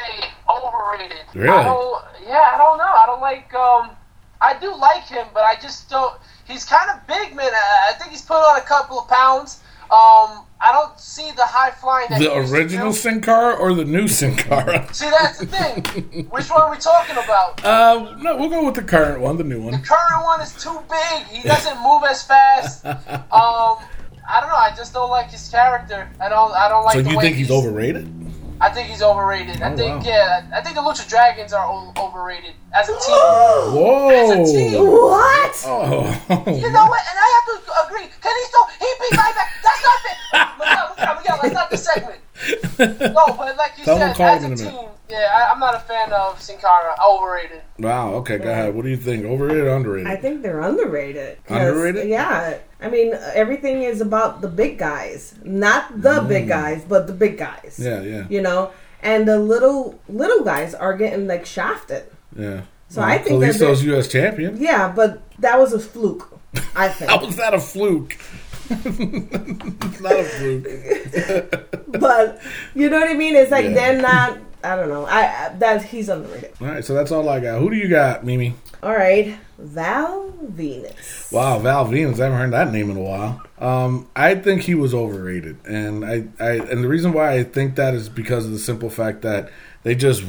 overrated. 0.47 1.17
Really? 1.33 1.49
I 1.49 1.63
don't, 1.63 2.03
yeah, 2.23 2.51
I 2.53 2.57
don't 2.57 2.77
know. 2.77 2.83
I 2.83 3.05
don't 3.07 3.21
like. 3.21 3.51
Um, 3.55 3.89
I 4.39 4.57
do 4.59 4.75
like 4.75 5.03
him, 5.07 5.25
but 5.33 5.43
I 5.43 5.55
just 5.59 5.89
don't. 5.89 6.13
He's 6.45 6.63
kind 6.63 6.89
of 6.91 7.05
big, 7.07 7.35
man. 7.35 7.51
I 7.51 7.89
I 7.89 7.93
think 7.93 8.11
he's 8.11 8.21
put 8.21 8.35
on 8.35 8.57
a 8.57 8.61
couple 8.61 8.99
of 8.99 9.07
pounds. 9.07 9.61
Um, 9.85 10.45
I 10.63 10.71
don't 10.71 10.97
see 10.99 11.31
the 11.35 11.43
high 11.43 11.71
flying. 11.71 12.07
That 12.11 12.19
The 12.19 12.29
he 12.29 12.53
original 12.53 12.91
do. 12.91 12.97
Sin 12.97 13.19
Cara 13.19 13.55
or 13.55 13.73
the 13.73 13.83
new 13.83 14.07
Sin 14.07 14.35
Cara? 14.37 14.87
See, 14.93 15.09
that's 15.09 15.39
the 15.39 15.47
thing. 15.47 16.27
Which 16.29 16.49
one 16.49 16.61
are 16.61 16.71
we 16.71 16.77
talking 16.77 17.17
about? 17.17 17.65
Uh, 17.65 18.15
no, 18.21 18.37
we'll 18.37 18.47
go 18.49 18.63
with 18.63 18.75
the 18.75 18.83
current 18.83 19.19
one, 19.21 19.35
the 19.37 19.43
new 19.43 19.61
one. 19.61 19.73
The 19.73 19.79
current 19.85 20.23
one 20.23 20.39
is 20.39 20.53
too 20.53 20.79
big. 20.89 21.23
He 21.27 21.45
doesn't 21.45 21.81
move 21.81 22.03
as 22.07 22.23
fast. 22.23 22.85
Um, 23.33 23.77
I 24.31 24.39
don't 24.39 24.49
know. 24.49 24.55
I 24.55 24.73
just 24.75 24.93
don't 24.93 25.09
like 25.09 25.29
his 25.29 25.47
character. 25.49 26.09
I 26.19 26.29
don't. 26.29 26.51
I 26.53 26.69
don't 26.69 26.85
like. 26.85 26.93
So 26.95 27.01
the 27.01 27.09
you 27.11 27.17
way 27.17 27.23
think 27.23 27.35
he's 27.37 27.51
overrated? 27.51 28.07
I 28.61 28.69
think 28.69 28.87
he's 28.89 29.01
overrated. 29.01 29.61
I 29.61 29.73
Oh, 29.73 29.75
think 29.75 30.03
wow. 30.05 30.09
yeah. 30.09 30.45
I 30.53 30.61
think 30.61 30.75
the 30.75 30.81
Lucha 30.81 31.07
Dragons 31.09 31.51
are 31.51 31.65
o- 31.67 31.91
overrated 31.97 32.53
as 32.73 32.87
a 32.89 32.93
team. 32.93 33.17
Whoa! 33.75 34.09
As 34.09 34.29
a 34.49 34.53
team. 34.53 34.85
what 34.85 35.63
Oh, 35.65 36.05
You 36.47 36.69
know 36.69 36.85
what? 36.85 37.01
And 37.09 37.17
I 37.17 37.27
have 37.35 37.45
to 37.49 37.87
agree. 37.87 38.07
Can 38.21 38.33
he 38.37 38.43
still? 38.45 38.65
He 38.79 38.87
beat 39.01 39.17
Ryback. 39.17 39.49
That's 39.65 39.83
not 39.83 39.97
fair. 40.05 40.17
Miguel, 40.59 40.87
Miguel, 40.95 41.15
Miguel, 41.17 41.39
that's 41.41 41.53
not 41.55 41.69
the 41.71 41.77
segment. 41.77 42.19
No, 42.79 42.87
but 43.37 43.57
like 43.57 43.73
you 43.77 43.85
Tell 43.85 43.97
him 43.97 44.15
said, 44.15 44.37
as 44.37 44.43
a 44.43 44.51
a 44.51 44.55
team, 44.55 44.65
minute. 44.67 44.89
yeah, 45.09 45.31
I, 45.35 45.51
I'm 45.51 45.59
not 45.59 45.75
a 45.75 45.79
fan 45.79 46.11
of 46.13 46.41
Sin 46.41 46.57
Cara. 46.59 46.95
Overrated. 47.07 47.61
wow. 47.79 48.13
Okay, 48.15 48.37
go 48.37 48.49
ahead. 48.51 48.73
What 48.75 48.83
do 48.83 48.89
you 48.89 48.97
think? 48.97 49.25
Overrated 49.25 49.65
or 49.65 49.75
underrated? 49.75 50.07
I 50.07 50.15
think 50.15 50.41
they're 50.41 50.61
underrated. 50.61 51.37
'Cause, 51.45 51.57
Underrated? 51.61 52.07
Yeah. 52.09 52.57
I 52.81 52.89
mean, 52.89 53.13
everything 53.33 53.83
is 53.83 54.01
about 54.01 54.41
the 54.41 54.47
big 54.47 54.79
guys, 54.79 55.35
not 55.43 56.01
the 56.01 56.21
big 56.27 56.47
guys, 56.47 56.83
but 56.87 57.05
the 57.07 57.13
big 57.13 57.37
guys. 57.37 57.77
Mm. 57.79 57.85
yeah, 57.85 58.01
yeah, 58.01 58.25
You 58.29 58.41
know, 58.41 58.71
and 59.03 59.27
the 59.27 59.37
little 59.39 59.99
little 60.09 60.43
guys 60.43 60.73
are 60.73 60.95
getting 60.97 61.27
like 61.27 61.45
shafted. 61.45 62.03
yeah. 62.35 62.61
So 62.89 63.01
I 63.01 63.19
think 63.19 63.39
that 63.39 63.53
Kalisto's 63.55 63.81
they- 63.81 63.87
U.S. 63.91 64.07
champion. 64.09 64.57
yeah, 64.59 64.89
but 64.91 65.21
that 65.39 65.57
was 65.59 65.71
a 65.73 65.79
fluke. 65.79 66.37
I 66.75 66.89
think. 66.95 67.09
How 67.09 67.23
was 67.25 67.37
that 67.37 67.53
a 67.53 67.59
fluke? 67.59 68.17
Not 68.71 70.19
a 70.19 70.23
fluke. 70.23 71.99
but 71.99 72.41
you 72.75 72.89
know 72.89 72.99
what 72.99 73.09
I 73.09 73.13
mean? 73.13 73.35
It's 73.35 73.51
like 73.51 73.65
Yeah. 73.65 73.73
they're 73.73 74.01
not. 74.01 74.37
I 74.63 74.75
don't 74.75 74.89
know. 74.89 75.05
I, 75.05 75.21
I 75.47 75.49
that 75.59 75.83
he's 75.83 76.07
underrated. 76.09 76.53
All 76.61 76.67
right, 76.67 76.85
so 76.85 76.93
that's 76.93 77.11
all 77.11 77.27
I 77.29 77.39
got. 77.39 77.59
Who 77.59 77.69
do 77.71 77.75
you 77.75 77.87
got, 77.87 78.23
Mimi? 78.23 78.53
All 78.83 78.91
right, 78.93 79.35
Val 79.57 80.31
Venis. 80.43 81.31
Wow, 81.31 81.59
Val 81.59 81.85
Venis. 81.87 82.19
I 82.19 82.25
haven't 82.25 82.37
heard 82.39 82.51
that 82.51 82.71
name 82.71 82.89
in 82.91 82.97
a 82.97 83.01
while. 83.01 83.41
Um, 83.59 84.07
I 84.15 84.35
think 84.35 84.61
he 84.63 84.75
was 84.75 84.93
overrated, 84.93 85.57
and 85.65 86.05
I, 86.05 86.25
I, 86.39 86.51
and 86.57 86.83
the 86.83 86.87
reason 86.87 87.13
why 87.13 87.33
I 87.33 87.43
think 87.43 87.75
that 87.75 87.93
is 87.95 88.07
because 88.09 88.45
of 88.45 88.51
the 88.51 88.59
simple 88.59 88.89
fact 88.89 89.21
that 89.23 89.49
they 89.83 89.95
just 89.95 90.23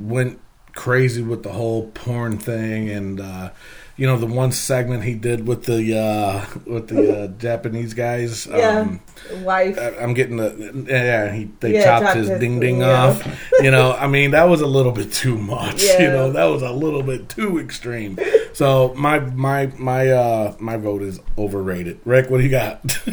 went 0.00 0.40
crazy 0.72 1.22
with 1.22 1.42
the 1.42 1.52
whole 1.52 1.88
porn 1.92 2.38
thing, 2.38 2.88
and 2.90 3.20
uh, 3.20 3.50
you 3.96 4.06
know 4.06 4.16
the 4.16 4.26
one 4.26 4.50
segment 4.52 5.04
he 5.04 5.14
did 5.14 5.46
with 5.46 5.64
the 5.64 5.96
uh, 5.98 6.44
with 6.66 6.88
the 6.88 7.24
uh, 7.24 7.26
Japanese 7.38 7.94
guys. 7.94 8.46
Yeah, 8.46 8.80
Um, 8.80 9.00
wife. 9.44 9.78
I- 9.78 9.96
I'm 10.02 10.14
getting 10.14 10.36
the 10.36 10.84
yeah. 10.88 11.32
He 11.32 11.50
they 11.60 11.74
Yeah, 11.74 11.84
chopped 11.84 12.04
chopped 12.06 12.16
his 12.18 12.28
his- 12.28 12.40
ding 12.40 12.60
ding 12.60 12.80
yeah. 12.80 13.04
off. 13.06 13.50
You 13.60 13.70
know, 13.70 13.92
I 13.92 14.06
mean 14.06 14.32
that 14.32 14.44
was 14.48 14.60
a 14.60 14.66
little 14.66 14.92
bit 14.92 15.12
too 15.12 15.36
much. 15.38 15.82
You 15.98 16.08
know, 16.10 16.30
that 16.32 16.44
was 16.44 16.62
a 16.62 16.72
little 16.72 17.02
bit 17.02 17.28
too 17.28 17.58
extreme. 17.58 18.18
So 18.52 18.92
my 18.94 19.20
my 19.20 19.66
my 19.78 20.10
uh 20.10 20.54
my 20.58 20.76
vote 20.76 21.02
is 21.02 21.20
overrated. 21.38 22.00
Rick, 22.04 22.30
what 22.30 22.38
do 22.38 22.44
you 22.44 22.50
got? 22.50 22.80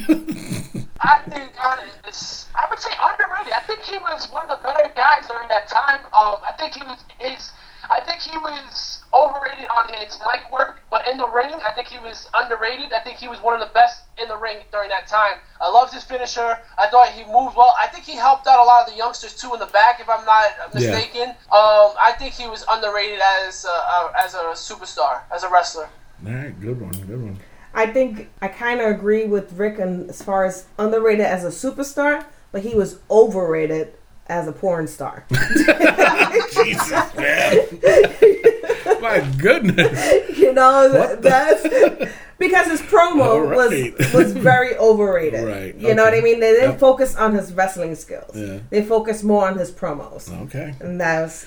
I 1.03 1.19
think 1.29 1.51
I 1.57 2.67
would 2.69 2.79
say 2.79 2.91
underrated. 3.01 3.53
I 3.53 3.61
think 3.67 3.81
he 3.81 3.97
was 3.97 4.29
one 4.31 4.49
of 4.49 4.59
the 4.61 4.67
better 4.67 4.91
guys 4.95 5.27
during 5.27 5.47
that 5.49 5.67
time. 5.67 5.99
Um, 6.19 6.37
I 6.47 6.51
think 6.57 6.73
he 6.75 6.83
was 6.83 6.97
his. 7.19 7.51
I 7.91 7.99
think 7.99 8.21
he 8.21 8.37
was 8.37 9.03
overrated 9.13 9.67
on 9.67 9.93
his 9.93 10.17
mic 10.25 10.49
work, 10.51 10.79
but 10.89 11.05
in 11.07 11.17
the 11.17 11.27
ring, 11.27 11.51
I 11.67 11.71
think 11.75 11.87
he 11.89 11.99
was 11.99 12.29
underrated. 12.33 12.93
I 12.93 13.01
think 13.01 13.17
he 13.17 13.27
was 13.27 13.41
one 13.41 13.53
of 13.53 13.59
the 13.59 13.73
best 13.73 14.03
in 14.21 14.29
the 14.29 14.37
ring 14.37 14.57
during 14.71 14.89
that 14.89 15.07
time. 15.07 15.39
I 15.59 15.69
loved 15.69 15.93
his 15.93 16.03
finisher. 16.05 16.57
I 16.79 16.87
thought 16.87 17.09
he 17.09 17.25
moved 17.25 17.57
well. 17.57 17.75
I 17.81 17.87
think 17.87 18.05
he 18.05 18.15
helped 18.15 18.47
out 18.47 18.59
a 18.59 18.63
lot 18.63 18.87
of 18.87 18.93
the 18.93 18.97
youngsters 18.97 19.35
too 19.35 19.53
in 19.53 19.59
the 19.59 19.65
back, 19.67 19.99
if 19.99 20.09
I'm 20.09 20.25
not 20.25 20.45
uh, 20.45 20.79
Yeah. 20.79 20.91
mistaken. 20.95 21.29
Um, 21.51 21.91
I 21.99 22.15
think 22.17 22.33
he 22.33 22.47
was 22.47 22.63
underrated 22.71 23.19
as 23.19 23.65
a, 23.65 23.69
uh, 23.69 24.13
as 24.17 24.35
a 24.35 24.55
superstar, 24.55 25.19
as 25.29 25.43
a 25.43 25.49
wrestler. 25.49 25.89
All 26.25 26.31
right, 26.33 26.59
good 26.61 26.79
one, 26.79 26.91
good 26.91 27.21
one. 27.21 27.39
I 27.73 27.87
think 27.87 28.29
I 28.41 28.47
kind 28.47 28.79
of 28.79 28.87
agree 28.87 29.25
with 29.25 29.53
Rick 29.53 29.79
on 29.79 30.09
as 30.09 30.21
far 30.21 30.45
as 30.45 30.65
underrated 30.79 31.25
as 31.25 31.43
a 31.43 31.49
superstar, 31.49 32.25
but 32.53 32.61
he 32.61 32.73
was 32.73 32.99
overrated 33.09 33.93
as 34.31 34.47
a 34.47 34.51
porn 34.53 34.87
star. 34.87 35.25
Jesus, 35.31 36.89
man. 37.15 37.57
My 39.01 39.19
goodness. 39.37 40.37
you 40.37 40.53
know 40.53 40.89
What 40.93 41.21
the- 41.21 41.29
that's 41.29 42.11
because 42.39 42.67
his 42.67 42.81
promo 42.81 43.21
All 43.25 43.41
right. 43.41 43.93
was 43.99 44.13
was 44.13 44.31
very 44.33 44.75
overrated. 44.77 45.43
Right, 45.47 45.75
You 45.75 45.93
know 45.95 46.03
what 46.05 46.13
I 46.13 46.21
mean? 46.21 46.39
They 46.39 46.51
didn't 46.53 46.71
Yep. 46.71 46.79
focus 46.79 47.15
on 47.15 47.33
his 47.35 47.53
wrestling 47.53 47.95
skills. 47.95 48.31
Yeah. 48.35 48.59
They 48.69 48.83
focused 48.83 49.23
more 49.23 49.47
on 49.47 49.57
his 49.57 49.71
promos, 49.71 50.31
Okay. 50.43 50.75
and 50.79 51.01
that 51.01 51.21
was 51.23 51.45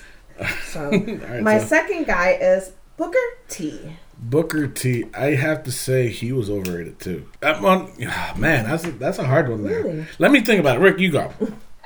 so. 0.65 0.89
right, 0.91 1.41
my 1.41 1.57
so- 1.59 1.65
second 1.67 2.05
guy 2.05 2.31
is 2.33 2.71
Booker 2.97 3.17
T. 3.49 3.97
Booker 4.17 4.67
T. 4.67 5.05
I 5.13 5.31
have 5.35 5.63
to 5.63 5.71
say 5.71 6.07
he 6.09 6.31
was 6.31 6.49
overrated 6.49 6.99
too. 6.99 7.27
That 7.41 7.61
one, 7.61 7.91
ah, 8.07 8.33
man, 8.37 8.65
that's 8.65 8.85
a, 8.85 8.91
that's 8.91 9.17
a 9.19 9.25
hard 9.25 9.49
one 9.49 9.63
there. 9.63 9.83
Really? 9.83 10.05
Let 10.19 10.31
me 10.31 10.39
think 10.41 10.59
about 10.61 10.77
it. 10.77 10.79
Rick, 10.79 10.99
you 10.99 11.11
go. 11.11 11.31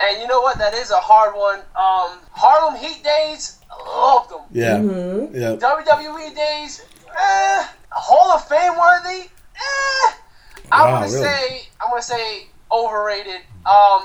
And 0.02 0.22
you 0.22 0.28
know 0.28 0.42
what? 0.42 0.58
That 0.58 0.74
is 0.74 0.92
a 0.92 1.00
hard 1.00 1.36
one. 1.36 1.60
Um, 1.76 2.20
Harlem 2.32 2.76
Heat 2.80 3.04
days, 3.04 3.60
loved 3.86 4.30
them. 4.32 4.42
Yeah, 4.52 4.78
Mm-hmm. 4.78 5.36
yeah. 5.36 5.56
WWE 5.58 6.36
days, 6.36 6.86
eh, 7.18 7.68
Hall 7.92 8.32
of 8.32 8.48
Fame 8.48 8.78
worthy. 8.78 9.28
Eh. 9.56 10.14
I'm 10.72 10.86
Wow, 10.86 11.00
gonna 11.02 11.12
really? 11.12 11.24
say 11.24 11.62
I'm 11.82 11.90
gonna 11.90 12.02
say 12.02 12.48
overrated. 12.72 13.42
Um, 13.66 14.04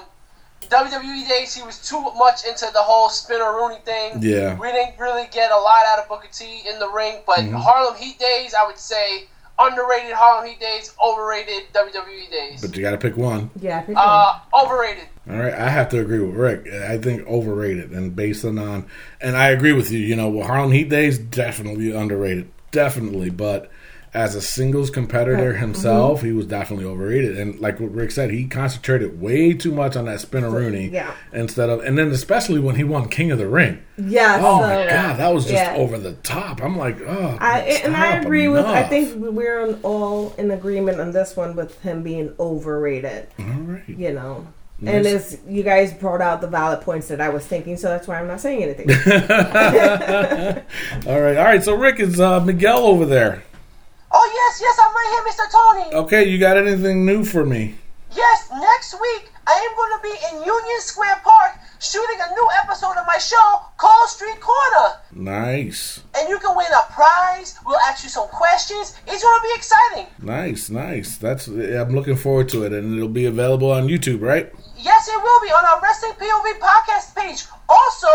WWE 0.62 1.28
days, 1.28 1.54
he 1.54 1.62
was 1.62 1.86
too 1.86 2.00
much 2.16 2.44
into 2.46 2.66
the 2.72 2.80
whole 2.82 3.08
Spinaroonie 3.08 3.82
thing. 3.84 4.14
Yeah. 4.22 4.58
we 4.58 4.72
didn't 4.72 4.98
really 4.98 5.28
get 5.30 5.50
a 5.52 5.56
lot 5.56 5.84
out 5.86 5.98
of 5.98 6.08
Booker 6.08 6.28
T 6.32 6.62
in 6.68 6.78
the 6.78 6.88
ring. 6.88 7.18
But 7.26 7.38
Mm-hmm. 7.40 7.54
Harlem 7.56 7.96
Heat 7.96 8.18
days, 8.18 8.54
I 8.54 8.66
would 8.66 8.78
say 8.78 9.28
underrated 9.58 10.12
Harlem 10.12 10.48
Heat 10.48 10.60
days, 10.60 10.94
overrated 11.04 11.64
WWE 11.72 12.30
days. 12.30 12.60
But 12.60 12.76
you 12.76 12.82
got 12.82 12.92
to 12.92 12.98
pick 12.98 13.16
one. 13.16 13.50
Yeah, 13.60 13.78
I 13.78 13.82
think 13.82 13.98
uh, 14.00 14.38
overrated. 14.54 15.04
All 15.28 15.36
right, 15.36 15.54
I 15.54 15.68
have 15.68 15.88
to 15.90 16.00
agree 16.00 16.20
with 16.20 16.34
Rick. 16.34 16.66
I 16.68 16.98
think 16.98 17.26
overrated, 17.26 17.92
and 17.92 18.14
based 18.14 18.44
on, 18.44 18.58
on 18.58 18.86
and 19.20 19.36
I 19.36 19.48
agree 19.48 19.72
with 19.72 19.90
you. 19.90 19.98
You 19.98 20.16
know, 20.16 20.28
well, 20.28 20.46
Harlem 20.46 20.72
Heat 20.72 20.88
days 20.88 21.18
definitely 21.18 21.94
underrated, 21.94 22.50
definitely. 22.72 23.30
But 23.30 23.70
as 24.14 24.36
a 24.36 24.40
singles 24.40 24.90
competitor 24.90 25.54
himself, 25.54 26.22
he 26.22 26.30
was 26.30 26.46
definitely 26.46 26.84
overrated. 26.84 27.36
And 27.36 27.58
like 27.58 27.80
what 27.80 27.92
Rick 27.92 28.12
said, 28.12 28.30
he 28.30 28.46
concentrated 28.46 29.20
way 29.20 29.52
too 29.52 29.72
much 29.72 29.96
on 29.96 30.04
that 30.04 30.20
Spinaroonie 30.20 30.92
Yeah. 30.92 31.12
instead 31.32 31.68
of, 31.68 31.80
and 31.80 31.98
then 31.98 32.12
especially 32.12 32.60
when 32.60 32.76
he 32.76 32.84
won 32.84 33.08
King 33.08 33.32
of 33.32 33.38
the 33.38 33.48
Ring. 33.48 33.82
yeah. 33.98 34.38
Oh 34.40 34.60
so, 34.60 34.68
my 34.68 34.86
god, 34.86 35.16
that 35.18 35.34
was 35.34 35.44
just 35.44 35.54
yeah. 35.54 35.74
over 35.76 35.98
the 35.98 36.12
top. 36.12 36.62
I'm 36.62 36.78
like, 36.78 37.00
oh, 37.00 37.36
I, 37.40 37.60
and 37.84 37.96
I 37.96 38.16
agree 38.18 38.46
with. 38.46 38.64
I 38.64 38.84
think 38.84 39.14
we're 39.16 39.74
all 39.82 40.32
in 40.38 40.52
agreement 40.52 41.00
on 41.00 41.10
this 41.10 41.36
one 41.36 41.56
with 41.56 41.80
him 41.82 42.04
being 42.04 42.32
overrated. 42.38 43.26
All 43.40 43.44
right. 43.46 43.88
You 43.88 44.12
know, 44.12 44.46
and 44.80 45.06
as 45.06 45.40
you 45.48 45.64
guys 45.64 45.92
brought 45.92 46.20
out 46.20 46.40
the 46.40 46.46
valid 46.46 46.82
points 46.82 47.08
that 47.08 47.20
I 47.20 47.30
was 47.30 47.44
thinking, 47.46 47.76
so 47.76 47.88
that's 47.88 48.06
why 48.06 48.20
I'm 48.20 48.28
not 48.28 48.40
saying 48.40 48.62
anything. 48.62 48.90
All 51.06 51.20
right, 51.20 51.36
all 51.36 51.44
right. 51.44 51.62
So 51.64 51.74
Rick 51.74 52.00
is 52.00 52.20
uh, 52.20 52.40
Miguel 52.40 52.78
over 52.78 53.06
there. 53.06 53.42
Oh 54.16 54.30
yes, 54.32 54.60
yes, 54.62 54.78
I'm 54.78 54.92
right 54.94 55.10
here, 55.12 55.24
Mr. 55.32 55.50
Tony. 55.50 56.04
Okay, 56.04 56.24
you 56.28 56.38
got 56.38 56.56
anything 56.56 57.04
new 57.04 57.24
for 57.24 57.44
me? 57.44 57.74
Yes, 58.14 58.48
next 58.52 58.94
week 58.94 59.28
I 59.46 59.52
am 59.58 59.74
going 59.74 59.92
to 59.98 60.02
be 60.02 60.14
in 60.38 60.46
Union 60.46 60.80
Square 60.80 61.20
Park 61.24 61.58
shooting 61.80 62.16
a 62.22 62.30
new 62.32 62.48
episode 62.62 62.96
of 62.96 63.04
my 63.08 63.18
show 63.18 63.60
called 63.76 64.08
Street 64.08 64.40
Corner. 64.40 64.94
Nice, 65.12 66.00
And 66.16 66.28
you 66.28 66.38
can 66.38 66.56
win 66.56 66.66
a 66.72 66.92
prize. 66.92 67.58
We'll 67.66 67.78
ask 67.88 68.04
you 68.04 68.08
some 68.10 68.28
questions. 68.28 68.94
It's 69.08 69.22
going 69.22 69.40
to 69.40 69.42
be 69.42 69.52
exciting. 69.56 70.06
nice, 70.22 70.70
nice. 70.70 71.18
That's 71.18 71.48
I'm 71.48 71.92
looking 71.94 72.16
forward 72.16 72.48
to 72.50 72.62
it, 72.64 72.72
and 72.72 72.94
it'll 72.96 73.08
be 73.08 73.26
available 73.26 73.72
on 73.72 73.88
YouTube, 73.88 74.20
right? 74.20 74.52
Yes, 74.78 75.08
it 75.08 75.20
will 75.20 75.40
be 75.42 75.48
on 75.48 75.64
our 75.64 75.80
Wrestling 75.82 76.12
POV 76.12 76.58
podcast 76.60 77.16
page. 77.16 77.44
Also, 77.68 78.08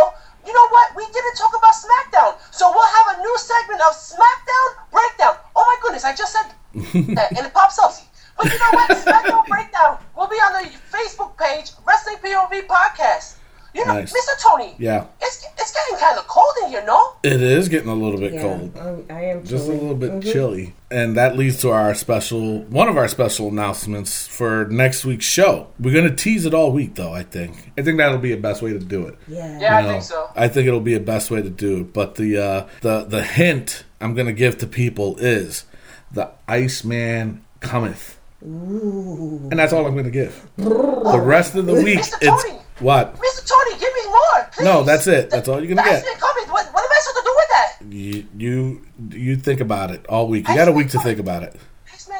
you 0.45 0.53
know 0.53 0.67
what? 0.69 0.95
We 0.95 1.05
didn't 1.05 1.35
talk 1.35 1.53
about 1.57 1.73
SmackDown. 1.73 2.37
So 2.51 2.71
we'll 2.71 2.93
have 3.03 3.17
a 3.17 3.21
new 3.21 3.37
segment 3.37 3.81
of 3.81 3.93
SmackDown 3.95 4.69
Breakdown. 4.91 5.35
Oh 5.55 5.65
my 5.65 5.77
goodness, 5.81 6.03
I 6.03 6.15
just 6.15 6.33
said 6.33 6.47
that 7.15 7.31
and 7.35 7.45
it 7.45 7.53
pops 7.53 7.79
up. 7.79 7.93
But 8.37 8.51
you 8.51 8.59
know 8.59 8.71
what? 8.71 8.89
SmackDown 8.91 9.47
Breakdown 9.47 9.97
will 10.15 10.27
be 10.27 10.35
on 10.35 10.63
the 10.63 10.69
Facebook 10.91 11.37
page, 11.37 11.71
Wrestling 11.85 12.17
POV 12.23 12.67
podcast. 12.67 13.38
You 13.73 13.85
know, 13.85 13.93
Nice. 13.93 14.11
Mr. 14.11 14.41
Tony, 14.47 14.73
Yeah, 14.79 15.05
it's, 15.21 15.45
it's 15.57 15.71
getting 15.73 16.03
kind 16.03 16.17
of 16.17 16.27
cold 16.27 16.53
in 16.63 16.69
here, 16.69 16.83
no? 16.87 17.13
it 17.23 17.39
is 17.41 17.69
getting 17.69 17.89
a 17.89 17.93
little 17.93 18.19
bit 18.19 18.33
yeah, 18.33 18.41
cold. 18.41 18.75
um, 18.79 19.03
I 19.09 19.25
am 19.25 19.43
Just 19.45 19.67
a 19.69 19.71
little 19.71 19.93
bit 19.95 20.11
Mhm. 20.11 20.31
chilly. 20.31 20.73
And 20.91 21.15
that 21.17 21.37
leads 21.37 21.61
to 21.61 21.69
our 21.71 21.93
special, 21.93 22.61
one 22.63 22.87
of 22.89 22.97
our 22.97 23.07
special 23.07 23.49
announcements 23.49 24.25
for 24.25 24.65
next 24.71 25.05
week's 25.05 25.25
show. 25.25 25.67
We're 25.79 25.93
going 25.93 26.09
to 26.09 26.15
tease 26.15 26.47
it 26.47 26.53
all 26.55 26.71
week, 26.71 26.95
though, 26.95 27.13
I 27.13 27.21
think. 27.21 27.71
I 27.77 27.83
think 27.83 27.97
that'll 27.99 28.17
be 28.17 28.33
a 28.33 28.37
best 28.37 28.63
way 28.63 28.73
to 28.73 28.79
do 28.79 29.05
it. 29.05 29.15
Yeah. 29.27 29.59
Yeah, 29.59 29.75
I 29.77 29.79
You 29.81 29.85
know, 29.85 29.91
think 29.93 30.03
so. 30.03 30.29
I 30.35 30.47
think 30.47 30.67
it'll 30.67 30.79
be 30.79 30.95
a 30.95 30.99
best 30.99 31.29
way 31.29 31.43
to 31.43 31.49
do 31.49 31.81
it. 31.81 31.93
But 31.93 32.15
the 32.15 32.37
uh, 32.37 32.63
the 32.81 33.03
the 33.03 33.21
hint 33.23 33.83
I'm 34.01 34.15
gonna 34.15 34.33
give 34.33 34.57
to 34.59 34.67
people 34.67 35.15
is 35.19 35.65
the 36.11 36.29
Iceman 36.47 37.41
cometh, 37.59 38.17
and 38.41 39.51
that's 39.59 39.73
all 39.73 39.85
I'm 39.85 39.95
gonna 39.95 40.09
give. 40.09 40.47
The 40.57 41.21
rest 41.23 41.53
of 41.55 41.65
the 41.67 41.75
week, 41.75 41.99
Mr. 41.99 42.17
it's 42.21 42.43
Tony! 42.43 42.59
What 42.81 43.15
Mr. 43.15 43.47
Tony, 43.47 43.79
give 43.79 43.93
me 43.93 44.05
more, 44.07 44.49
please. 44.53 44.63
No, 44.65 44.83
that's 44.83 45.07
it. 45.07 45.29
That's 45.29 45.47
all 45.47 45.63
you're 45.63 45.73
gonna 45.75 45.87
get. 45.87 46.03
Coming. 46.19 46.49
What, 46.49 46.65
what 46.73 46.83
am 46.83 46.91
I 46.91 46.99
supposed 47.01 47.17
to 47.17 47.23
do 47.23 47.35
with 47.35 47.49
that? 47.49 47.75
you 47.95 48.25
you 48.37 48.81
you 49.11 49.35
think 49.35 49.59
about 49.59 49.91
it 49.91 50.05
all 50.07 50.27
week. 50.27 50.47
You 50.47 50.55
got 50.55 50.67
a 50.67 50.71
week 50.71 50.89
to 50.89 50.99
think 50.99 51.19
about 51.19 51.43
it. 51.43 51.55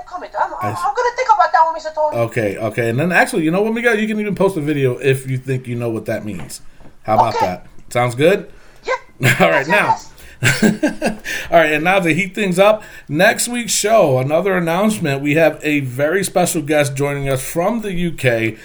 Coming. 0.07 0.29
I'm, 0.39 0.53
I'm, 0.53 0.75
I'm 0.75 0.95
going 0.95 1.11
to 1.11 1.15
think 1.15 1.29
about 1.33 1.51
that 1.51 1.65
one, 1.65 1.75
Mr. 1.79 1.93
Tony. 1.95 2.17
Okay, 2.17 2.57
okay, 2.57 2.89
and 2.89 2.99
then 2.99 3.11
actually, 3.11 3.43
you 3.43 3.51
know 3.51 3.61
what, 3.61 3.73
Miguel? 3.73 3.97
You 3.97 4.07
can 4.07 4.19
even 4.19 4.33
post 4.35 4.57
a 4.57 4.61
video 4.61 4.97
if 4.97 5.29
you 5.29 5.37
think 5.37 5.67
you 5.67 5.75
know 5.75 5.89
what 5.89 6.05
that 6.05 6.25
means. 6.25 6.61
How 7.03 7.15
about 7.15 7.35
Okay. 7.35 7.45
that? 7.45 7.67
Sounds 7.89 8.15
good. 8.15 8.51
Yeah. 8.83 8.93
All 9.39 9.49
right, 9.51 9.67
Yes, 9.67 9.67
now. 9.67 9.97
yes. 10.41 11.23
All 11.51 11.57
right, 11.57 11.73
and 11.73 11.83
now 11.83 11.99
to 11.99 12.13
heat 12.13 12.33
things 12.35 12.57
up, 12.59 12.83
next 13.07 13.47
week's 13.47 13.71
show, 13.71 14.19
another 14.19 14.55
announcement. 14.57 15.21
We 15.21 15.35
have 15.35 15.59
a 15.63 15.81
very 15.81 16.23
special 16.23 16.61
guest 16.61 16.95
joining 16.95 17.27
us 17.29 17.43
from 17.43 17.81
the 17.81 17.91
UK. 18.07 18.57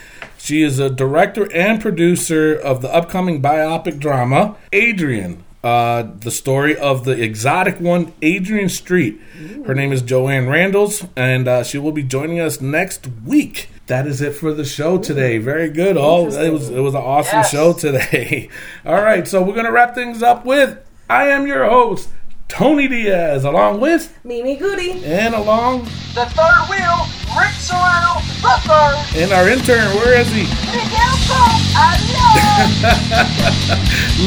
She 0.45 0.63
is 0.63 0.79
a 0.79 0.91
director 0.91 1.51
and 1.55 1.81
producer 1.81 2.55
of 2.55 2.83
the 2.83 2.93
upcoming 2.95 3.41
biopic 3.41 3.99
drama, 3.99 4.57
Adrian. 4.75 5.43
Uh, 5.63 6.07
the 6.21 6.31
story 6.31 6.77
of 6.77 7.07
the 7.07 7.13
exotic 7.13 7.81
one, 7.81 8.13
Adrian 8.21 8.69
Street. 8.69 9.19
Her 9.65 9.75
name 9.75 9.91
is 9.91 10.03
Joanne 10.03 10.47
Randalls, 10.47 11.07
and 11.17 11.49
uh, 11.49 11.65
she 11.65 11.79
will 11.79 11.93
be 11.93 12.03
joining 12.03 12.41
us 12.41 12.61
next 12.61 13.07
week. 13.25 13.71
That 13.87 14.07
is 14.07 14.21
it 14.21 14.35
for 14.35 14.53
the 14.53 14.67
show 14.67 14.99
today. 14.99 15.39
Very 15.39 15.71
good. 15.71 15.97
All 15.97 16.27
it 16.35 16.51
was 16.51 16.69
it 16.69 16.81
was 16.81 16.93
an 16.95 17.01
awesome 17.01 17.39
Yes. 17.39 17.51
show 17.51 17.73
today. 17.73 18.51
All 18.85 19.01
right, 19.01 19.27
so 19.27 19.43
we're 19.43 19.55
gonna 19.55 19.73
wrap 19.73 19.95
things 19.95 20.23
up 20.23 20.45
with 20.45 20.79
I 21.09 21.29
am 21.29 21.47
your 21.47 21.65
host, 21.65 22.11
Tony 22.49 22.87
Diaz, 22.89 23.45
along 23.45 23.81
with 23.81 24.17
Mimi 24.25 24.57
Goody. 24.57 25.03
and 25.05 25.35
along 25.35 25.85
The 26.15 26.27
third 26.31 26.63
wheel, 26.71 27.07
Rick 27.35 27.55
Serrano, 27.59 28.21
the 28.43 28.55
third. 28.63 28.97
and 29.19 29.33
our 29.33 29.49
intern. 29.49 29.91
Where 29.97 30.15
is 30.21 30.29
he? 30.31 30.45
Miguel 30.71 31.17
Pope, 31.27 31.63
adios. 31.75 32.85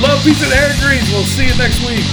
Love, 0.04 0.20
peace, 0.24 0.44
and 0.44 0.52
air 0.54 0.74
grease. 0.84 1.08
We'll 1.14 1.24
see 1.24 1.48
you 1.48 1.56
next 1.56 1.80
week. 1.88 2.04